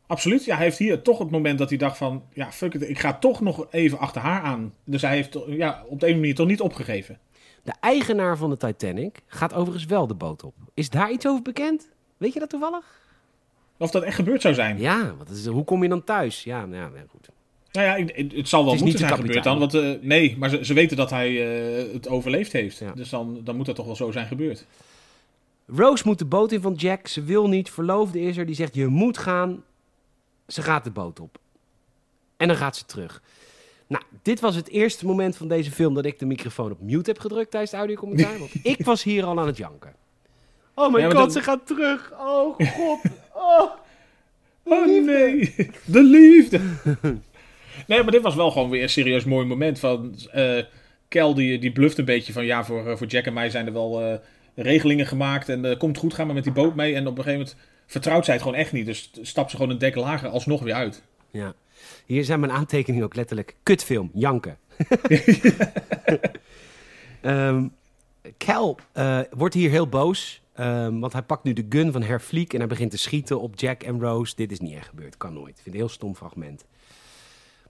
Absoluut. 0.07 0.45
Ja, 0.45 0.55
hij 0.55 0.63
heeft 0.63 0.77
hier 0.77 1.01
toch 1.01 1.19
het 1.19 1.31
moment 1.31 1.59
dat 1.59 1.69
hij 1.69 1.77
dacht 1.77 1.97
van... 1.97 2.23
Ja, 2.33 2.51
fuck 2.51 2.73
it, 2.73 2.89
ik 2.89 2.99
ga 2.99 3.13
toch 3.13 3.41
nog 3.41 3.67
even 3.69 3.99
achter 3.99 4.21
haar 4.21 4.41
aan. 4.41 4.73
Dus 4.83 5.01
hij 5.01 5.15
heeft 5.15 5.37
ja, 5.47 5.83
op 5.87 5.99
de 5.99 6.07
een 6.07 6.15
manier 6.15 6.35
toch 6.35 6.47
niet 6.47 6.61
opgegeven. 6.61 7.19
De 7.63 7.73
eigenaar 7.79 8.37
van 8.37 8.49
de 8.49 8.57
Titanic 8.57 9.21
gaat 9.27 9.53
overigens 9.53 9.85
wel 9.85 10.07
de 10.07 10.15
boot 10.15 10.43
op. 10.43 10.53
Is 10.73 10.89
daar 10.89 11.11
iets 11.11 11.27
over 11.27 11.41
bekend? 11.41 11.89
Weet 12.17 12.33
je 12.33 12.39
dat 12.39 12.49
toevallig? 12.49 13.02
Of 13.77 13.91
dat 13.91 14.03
echt 14.03 14.15
gebeurd 14.15 14.41
zou 14.41 14.53
zijn. 14.53 14.79
Ja, 14.79 15.15
wat 15.17 15.29
is, 15.29 15.45
hoe 15.45 15.63
kom 15.63 15.83
je 15.83 15.89
dan 15.89 16.03
thuis? 16.03 16.43
Ja, 16.43 16.65
nou 16.65 16.81
ja, 16.95 17.03
goed. 17.09 17.29
Nou 17.71 17.87
ja, 17.87 17.95
ik- 18.15 18.31
het 18.31 18.49
zal 18.49 18.63
wel 18.63 18.73
Het 18.73 18.81
moeten 18.81 18.99
zijn 18.99 19.13
gebeurd 19.15 19.43
dan. 19.43 19.59
Want, 19.59 19.73
eh, 19.73 19.91
nee, 20.01 20.37
maar 20.37 20.49
ze, 20.49 20.65
ze 20.65 20.73
weten 20.73 20.97
dat 20.97 21.09
hij 21.09 21.29
eh, 21.87 21.93
het 21.93 22.07
overleefd 22.07 22.51
heeft. 22.51 22.77
Ja. 22.77 22.91
Dus 22.91 23.09
dan, 23.09 23.41
dan 23.43 23.55
moet 23.55 23.65
dat 23.65 23.75
toch 23.75 23.85
wel 23.85 23.95
zo 23.95 24.11
zijn 24.11 24.27
gebeurd. 24.27 24.65
Rose 25.67 26.03
moet 26.05 26.19
de 26.19 26.25
boot 26.25 26.51
in 26.51 26.61
van 26.61 26.73
Jack. 26.73 27.07
Ze 27.07 27.23
wil 27.23 27.47
niet. 27.47 27.69
Verloofde 27.69 28.19
is 28.21 28.37
er. 28.37 28.45
Die 28.45 28.55
zegt, 28.55 28.75
je 28.75 28.87
moet 28.87 29.17
gaan. 29.17 29.63
Ze 30.47 30.61
gaat 30.61 30.83
de 30.83 30.91
boot 30.91 31.19
op. 31.19 31.37
En 32.37 32.47
dan 32.47 32.57
gaat 32.57 32.75
ze 32.75 32.85
terug. 32.85 33.21
Nou, 33.87 34.03
dit 34.21 34.39
was 34.39 34.55
het 34.55 34.69
eerste 34.69 35.05
moment 35.05 35.35
van 35.37 35.47
deze 35.47 35.71
film 35.71 35.93
dat 35.93 36.05
ik 36.05 36.19
de 36.19 36.25
microfoon 36.25 36.71
op 36.71 36.81
mute 36.81 37.09
heb 37.09 37.19
gedrukt 37.19 37.51
tijdens 37.51 37.71
de 37.71 37.77
audiocommentaar. 37.77 38.37
Want 38.39 38.51
ik 38.63 38.85
was 38.85 39.03
hier 39.03 39.23
al 39.25 39.39
aan 39.39 39.47
het 39.47 39.57
janken. 39.57 39.93
Oh 40.75 40.91
mijn 40.91 41.05
god, 41.05 41.13
dat- 41.13 41.31
ze 41.33 41.41
gaat 41.41 41.67
terug. 41.67 42.11
Oh 42.19 42.57
god. 42.77 42.99
Oh. 43.33 43.71
Oh 44.63 44.85
nee, 45.05 45.55
de 45.85 46.03
liefde. 46.03 46.59
nee, 47.87 48.03
maar 48.03 48.11
dit 48.11 48.21
was 48.21 48.35
wel 48.35 48.51
gewoon 48.51 48.69
weer 48.69 48.83
een 48.83 48.89
serieus 48.89 49.23
mooi 49.23 49.45
moment 49.45 49.79
van... 49.79 50.15
eh 50.31 50.63
Kel 51.07 51.33
die, 51.33 51.59
die 51.59 51.71
bluft 51.71 51.97
een 51.97 52.05
beetje 52.05 52.33
van... 52.33 52.45
Ja, 52.45 52.63
voor, 52.65 52.87
eh, 52.87 52.95
voor 52.97 53.07
Jack 53.07 53.25
en 53.25 53.33
mij 53.33 53.49
zijn 53.49 53.65
er 53.65 53.73
wel 53.73 54.01
eh, 54.01 54.17
regelingen 54.55 55.05
gemaakt. 55.07 55.49
En 55.49 55.77
komt 55.77 55.97
goed, 55.97 56.13
gaan 56.13 56.27
we 56.27 56.33
met 56.33 56.43
die 56.43 56.53
boot 56.53 56.75
mee. 56.75 56.95
En 56.95 57.07
op 57.07 57.17
een 57.17 57.23
gegeven 57.23 57.39
moment 57.39 57.55
vertrouwt 57.87 58.25
zij 58.25 58.33
het 58.33 58.43
gewoon 58.43 58.57
echt 58.57 58.71
niet. 58.71 58.85
Dus 58.85 59.11
stapt 59.21 59.49
ze 59.51 59.55
gewoon 59.55 59.71
een 59.71 59.77
dek 59.77 59.95
lager 59.95 60.29
alsnog 60.29 60.61
weer 60.61 60.73
uit. 60.73 61.03
Ja. 61.31 61.53
Hier 62.05 62.23
zijn 62.23 62.39
mijn 62.39 62.51
aantekeningen 62.51 63.05
ook 63.05 63.15
letterlijk. 63.15 63.55
Kutfilm, 63.63 64.11
janken. 64.13 64.57
Ehm 67.21 67.67
Cal 68.37 68.77
eh, 68.93 69.19
wordt 69.31 69.53
hier 69.53 69.69
heel 69.69 69.87
boos. 69.87 70.41
Ehm, 70.53 70.99
want 70.99 71.13
hij 71.13 71.21
pakt 71.21 71.43
nu 71.43 71.53
de 71.53 71.65
gun 71.69 71.91
van 71.91 72.01
Herfliek 72.01 72.53
en 72.53 72.59
hij 72.59 72.67
begint 72.67 72.91
te 72.91 72.97
schieten 72.97 73.39
op 73.39 73.59
Jack 73.59 73.83
en 73.83 73.99
Rose. 73.99 74.35
Dit 74.35 74.51
is 74.51 74.59
niet 74.59 74.73
echt 74.73 74.87
gebeurd, 74.87 75.17
kan 75.17 75.33
nooit. 75.33 75.49
Ik 75.49 75.53
vind 75.55 75.65
het 75.65 75.73
een 75.73 75.79
heel 75.79 75.89
stom 75.89 76.15
fragment. 76.15 76.65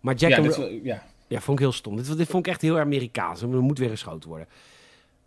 Maar 0.02 0.16
Jack 0.16 0.30
ja, 0.30 0.38
en 0.38 0.44
dit, 0.44 0.56
Ro- 0.56 0.68
eh, 0.68 0.84
ja. 0.84 1.04
ja, 1.28 1.40
vond 1.42 1.60
ik 1.60 1.64
heel 1.64 1.74
stom. 1.74 1.96
Dit, 1.96 2.18
dit 2.18 2.28
vond 2.28 2.46
ik 2.46 2.52
echt 2.52 2.62
heel 2.62 2.80
Amerikaans. 2.80 3.42
Er 3.42 3.48
moet 3.48 3.78
weer 3.78 3.90
geschoten 3.90 4.30
worden. 4.30 4.48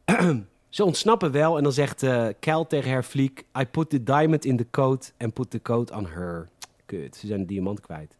Ze 0.68 0.84
ontsnappen 0.84 1.32
wel 1.32 1.57
en 1.57 1.62
dan 1.62 1.72
zegt 1.72 2.02
eh 2.02 2.26
Cal 2.40 2.66
tegen 2.66 2.90
Herfliek... 2.90 3.44
I 3.61 3.64
put 3.66 3.90
the 3.90 4.02
diamond 4.02 4.44
in 4.44 4.57
the 4.57 4.66
coat 4.70 5.12
and 5.18 5.34
put 5.34 5.50
the 5.50 5.62
coat 5.62 5.90
on 5.90 6.07
her. 6.07 6.48
Kut, 6.86 7.16
ze 7.16 7.26
zijn 7.26 7.40
de 7.40 7.46
diamant 7.46 7.80
kwijt. 7.80 8.16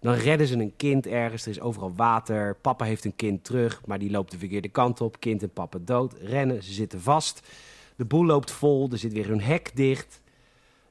Dan 0.00 0.14
redden 0.14 0.46
ze 0.46 0.54
een 0.56 0.72
kind 0.76 1.06
ergens. 1.06 1.44
Er 1.44 1.50
is 1.50 1.60
overal 1.60 1.92
water. 1.94 2.56
Papa 2.56 2.84
heeft 2.84 3.04
een 3.04 3.16
kind 3.16 3.44
terug, 3.44 3.80
maar 3.86 3.98
die 3.98 4.10
loopt 4.10 4.30
de 4.30 4.38
verkeerde 4.38 4.68
kant 4.68 5.00
op. 5.00 5.20
Kind 5.20 5.42
en 5.42 5.50
papa 5.50 5.78
dood. 5.80 6.14
Rennen, 6.20 6.62
ze 6.62 6.72
zitten 6.72 7.00
vast. 7.00 7.48
De 7.98 8.04
boel 8.04 8.24
loopt 8.24 8.50
vol. 8.50 8.88
Er 8.92 8.98
zit 8.98 9.12
weer 9.12 9.30
een 9.30 9.40
hek 9.40 9.70
dicht. 9.74 10.20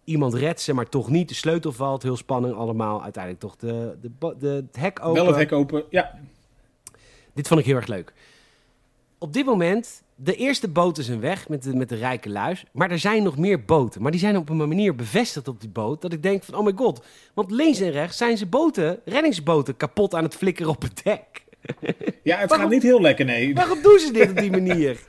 Iemand 0.04 0.34
redt 0.34 0.62
ze, 0.62 0.74
maar 0.74 0.90
toch 0.90 1.10
niet. 1.10 1.30
De 1.30 1.36
sleutel 1.36 1.72
valt. 1.72 2.04
Heel 2.04 2.18
spannend 2.18 2.54
allemaal. 2.56 3.04
Uiteindelijk 3.04 3.44
toch 3.44 3.56
de, 3.56 3.98
de, 4.02 4.36
de, 4.40 4.48
het 4.48 4.76
hek 4.76 5.00
open. 5.02 5.14
Wel 5.14 5.28
het 5.28 5.36
hek 5.36 5.52
open. 5.52 5.84
Ja, 5.90 6.20
Dit 7.34 7.48
vond 7.48 7.60
ik 7.60 7.66
heel 7.66 7.76
erg 7.76 7.88
leuk. 7.88 8.14
Op 9.18 9.34
dit 9.34 9.46
moment, 9.46 10.04
de 10.16 10.36
eerste 10.36 10.68
boten 10.68 11.04
zijn 11.04 11.20
weg 11.20 11.50
met 11.50 11.64
de, 11.64 11.76
met 11.76 11.90
de 11.90 11.96
rijke 11.96 12.30
luis. 12.30 12.64
Maar 12.72 12.92
er 12.92 13.00
zijn 13.00 13.24
nog 13.24 13.38
meer 13.38 13.66
boten. 13.66 14.02
Maar 14.02 14.12
die 14.12 14.20
zijn 14.20 14.38
op 14.38 14.50
een 14.50 14.58
manier 14.58 14.96
bevestigd 14.96 15.48
op 15.48 15.60
die 15.62 15.70
boot. 15.70 16.02
Dat 16.02 16.14
ik 16.14 16.24
denk 16.24 16.44
van, 16.44 16.56
oh 16.56 16.66
my 16.66 16.74
god. 16.76 17.06
Want 17.34 17.52
links 17.52 17.80
en 17.80 17.92
rechts 17.92 18.18
zijn 18.18 18.38
ze 18.38 18.46
boten, 18.46 19.00
reddingsboten, 19.06 19.78
kapot 19.78 20.16
aan 20.16 20.24
het 20.24 20.36
flikkeren 20.36 20.72
op 20.72 20.82
het 20.82 21.02
dek. 21.04 21.46
ja 22.24 22.38
het 22.38 22.50
Waarom- 22.50 22.60
gaat 22.60 22.70
niet 22.70 22.84
heel 22.84 23.02
lekker, 23.02 23.26
nee. 23.26 23.54
Waarom 23.54 23.82
doen 23.82 24.00
ze 24.00 24.12
dit 24.12 24.30
op 24.30 24.36
die 24.38 24.52
manier? 24.52 25.00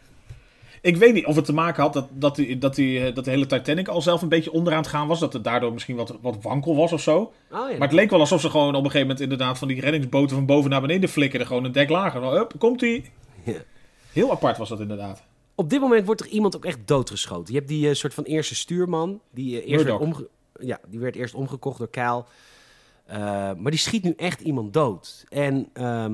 Ik 0.83 0.97
weet 0.97 1.15
niet 1.15 1.27
of 1.27 1.37
het 1.37 1.45
te 1.45 1.53
maken 1.53 1.83
had 1.83 1.93
dat, 1.93 2.09
dat, 2.11 2.37
die, 2.37 2.59
dat, 2.59 2.75
die, 2.75 3.05
eh, 3.05 3.15
dat 3.15 3.25
de 3.25 3.31
hele 3.31 3.47
Titanic 3.47 3.89
al 3.89 4.03
zelf 4.03 4.23
een 4.23 4.29
beetje 4.29 4.53
onderaan 4.53 4.81
het 4.81 4.89
gaan 4.91 5.07
was. 5.09 5.21
Dat 5.21 5.33
het 5.33 5.45
daardoor 5.45 5.73
misschien 5.73 5.97
wat, 5.97 6.15
wat 6.21 6.37
wankel 6.43 6.77
was 6.77 6.93
of 6.93 7.01
zo. 7.01 7.19
Oh, 7.19 7.31
ja. 7.51 7.59
Maar 7.79 7.89
het 7.89 7.93
leek 7.93 8.11
wel 8.11 8.21
alsof 8.21 8.41
ze 8.41 8.51
gewoon 8.51 8.69
op 8.69 8.75
een 8.75 8.91
gegeven 8.91 9.01
moment 9.01 9.21
inderdaad 9.21 9.59
van 9.59 9.69
die 9.69 9.81
reddingsboten 9.81 10.37
van 10.37 10.47
boven 10.47 10.71
naar 10.71 10.81
beneden 10.81 11.09
flikkerden. 11.09 11.47
Gewoon 11.47 11.65
een 11.65 11.73
dek 11.73 11.89
lager. 11.89 12.21
Van, 12.21 12.33
Hup, 12.33 12.55
komt 12.59 12.83
ie. 12.83 13.05
Ja. 13.45 13.53
Heel 14.13 14.31
apart 14.31 14.59
was 14.59 14.69
dat 14.69 14.81
inderdaad. 14.81 15.23
Op 15.55 15.71
dit 15.71 15.81
moment 15.81 16.07
wordt 16.07 16.21
er 16.21 16.27
iemand 16.29 16.57
ook 16.57 16.65
echt 16.65 16.79
doodgeschoten. 16.85 17.53
Je 17.53 17.59
hebt 17.59 17.71
die 17.71 17.89
eh, 17.89 17.95
soort 17.95 18.15
van 18.15 18.25
eerste 18.25 18.55
stuurman. 18.55 19.21
Die, 19.31 19.61
eh, 19.63 19.71
eerst 19.71 19.85
werd 19.85 20.01
omge- 20.01 20.29
ja, 20.61 20.81
die 20.89 20.99
werd 20.99 21.17
eerst 21.17 21.35
omgekocht 21.35 21.79
door 21.79 21.91
Kyle. 21.91 22.25
Eh, 23.07 23.19
maar 23.57 23.71
die 23.71 23.79
schiet 23.81 24.03
nu 24.03 24.13
echt 24.17 24.41
iemand 24.41 24.73
dood. 24.73 25.25
En 25.29 25.69
ehm, 25.73 26.13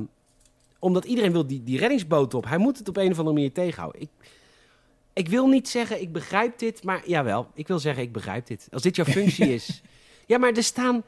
omdat 0.79 1.05
iedereen 1.05 1.33
wil 1.33 1.47
die, 1.47 1.63
die 1.65 1.79
reddingsboot 1.79 2.35
op. 2.35 2.45
Hij 2.49 2.59
moet 2.59 2.79
het 2.79 2.89
op 2.89 2.97
een 2.97 3.11
of 3.11 3.19
andere 3.19 3.35
manier 3.35 3.53
tegenhouden. 3.53 4.01
Ik, 4.01 4.09
ik 5.15 5.29
wil 5.29 5.47
niet 5.47 5.69
zeggen 5.69 6.01
ik 6.01 6.13
begrijp 6.13 6.59
dit. 6.59 6.83
Maar 6.85 7.03
jawel, 7.07 7.47
ik 7.55 7.69
wil 7.69 7.79
zeggen 7.79 8.03
ik 8.03 8.13
begrijp 8.13 8.47
dit. 8.47 8.69
Als 8.73 8.83
dit 8.83 8.97
jouw 8.97 9.05
functie 9.05 9.55
is. 9.55 9.83
Ja, 10.27 10.39
maar 10.39 10.53
er 10.53 10.63
staan 10.63 11.03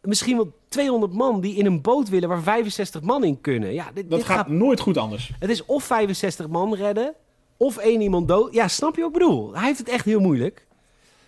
misschien 0.00 0.36
wel 0.36 0.52
200 0.68 1.12
man 1.12 1.40
die 1.40 1.56
in 1.56 1.66
een 1.66 1.80
boot 1.82 2.08
willen 2.08 2.28
waar 2.28 2.42
65 2.42 3.00
man 3.02 3.24
in 3.24 3.40
kunnen. 3.40 3.72
Ja, 3.72 3.90
dit, 3.94 4.10
Dat 4.10 4.18
dit 4.18 4.28
gaat 4.28 4.48
nooit 4.48 4.80
goed 4.80 4.96
anders. 4.96 5.32
het 5.38 5.50
is 5.50 5.64
of 5.64 5.84
65 5.84 6.48
man 6.48 6.74
redden, 6.74 7.14
of 7.56 7.76
één 7.76 8.00
iemand 8.00 8.28
dood. 8.28 8.54
Ja, 8.54 8.68
snap 8.68 8.94
je 8.96 9.00
wat 9.02 9.10
ik 9.12 9.18
bedoel? 9.18 9.54
Hij 9.54 9.64
heeft 9.66 9.78
het 9.78 9.88
echt 9.88 10.04
heel 10.04 10.20
moeilijk. 10.20 10.66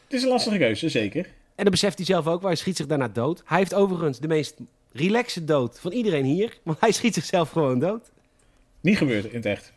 Het 0.05 0.13
is 0.13 0.23
een 0.23 0.29
lastige 0.29 0.59
keuze, 0.59 0.89
zeker. 0.89 1.25
En 1.55 1.65
dat 1.65 1.71
beseft 1.73 1.97
hij 1.97 2.07
zelf 2.07 2.27
ook, 2.27 2.41
waar 2.41 2.51
hij 2.51 2.61
schiet 2.61 2.77
zich 2.77 2.87
daarna 2.87 3.09
dood. 3.09 3.43
Hij 3.45 3.59
heeft 3.59 3.75
overigens 3.75 4.19
de 4.19 4.29
meest 4.29 4.55
relaxe 4.93 5.45
dood 5.45 5.81
van 5.81 5.93
iedereen 5.93 6.25
hier. 6.25 6.59
Want 6.63 6.81
hij 6.81 6.93
schiet 6.93 7.15
zichzelf 7.15 7.51
gewoon 7.51 7.79
dood. 7.79 8.11
Niet 8.81 8.97
gebeurd 8.97 9.25
in 9.25 9.35
het 9.35 9.47
echt. 9.47 9.73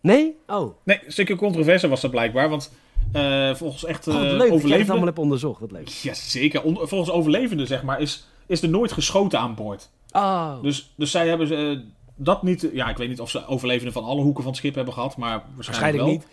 Nee? 0.00 0.36
Oh. 0.46 0.74
Nee, 0.84 1.00
een 1.06 1.12
stukje 1.12 1.36
controverse 1.36 1.88
was 1.88 2.00
dat 2.00 2.10
blijkbaar. 2.10 2.48
Want 2.48 2.70
Uh, 3.12 3.54
volgens 3.54 3.84
echt 3.84 4.06
uh, 4.06 4.14
oh, 4.14 4.20
leuk 4.20 4.30
overlevenden... 4.30 4.60
dat 4.60 4.70
je 4.70 4.78
het 4.78 4.88
allemaal 4.88 5.06
hebt 5.06 5.18
onderzocht. 5.18 5.60
Wat 5.60 5.72
leuk. 5.72 5.88
Ja, 5.88 6.14
zeker. 6.14 6.60
volgens 6.64 7.10
overlevenden, 7.10 7.66
zeg 7.66 7.82
maar, 7.82 8.00
is, 8.00 8.26
is 8.46 8.62
er 8.62 8.68
nooit 8.68 8.92
geschoten 8.92 9.38
aan 9.38 9.54
boord. 9.54 9.90
Oh. 10.12 10.62
Dus, 10.62 10.92
dus 10.96 11.10
zij 11.10 11.28
hebben 11.28 11.52
uh, 11.52 11.78
dat 12.16 12.42
niet... 12.42 12.68
Ja, 12.72 12.88
ik 12.88 12.96
weet 12.96 13.08
niet 13.08 13.20
of 13.20 13.30
ze 13.30 13.46
overlevenden 13.46 13.92
van 13.92 14.04
alle 14.04 14.22
hoeken 14.22 14.42
van 14.42 14.52
het 14.52 14.60
schip 14.60 14.74
hebben 14.74 14.94
gehad, 14.94 15.16
maar 15.16 15.28
waarschijnlijk, 15.30 15.66
waarschijnlijk 15.66 16.04
wel. 16.04 16.12
niet. 16.12 16.26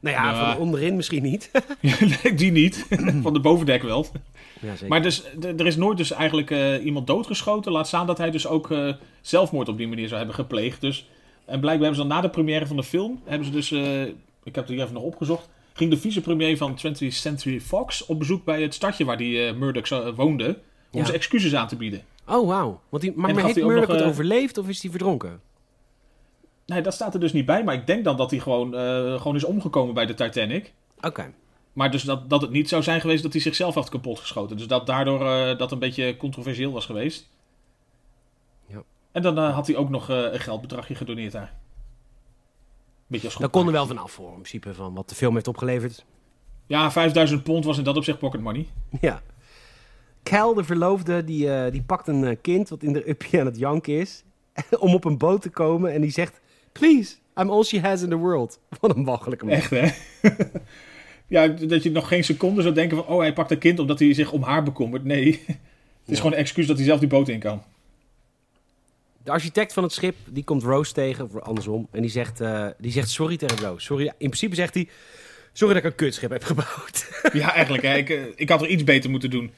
Nou 0.00 0.16
ja, 0.16 0.52
van 0.52 0.62
onderin 0.62 0.96
misschien 0.96 1.22
niet. 1.22 1.50
die 2.36 2.50
niet. 2.50 2.86
van 3.22 3.32
de 3.32 3.40
bovendek 3.40 3.82
wel. 3.82 4.06
Ja, 4.60 4.70
zeker. 4.70 4.88
Maar 4.88 5.02
dus, 5.02 5.24
er 5.40 5.66
is 5.66 5.76
nooit 5.76 5.98
dus 5.98 6.10
eigenlijk 6.10 6.50
uh, 6.50 6.84
iemand 6.84 7.06
doodgeschoten. 7.06 7.72
Laat 7.72 7.86
staan 7.86 8.06
dat 8.06 8.18
hij 8.18 8.30
dus 8.30 8.46
ook 8.46 8.70
uh, 8.70 8.94
zelfmoord 9.20 9.68
op 9.68 9.76
die 9.76 9.88
manier 9.88 10.06
zou 10.06 10.18
hebben 10.18 10.36
gepleegd. 10.36 10.80
Dus, 10.80 11.08
en 11.50 11.60
blijkbaar 11.60 11.86
hebben 11.86 11.94
ze 11.94 12.08
dan 12.08 12.16
na 12.16 12.20
de 12.20 12.30
première 12.30 12.66
van 12.66 12.76
de 12.76 12.82
film... 12.82 13.20
Hebben 13.24 13.46
ze 13.46 13.52
dus... 13.52 13.70
Uh, 13.70 14.02
ik 14.42 14.54
heb 14.54 14.54
het 14.54 14.68
hier 14.68 14.80
even 14.80 14.94
nog 14.94 15.02
opgezocht. 15.02 15.48
Ging 15.72 15.90
de 15.90 15.96
vicepremier 15.96 16.56
van 16.56 16.78
20th 16.86 17.08
Century 17.08 17.60
Fox 17.60 18.06
op 18.06 18.18
bezoek 18.18 18.44
bij 18.44 18.62
het 18.62 18.74
stadje 18.74 19.04
waar 19.04 19.16
die 19.16 19.52
Murdoch 19.52 20.14
woonde. 20.16 20.58
Om 20.90 21.00
ja. 21.00 21.04
ze 21.04 21.12
excuses 21.12 21.54
aan 21.54 21.68
te 21.68 21.76
bieden. 21.76 22.02
Oh, 22.26 22.48
wauw. 22.48 22.80
Want 22.88 23.02
die, 23.02 23.12
maar, 23.16 23.34
maar 23.34 23.44
heeft 23.44 23.56
Murdoch 23.56 23.88
nog, 23.88 23.96
het 23.96 24.06
overleefd 24.06 24.58
of 24.58 24.68
is 24.68 24.82
hij 24.82 24.90
verdronken? 24.90 25.40
Nee, 26.66 26.82
dat 26.82 26.94
staat 26.94 27.14
er 27.14 27.20
dus 27.20 27.32
niet 27.32 27.46
bij. 27.46 27.64
Maar 27.64 27.74
ik 27.74 27.86
denk 27.86 28.04
dan 28.04 28.16
dat 28.16 28.30
hij 28.30 28.40
gewoon, 28.40 28.74
gewoon 29.20 29.36
is 29.36 29.44
omgekomen 29.44 29.94
bij 29.94 30.06
de 30.06 30.14
Titanic. 30.14 30.72
Oké. 31.00 31.32
Maar 31.72 31.90
dus 31.90 32.02
dat, 32.02 32.30
dat 32.30 32.40
het 32.40 32.50
niet 32.50 32.68
zou 32.68 32.82
zijn 32.82 33.00
geweest 33.00 33.22
dat 33.22 33.32
hij 33.32 33.40
zichzelf 33.40 33.74
had 33.74 33.88
kapotgeschoten. 33.88 34.56
Dus 34.56 34.66
dat 34.66 34.86
daardoor 34.86 35.20
uh, 35.20 35.58
dat 35.58 35.72
een 35.72 35.78
beetje 35.78 36.16
controversieel 36.16 36.72
was 36.72 36.86
geweest. 36.86 37.28
En 39.12 39.22
dan 39.22 39.38
uh, 39.38 39.54
had 39.54 39.66
hij 39.66 39.76
ook 39.76 39.88
nog 39.88 40.10
uh, 40.10 40.32
een 40.32 40.40
geldbedragje 40.40 40.94
gedoneerd 40.94 41.32
daar. 41.32 41.52
Beetje 43.06 43.26
als 43.26 43.36
Daar 43.36 43.48
kon 43.48 43.66
er 43.66 43.72
wel 43.72 43.86
van 43.86 43.98
af 43.98 44.12
voor, 44.12 44.28
in 44.28 44.32
principe, 44.32 44.74
van 44.74 44.94
wat 44.94 45.08
de 45.08 45.14
film 45.14 45.34
heeft 45.34 45.48
opgeleverd. 45.48 46.04
Ja, 46.66 46.90
5000 46.90 47.42
pond 47.42 47.64
was 47.64 47.78
in 47.78 47.84
dat 47.84 47.96
opzicht 47.96 48.18
pocket 48.18 48.40
money. 48.40 48.66
Ja. 49.00 49.22
Cal, 50.22 50.54
de 50.54 50.64
verloofde, 50.64 51.24
die, 51.24 51.70
die 51.70 51.82
pakt 51.82 52.08
een 52.08 52.40
kind 52.40 52.68
wat 52.68 52.82
in 52.82 52.92
de 52.92 53.08
uppie 53.08 53.40
aan 53.40 53.46
het 53.46 53.58
janken 53.58 53.98
is. 53.98 54.24
om 54.78 54.94
op 54.94 55.04
een 55.04 55.18
boot 55.18 55.42
te 55.42 55.50
komen 55.50 55.92
en 55.92 56.00
die 56.00 56.10
zegt... 56.10 56.40
Please, 56.72 57.14
I'm 57.36 57.50
all 57.50 57.62
she 57.62 57.80
has 57.80 58.02
in 58.02 58.08
the 58.08 58.16
world. 58.16 58.58
Wat 58.80 58.96
een 58.96 59.04
walgelijke 59.04 59.44
man. 59.44 59.54
Echt, 59.54 59.70
hè? 59.70 59.88
Ja, 61.26 61.48
dat 61.48 61.82
je 61.82 61.90
nog 61.90 62.08
geen 62.08 62.24
seconde 62.24 62.62
zou 62.62 62.74
denken 62.74 62.96
van... 62.96 63.06
oh, 63.06 63.18
hij 63.18 63.32
pakt 63.32 63.50
een 63.50 63.58
kind 63.58 63.78
omdat 63.78 63.98
hij 63.98 64.14
zich 64.14 64.32
om 64.32 64.42
haar 64.42 64.62
bekommert. 64.62 65.04
Nee, 65.04 65.42
het 65.46 66.10
is 66.10 66.16
gewoon 66.16 66.32
een 66.32 66.38
excuus 66.38 66.66
dat 66.66 66.76
hij 66.76 66.84
zelf 66.84 66.98
die 66.98 67.08
boot 67.08 67.28
in 67.28 67.38
kan. 67.38 67.62
De 69.24 69.30
architect 69.30 69.72
van 69.72 69.82
het 69.82 69.92
schip, 69.92 70.16
die 70.28 70.44
komt 70.44 70.62
Rose 70.62 70.92
tegen, 70.92 71.24
of 71.24 71.36
andersom... 71.36 71.88
en 71.90 72.00
die 72.00 72.10
zegt, 72.10 72.40
uh, 72.40 72.66
die 72.78 72.92
zegt 72.92 73.10
sorry 73.10 73.36
tegen 73.36 73.58
Rose. 73.58 73.84
Sorry, 73.84 74.06
in 74.06 74.14
principe 74.16 74.54
zegt 74.54 74.74
hij... 74.74 74.88
sorry 75.52 75.74
dat 75.74 75.84
ik 75.84 75.90
een 75.90 75.96
kutschip 75.96 76.30
heb 76.30 76.44
gebouwd. 76.44 77.08
Ja, 77.32 77.54
eigenlijk. 77.54 77.82
Hè. 77.82 77.96
Ik, 77.96 78.10
eh, 78.10 78.22
ik 78.34 78.48
had 78.48 78.62
er 78.62 78.68
iets 78.68 78.84
beter 78.84 79.10
moeten 79.10 79.30
doen. 79.30 79.50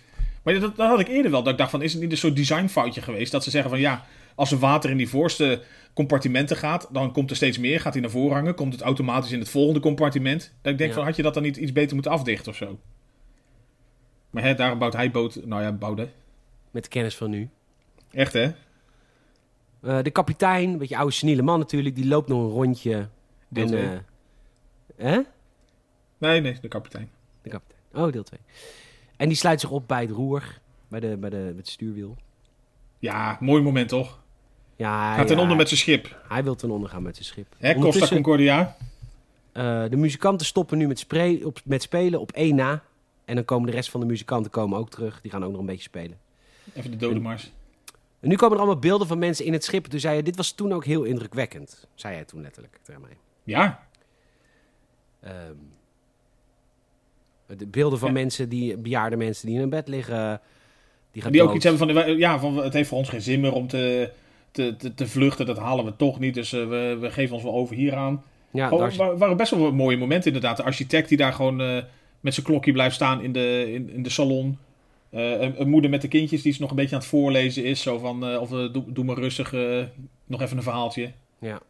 Maar 0.43 0.61
dat, 0.61 0.77
dat 0.77 0.89
had 0.89 1.01
ik 1.01 1.09
eerder 1.09 1.31
wel. 1.31 1.43
Dat 1.43 1.53
ik 1.53 1.59
dacht 1.59 1.71
van, 1.71 1.83
is 1.83 1.93
het 1.93 2.03
niet 2.03 2.11
een 2.11 2.19
soort 2.19 2.37
designfoutje 2.37 3.03
geweest? 3.03 3.33
Dat 3.33 3.45
ze 3.45 3.51
zeggen 3.51 3.71
van, 3.71 3.81
ja, 3.81 4.05
als 4.35 4.53
er 4.53 4.59
water 4.59 4.91
in 4.91 4.97
die 4.97 5.09
voorste 5.09 5.63
compartimenten 5.95 6.57
gaat, 6.57 6.89
dan 6.91 7.13
komt 7.13 7.31
er 7.31 7.37
steeds 7.37 7.59
meer, 7.59 7.81
gaat 7.81 7.93
hij 7.93 8.03
naar 8.03 8.11
voren 8.11 8.37
hangen, 8.37 8.55
komt 8.55 8.73
het 8.73 8.83
automatisch 8.83 9.33
in 9.33 9.39
het 9.39 9.49
volgende 9.49 9.81
compartiment. 9.81 10.53
Dat 10.63 10.73
ik 10.73 10.79
denk 10.79 10.93
van, 10.93 11.05
had 11.05 11.17
je 11.17 11.23
dat 11.23 11.35
dan 11.35 11.43
niet 11.43 11.57
iets 11.57 11.73
beter 11.73 11.95
moeten 11.95 12.13
afdichten 12.13 12.51
of 12.51 12.57
zo? 12.57 12.79
Maar 14.31 14.43
hè, 14.43 14.55
daarom 14.55 14.79
bouwt 14.79 14.93
hij 14.93 15.11
boot, 15.11 15.45
nou 15.45 15.63
ja, 15.63 15.73
bouwde. 15.73 16.09
Met 16.71 16.83
de 16.83 16.89
kennis 16.89 17.17
van 17.17 17.31
nu. 17.31 17.49
Echt 18.13 18.33
hè? 18.33 18.51
Uh, 19.83 20.03
de 20.03 20.11
kapitein, 20.11 20.69
een 20.71 20.79
beetje 20.79 20.97
oude 20.97 21.13
seniele 21.13 21.43
man 21.43 21.59
natuurlijk, 21.59 21.95
die 21.95 22.07
loopt 22.07 22.29
nog 22.29 22.43
een 22.43 22.51
rondje. 22.51 23.09
Deel 23.49 23.67
2. 23.67 23.83
Uh, 23.83 23.91
hè? 24.97 25.21
Nee, 26.19 26.41
nee, 26.41 26.59
de 26.61 26.69
kapitein. 26.69 27.11
De 27.43 27.51
kapitein. 27.51 27.81
Oh, 27.95 28.13
deel 28.13 28.23
2. 28.23 28.41
En 29.17 29.29
die 29.29 29.37
sluit 29.37 29.61
zich 29.61 29.71
op 29.71 29.89
bij 29.89 30.01
het 30.01 30.11
roer, 30.11 30.59
bij, 30.89 31.01
de, 31.01 31.17
bij, 31.17 31.31
de, 31.31 31.37
bij 31.37 31.55
het 31.57 31.69
stuurwiel. 31.69 32.17
Ja, 32.99 33.37
mooi 33.41 33.63
moment 33.63 33.89
toch? 33.89 34.21
Ja, 34.77 35.15
Gaat 35.15 35.27
ten 35.27 35.39
onder 35.39 35.57
met 35.57 35.69
zijn 35.69 35.81
schip. 35.81 36.23
Hij 36.29 36.45
wil 36.45 36.55
ten 36.55 36.71
onder 36.71 36.89
gaan 36.89 37.03
met 37.03 37.15
zijn 37.15 37.27
schip. 37.27 37.47
Hè, 37.59 37.75
Costa 37.75 38.07
Concordia? 38.07 38.77
Uh, 39.53 39.85
de 39.89 39.97
muzikanten 39.97 40.47
stoppen 40.47 40.79
nu 40.79 40.87
met, 40.87 40.99
spray, 40.99 41.43
op, 41.43 41.61
met 41.65 41.83
spelen 41.83 42.21
op 42.21 42.33
één 42.33 42.55
na. 42.55 42.83
En 43.25 43.35
dan 43.35 43.45
komen 43.45 43.71
de 43.71 43.75
rest 43.75 43.91
van 43.91 44.01
de 44.01 44.07
muzikanten 44.07 44.51
komen 44.51 44.79
ook 44.79 44.91
terug. 44.91 45.21
Die 45.21 45.31
gaan 45.31 45.45
ook 45.45 45.51
nog 45.51 45.61
een 45.61 45.67
beetje 45.67 45.83
spelen. 45.83 46.19
Even 46.73 46.91
de 46.91 46.97
dode 46.97 47.21
mars. 47.21 47.53
En 48.23 48.29
nu 48.29 48.37
komen 48.37 48.57
er 48.57 48.63
allemaal 48.63 48.81
beelden 48.81 49.07
van 49.07 49.19
mensen 49.19 49.45
in 49.45 49.53
het 49.53 49.65
schip. 49.65 49.85
Toen 49.85 50.01
zei 50.01 50.17
je, 50.17 50.23
dit 50.23 50.37
was 50.37 50.53
toen 50.53 50.73
ook 50.73 50.85
heel 50.85 51.03
indrukwekkend. 51.03 51.87
Zei 51.95 52.15
hij 52.15 52.25
toen 52.25 52.43
letterlijk 52.43 52.79
tegen 52.83 53.01
mij. 53.01 53.17
Ja. 53.45 53.87
Um, 55.25 55.73
de 57.59 57.67
beelden 57.67 57.99
van 57.99 58.13
mensen, 58.13 58.49
die, 58.49 58.77
bejaarde 58.77 59.17
mensen 59.17 59.47
die 59.47 59.57
in 59.57 59.63
een 59.63 59.69
bed 59.69 59.89
liggen. 59.89 60.41
Die, 61.13 61.31
die 61.31 61.43
ook 61.43 61.55
iets 61.55 61.65
hebben 61.65 61.95
van, 61.95 62.17
ja, 62.17 62.39
van, 62.39 62.57
het 62.57 62.73
heeft 62.73 62.89
voor 62.89 62.99
ons 62.99 63.09
geen 63.09 63.23
zin 63.23 63.41
meer 63.41 63.53
om 63.53 63.67
te, 63.67 64.13
te, 64.51 64.77
te, 64.77 64.95
te 64.95 65.07
vluchten. 65.07 65.47
Dat 65.47 65.59
halen 65.59 65.85
we 65.85 65.97
toch 65.97 66.19
niet, 66.19 66.35
dus 66.35 66.53
uh, 66.53 66.69
we, 66.69 66.97
we 67.01 67.11
geven 67.11 67.35
ons 67.35 67.45
wel 67.45 67.55
over 67.55 67.77
hieraan. 67.77 68.25
Ja, 68.51 68.69
gewoon, 68.69 68.91
daar... 68.97 69.19
waren 69.19 69.37
best 69.37 69.51
wel 69.51 69.73
mooie 69.73 69.97
momenten 69.97 70.33
inderdaad. 70.33 70.57
De 70.57 70.63
architect 70.63 71.09
die 71.09 71.19
daar 71.19 71.33
gewoon 71.33 71.61
uh, 71.61 71.83
met 72.21 72.35
zijn 72.35 72.47
klokje 72.47 72.73
blijft 72.73 72.95
staan 72.95 73.23
in 73.23 73.33
de, 73.33 73.73
in, 73.73 73.91
in 73.91 74.03
de 74.03 74.11
salon. 74.11 74.59
Uh, 75.13 75.41
een, 75.41 75.69
moeder 75.69 75.91
met 75.91 76.01
de 76.01 76.09
kindjes 76.09 76.43
die 76.43 76.53
ze 76.53 76.61
nog 76.61 76.71
een 76.71 76.77
beetje 76.77 76.95
aan 76.95 77.01
het 77.01 77.11
voorlezen 77.11 77.65
is. 77.65 77.83
Zo 77.83 77.99
van, 77.99 78.39
of 78.39 78.49
doe, 78.49 78.85
doe 78.87 79.05
maar 79.05 79.17
rustig, 79.17 79.53
nog 80.27 80.41
even 80.41 80.57
een 80.57 80.63
verhaaltje. 80.63 81.13
Ja. 81.39 81.61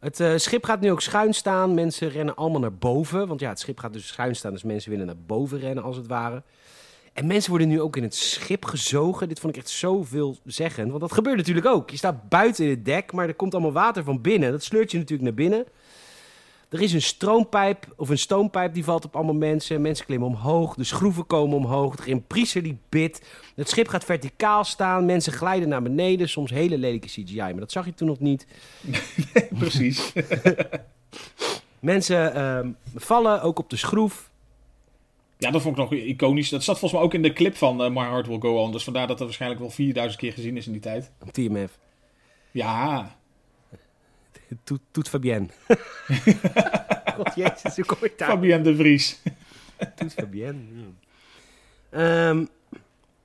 Het 0.00 0.42
schip 0.42 0.64
gaat 0.64 0.80
nu 0.80 0.90
ook 0.90 1.00
schuin 1.00 1.34
staan. 1.34 1.74
Mensen 1.74 2.08
rennen 2.08 2.34
allemaal 2.34 2.60
naar 2.60 2.74
boven. 2.74 3.28
Want 3.28 3.40
ja, 3.40 3.48
het 3.48 3.60
schip 3.60 3.78
gaat 3.78 3.92
dus 3.92 4.06
schuin 4.06 4.36
staan. 4.36 4.52
Dus 4.52 4.62
mensen 4.62 4.90
willen 4.90 5.06
naar 5.06 5.18
boven 5.26 5.58
rennen, 5.58 5.84
als 5.84 5.96
het 5.96 6.06
ware. 6.06 6.42
En 7.16 7.26
mensen 7.26 7.50
worden 7.50 7.68
nu 7.68 7.80
ook 7.80 7.96
in 7.96 8.02
het 8.02 8.14
schip 8.14 8.64
gezogen. 8.64 9.28
Dit 9.28 9.40
vond 9.40 9.56
ik 9.56 9.62
echt 9.62 9.70
zoveel 9.70 10.36
zeggen. 10.44 10.88
Want 10.88 11.00
dat 11.00 11.12
gebeurt 11.12 11.36
natuurlijk 11.36 11.66
ook. 11.66 11.90
Je 11.90 11.96
staat 11.96 12.28
buiten 12.28 12.64
in 12.64 12.70
het 12.70 12.84
dek, 12.84 13.12
maar 13.12 13.28
er 13.28 13.34
komt 13.34 13.52
allemaal 13.52 13.72
water 13.72 14.04
van 14.04 14.20
binnen. 14.20 14.50
Dat 14.50 14.64
sleurt 14.64 14.90
je 14.90 14.98
natuurlijk 14.98 15.28
naar 15.28 15.48
binnen. 15.48 15.66
Er 16.68 16.80
is 16.80 16.92
een 16.92 17.02
stroompijp 17.02 17.92
of 17.96 18.08
een 18.08 18.18
stoompijp 18.18 18.74
die 18.74 18.84
valt 18.84 19.04
op 19.04 19.16
allemaal 19.16 19.34
mensen. 19.34 19.80
Mensen 19.80 20.06
klimmen 20.06 20.28
omhoog, 20.28 20.74
de 20.74 20.84
schroeven 20.84 21.26
komen 21.26 21.56
omhoog. 21.56 21.98
Er 21.98 22.06
is 22.06 22.12
een 22.12 22.26
priester 22.26 22.62
die 22.62 22.78
bidt. 22.88 23.26
Het 23.54 23.68
schip 23.68 23.88
gaat 23.88 24.04
verticaal 24.04 24.64
staan. 24.64 25.04
Mensen 25.04 25.32
glijden 25.32 25.68
naar 25.68 25.82
beneden. 25.82 26.28
Soms 26.28 26.50
hele 26.50 26.78
lelijke 26.78 27.06
CGI, 27.06 27.36
maar 27.36 27.54
dat 27.56 27.72
zag 27.72 27.84
je 27.84 27.94
toen 27.94 28.08
nog 28.08 28.20
niet. 28.20 28.46
precies. 29.58 30.12
mensen 31.80 32.36
uh, 32.36 32.72
vallen 32.94 33.42
ook 33.42 33.58
op 33.58 33.70
de 33.70 33.76
schroef. 33.76 34.30
Ja, 35.38 35.50
dat 35.50 35.62
vond 35.62 35.78
ik 35.78 35.82
nog 35.82 35.92
iconisch. 35.92 36.48
Dat 36.48 36.64
zat 36.64 36.78
volgens 36.78 37.00
mij 37.00 37.08
ook 37.08 37.14
in 37.14 37.22
de 37.22 37.32
clip 37.32 37.56
van 37.56 37.84
uh, 37.84 37.88
My 37.88 38.08
Heart 38.08 38.26
Will 38.26 38.40
Go 38.40 38.62
On. 38.62 38.72
Dus 38.72 38.84
vandaar 38.84 39.06
dat 39.06 39.16
het 39.16 39.26
waarschijnlijk 39.26 39.60
wel 39.60 39.70
4000 39.70 40.20
keer 40.20 40.32
gezien 40.32 40.56
is 40.56 40.66
in 40.66 40.72
die 40.72 40.80
tijd. 40.80 41.10
Op 41.20 41.32
TMF. 41.32 41.78
Ja. 42.50 43.16
Toet, 44.64 44.80
toet 44.90 45.08
Fabienne. 45.08 45.48
God 47.16 47.34
jezus, 47.34 47.76
hoe 47.76 47.84
kom 47.84 47.98
ik 48.00 48.18
daar? 48.18 48.28
Fabienne 48.28 48.64
de 48.64 48.76
Vries. 48.76 49.20
toet 49.94 50.12
Fabienne. 50.12 50.60
Um, 51.90 52.48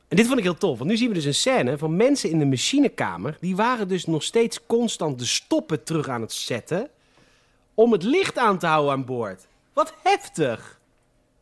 en 0.07 0.17
dit 0.17 0.25
vond 0.25 0.37
ik 0.37 0.43
heel 0.43 0.57
tof, 0.57 0.77
want 0.77 0.89
nu 0.89 0.97
zien 0.97 1.07
we 1.07 1.13
dus 1.13 1.25
een 1.25 1.33
scène 1.33 1.77
van 1.77 1.95
mensen 1.95 2.29
in 2.29 2.39
de 2.39 2.45
machinekamer. 2.45 3.37
Die 3.39 3.55
waren 3.55 3.87
dus 3.87 4.05
nog 4.05 4.23
steeds 4.23 4.59
constant 4.65 5.19
de 5.19 5.25
stoppen 5.25 5.83
terug 5.83 6.09
aan 6.09 6.21
het 6.21 6.33
zetten. 6.33 6.89
om 7.73 7.91
het 7.91 8.03
licht 8.03 8.37
aan 8.37 8.59
te 8.59 8.67
houden 8.67 8.91
aan 8.91 9.05
boord. 9.05 9.47
Wat 9.73 9.93
heftig! 10.03 10.79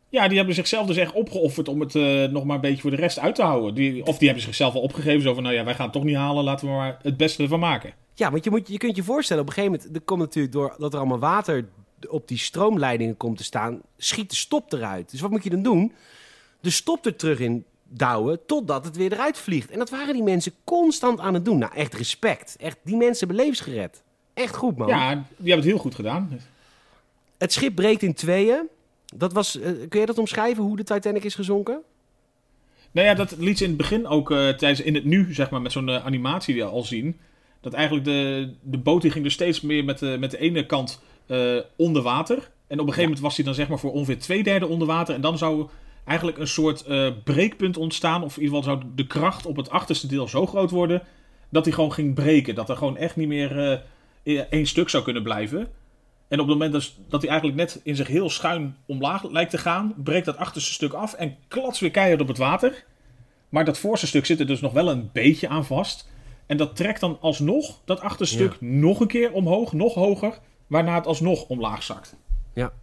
Ja, 0.09 0.27
die 0.27 0.37
hebben 0.37 0.55
zichzelf 0.55 0.87
dus 0.87 0.97
echt 0.97 1.13
opgeofferd 1.13 1.67
om 1.67 1.79
het 1.79 1.95
uh, 1.95 2.27
nog 2.27 2.43
maar 2.43 2.55
een 2.55 2.61
beetje 2.61 2.81
voor 2.81 2.91
de 2.91 2.97
rest 2.97 3.19
uit 3.19 3.35
te 3.35 3.41
houden. 3.41 3.73
Die, 3.73 4.05
of 4.05 4.17
die 4.17 4.27
hebben 4.27 4.45
zichzelf 4.45 4.73
al 4.73 4.81
opgegeven, 4.81 5.21
zo 5.21 5.33
van, 5.33 5.43
nou 5.43 5.55
ja, 5.55 5.63
wij 5.63 5.75
gaan 5.75 5.83
het 5.83 5.93
toch 5.93 6.03
niet 6.03 6.15
halen, 6.15 6.43
laten 6.43 6.67
we 6.67 6.73
maar 6.73 6.99
het 7.01 7.17
beste 7.17 7.43
ervan 7.43 7.59
maken. 7.59 7.93
Ja, 8.19 8.31
want 8.31 8.43
je, 8.43 8.49
moet, 8.49 8.67
je 8.67 8.77
kunt 8.77 8.95
je 8.95 9.03
voorstellen, 9.03 9.43
op 9.43 9.49
een 9.49 9.55
gegeven 9.55 9.77
moment, 9.77 9.95
er 9.95 10.01
komt 10.01 10.19
natuurlijk 10.19 10.53
door 10.53 10.75
dat 10.77 10.93
er 10.93 10.99
allemaal 10.99 11.19
water 11.19 11.65
op 12.07 12.27
die 12.27 12.37
stroomleidingen 12.37 13.17
komt 13.17 13.37
te 13.37 13.43
staan, 13.43 13.81
schiet 13.97 14.29
de 14.29 14.35
stop 14.35 14.73
eruit. 14.73 15.11
Dus 15.11 15.21
wat 15.21 15.29
moet 15.29 15.43
je 15.43 15.49
dan 15.49 15.61
doen? 15.61 15.93
De 16.59 16.69
stop 16.69 17.05
er 17.05 17.15
terug 17.15 17.39
in 17.39 17.65
douwen 17.87 18.45
totdat 18.45 18.85
het 18.85 18.97
weer 18.97 19.13
eruit 19.13 19.37
vliegt. 19.37 19.71
En 19.71 19.79
dat 19.79 19.89
waren 19.89 20.13
die 20.13 20.23
mensen 20.23 20.53
constant 20.63 21.19
aan 21.19 21.33
het 21.33 21.45
doen. 21.45 21.57
Nou, 21.57 21.73
echt 21.73 21.93
respect. 21.93 22.55
Echt, 22.59 22.77
die 22.83 22.95
mensen 22.95 23.27
hebben 23.27 23.45
levens 23.45 23.61
gered. 23.61 24.01
Echt 24.33 24.55
goed, 24.55 24.77
man. 24.77 24.87
Ja, 24.87 25.13
die 25.13 25.23
hebben 25.37 25.55
het 25.55 25.65
heel 25.65 25.77
goed 25.77 25.95
gedaan. 25.95 26.39
Het 27.37 27.53
schip 27.53 27.75
breekt 27.75 28.03
in 28.03 28.13
tweeën. 28.13 28.67
Dat 29.15 29.33
was, 29.33 29.55
uh, 29.55 29.63
kun 29.89 29.99
je 29.99 30.05
dat 30.05 30.17
omschrijven, 30.17 30.63
hoe 30.63 30.77
de 30.77 30.83
Titanic 30.83 31.23
is 31.23 31.35
gezonken? 31.35 31.81
Nou 32.91 33.07
ja, 33.07 33.13
dat 33.13 33.37
liet 33.37 33.57
ze 33.57 33.63
in 33.63 33.69
het 33.69 33.79
begin 33.79 34.07
ook 34.07 34.31
uh, 34.31 34.37
tijdens 34.37 34.81
in 34.81 34.95
het 34.95 35.05
nu, 35.05 35.33
zeg 35.33 35.49
maar, 35.49 35.61
met 35.61 35.71
zo'n 35.71 35.89
uh, 35.89 36.05
animatie 36.05 36.53
die 36.53 36.63
al 36.63 36.83
zien. 36.83 37.19
Dat 37.61 37.73
eigenlijk 37.73 38.05
de, 38.05 38.53
de 38.61 38.77
boot 38.77 39.01
die 39.01 39.11
ging 39.11 39.23
dus 39.23 39.33
steeds 39.33 39.61
meer 39.61 39.83
met 39.83 39.99
de, 39.99 40.17
met 40.19 40.31
de 40.31 40.37
ene 40.37 40.65
kant 40.65 41.01
onder 41.75 42.01
water. 42.01 42.35
En 42.67 42.79
op 42.79 42.87
een 42.87 42.93
gegeven 42.93 43.03
moment 43.03 43.19
was 43.19 43.35
hij 43.35 43.45
dan 43.45 43.53
zeg 43.53 43.67
maar 43.67 43.79
voor 43.79 43.91
ongeveer 43.91 44.19
twee 44.19 44.43
derde 44.43 44.67
onder 44.67 44.87
water. 44.87 45.15
En 45.15 45.21
dan 45.21 45.37
zou 45.37 45.69
eigenlijk 46.05 46.37
een 46.37 46.47
soort 46.47 46.85
breekpunt 47.23 47.77
ontstaan. 47.77 48.23
Of 48.23 48.37
in 48.37 48.43
ieder 48.43 48.57
geval 48.57 48.75
zou 48.75 48.91
de 48.95 49.07
kracht 49.07 49.45
op 49.45 49.55
het 49.55 49.69
achterste 49.69 50.07
deel 50.07 50.27
zo 50.27 50.45
groot 50.45 50.71
worden. 50.71 51.03
Dat 51.49 51.65
hij 51.65 51.73
gewoon 51.73 51.93
ging 51.93 52.13
breken. 52.13 52.55
Dat 52.55 52.69
er 52.69 52.77
gewoon 52.77 52.97
echt 52.97 53.15
niet 53.15 53.27
meer 53.27 53.83
één 54.49 54.65
stuk 54.67 54.89
zou 54.89 55.03
kunnen 55.03 55.23
blijven. 55.23 55.67
En 56.27 56.39
op 56.39 56.47
het 56.47 56.57
moment 56.57 56.73
dat, 56.73 56.93
dat 57.07 57.21
hij 57.21 57.29
eigenlijk 57.29 57.59
net 57.59 57.81
in 57.83 57.95
zich 57.95 58.07
heel 58.07 58.29
schuin 58.29 58.75
omlaag 58.85 59.29
lijkt 59.29 59.51
te 59.51 59.57
gaan, 59.57 59.93
breekt 59.97 60.25
dat 60.25 60.37
achterste 60.37 60.73
stuk 60.73 60.93
af 60.93 61.13
en 61.13 61.35
klats 61.47 61.79
weer 61.79 61.91
keihard 61.91 62.21
op 62.21 62.27
het 62.27 62.37
water. 62.37 62.83
Maar 63.49 63.65
dat 63.65 63.77
voorste 63.77 64.07
stuk 64.07 64.25
zit 64.25 64.39
er 64.39 64.47
dus 64.47 64.61
nog 64.61 64.73
wel 64.73 64.89
een 64.89 65.09
beetje 65.13 65.47
aan 65.47 65.65
vast. 65.65 66.09
En 66.49 66.57
dat 66.57 66.75
trekt 66.75 66.99
dan 66.99 67.17
alsnog 67.21 67.79
dat 67.85 67.99
achterste 67.99 68.43
Ja. 68.43 68.49
stuk 68.49 68.61
nog 68.61 68.99
een 68.99 69.07
keer 69.07 69.31
omhoog, 69.31 69.73
nog 69.73 69.93
hoger, 69.93 70.39
waarna 70.67 70.95
het 70.95 71.05
alsnog 71.07 71.43
omlaag 71.47 71.83
zakt. 71.83 72.15
Ja. 72.53 72.73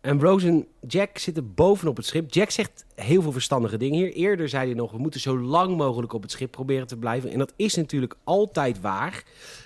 En 0.00 0.20
Rose 0.20 0.48
en 0.48 0.66
Jack 0.88 1.18
zitten 1.18 1.54
bovenop 1.54 1.96
het 1.96 2.06
schip. 2.06 2.32
Jack 2.32 2.50
zegt 2.50 2.84
heel 2.94 3.22
veel 3.22 3.32
verstandige 3.32 3.76
dingen 3.76 3.98
hier. 3.98 4.12
Eerder 4.12 4.48
zei 4.48 4.66
hij 4.66 4.74
nog, 4.74 4.90
we 4.90 4.98
moeten 4.98 5.20
zo 5.20 5.38
lang 5.38 5.76
mogelijk 5.76 6.12
op 6.12 6.22
het 6.22 6.30
schip 6.30 6.50
proberen 6.50 6.86
te 6.86 6.96
blijven. 6.96 7.30
En 7.30 7.38
dat 7.38 7.52
is 7.56 7.74
natuurlijk 7.74 8.16
altijd 8.24 8.80
waar. 8.80 9.22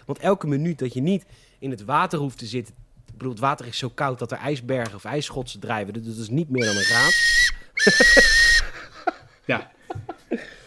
Want 0.06 0.18
elke 0.18 0.46
minuut 0.46 0.78
dat 0.78 0.92
je 0.92 1.00
niet 1.00 1.24
in 1.58 1.70
het 1.70 1.84
water 1.84 2.18
hoeft 2.18 2.38
te 2.38 2.46
zitten... 2.46 2.74
Ik 3.06 3.12
bedoel, 3.16 3.32
het 3.32 3.40
water 3.40 3.66
is 3.66 3.78
zo 3.78 3.88
koud 3.88 4.18
dat 4.18 4.32
er 4.32 4.38
ijsbergen 4.38 4.94
of 4.94 5.04
ijsschotsen 5.04 5.60
drijven. 5.60 5.92
Dus 5.92 6.04
dat 6.04 6.16
is 6.16 6.28
niet 6.28 6.48
meer 6.48 6.64
dan 6.64 6.76
een 6.76 6.82
graad. 6.82 7.14
Ja, 9.46 9.70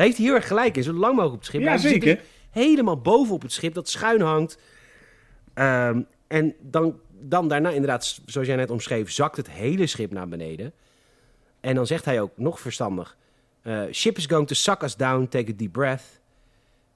Daar 0.00 0.08
heeft 0.08 0.20
hij 0.20 0.30
heel 0.30 0.38
erg 0.38 0.48
gelijk 0.48 0.76
in. 0.76 0.82
Zo 0.82 0.92
lang 0.92 1.14
mogelijk 1.14 1.32
op 1.32 1.38
het 1.38 1.48
schip. 1.48 1.62
ja 1.62 1.76
zeker. 1.76 2.20
helemaal 2.50 3.00
boven 3.00 3.34
op 3.34 3.42
het 3.42 3.52
schip 3.52 3.74
dat 3.74 3.88
schuin 3.88 4.20
hangt. 4.20 4.58
Ehm, 5.54 6.02
en 6.26 6.54
dan, 6.60 7.00
dan 7.10 7.48
daarna, 7.48 7.70
inderdaad, 7.70 8.20
zoals 8.26 8.46
jij 8.46 8.56
net 8.56 8.70
omschreef, 8.70 9.10
zakt 9.10 9.36
het 9.36 9.50
hele 9.50 9.86
schip 9.86 10.12
naar 10.12 10.28
beneden. 10.28 10.72
En 11.60 11.74
dan 11.74 11.86
zegt 11.86 12.04
hij 12.04 12.20
ook, 12.20 12.30
nog 12.36 12.60
verstandig... 12.60 13.16
eh, 13.62 13.82
ship 13.92 14.16
is 14.16 14.26
going 14.26 14.46
to 14.46 14.54
suck 14.54 14.82
us 14.82 14.96
down, 14.96 15.26
take 15.28 15.52
a 15.52 15.54
deep 15.56 15.72
breath. 15.72 16.20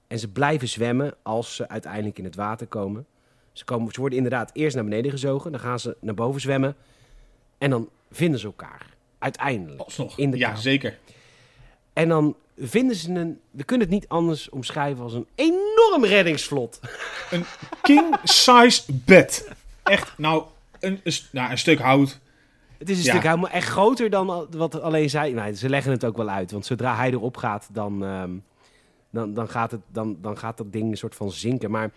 En 0.07 0.19
ze 0.19 0.29
blijven 0.29 0.69
zwemmen 0.69 1.15
als 1.23 1.55
ze 1.55 1.69
uiteindelijk 1.69 2.19
in 2.19 2.25
het 2.25 2.37
water 2.37 2.67
komen. 2.67 3.07
Ze, 3.53 3.65
komen, 3.65 3.93
ze 3.93 4.01
worden 4.01 4.19
inderdaad 4.19 4.51
eerst 4.53 4.75
naar 4.75 4.85
beneden 4.85 5.11
gezogen. 5.11 5.51
Dan 5.51 5.61
gaan 5.61 5.81
ze 5.81 5.97
naar 6.01 6.15
boven 6.15 6.41
zwemmen. 6.41 6.77
En 7.59 7.71
dan 7.71 7.89
vinden 8.11 8.41
ze 8.41 8.47
elkaar. 8.47 8.87
Uiteindelijk. 9.19 9.81
Alsnog. 9.81 10.19
In 10.19 10.31
de 10.31 10.37
ja, 10.37 10.57
zeker. 10.57 10.99
En 11.93 12.09
dan 12.09 12.37
vinden 12.59 12.97
ze 12.97 13.11
een... 13.11 13.41
We 13.51 13.65
kunnen 13.65 13.87
het 13.87 13.95
niet 13.97 14.09
anders 14.09 14.49
omschrijven 14.49 15.03
als 15.05 15.13
een 15.13 15.27
enorm 15.35 16.05
reddingsvlot. 16.05 16.81
Een 17.31 17.45
king-size 17.83 18.83
bed. 18.93 19.51
Echt, 19.83 20.13
nou, 20.19 20.45
een, 20.81 21.01
nou, 21.33 21.51
een 21.51 21.59
stuk 21.59 21.79
hout. 21.79 22.21
Het 22.79 22.91
is 22.91 22.99
een 22.99 23.05
Ja. 23.05 23.11
stuk 23.11 23.23
helemaal 23.23 23.51
echt 23.51 23.69
groter 23.69 24.11
dan 24.11 24.47
wat 24.51 24.81
alleen 24.81 25.11
zij... 25.11 25.33
Nou, 25.33 25.55
ze 25.55 25.69
leggen 25.69 25.93
het 25.93 26.05
ook 26.05 26.17
wel 26.17 26.29
uit. 26.29 26.51
Want 26.51 26.67
zodra 26.67 26.97
hij 26.97 27.11
erop 27.11 27.37
gaat, 27.37 27.69
dan, 27.73 28.05
ehm, 28.05 28.31
dan, 29.11 29.35
dan, 29.35 29.49
gaat, 29.49 29.71
het, 29.71 29.81
dan, 29.93 30.17
dan 30.21 30.39
gaat 30.39 30.57
dat 30.57 30.73
ding 30.73 30.91
een 30.91 30.97
soort 30.97 31.15
van 31.15 31.31
zinken. 31.33 31.71
Maar 31.71 31.91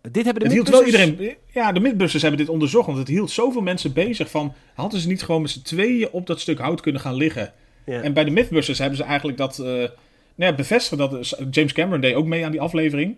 dit 0.00 0.24
hebben 0.24 0.34
de 0.34 0.44
Het 0.44 0.52
hield 0.52 0.68
wel 0.68 0.84
iedereen... 0.84 1.36
Ja, 1.46 1.72
de 1.72 1.80
Mythbusters 1.80 2.22
hebben 2.22 2.40
dit 2.40 2.48
onderzocht, 2.48 2.86
want 2.86 2.98
het 2.98 3.08
hield 3.08 3.30
zoveel 3.30 3.62
mensen 3.62 3.92
bezig 3.92 4.30
van... 4.30 4.54
Hadden 4.74 5.00
ze 5.00 5.08
niet 5.08 5.22
gewoon 5.22 5.42
met 5.42 5.50
z'n 5.50 5.62
tweeën 5.62 6.10
op 6.10 6.26
dat 6.26 6.40
stuk 6.40 6.58
hout 6.58 6.80
kunnen 6.80 7.00
gaan 7.00 7.14
liggen? 7.14 7.52
En 7.84 8.12
bij 8.12 8.24
de 8.24 8.30
Mythbusters 8.30 8.78
hebben 8.78 8.96
ze 8.96 9.04
eigenlijk 9.04 9.38
dat... 9.38 9.58
eh 9.58 9.88
nou 10.34 10.50
ja, 10.50 10.54
bevestigd 10.54 11.00
dat 11.00 11.32
eh, 11.32 11.46
James 11.50 11.72
Cameron 11.72 12.00
deed 12.00 12.14
ook 12.14 12.26
mee 12.26 12.44
aan 12.44 12.50
die 12.50 12.60
aflevering. 12.60 13.16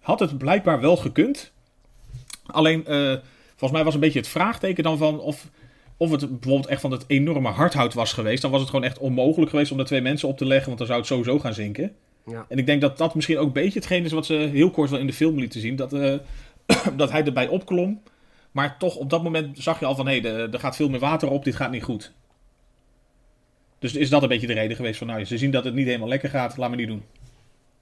Had 0.00 0.20
het 0.20 0.38
blijkbaar 0.38 0.80
wel 0.80 0.96
gekund. 0.96 1.52
Alleen, 2.46 2.86
eh, 2.86 3.14
volgens 3.48 3.72
mij 3.72 3.84
was 3.84 3.94
een 3.94 4.00
beetje 4.00 4.18
het 4.18 4.28
vraagteken 4.28 4.82
dan 4.82 4.98
van 4.98 5.20
of... 5.20 5.48
Of 5.96 6.10
het 6.10 6.20
bijvoorbeeld 6.20 6.66
echt 6.66 6.80
van 6.80 6.90
het 6.90 7.04
enorme 7.06 7.48
hardhout 7.48 7.94
was 7.94 8.12
geweest, 8.12 8.42
dan 8.42 8.50
was 8.50 8.60
het 8.60 8.70
gewoon 8.70 8.84
echt 8.84 8.98
onmogelijk 8.98 9.50
geweest 9.50 9.72
om 9.72 9.78
er 9.78 9.84
twee 9.84 10.00
mensen 10.00 10.28
op 10.28 10.38
te 10.38 10.46
leggen, 10.46 10.66
want 10.66 10.78
dan 10.78 10.86
zou 10.86 10.98
het 10.98 11.08
sowieso 11.08 11.38
gaan 11.38 11.54
zinken. 11.54 11.92
Ja. 12.26 12.46
En 12.48 12.58
ik 12.58 12.66
denk 12.66 12.80
dat 12.80 12.98
dat 12.98 13.14
misschien 13.14 13.38
ook 13.38 13.46
een 13.46 13.52
beetje 13.52 13.78
hetgeen 13.78 14.04
is 14.04 14.12
wat 14.12 14.26
ze 14.26 14.34
heel 14.34 14.70
kort 14.70 14.90
wel 14.90 14.98
in 14.98 15.06
de 15.06 15.12
film 15.12 15.38
lieten 15.38 15.60
zien. 15.60 15.76
Dat, 15.76 15.92
eh, 15.92 16.14
dat 16.96 17.10
hij 17.10 17.24
erbij 17.24 17.48
opklom. 17.48 18.02
Maar 18.50 18.78
toch 18.78 18.96
op 18.96 19.10
dat 19.10 19.22
moment 19.22 19.58
zag 19.58 19.80
je 19.80 19.86
al 19.86 19.94
van 19.94 20.06
hé, 20.08 20.20
hey, 20.20 20.50
er 20.50 20.60
gaat 20.60 20.76
veel 20.76 20.88
meer 20.88 21.00
water 21.00 21.28
op, 21.28 21.44
dit 21.44 21.56
gaat 21.56 21.70
niet 21.70 21.82
goed. 21.82 22.12
Dus 23.78 23.94
is 23.94 24.08
dat 24.10 24.22
een 24.22 24.28
beetje 24.28 24.46
de 24.46 24.52
reden 24.52 24.76
geweest 24.76 24.98
van 24.98 25.06
nou, 25.06 25.24
ze 25.24 25.38
zien 25.38 25.50
dat 25.50 25.64
het 25.64 25.74
niet 25.74 25.86
helemaal 25.86 26.08
lekker 26.08 26.28
gaat, 26.30 26.56
laat 26.56 26.70
me 26.70 26.76
niet 26.76 26.86
doen. 26.86 27.02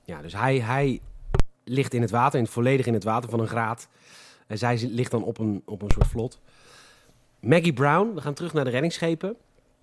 Ja, 0.05 0.23
dus 0.23 0.33
hij, 0.33 0.59
hij 0.61 1.01
ligt 1.65 1.95
in 1.95 2.01
het 2.01 2.11
water, 2.11 2.39
in, 2.39 2.47
volledig 2.47 2.87
in 2.87 2.95
het 2.95 3.05
water 3.05 3.31
van 3.31 3.41
een 3.41 3.49
graad. 3.49 3.89
En 4.47 4.59
zij 4.59 4.77
zi- 4.77 4.87
ligt 4.91 5.11
dan 5.11 5.25
op 5.25 5.39
een, 5.39 5.63
op 5.65 5.83
een 5.83 5.91
soort 5.91 6.07
vlot. 6.07 6.41
Maggie 7.41 7.73
Brown, 7.73 8.15
we 8.15 8.21
gaan 8.21 8.35
terug 8.35 8.53
naar 8.53 8.65
de 8.65 8.71
reddingsschepen. 8.71 9.37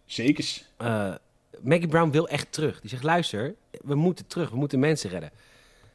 Zekers. 0.06 0.66
Eh, 0.78 1.14
Maggie 1.62 1.88
Brown 1.88 2.10
wil 2.10 2.28
echt 2.28 2.52
terug. 2.52 2.82
Die 2.82 2.90
zegt, 2.90 3.04
luister, 3.04 3.56
we 3.84 3.96
moeten 3.96 4.28
terug, 4.28 4.50
we 4.50 4.58
moeten 4.58 4.80
mensen 4.80 5.10
redden. 5.10 5.32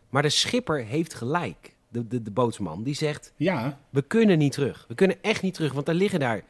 Maar 0.08 0.22
de 0.22 0.28
schipper 0.28 0.84
heeft 0.84 1.14
gelijk, 1.14 1.76
de, 1.88 2.08
de, 2.08 2.22
de 2.22 2.30
bootsman. 2.30 2.82
Die 2.82 2.94
zegt, 2.94 3.32
Ja, 3.36 3.78
we 3.90 4.02
kunnen 4.02 4.38
niet 4.38 4.52
terug. 4.52 4.84
We 4.88 4.94
kunnen 4.94 5.16
echt 5.22 5.42
niet 5.42 5.54
terug, 5.54 5.72
want 5.72 5.88
er 5.88 5.94
liggen 5.94 6.20
daar 6.20 6.42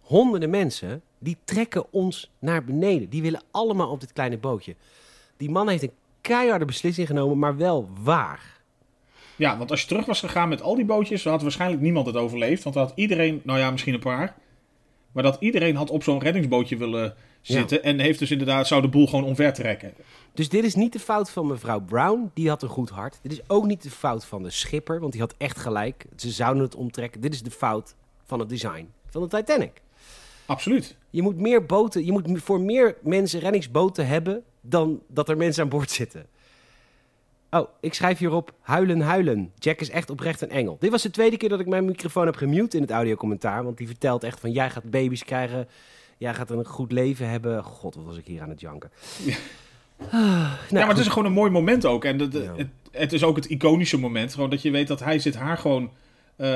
honderden 0.00 0.50
mensen... 0.50 1.02
die 1.22 1.36
trekken 1.44 1.92
ons 1.92 2.30
naar 2.38 2.64
beneden. 2.64 3.08
Die 3.08 3.22
willen 3.22 3.42
allemaal 3.50 3.90
op 3.90 4.00
dit 4.00 4.12
kleine 4.12 4.38
bootje. 4.38 4.74
Die 5.36 5.50
man 5.50 5.68
heeft 5.68 5.82
een 5.82 5.92
keiharde 6.20 6.64
beslissing 6.64 7.06
genomen, 7.06 7.38
maar 7.38 7.56
wel 7.56 7.88
waar. 8.02 8.60
ja, 9.36 9.58
want 9.58 9.70
als 9.70 9.80
je 9.80 9.86
terug 9.86 10.06
was 10.06 10.20
gegaan 10.20 10.48
met 10.48 10.62
al 10.62 10.74
die 10.74 10.84
bootjes, 10.84 11.22
dan 11.22 11.32
had 11.32 11.42
waarschijnlijk 11.42 11.82
niemand 11.82 12.06
het 12.06 12.16
overleefd. 12.16 12.62
Want 12.62 12.74
dan 12.74 12.84
had 12.84 12.92
iedereen, 12.96 13.40
nou 13.44 13.58
ja, 13.58 13.70
misschien 13.70 13.94
een 13.94 14.00
paar. 14.00 14.34
Maar 15.12 15.22
dat 15.22 15.36
iedereen 15.40 15.76
had 15.76 15.90
op 15.90 16.02
zo'n 16.02 16.20
reddingsbootje 16.20 16.76
willen 16.76 17.14
zitten. 17.40 17.82
En 17.82 17.98
heeft 17.98 18.18
dus 18.18 18.30
inderdaad, 18.30 18.66
zou 18.66 18.82
de 18.82 18.88
boel 18.88 19.06
gewoon 19.06 19.24
omver 19.24 19.52
trekken. 19.52 19.92
Dus 20.34 20.48
dit 20.48 20.64
is 20.64 20.74
niet 20.74 20.92
de 20.92 20.98
fout 20.98 21.30
van 21.30 21.46
mevrouw 21.46 21.80
Brown, 21.80 22.30
die 22.34 22.48
had 22.48 22.62
een 22.62 22.68
goed 22.68 22.90
hart. 22.90 23.18
Dit 23.22 23.32
is 23.32 23.40
ook 23.46 23.66
niet 23.66 23.82
de 23.82 23.90
fout 23.90 24.24
van 24.24 24.42
de 24.42 24.50
schipper, 24.50 25.00
want 25.00 25.12
die 25.12 25.20
had 25.20 25.34
echt 25.38 25.58
gelijk. 25.58 26.04
Ze 26.16 26.30
zouden 26.30 26.62
het 26.62 26.74
omtrekken. 26.74 27.20
Dit 27.20 27.34
is 27.34 27.42
de 27.42 27.50
fout 27.50 27.94
van 28.24 28.38
het 28.38 28.48
design 28.48 28.88
van 29.10 29.22
de 29.22 29.28
Titanic. 29.28 29.82
Absoluut. 30.46 30.96
Je 31.12 31.22
moet 31.22 31.36
meer 31.36 31.66
boten, 31.66 32.04
je 32.04 32.12
moet 32.12 32.28
voor 32.34 32.60
meer 32.60 32.96
mensen 33.02 33.40
reddingsboten 33.40 34.06
hebben 34.06 34.42
dan 34.60 35.00
dat 35.08 35.28
er 35.28 35.36
mensen 35.36 35.62
aan 35.62 35.68
boord 35.68 35.90
zitten. 35.90 36.26
Oh, 37.50 37.68
ik 37.80 37.94
schrijf 37.94 38.18
hierop 38.18 38.52
huilen, 38.60 39.00
huilen. 39.00 39.52
Jack 39.58 39.80
is 39.80 39.90
echt 39.90 40.10
oprecht 40.10 40.40
een 40.40 40.50
engel. 40.50 40.76
Dit 40.80 40.90
was 40.90 41.02
de 41.02 41.10
tweede 41.10 41.36
keer 41.36 41.48
dat 41.48 41.60
ik 41.60 41.66
mijn 41.66 41.84
microfoon 41.84 42.26
heb 42.26 42.36
gemute 42.36 42.76
in 42.76 42.82
het 42.82 42.90
audiocommentaar. 42.90 43.64
Want 43.64 43.76
die 43.76 43.86
vertelt 43.86 44.24
echt 44.24 44.40
van, 44.40 44.50
jij 44.52 44.70
gaat 44.70 44.90
baby's 44.90 45.24
krijgen. 45.24 45.68
Jij 46.18 46.34
gaat 46.34 46.50
een 46.50 46.64
goed 46.66 46.92
leven 46.92 47.28
hebben. 47.28 47.62
God, 47.64 47.94
wat 47.94 48.04
was 48.04 48.16
ik 48.16 48.26
hier 48.26 48.42
aan 48.42 48.48
het 48.48 48.60
janken. 48.60 48.90
Ja. 49.24 49.34
Ah, 49.98 50.10
ja, 50.10 50.56
nou, 50.70 50.86
maar 50.86 50.88
het 50.88 50.98
is 50.98 51.08
gewoon 51.08 51.24
een 51.24 51.32
mooi 51.32 51.50
moment 51.50 51.86
ook. 51.86 52.04
En 52.04 52.18
de, 52.18 52.28
de- 52.28 52.38
Ja. 52.42 52.52
het, 52.56 52.68
het 52.90 53.12
is 53.12 53.22
ook 53.24 53.36
het 53.36 53.44
iconische 53.46 53.98
moment. 53.98 54.34
Gewoon 54.34 54.50
dat 54.50 54.62
je 54.62 54.70
weet 54.70 54.88
dat 54.88 55.00
hij 55.00 55.18
zit 55.18 55.34
haar 55.34 55.58
gewoon... 55.58 55.90
eh, 56.36 56.48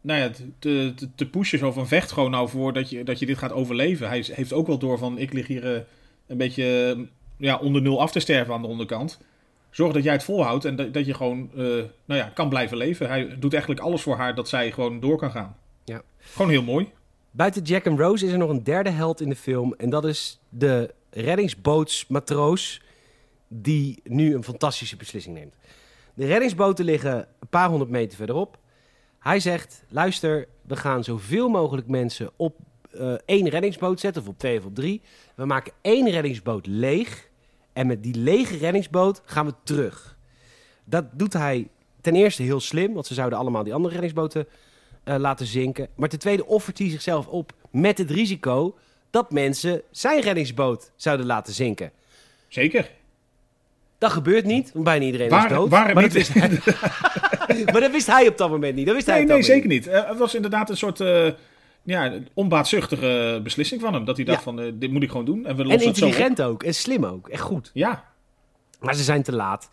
nou 0.00 0.20
ja, 0.20 0.30
te, 0.58 0.94
te, 0.94 1.08
te 1.14 1.26
pushen 1.26 1.58
zo 1.58 1.72
van 1.72 1.88
vecht 1.88 2.12
gewoon 2.12 2.30
nou 2.30 2.48
voor 2.48 2.72
dat 2.72 2.90
je, 2.90 3.04
dat 3.04 3.18
je 3.18 3.26
dit 3.26 3.38
gaat 3.38 3.52
overleven. 3.52 4.08
Hij 4.08 4.24
heeft 4.32 4.52
ook 4.52 4.66
wel 4.66 4.78
door 4.78 4.98
van 4.98 5.18
ik 5.18 5.32
lig 5.32 5.46
hier 5.46 5.74
eh, 5.74 5.80
een 6.26 6.36
beetje 6.36 6.94
eh, 6.96 7.02
ja, 7.36 7.56
onder 7.56 7.82
nul 7.82 8.00
af 8.00 8.12
te 8.12 8.20
sterven 8.20 8.54
aan 8.54 8.62
de 8.62 8.68
onderkant. 8.68 9.20
Zorg 9.70 9.92
dat 9.92 10.02
jij 10.02 10.12
het 10.12 10.24
volhoudt 10.24 10.64
en 10.64 10.76
dat, 10.76 10.94
dat 10.94 11.06
je 11.06 11.14
gewoon 11.14 11.50
nou 11.54 11.90
ja, 12.20 12.30
kan 12.34 12.48
blijven 12.48 12.76
leven. 12.76 13.08
Hij 13.08 13.36
doet 13.38 13.52
eigenlijk 13.52 13.82
alles 13.82 14.02
voor 14.02 14.16
haar 14.16 14.34
dat 14.34 14.48
zij 14.48 14.72
gewoon 14.72 15.00
door 15.00 15.16
kan 15.16 15.30
gaan. 15.30 15.56
Ja. 15.84 16.02
Gewoon 16.18 16.50
heel 16.50 16.62
mooi. 16.62 16.88
Buiten 17.30 17.62
Jack 17.62 17.84
en 17.84 17.98
Rose 17.98 18.26
is 18.26 18.32
er 18.32 18.38
nog 18.38 18.50
een 18.50 18.64
derde 18.64 18.90
held 18.90 19.20
in 19.20 19.28
de 19.28 19.36
film. 19.36 19.74
En 19.74 19.90
dat 19.90 20.04
is 20.04 20.40
de 20.48 20.94
reddingsbootsmatroos 21.10 22.82
die 23.48 24.00
nu 24.04 24.34
een 24.34 24.44
fantastische 24.44 24.96
beslissing 24.96 25.34
neemt. 25.36 25.54
De 26.14 26.26
reddingsboten 26.26 26.84
liggen 26.84 27.16
een 27.16 27.48
paar 27.50 27.68
honderd 27.68 27.90
meter 27.90 28.16
verderop. 28.16 28.58
Hij 29.26 29.40
zegt, 29.40 29.84
luister, 29.88 30.46
we 30.62 30.76
gaan 30.76 31.04
zoveel 31.04 31.48
mogelijk 31.48 31.86
mensen 31.88 32.30
op 32.36 32.56
eh, 32.90 33.12
één 33.24 33.48
reddingsboot 33.48 34.00
zetten, 34.00 34.22
of 34.22 34.28
op 34.28 34.38
twee 34.38 34.58
of 34.58 34.64
op 34.64 34.74
drie. 34.74 35.00
We 35.34 35.44
maken 35.44 35.72
één 35.80 36.10
reddingsboot 36.10 36.66
leeg. 36.66 37.28
En 37.72 37.86
met 37.86 38.02
die 38.02 38.14
lege 38.14 38.56
reddingsboot 38.56 39.22
gaan 39.24 39.46
we 39.46 39.54
terug. 39.62 40.16
Dat 40.84 41.04
doet 41.12 41.32
hij 41.32 41.68
ten 42.00 42.14
eerste 42.14 42.42
heel 42.42 42.60
slim, 42.60 42.92
want 42.94 43.06
ze 43.06 43.14
zouden 43.14 43.38
allemaal 43.38 43.64
die 43.64 43.74
andere 43.74 43.92
reddingsboten 43.92 44.46
eh, 45.04 45.16
laten 45.16 45.46
zinken. 45.46 45.88
Maar 45.94 46.08
ten 46.08 46.18
tweede 46.18 46.46
offert 46.46 46.78
hij 46.78 46.90
zichzelf 46.90 47.26
op 47.26 47.52
met 47.70 47.98
het 47.98 48.10
risico 48.10 48.76
dat 49.10 49.30
mensen 49.32 49.82
zijn 49.90 50.20
reddingsboot 50.20 50.90
zouden 50.96 51.26
laten 51.26 51.54
zinken. 51.54 51.92
Zeker. 52.48 52.90
Dat 53.98 54.12
gebeurt 54.12 54.44
niet, 54.44 54.72
want 54.72 54.84
bijna 54.84 55.04
iedereen 55.04 55.28
Waar- 55.28 55.50
is 55.50 55.56
dood. 55.56 55.70
waar 55.70 55.94
maar, 55.94 56.10
maar 57.72 57.80
dat 57.80 57.90
wist 57.90 58.06
hij 58.06 58.28
op 58.28 58.38
dat 58.38 58.50
moment 58.50 58.74
niet. 58.74 58.86
Dat 58.86 58.94
wist 58.94 59.06
hij 59.06 59.14
Nee, 59.14 59.24
op 59.24 59.30
nee, 59.30 59.42
zeker 59.42 59.68
niet. 59.68 59.86
Eh, 59.86 60.08
het 60.08 60.18
was 60.18 60.34
inderdaad 60.34 60.70
een 60.70 60.76
soort 60.76 61.00
eh, 61.00 61.28
ja, 61.82 62.12
onbaatzuchtige 62.34 63.40
beslissing 63.42 63.80
van 63.80 63.94
hem. 63.94 64.04
Dat 64.04 64.16
hij 64.16 64.24
dacht 64.24 64.38
Ja. 64.38 64.44
van, 64.44 64.60
eh, 64.60 64.72
dit 64.74 64.90
moet 64.90 65.02
ik 65.02 65.10
gewoon 65.10 65.24
doen. 65.24 65.46
En 65.46 65.56
we 65.56 65.62
En 65.62 65.80
intelligent 65.80 66.42
ook. 66.42 66.62
En 66.62 66.74
slim 66.74 67.04
ook. 67.04 67.28
Echt 67.28 67.42
goed. 67.42 67.70
Ja, 67.74 68.04
Maar 68.80 68.94
ze 68.94 69.02
zijn 69.02 69.22
te 69.22 69.32
laat. 69.32 69.68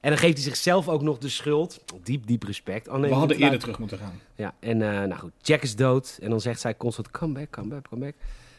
En 0.00 0.10
dan 0.10 0.18
geeft 0.20 0.34
hij 0.34 0.42
zichzelf 0.42 0.88
ook 0.88 1.02
nog 1.02 1.18
de 1.18 1.28
schuld. 1.28 1.80
Diep, 2.02 2.26
diep 2.26 2.42
respect. 2.42 2.88
Oh, 2.88 2.96
nee, 2.96 3.10
we 3.10 3.16
hadden 3.16 3.36
eerder 3.36 3.58
terug 3.58 3.78
moeten 3.78 3.98
gaan. 3.98 4.20
Ja, 4.34 4.54
en 4.60 4.76
nou 4.78 5.14
goed. 5.14 5.32
Jack 5.42 5.62
is 5.62 5.76
dood. 5.76 6.18
En 6.22 6.30
dan 6.30 6.40
zegt 6.40 6.60
zij 6.60 6.76
constant, 6.76 7.10
come 7.10 7.32
back, 7.32 7.50
come 7.50 7.68
back, 7.68 7.88
come 7.88 8.04
back. 8.04 8.14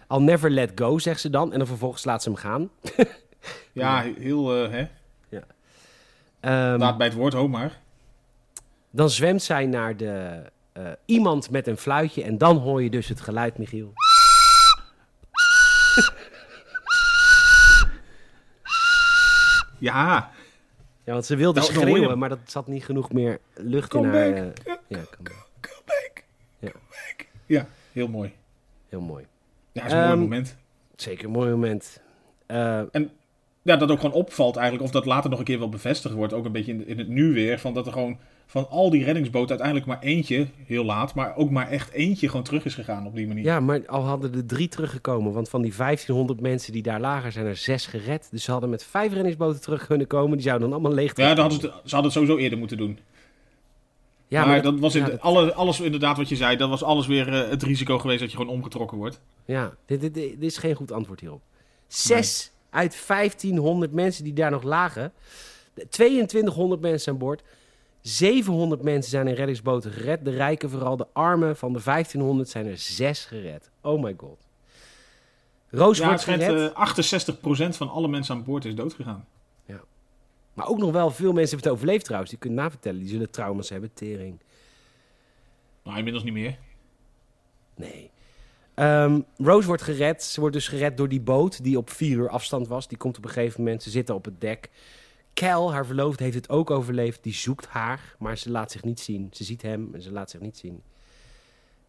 I'll 0.09 0.23
never 0.25 0.51
let 0.51 0.71
go, 0.75 0.97
zegt 0.97 1.21
ze 1.21 1.29
dan. 1.29 1.51
En 1.51 1.57
dan 1.57 1.67
vervolgens 1.67 2.05
laat 2.05 2.23
ze 2.23 2.29
hem 2.29 2.37
gaan. 2.37 2.69
Ja, 3.71 4.01
heel, 4.19 4.47
hè. 4.49 4.87
Ehm, 6.39 6.79
laat 6.79 6.97
bij 6.97 7.07
het 7.07 7.15
woord, 7.15 7.33
ho 7.33 7.47
maar. 7.47 7.79
Dan 8.97 9.09
zwemt 9.09 9.43
zij 9.43 9.65
naar 9.65 9.97
de 9.97 10.41
eh, 10.73 10.83
iemand 11.05 11.49
met 11.49 11.67
een 11.67 11.77
fluitje. 11.77 12.23
En 12.23 12.37
dan 12.37 12.57
hoor 12.57 12.83
je 12.83 12.89
dus 12.89 13.07
het 13.07 13.21
geluid, 13.21 13.57
Michiel. 13.57 13.93
Ja, 19.79 20.31
Ja, 21.03 21.13
want 21.13 21.25
ze 21.25 21.35
wilde 21.35 21.59
Nou, 21.59 21.71
schreeuwen, 21.73 22.17
maar 22.17 22.29
dat 22.29 22.39
zat 22.45 22.67
niet 22.67 22.85
genoeg 22.85 23.11
meer 23.11 23.39
lucht 23.53 23.89
Come 23.89 24.07
in 24.07 24.13
haar... 24.13 24.31
back. 24.43 24.57
eh, 24.65 24.73
ja, 24.87 24.97
come 24.97 25.23
back. 25.23 25.45
come 25.61 25.81
back. 25.85 26.23
Ja. 26.59 26.69
Come 26.69 26.83
back. 26.89 27.27
Ja, 27.45 27.67
heel 27.91 28.07
mooi. 28.07 28.33
Heel 28.89 29.01
mooi. 29.01 29.25
Ja, 29.71 29.81
dat 29.81 29.91
is 29.91 29.91
een 29.91 29.97
mooi 29.99 30.11
Ehm, 30.11 30.19
moment. 30.19 30.55
Zeker 30.95 31.25
een 31.25 31.31
mooi 31.31 31.49
moment. 31.49 32.01
Eh, 32.45 32.81
Ja, 33.61 33.75
dat 33.75 33.91
ook 33.91 33.99
gewoon 33.99 34.15
opvalt 34.15 34.55
eigenlijk, 34.55 34.85
of 34.85 34.91
dat 34.91 35.05
later 35.05 35.29
nog 35.29 35.39
een 35.39 35.45
keer 35.45 35.59
wel 35.59 35.69
bevestigd 35.69 36.13
wordt, 36.15 36.33
ook 36.33 36.45
een 36.45 36.51
beetje 36.51 36.71
in, 36.71 36.87
in 36.87 36.97
het 36.97 37.07
nu 37.07 37.33
weer, 37.33 37.59
van 37.59 37.73
dat 37.73 37.85
er 37.85 37.91
gewoon 37.93 38.17
van 38.49 38.69
al 38.69 38.89
die 38.89 39.03
reddingsboten 39.03 39.49
uiteindelijk 39.49 39.87
maar 39.87 39.99
eentje, 40.01 40.47
heel 40.65 40.83
laat, 40.83 41.13
maar 41.15 41.35
ook 41.35 41.49
maar 41.49 41.69
echt 41.69 41.91
eentje 41.91 42.27
gewoon 42.29 42.43
terug 42.43 42.65
is 42.65 42.73
gegaan 42.73 43.05
op 43.07 43.15
die 43.15 43.27
manier. 43.27 43.43
ja, 43.43 43.59
maar 43.59 43.87
al 43.87 44.03
hadden 44.03 44.33
er 44.33 44.45
drie 44.45 44.67
teruggekomen. 44.67 45.33
Want 45.33 45.49
van 45.49 45.61
die 45.61 45.73
1500 45.77 46.41
mensen 46.41 46.73
die 46.73 46.81
daar 46.81 46.99
lagen, 46.99 47.31
zijn 47.31 47.45
er 47.45 47.55
zes 47.55 47.85
gered. 47.85 48.27
Dus 48.31 48.43
ze 48.43 48.51
hadden 48.51 48.69
met 48.69 48.83
vijf 48.83 49.13
reddingsboten 49.13 49.61
terug 49.61 49.85
kunnen 49.87 50.07
komen. 50.07 50.31
Die 50.37 50.45
zouden 50.47 50.69
dan 50.69 50.79
allemaal 50.79 50.95
leeg 50.97 51.07
Ja, 51.07 51.13
terugkomen. 51.13 51.51
hadden 51.51 51.61
ze, 51.61 51.67
ze 51.89 51.95
hadden 51.95 52.03
het 52.03 52.11
sowieso 52.11 52.37
eerder 52.37 52.59
moeten 52.59 52.77
doen. 52.77 52.99
Ja, 54.27 54.45
maar, 54.45 54.61
dat, 54.61 54.79
was 54.79 54.95
in 54.95 54.99
ja, 54.99 55.05
de- 55.05 55.11
dat- 55.11 55.21
alle, 55.21 55.53
alles 55.53 55.79
inderdaad 55.79 56.17
wat 56.17 56.29
je 56.29 56.35
zei, 56.35 56.57
dat 56.57 56.69
was 56.69 56.83
alles 56.83 57.07
weer 57.07 57.33
eh, 57.33 57.49
het 57.49 57.63
risico 57.63 57.99
geweest 57.99 58.19
dat 58.19 58.31
je 58.31 58.37
gewoon 58.37 58.53
omgetrokken 58.53 58.97
wordt. 58.97 59.21
Ja, 59.45 59.73
dit, 59.85 60.01
dit, 60.01 60.13
dit 60.13 60.35
is 60.39 60.57
geen 60.57 60.75
goed 60.75 60.91
antwoord 60.91 61.19
hierop. 61.19 61.41
Zes 61.87 62.51
uit 62.69 63.03
1500 63.07 63.91
mensen 63.91 64.23
die 64.23 64.33
daar 64.33 64.51
nog 64.51 64.63
lagen. 64.63 65.11
2200 65.89 66.81
mensen 66.81 67.11
aan 67.13 67.17
boord. 67.19 67.43
700 68.07 68.81
mensen 68.81 69.11
zijn 69.11 69.27
in 69.27 69.33
reddingsboten 69.33 69.91
gered. 69.91 70.25
De 70.25 70.31
rijken, 70.31 70.69
vooral 70.69 70.97
de 70.97 71.07
armen 71.13 71.55
van 71.57 71.73
de 71.73 71.81
1500, 71.83 72.49
zijn 72.49 72.65
er 72.65 72.77
zes 72.77 73.25
gered. 73.25 73.69
Oh 73.81 74.03
my 74.03 74.13
god. 74.17 74.47
Roos 75.69 75.97
Ja, 75.97 76.07
wordt 76.07 76.23
gered. 76.23 76.71
eh 76.73 77.73
68% 77.73 77.77
van 77.77 77.89
alle 77.89 78.07
mensen 78.07 78.35
aan 78.35 78.43
boord 78.43 78.65
is 78.65 78.75
doodgegaan. 78.75 79.27
Maar 80.53 80.67
ook 80.67 80.77
nog 80.77 80.91
wel 80.91 81.11
veel 81.11 81.33
mensen 81.33 81.49
hebben 81.55 81.69
het 81.71 81.79
overleefd 81.79 82.03
trouwens. 82.03 82.31
Die 82.31 82.39
kunnen 82.39 82.59
navertellen. 82.59 82.99
Die 82.99 83.09
zullen 83.09 83.31
trauma's 83.31 83.69
hebben. 83.69 83.93
Tering. 83.93 84.39
Nou, 85.83 85.97
inmiddels 85.97 86.23
niet 86.23 86.33
meer. 86.33 86.57
Nee. 87.75 88.11
Ehm, 88.73 89.21
Rose 89.37 89.67
wordt 89.67 89.81
gered. 89.81 90.23
Ze 90.23 90.39
wordt 90.39 90.55
dus 90.55 90.67
gered 90.67 90.97
door 90.97 91.09
die 91.09 91.21
boot 91.21 91.63
die 91.63 91.77
op 91.77 91.89
vier 91.89 92.17
uur 92.17 92.29
afstand 92.29 92.67
was. 92.67 92.87
Die 92.87 92.97
komt 92.97 93.17
op 93.17 93.23
een 93.23 93.29
gegeven 93.29 93.63
moment. 93.63 93.83
Ze 93.83 93.89
zitten 93.89 94.15
op 94.15 94.25
het 94.25 94.41
dek. 94.41 94.69
Cal, 95.39 95.73
haar 95.73 95.85
verloofde, 95.85 96.23
heeft 96.23 96.35
het 96.35 96.49
ook 96.49 96.71
overleefd. 96.71 97.23
Die 97.23 97.33
zoekt 97.33 97.67
haar, 97.67 98.15
maar 98.19 98.37
ze 98.37 98.51
laat 98.51 98.71
zich 98.71 98.83
niet 98.83 98.99
zien. 98.99 99.29
Ze 99.31 99.43
ziet 99.43 99.61
hem 99.61 99.89
en 99.93 100.01
ze 100.01 100.11
laat 100.11 100.29
zich 100.29 100.39
niet 100.39 100.57
zien. 100.57 100.81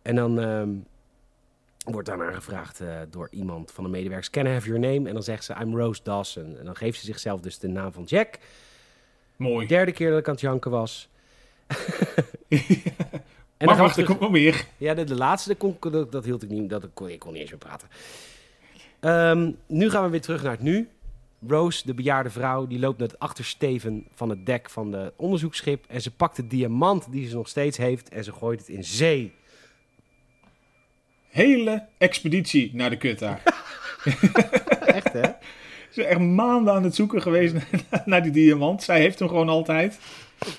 En 0.03 0.15
dan 0.15 0.41
ehm, 0.41 0.70
wordt 1.85 2.09
daarna 2.09 2.33
gevraagd 2.33 2.81
eh, 2.81 2.97
door 3.11 3.29
iemand 3.31 3.73
van 3.73 3.85
de 3.85 3.91
medewerkers... 3.91 4.31
Can 4.31 4.47
I 4.47 4.49
have 4.49 4.66
your 4.66 4.81
name? 4.81 5.09
En 5.09 5.15
dan 5.15 5.23
zegt 5.23 5.45
ze, 5.45 5.55
I'm 5.61 5.77
Rose 5.77 6.01
Dawson. 6.03 6.59
En 6.59 6.65
dan 6.65 6.77
geeft 6.77 6.99
ze 6.99 7.05
zichzelf 7.05 7.41
dus 7.41 7.59
de 7.59 7.69
naam 7.69 7.93
van 7.93 8.05
Jack. 8.05 8.39
Mooi. 9.37 9.66
Derde 9.66 9.93
keer 9.93 10.11
dat 10.11 10.19
ik 10.19 10.27
aan 10.27 10.33
het 10.33 10.43
janken 10.43 10.70
was. 10.70 11.09
en 13.57 13.66
maar 13.66 13.77
wacht, 13.77 13.97
er 13.97 14.05
komt 14.05 14.20
nog 14.20 14.31
meer. 14.31 14.66
ja, 14.77 14.95
de, 14.95 15.05
de 15.05 15.15
laatste, 15.15 15.49
dat, 15.49 15.59
kon, 15.59 15.91
dat, 15.91 16.12
dat 16.12 16.25
hield 16.25 16.43
ik 16.43 16.49
niet. 16.49 16.70
Dat, 16.70 16.89
kon, 16.95 17.09
ik 17.09 17.19
kon 17.19 17.33
niet 17.33 17.41
eens 17.41 17.51
meer 17.51 17.59
praten. 17.59 17.89
Ehm, 19.01 19.53
nu 19.66 19.91
gaan 19.91 20.05
we 20.05 20.11
weer 20.11 20.20
terug 20.20 20.43
naar 20.43 20.53
het 20.53 20.62
nu. 20.62 20.89
Rose, 21.47 21.86
de 21.86 21.94
bejaarde 21.94 22.31
vrouw, 22.31 22.66
die 22.66 22.78
loopt 22.78 22.98
naar 22.98 23.09
het 23.09 23.19
achtersteven 23.19 24.06
van 24.15 24.28
het 24.31 24.47
dek 24.47 24.70
van 24.70 24.90
de 24.90 25.12
onderzoeksschip. 25.16 25.85
En 25.89 26.01
ze 26.02 26.10
pakt 26.10 26.36
de 26.36 26.47
diamant 26.47 27.12
die 27.12 27.28
ze 27.28 27.35
nog 27.35 27.48
steeds 27.48 27.77
heeft 27.77 28.09
en 28.09 28.24
ze 28.24 28.32
gooit 28.32 28.59
het 28.60 28.69
in 28.69 28.85
zee. 28.85 29.32
Hele 31.28 31.86
expeditie 31.98 32.70
naar 32.74 32.90
de 32.90 32.97
kut 32.97 33.19
daar. 33.19 33.43
Echt, 34.86 35.12
hè? 35.12 35.23
Ze 35.23 35.94
zijn 36.05 36.06
echt 36.06 36.20
maanden 36.20 36.74
aan 36.74 36.82
het 36.85 36.94
zoeken 36.94 37.23
geweest 37.23 37.55
naar, 37.90 38.02
naar 38.05 38.23
die 38.23 38.32
diamant. 38.32 38.82
Zij 38.82 39.01
heeft 39.01 39.19
hem 39.19 39.28
gewoon 39.28 39.48
altijd. 39.48 39.98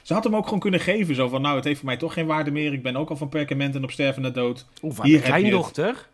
Ze 0.01 0.13
had 0.13 0.23
hem 0.23 0.35
ook 0.35 0.43
gewoon 0.43 0.59
kunnen 0.59 0.79
geven. 0.79 1.15
Zo 1.15 1.27
van, 1.27 1.41
nou, 1.41 1.55
het 1.55 1.63
heeft 1.63 1.77
voor 1.77 1.85
mij 1.85 1.97
toch 1.97 2.13
geen 2.13 2.25
waarde 2.25 2.51
meer. 2.51 2.73
Ik 2.73 2.83
ben 2.83 2.95
ook 2.95 3.09
al 3.09 3.15
van 3.15 3.29
perkament 3.29 3.75
en 3.75 3.83
op 3.83 3.91
sterven 3.91 4.21
na 4.21 4.29
dood. 4.29 4.65
Of 4.81 4.99
aan 4.99 5.05
Hier 5.05 5.17
het. 5.17 5.25
kleindochter. 5.25 6.07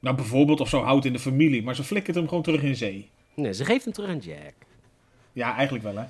Nou, 0.00 0.16
bijvoorbeeld 0.16 0.60
of 0.60 0.68
zo 0.68 0.82
houdt 0.82 1.04
in 1.04 1.12
de 1.12 1.18
familie. 1.18 1.62
Maar 1.62 1.74
ze 1.74 1.84
flikkert 1.84 2.16
hem 2.16 2.28
gewoon 2.28 2.42
terug 2.42 2.62
in 2.62 2.76
zee. 2.76 3.08
Nee, 3.34 3.52
ze 3.52 3.64
geeft 3.64 3.84
hem 3.84 3.92
terug 3.92 4.10
aan 4.10 4.18
Jack. 4.18 4.54
Ja, 5.32 5.54
eigenlijk 5.54 5.84
wel, 5.84 5.96
hè. 5.96 6.04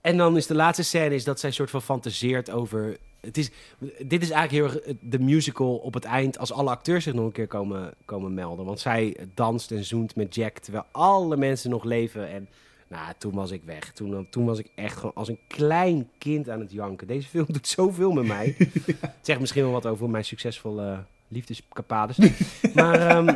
En 0.00 0.16
dan 0.16 0.36
is 0.36 0.46
de 0.46 0.54
laatste 0.54 0.82
scène 0.82 1.14
is 1.14 1.24
dat 1.24 1.40
zij 1.40 1.50
soort 1.50 1.70
van 1.70 1.82
fantaseert 1.82 2.50
over... 2.50 2.96
Het 3.20 3.36
is, 3.36 3.50
dit 3.98 4.22
is 4.22 4.30
eigenlijk 4.30 4.50
heel 4.50 4.82
erg 4.82 4.96
de 5.00 5.18
musical 5.18 5.76
op 5.76 5.94
het 5.94 6.04
eind... 6.04 6.38
als 6.38 6.52
alle 6.52 6.70
acteurs 6.70 7.04
zich 7.04 7.14
nog 7.14 7.24
een 7.24 7.32
keer 7.32 7.46
komen, 7.46 7.94
komen 8.04 8.34
melden. 8.34 8.64
Want 8.64 8.80
zij 8.80 9.16
danst 9.34 9.70
en 9.70 9.84
zoent 9.84 10.16
met 10.16 10.34
Jack... 10.34 10.58
terwijl 10.58 10.84
alle 10.92 11.36
mensen 11.36 11.70
nog 11.70 11.84
leven. 11.84 12.28
En 12.28 12.48
nou, 12.88 13.12
toen 13.18 13.34
was 13.34 13.50
ik 13.50 13.62
weg. 13.64 13.92
Toen, 13.92 14.26
toen 14.30 14.44
was 14.44 14.58
ik 14.58 14.70
echt 14.74 14.96
gewoon 14.96 15.14
als 15.14 15.28
een 15.28 15.38
klein 15.46 16.08
kind 16.18 16.48
aan 16.48 16.60
het 16.60 16.72
janken. 16.72 17.06
Deze 17.06 17.28
film 17.28 17.46
doet 17.52 17.68
zoveel 17.68 18.12
met 18.12 18.26
mij. 18.26 18.54
Het 19.00 19.10
zegt 19.20 19.40
misschien 19.40 19.62
wel 19.62 19.72
wat 19.72 19.86
over 19.86 20.10
mijn 20.10 20.24
succesvolle 20.24 21.04
liefdeskapades. 21.28 22.16
maar 22.74 23.08
ehm, 23.08 23.34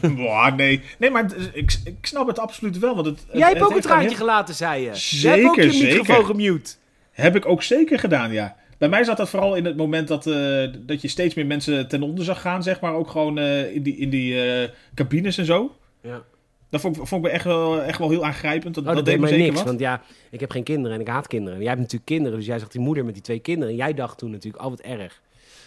Boah, 0.16 0.56
nee. 0.56 0.82
Nee, 0.98 1.10
maar 1.10 1.22
het- 1.22 1.50
ik, 1.52 1.76
ik 1.84 1.96
snap 2.06 2.26
het 2.26 2.38
absoluut 2.38 2.78
wel. 2.78 2.94
Want 2.94 3.06
het, 3.06 3.18
het- 3.18 3.26
jij 3.38 3.40
hebt 3.40 3.52
het 3.52 3.62
ook 3.62 3.66
gewoon 3.68 3.82
traantje 3.82 4.08
heel- 4.08 4.16
gelaten, 4.16 4.54
zei 4.54 4.82
je. 4.84 4.90
jij 4.94 5.32
hebt 5.34 5.44
ook 5.48 5.54
je 5.56 5.70
Zeker, 5.70 5.86
microfoon 5.88 6.14
zeker. 6.14 6.24
gemute. 6.30 6.74
Heb 7.12 7.36
ik 7.36 7.46
ook 7.46 7.62
zeker 7.62 7.98
gedaan, 7.98 8.32
ja. 8.32 8.56
Bij 8.78 8.88
mij 8.88 9.04
zat 9.04 9.16
dat 9.16 9.28
vooral 9.28 9.54
in 9.54 9.64
het 9.64 9.76
moment 9.76 10.08
dat, 10.08 10.26
eh, 10.26 10.66
dat 10.78 11.00
je 11.02 11.08
steeds 11.08 11.34
meer 11.34 11.46
mensen 11.46 11.88
ten 11.88 12.02
onder 12.02 12.24
zag 12.24 12.40
gaan, 12.40 12.62
zeg 12.62 12.80
maar. 12.80 12.94
Ook 12.94 13.10
gewoon 13.10 13.38
eh, 13.38 13.74
in 13.74 13.82
die, 13.82 13.96
in 13.96 14.10
die 14.10 14.42
eh, 14.62 14.68
cabines 14.94 15.38
en 15.38 15.44
zo. 15.44 15.76
Ja. 16.02 16.22
Dat 16.70 16.80
vond, 16.80 16.96
ik- 16.96 17.06
vond 17.06 17.24
ik 17.24 17.30
me 17.30 17.34
echt 17.36 17.44
wel, 17.44 17.82
echt 17.82 17.98
wel 17.98 18.10
heel 18.10 18.24
aangrijpend. 18.24 18.74
Dat, 18.74 18.82
Oh, 18.84 18.88
dat, 18.88 18.98
dat 18.98 19.06
deed 19.06 19.20
me 19.20 19.26
zeker 19.28 19.42
niks. 19.42 19.56
wat. 19.56 19.64
Want 19.64 19.80
ja, 19.80 20.02
ik 20.30 20.40
heb 20.40 20.50
geen 20.50 20.62
kinderen 20.62 20.94
en 20.96 21.00
ik 21.02 21.08
haat 21.08 21.26
kinderen. 21.26 21.58
Jij 21.58 21.68
hebt 21.68 21.80
natuurlijk 21.80 22.06
kinderen, 22.10 22.38
dus 22.38 22.46
jij 22.46 22.58
zag 22.58 22.68
die 22.68 22.80
moeder 22.80 23.04
met 23.04 23.14
die 23.14 23.22
twee 23.22 23.38
kinderen. 23.38 23.70
En 23.70 23.76
jij 23.76 23.94
dacht 23.94 24.18
toen 24.18 24.30
natuurlijk, 24.30 24.64
oh 24.64 24.70
wat 24.70 24.80
erg. 24.80 25.20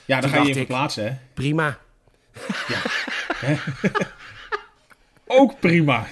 Ja, 0.10 0.20
daar 0.22 0.30
ga 0.30 0.42
je 0.42 0.48
ik- 0.50 0.56
verplaatsen, 0.56 1.04
hè. 1.04 1.12
Prima. 1.34 1.78
Ook 5.28 5.60
prima. 5.60 6.08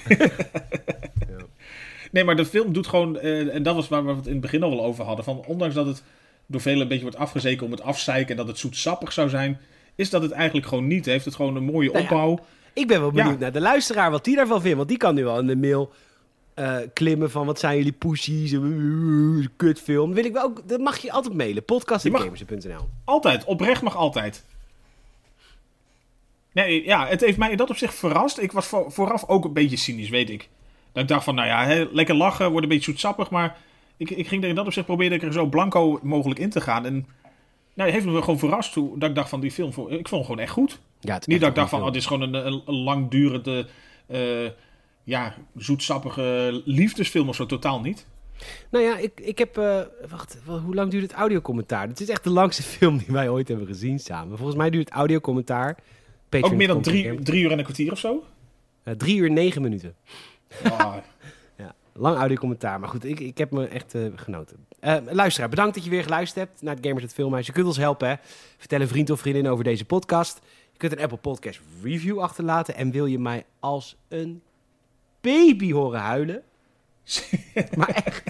Nee, 2.11 2.23
maar 2.23 2.35
de 2.35 2.45
film 2.45 2.73
doet 2.73 2.87
gewoon... 2.87 3.19
eh, 3.19 3.55
en 3.55 3.63
dat 3.63 3.75
was 3.75 3.87
waar 3.87 4.05
we 4.05 4.11
het 4.13 4.25
in 4.25 4.31
het 4.31 4.41
begin 4.41 4.63
al 4.63 4.69
wel 4.69 4.83
over 4.85 5.05
hadden. 5.05 5.25
Van, 5.25 5.43
ondanks 5.45 5.75
dat 5.75 5.85
het 5.85 6.03
door 6.45 6.61
velen 6.61 6.81
een 6.81 6.87
beetje 6.87 7.03
wordt 7.03 7.17
afgezeken 7.17 7.65
om 7.65 7.71
het 7.71 7.81
afzeiken... 7.81 8.31
en 8.31 8.37
dat 8.37 8.47
het 8.47 8.57
zoetsappig 8.57 9.13
zou 9.13 9.29
zijn... 9.29 9.59
is 9.95 10.09
dat 10.09 10.21
het 10.21 10.31
eigenlijk 10.31 10.67
gewoon 10.67 10.87
niet. 10.87 11.05
Heeft 11.05 11.25
het 11.25 11.35
gewoon 11.35 11.55
een 11.55 11.63
mooie 11.63 11.91
Nou 11.91 12.03
ja. 12.03 12.09
opbouw. 12.09 12.45
Ik 12.73 12.87
ben 12.87 12.99
wel 12.99 13.11
Ja. 13.15 13.23
benieuwd 13.23 13.39
naar 13.39 13.51
de 13.51 13.61
luisteraar, 13.61 14.11
wat 14.11 14.23
die 14.23 14.35
daarvan 14.35 14.61
vindt. 14.61 14.77
Want 14.77 14.89
die 14.89 14.97
kan 14.97 15.15
nu 15.15 15.27
al 15.27 15.39
in 15.39 15.47
de 15.47 15.55
mail 15.55 15.93
eh, 16.57 16.77
klimmen 16.93 17.31
van 17.31 17.45
wat 17.45 17.59
zijn 17.59 17.77
jullie 17.77 17.91
poesies, 17.91 18.57
kutfilm. 19.55 20.13
Wil 20.13 20.25
ik 20.25 20.33
wel 20.33 20.43
ook, 20.43 20.67
dat 20.69 20.79
mag 20.79 20.97
je 20.97 21.11
altijd 21.11 21.33
mailen. 21.33 21.63
Podcast.gamers.nl 21.65 22.89
Altijd. 23.03 23.43
Oprecht 23.43 23.81
mag 23.81 23.95
altijd. 23.95 24.43
Nee, 26.51 26.85
ja, 26.85 27.07
het 27.07 27.21
heeft 27.21 27.37
mij 27.37 27.51
in 27.51 27.57
dat 27.57 27.69
opzicht 27.69 27.95
verrast. 27.95 28.39
Ik 28.39 28.51
was 28.51 28.65
voor- 28.67 28.91
vooraf 28.91 29.27
ook 29.27 29.45
een 29.45 29.53
beetje 29.53 29.77
cynisch, 29.77 30.09
weet 30.09 30.29
ik. 30.29 30.49
Dat 30.91 31.03
ik 31.03 31.09
dacht 31.09 31.23
van, 31.23 31.35
nou 31.35 31.47
ja, 31.47 31.65
hè, 31.65 31.85
lekker 31.91 32.15
lachen, 32.15 32.49
wordt 32.51 32.63
een 32.63 32.69
beetje 32.69 32.91
zoetsappig. 32.91 33.29
Maar 33.29 33.57
ik, 33.97 34.09
ik 34.09 34.27
ging 34.27 34.43
er 34.43 34.49
in 34.49 34.55
dat 34.55 34.65
opzicht 34.65 34.85
probeerde 34.85 35.15
ik 35.15 35.23
er 35.23 35.33
zo 35.33 35.45
blanco 35.45 35.99
mogelijk 36.03 36.39
in 36.39 36.49
te 36.49 36.61
gaan. 36.61 36.85
En 36.85 36.93
nou, 37.73 37.89
het 37.89 37.91
heeft 37.91 38.05
me 38.05 38.19
gewoon 38.21 38.39
verrast 38.39 38.73
hoe, 38.75 38.97
dat 38.99 39.09
ik 39.09 39.15
dacht 39.15 39.29
van 39.29 39.39
die 39.39 39.51
film, 39.51 39.69
ik 39.69 39.75
vond 39.75 40.09
hem 40.09 40.21
gewoon 40.23 40.39
echt 40.39 40.51
goed. 40.51 40.79
Ja, 40.99 41.19
Niet 41.25 41.39
dat 41.39 41.49
ik 41.49 41.55
dacht 41.55 41.69
van, 41.69 41.79
oh, 41.79 41.85
dit 41.85 41.95
is 41.95 42.05
gewoon 42.05 42.21
een, 42.33 42.47
een, 42.47 42.61
een 42.65 42.75
langdurende, 42.75 43.67
eh, 44.07 44.19
ja, 45.07 45.35
zoetsappige 45.55 46.61
liefdesfilm 46.65 47.29
of 47.29 47.35
zo. 47.35 47.45
Totaal 47.45 47.81
niet. 47.81 48.05
Nou 48.69 48.83
ja, 48.83 48.97
ik, 48.97 49.19
ik 49.19 49.37
heb... 49.37 49.57
eh, 49.57 49.81
wacht, 50.09 50.37
hoe 50.65 50.75
lang 50.75 50.91
duurt 50.91 51.03
het 51.03 51.13
audiocommentaar? 51.13 51.87
Het 51.87 51.99
is 51.99 52.09
echt 52.09 52.23
de 52.23 52.29
langste 52.29 52.63
film 52.77 52.97
die 52.97 53.07
wij 53.09 53.29
ooit 53.29 53.47
hebben 53.47 53.67
gezien 53.67 53.99
samen. 53.99 54.37
Volgens 54.37 54.57
mij 54.57 54.69
duurt 54.69 54.89
het 54.89 54.97
audiocommentaar... 54.97 55.77
Ook 56.41 56.53
meer 56.53 56.67
dan 56.67 56.81
drie, 56.81 57.21
drie 57.21 57.43
uur 57.43 57.51
en 57.51 57.57
een 57.57 57.63
kwartier 57.63 57.91
of 57.91 57.99
zo. 57.99 58.23
Eh, 58.83 58.93
drie 58.93 59.17
uur 59.17 59.31
negen 59.31 59.61
minuten. 59.61 59.95
Ah, 60.63 60.95
Ja, 61.57 61.75
lang 61.93 62.17
audiocommentaar. 62.17 62.79
Maar 62.79 62.89
goed, 62.89 63.05
ik, 63.05 63.19
ik 63.19 63.37
heb 63.37 63.51
me 63.51 63.67
echt 63.67 63.95
eh, 63.95 64.05
genoten. 64.15 64.65
Luisteraar, 65.09 65.49
bedankt 65.49 65.75
dat 65.75 65.83
je 65.83 65.89
weer 65.89 66.03
geluisterd 66.03 66.47
hebt 66.47 66.61
naar 66.61 66.75
het 66.75 66.85
Gamers 66.85 67.03
het 67.03 67.13
Filmhuis. 67.13 67.45
Je 67.45 67.51
kunt 67.51 67.65
ons 67.65 67.77
helpen, 67.77 68.09
hè. 68.09 68.15
Vertel 68.57 68.81
een 68.81 68.87
vriend 68.87 69.09
of 69.09 69.19
vriendin 69.19 69.47
over 69.47 69.63
deze 69.63 69.85
podcast. 69.85 70.39
Je 70.71 70.77
kunt 70.77 70.91
een 70.91 70.99
Apple 71.01 71.17
Podcast 71.17 71.59
review 71.83 72.19
achterlaten. 72.19 72.75
En 72.75 72.91
wil 72.91 73.05
je 73.05 73.19
mij 73.19 73.45
als 73.59 73.95
een 74.07 74.41
baby 75.31 75.71
horen 75.71 75.99
huilen? 75.99 76.41
maar 77.77 77.89
echt. 77.89 78.23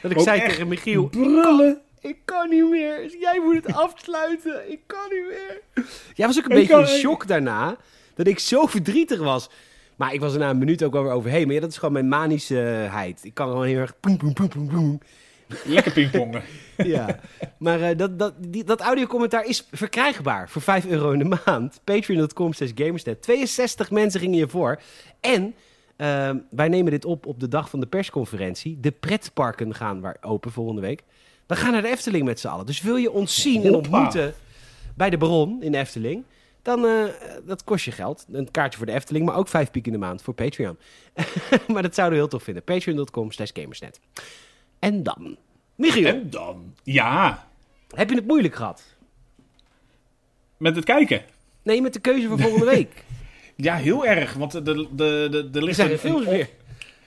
Dat 0.00 0.10
ik 0.10 0.18
Ook 0.18 0.24
zei 0.24 0.40
echt 0.40 0.50
tegen 0.50 0.68
Michiel, 0.68 1.06
brullen. 1.08 1.80
ik 2.00 2.16
kan 2.24 2.48
niet 2.48 2.70
meer. 2.70 3.16
Jij 3.20 3.40
moet 3.44 3.54
het 3.54 3.74
afsluiten. 3.74 4.70
Ik 4.72 4.80
kan 4.86 5.06
niet 5.10 5.24
meer. 5.28 5.84
Jij 6.14 6.26
was 6.26 6.38
ook 6.38 6.44
een 6.44 6.56
Ik 6.56 6.68
beetje 6.68 6.80
in 6.80 6.98
shock 6.98 7.26
daarna. 7.26 7.76
Dat 8.14 8.26
ik 8.26 8.38
zo 8.38 8.66
verdrietig 8.66 9.18
was. 9.18 9.50
Maar 9.96 10.14
ik 10.14 10.20
was 10.20 10.32
er 10.32 10.38
na 10.38 10.50
een 10.50 10.58
minuut 10.58 10.82
ook 10.82 10.92
wel 10.92 11.02
weer 11.02 11.12
overheen. 11.12 11.44
Maar 11.46 11.54
ja, 11.54 11.60
dat 11.60 11.70
is 11.70 11.78
gewoon 11.78 11.92
mijn 11.92 12.08
manischeheid. 12.08 13.20
Ik 13.24 13.34
kan 13.34 13.48
gewoon 13.48 13.66
heel 13.66 13.78
erg... 13.78 14.00
Poem, 14.00 14.16
poem, 14.16 14.32
poem, 14.32 14.48
poem, 14.48 14.68
poem. 14.68 15.00
Lekker 15.64 15.92
pingpongen. 15.92 16.42
ja. 16.76 17.20
Maar 17.58 17.80
eh, 17.80 17.96
dat, 17.96 18.18
dat, 18.18 18.34
die, 18.38 18.64
dat 18.64 18.80
audiocommentaar 18.80 19.44
is 19.44 19.66
verkrijgbaar 19.72 20.48
voor 20.48 20.62
5 20.62 20.86
euro 20.86 21.10
in 21.10 21.18
de 21.18 21.38
maand. 21.44 21.80
Patreon.com 21.84 22.52
slash 22.52 22.70
gamersnet. 22.74 23.22
62 23.22 23.90
mensen 23.90 24.20
gingen 24.20 24.38
je 24.38 24.48
voor. 24.48 24.80
En 25.20 25.54
ehm, 25.96 26.38
wij 26.50 26.68
nemen 26.68 26.90
dit 26.90 27.04
op 27.04 27.26
op 27.26 27.40
de 27.40 27.48
dag 27.48 27.70
van 27.70 27.80
de 27.80 27.86
persconferentie. 27.86 28.80
De 28.80 28.90
pretparken 28.90 29.74
gaan 29.74 30.00
waar 30.00 30.16
open 30.20 30.52
volgende 30.52 30.80
week. 30.80 31.02
We 31.46 31.56
gaan 31.56 31.72
naar 31.72 31.82
de 31.82 31.88
Efteling 31.88 32.24
met 32.24 32.40
z'n 32.40 32.48
allen. 32.48 32.66
Dus 32.66 32.80
wil 32.82 32.96
je 32.96 33.10
ons 33.10 33.40
zien 33.42 33.64
en 33.64 33.74
ontmoeten 33.74 34.34
bij 34.96 35.10
de 35.10 35.16
Bron 35.16 35.62
in 35.62 35.72
de 35.72 35.78
Efteling... 35.78 36.24
Dan 36.62 36.84
uh, 36.84 37.04
dat 37.46 37.64
kost 37.64 37.84
je 37.84 37.90
geld. 37.90 38.26
Een 38.32 38.50
kaartje 38.50 38.78
voor 38.78 38.86
de 38.86 38.92
Efteling, 38.92 39.26
maar 39.26 39.36
ook 39.36 39.48
5 39.48 39.70
piek 39.70 39.86
in 39.86 39.92
de 39.92 39.98
maand 39.98 40.22
voor 40.22 40.34
Patreon. 40.34 40.76
maar 41.72 41.82
dat 41.82 41.94
zouden 41.94 42.18
we 42.18 42.24
heel 42.24 42.28
tof 42.28 42.42
vinden. 42.42 42.64
Patreon.com 42.64 43.32
slash 43.32 43.50
gamersnet. 43.52 44.00
En 44.78 45.02
dan... 45.02 45.36
Michiel, 45.74 46.06
En 46.06 46.30
dan? 46.30 46.74
Ja, 46.82 47.48
heb 47.94 48.10
je 48.10 48.16
het 48.16 48.26
moeilijk 48.26 48.54
gehad? 48.54 48.94
met 50.56 50.76
het 50.76 50.84
kijken. 50.84 51.22
Nee, 51.62 51.82
met 51.82 51.92
de 51.92 52.00
keuze 52.00 52.28
voor 52.28 52.38
volgende 52.38 52.66
week. 52.76 53.04
Ja, 53.56 53.76
heel 53.76 54.06
erg. 54.06 54.32
Want 54.34 54.52
de, 54.52 54.62
de, 54.62 54.88
de, 54.92 55.28
de, 55.30 55.58
Er 55.58 55.64
ligt 55.64 55.76
zijn 55.76 55.90
er 55.90 55.98
films 55.98 56.26
een- 56.26 56.32
weer. 56.32 56.48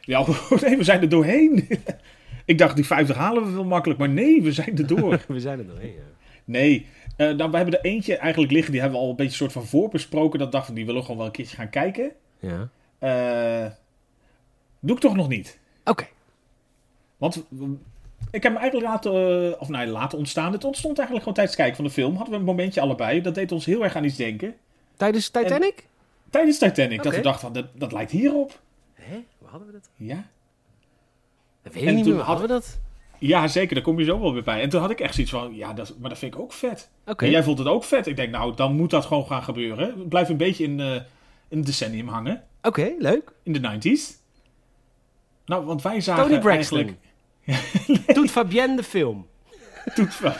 Ja, 0.02 0.26
nee, 0.61 0.78
we 0.78 0.84
zijn 0.84 1.02
er 1.02 1.10
doorheen. 1.10 1.68
Ik 2.45 2.57
dacht, 2.57 2.76
die 2.76 2.86
50 2.86 3.15
halen 3.15 3.45
we 3.45 3.52
wel 3.52 3.64
makkelijk. 3.64 3.99
Maar 3.99 4.10
nee, 4.10 4.41
we 4.41 4.52
zijn 4.52 4.78
er 4.78 4.88
door. 4.88 5.19
We 5.28 5.40
zijn 5.40 5.60
er 5.60 5.68
doorheen, 5.68 5.94
ja. 5.94 6.02
Nee, 6.45 6.86
eh, 7.18 7.30
nou, 7.32 7.52
we 7.52 7.57
hebben 7.57 7.80
er 7.80 7.86
eentje 7.86 8.18
eigenlijk 8.18 8.52
liggen. 8.52 8.72
Die 8.72 8.82
hebben 8.82 8.99
we 8.99 9.06
al 9.06 9.11
een 9.11 9.15
beetje 9.18 9.38
soort 9.38 9.52
van 9.52 9.65
voorbesproken. 9.65 10.40
Dat 10.40 10.52
dacht 10.52 10.69
ik, 10.69 10.76
die 10.76 10.86
willen 10.86 10.99
we 10.99 11.06
gewoon 11.06 11.18
wel 11.18 11.28
een 11.28 11.34
keertje 11.36 11.56
gaan 11.56 11.69
kijken. 11.69 12.11
Ja. 12.40 12.69
Eh, 12.99 13.72
doe 14.80 14.95
ik 14.95 15.02
toch 15.02 15.15
nog 15.15 15.28
niet. 15.28 15.60
Oké. 15.84 16.07
Want 17.18 17.45
w- 17.49 17.64
ik 18.32 18.44
heb 18.44 18.52
hem 18.53 18.56
eigenlijk 18.61 18.91
laten, 18.91 19.11
eh, 19.52 19.61
of 19.61 19.69
nee, 19.69 19.88
laten 19.88 20.18
ontstaan. 20.18 20.52
Het 20.52 20.64
ontstond 20.64 20.98
eigenlijk 20.98 21.19
gewoon 21.19 21.34
tijdens 21.34 21.56
het 21.57 21.65
kijken 21.65 21.76
van 21.76 21.86
de 21.86 22.02
film. 22.02 22.15
Hadden 22.15 22.34
we 22.34 22.40
een 22.40 22.45
momentje 22.45 22.82
allebei. 22.82 23.22
Dat 23.22 23.36
deed 23.36 23.52
ons 23.52 23.65
heel 23.65 23.84
erg 23.84 23.95
aan 23.95 24.03
iets 24.03 24.15
denken. 24.15 24.56
Tijdens 24.98 25.30
Titanic? 25.30 25.88
Tijdens 26.30 26.58
Titanic. 26.58 27.04
Dat 27.04 27.16
we 27.16 27.22
dachten, 27.22 27.41
van, 27.41 27.54
dat, 27.54 27.66
dat 27.74 27.91
lijkt 27.91 28.12
hierop. 28.12 28.60
Hè? 28.94 29.24
Hoe 29.38 29.48
hadden 29.48 29.68
we 29.68 29.74
dat? 29.74 29.90
Ja. 29.95 30.26
Dat 31.64 31.74
weet 31.74 31.84
En 31.84 31.90
ik 31.90 31.95
niet 31.95 32.04
toen 32.04 32.16
meer. 32.16 32.24
Hadden 32.24 32.48
we 32.48 32.54
dat? 32.54 32.80
Ja, 33.20 33.48
zeker. 33.48 33.76
Daar 33.76 33.84
kom 33.84 33.99
je 33.99 34.06
zo 34.06 34.20
wel 34.20 34.34
weer 34.34 34.44
bij. 34.44 34.62
En 34.62 34.70
toen 34.70 34.82
had 34.82 34.90
ik 34.90 34.99
echt 34.99 35.14
zoiets 35.14 35.32
van, 35.32 35.56
ja, 35.56 35.74
dat, 35.74 35.95
maar 35.99 36.10
dat 36.10 36.20
vind 36.20 36.34
ik 36.34 36.40
ook 36.40 36.54
vet. 36.54 36.90
En 37.04 37.30
jij 37.30 37.44
vond 37.44 37.58
het 37.58 37.68
ook 37.68 37.84
vet. 37.84 38.08
Ik 38.08 38.16
denk, 38.16 38.32
nou, 38.32 38.56
dan 38.56 38.76
moet 38.76 38.90
dat 38.90 39.06
gewoon 39.06 39.26
gaan 39.26 39.44
gebeuren. 39.44 39.99
Het 39.99 40.10
blijft 40.10 40.30
een 40.30 40.38
beetje 40.38 40.64
in, 40.64 40.80
eh, 40.80 40.94
in 41.48 41.58
het 41.58 41.66
decennium 41.66 42.08
hangen. 42.08 42.44
Oké, 42.62 42.94
leuk. 42.99 43.32
In 43.44 43.54
de 43.54 43.60
90s. 43.60 44.26
Nou, 45.45 45.66
want 45.66 45.82
wij 45.82 46.02
zagen 46.02 46.24
Tony 46.24 46.40
Braxton. 46.40 46.78
eigenlijk... 46.78 47.06
Doet 48.16 48.32
Fabienne 48.32 48.76
de 48.76 48.84
film. 48.84 49.28
Doet 49.95 50.20
wel. 50.20 50.34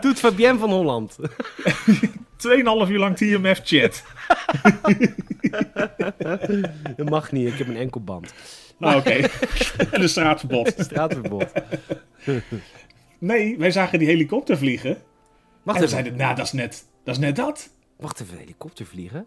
Doet 0.00 0.18
Fabienne 0.18 0.58
van 0.58 0.70
Holland. 0.70 1.16
2,5 2.48 2.90
uur 2.90 2.98
lang 2.98 3.16
TMF 3.16 3.60
chat. 3.64 4.04
Dat 6.96 7.10
mag 7.10 7.32
niet, 7.32 7.48
ik 7.48 7.58
heb 7.58 7.68
een 7.68 7.76
enkelband. 7.76 8.34
Nou, 8.78 8.98
oké. 8.98 9.10
en 9.92 10.02
een 10.02 10.08
straatverbod. 10.08 10.74
Straatverbod. 10.76 11.52
Nee, 13.18 13.58
wij 13.58 13.70
zagen 13.70 13.98
die 13.98 14.08
helikopter 14.08 14.58
vliegen. 14.58 14.98
Wacht 15.62 15.78
en 15.78 15.84
we 15.84 15.90
zeiden, 15.90 16.16
nou, 16.16 16.36
dat 16.36 16.46
is 16.46 16.52
net 16.52 16.86
dat. 17.04 17.14
Is 17.14 17.20
net 17.20 17.36
dat. 17.36 17.70
Wacht 17.96 18.20
even, 18.20 18.38
helikopter 18.38 18.86
vliegen? 18.86 19.26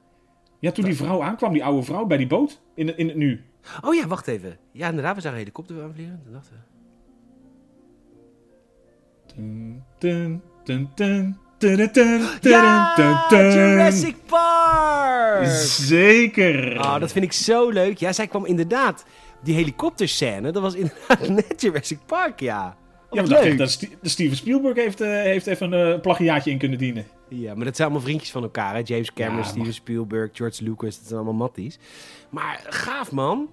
Ja, 0.60 0.72
toen 0.72 0.86
die 0.86 0.96
vrouw 0.96 1.24
aankwam, 1.24 1.54
die 1.54 1.64
oude 1.64 1.84
vrouw 1.84 2.06
bij 2.06 2.18
die 2.18 2.28
boot. 2.28 2.62
In, 2.76 2.98
in 2.98 3.08
het 3.08 3.18
nu. 3.18 3.44
Oh 3.82 3.96
ja, 3.96 4.08
wacht 4.08 4.28
even. 4.28 4.58
Ja, 4.72 4.88
inderdaad, 4.88 5.16
we 5.16 5.22
zagen 5.22 5.38
een 5.38 5.44
helikopter 5.44 5.84
aanvliegen. 5.84 6.22
Toen 6.24 6.34
dachten 6.34 6.54
we... 6.54 6.60
Dun, 9.98 10.42
dun, 10.64 10.90
dun, 10.96 11.38
Ja. 11.60 12.94
Jurassic 13.30 14.16
Park! 14.26 15.46
Zeker. 15.62 16.80
Ah, 16.80 17.00
dat 17.00 17.12
vind 17.12 17.26
ik 17.26 17.34
zo 17.34 17.70
leuk. 17.70 17.98
Ja, 17.98 18.14
zij 18.14 18.28
kwam 18.28 18.46
inderdaad... 18.46 19.06
Die 19.44 19.56
helikopterscène, 19.56 20.52
dat 20.52 20.62
was 20.62 20.74
inderdaad 20.74 21.30
net 21.48 21.62
Jurassic 21.62 22.00
Park, 22.06 22.40
ja. 22.40 22.78
ja, 23.12 23.22
leuk. 23.22 23.58
dat 23.58 23.80
Steven 24.02 24.38
Spielberg 24.38 24.76
heeft, 24.76 25.02
eh, 25.02 25.10
heeft 25.10 25.48
even 25.48 25.72
een 25.72 25.94
eh, 25.94 26.02
plagiaatje 26.02 26.52
in 26.52 26.58
kunnen 26.58 26.78
dienen. 26.78 27.06
Ja, 27.30 27.56
maar 27.56 27.66
dat 27.66 27.76
zijn 27.76 27.88
allemaal 27.88 28.08
vriendjes 28.08 28.32
van 28.32 28.44
elkaar. 28.44 28.74
Hè? 28.74 28.82
James 28.84 29.14
Cameron, 29.14 29.38
Ja, 29.38 29.44
Steven 29.44 29.74
Spielberg, 29.74 30.30
George 30.34 30.64
Lucas. 30.64 30.98
Dat 30.98 31.08
zijn 31.08 31.16
allemaal 31.20 31.48
matties. 31.48 31.80
Maar 32.30 32.66
gaaf, 32.70 33.12
man. 33.12 33.50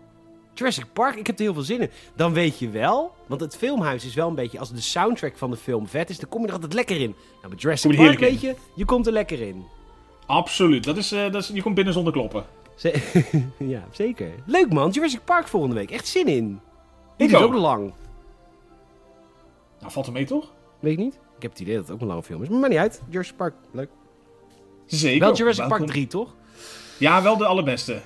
Jurassic 0.54 0.84
Park, 0.92 1.16
ik 1.16 1.26
heb 1.26 1.36
er 1.38 1.44
heel 1.44 1.54
veel 1.54 1.62
zin 1.62 1.80
in. 1.80 1.90
Dan 2.16 2.32
weet 2.32 2.58
je 2.58 2.68
wel, 2.68 3.14
want 3.26 3.40
het 3.40 3.56
filmhuis 3.56 4.04
is 4.04 4.14
wel 4.14 4.28
een 4.28 4.34
beetje... 4.34 4.58
Als 4.58 4.70
de 4.72 4.80
soundtrack 4.80 5.36
van 5.36 5.50
de 5.50 5.56
film 5.56 5.86
vet 5.88 6.10
is, 6.10 6.18
dan 6.18 6.28
kom 6.28 6.40
je 6.40 6.46
er 6.46 6.52
altijd 6.52 6.72
lekker 6.72 7.00
in. 7.00 7.14
Nou, 7.40 7.48
met 7.52 7.60
Jurassic 7.62 7.96
Park, 7.96 8.18
weet 8.18 8.40
je, 8.40 8.54
je 8.74 8.84
komt 8.84 9.06
er 9.06 9.12
lekker 9.12 9.40
in. 9.40 9.64
Absoluut. 10.26 10.84
Dat 10.84 10.96
is, 10.96 11.12
eh, 11.12 11.32
dat 11.32 11.42
is, 11.42 11.48
je 11.48 11.62
komt 11.62 11.74
binnen 11.74 11.92
zonder 11.94 12.12
kloppen. 12.12 12.44
Ja, 13.58 13.84
zeker. 13.90 14.30
Leuk, 14.46 14.72
man. 14.72 14.90
Jurassic 14.90 15.24
Park 15.24 15.48
volgende 15.48 15.74
week. 15.76 15.90
Echt 15.90 16.06
zin 16.06 16.26
in. 16.26 16.60
Ik 17.16 17.28
Die 17.28 17.36
is 17.36 17.42
ook. 17.42 17.54
lang. 17.54 17.92
Nou, 19.80 19.92
valt 19.92 20.06
er 20.06 20.12
mee 20.12 20.24
toch? 20.24 20.52
Weet 20.80 20.92
ik 20.92 20.98
niet? 20.98 21.14
Ik 21.36 21.42
heb 21.42 21.50
het 21.50 21.60
idee 21.60 21.74
dat 21.74 21.84
het 21.84 21.94
ook 21.94 22.00
een 22.00 22.06
lange 22.06 22.22
film 22.22 22.42
is. 22.42 22.48
Maar 22.48 22.58
maakt 22.58 22.72
niet 22.72 22.80
uit. 22.82 23.02
Jurassic 23.08 23.36
Park, 23.36 23.54
leuk. 23.72 23.88
Zeker. 24.86 25.20
Wel 25.20 25.34
Jurassic. 25.34 25.68
Park 25.68 25.86
3, 25.86 26.06
toch? 26.06 26.34
Ja, 26.98 27.22
wel 27.22 27.36
de 27.36 27.46
allerbeste. 27.46 27.92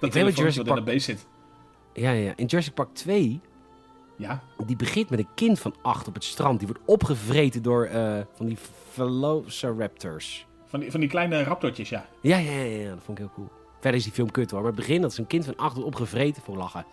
dat 0.00 0.12
telefoontje 0.12 0.64
wat 0.64 0.68
in 0.68 0.74
de 0.74 0.82
beest 0.82 1.04
zit. 1.04 1.26
Ja, 1.92 2.10
ja. 2.10 2.32
In 2.36 2.46
Jurassic 2.46 2.74
Park 2.74 2.94
2 2.94 3.40
Ja. 4.16 4.42
Die 4.66 4.76
begint 4.76 5.10
met 5.10 5.18
een 5.18 5.28
kind 5.34 5.58
van 5.58 5.74
acht 5.82 6.08
op 6.08 6.14
het 6.14 6.24
strand. 6.24 6.58
Die 6.58 6.68
wordt 6.68 6.82
opgevreten 6.86 7.62
door 7.62 7.84
eh, 7.84 8.20
van 8.34 8.46
die 8.46 8.58
velociraptors. 8.90 10.46
Van 10.66 10.80
die, 10.80 10.90
van 10.90 11.00
die 11.00 11.08
kleine 11.08 11.42
raptortjes, 11.42 11.88
ja. 11.88 12.06
Ja, 12.20 12.36
ja, 12.36 12.52
ja, 12.52 12.62
ja, 12.62 12.88
dat 12.88 12.98
vond 13.04 13.18
ik 13.18 13.24
heel 13.24 13.34
cool. 13.34 13.48
Verder 13.80 13.98
is 13.98 14.04
die 14.04 14.12
film 14.12 14.30
kut 14.30 14.50
hoor. 14.50 14.60
Maar 14.60 14.70
het 14.70 14.80
begin 14.80 15.00
dat 15.00 15.12
is 15.12 15.18
een 15.18 15.26
kind 15.26 15.44
van 15.44 15.56
acht 15.56 15.72
wordt 15.72 15.88
opgevreten 15.88 16.42
voor 16.42 16.56
lachen. 16.56 16.86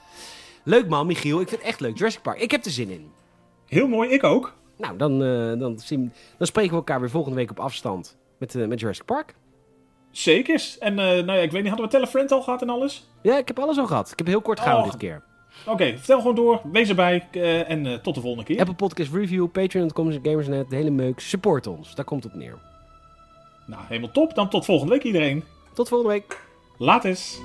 Leuk 0.63 0.87
man, 0.87 1.07
Michiel. 1.07 1.41
Ik 1.41 1.47
vind 1.47 1.61
het 1.61 1.69
echt 1.69 1.79
leuk. 1.79 1.97
Jurassic 1.97 2.21
Park. 2.21 2.39
Ik 2.39 2.51
heb 2.51 2.65
er 2.65 2.71
zin 2.71 2.89
in. 2.89 3.11
Heel 3.65 3.87
mooi, 3.87 4.09
ik 4.09 4.23
ook. 4.23 4.53
Nou, 4.77 4.97
dan, 4.97 5.23
eh, 5.23 5.59
dan, 5.59 5.79
zien, 5.79 6.13
dan 6.37 6.47
spreken 6.47 6.71
we 6.71 6.77
elkaar 6.77 6.99
weer 6.99 7.09
volgende 7.09 7.37
week 7.37 7.49
op 7.51 7.59
afstand. 7.59 8.17
Met, 8.37 8.55
eh, 8.55 8.67
met 8.67 8.79
Jurassic 8.79 9.05
Park. 9.05 9.35
Zekers. 10.11 10.77
En 10.77 10.99
eh, 10.99 11.05
nou 11.05 11.25
ja, 11.25 11.33
ik 11.33 11.51
weet 11.51 11.61
niet, 11.61 11.67
hadden 11.69 11.85
we 11.85 11.91
Telefriend 11.91 12.31
al 12.31 12.41
gehad 12.41 12.61
en 12.61 12.69
alles? 12.69 13.09
Ja, 13.21 13.37
ik 13.37 13.47
heb 13.47 13.59
alles 13.59 13.77
al 13.77 13.87
gehad. 13.87 14.11
Ik 14.11 14.17
heb 14.17 14.27
heel 14.27 14.41
kort 14.41 14.59
gehouden 14.59 14.85
Oh. 14.85 14.91
dit 14.91 15.09
keer. 15.09 15.23
Oké, 15.65 15.97
vertel 15.97 16.17
gewoon 16.17 16.35
door. 16.35 16.61
Wees 16.71 16.89
erbij. 16.89 17.27
en 17.67 18.01
tot 18.01 18.15
de 18.15 18.21
volgende 18.21 18.45
keer. 18.45 18.59
Apple 18.59 18.75
Podcast 18.75 19.13
Review, 19.13 19.51
Patreon.com, 19.51 20.11
Gamersnet, 20.23 20.69
de 20.69 20.75
hele 20.75 20.89
meuk. 20.89 21.19
Support 21.19 21.67
ons. 21.67 21.95
Daar 21.95 22.05
komt 22.05 22.23
het 22.23 22.33
op 22.33 22.39
neer. 22.39 22.57
Nou, 23.65 23.81
helemaal 23.87 24.11
top. 24.11 24.35
Dan 24.35 24.49
tot 24.49 24.65
volgende 24.65 24.93
week 24.93 25.03
iedereen. 25.03 25.43
Tot 25.73 25.87
volgende 25.87 26.13
week. 26.13 26.43
Laat 26.77 27.03
eens. 27.03 27.39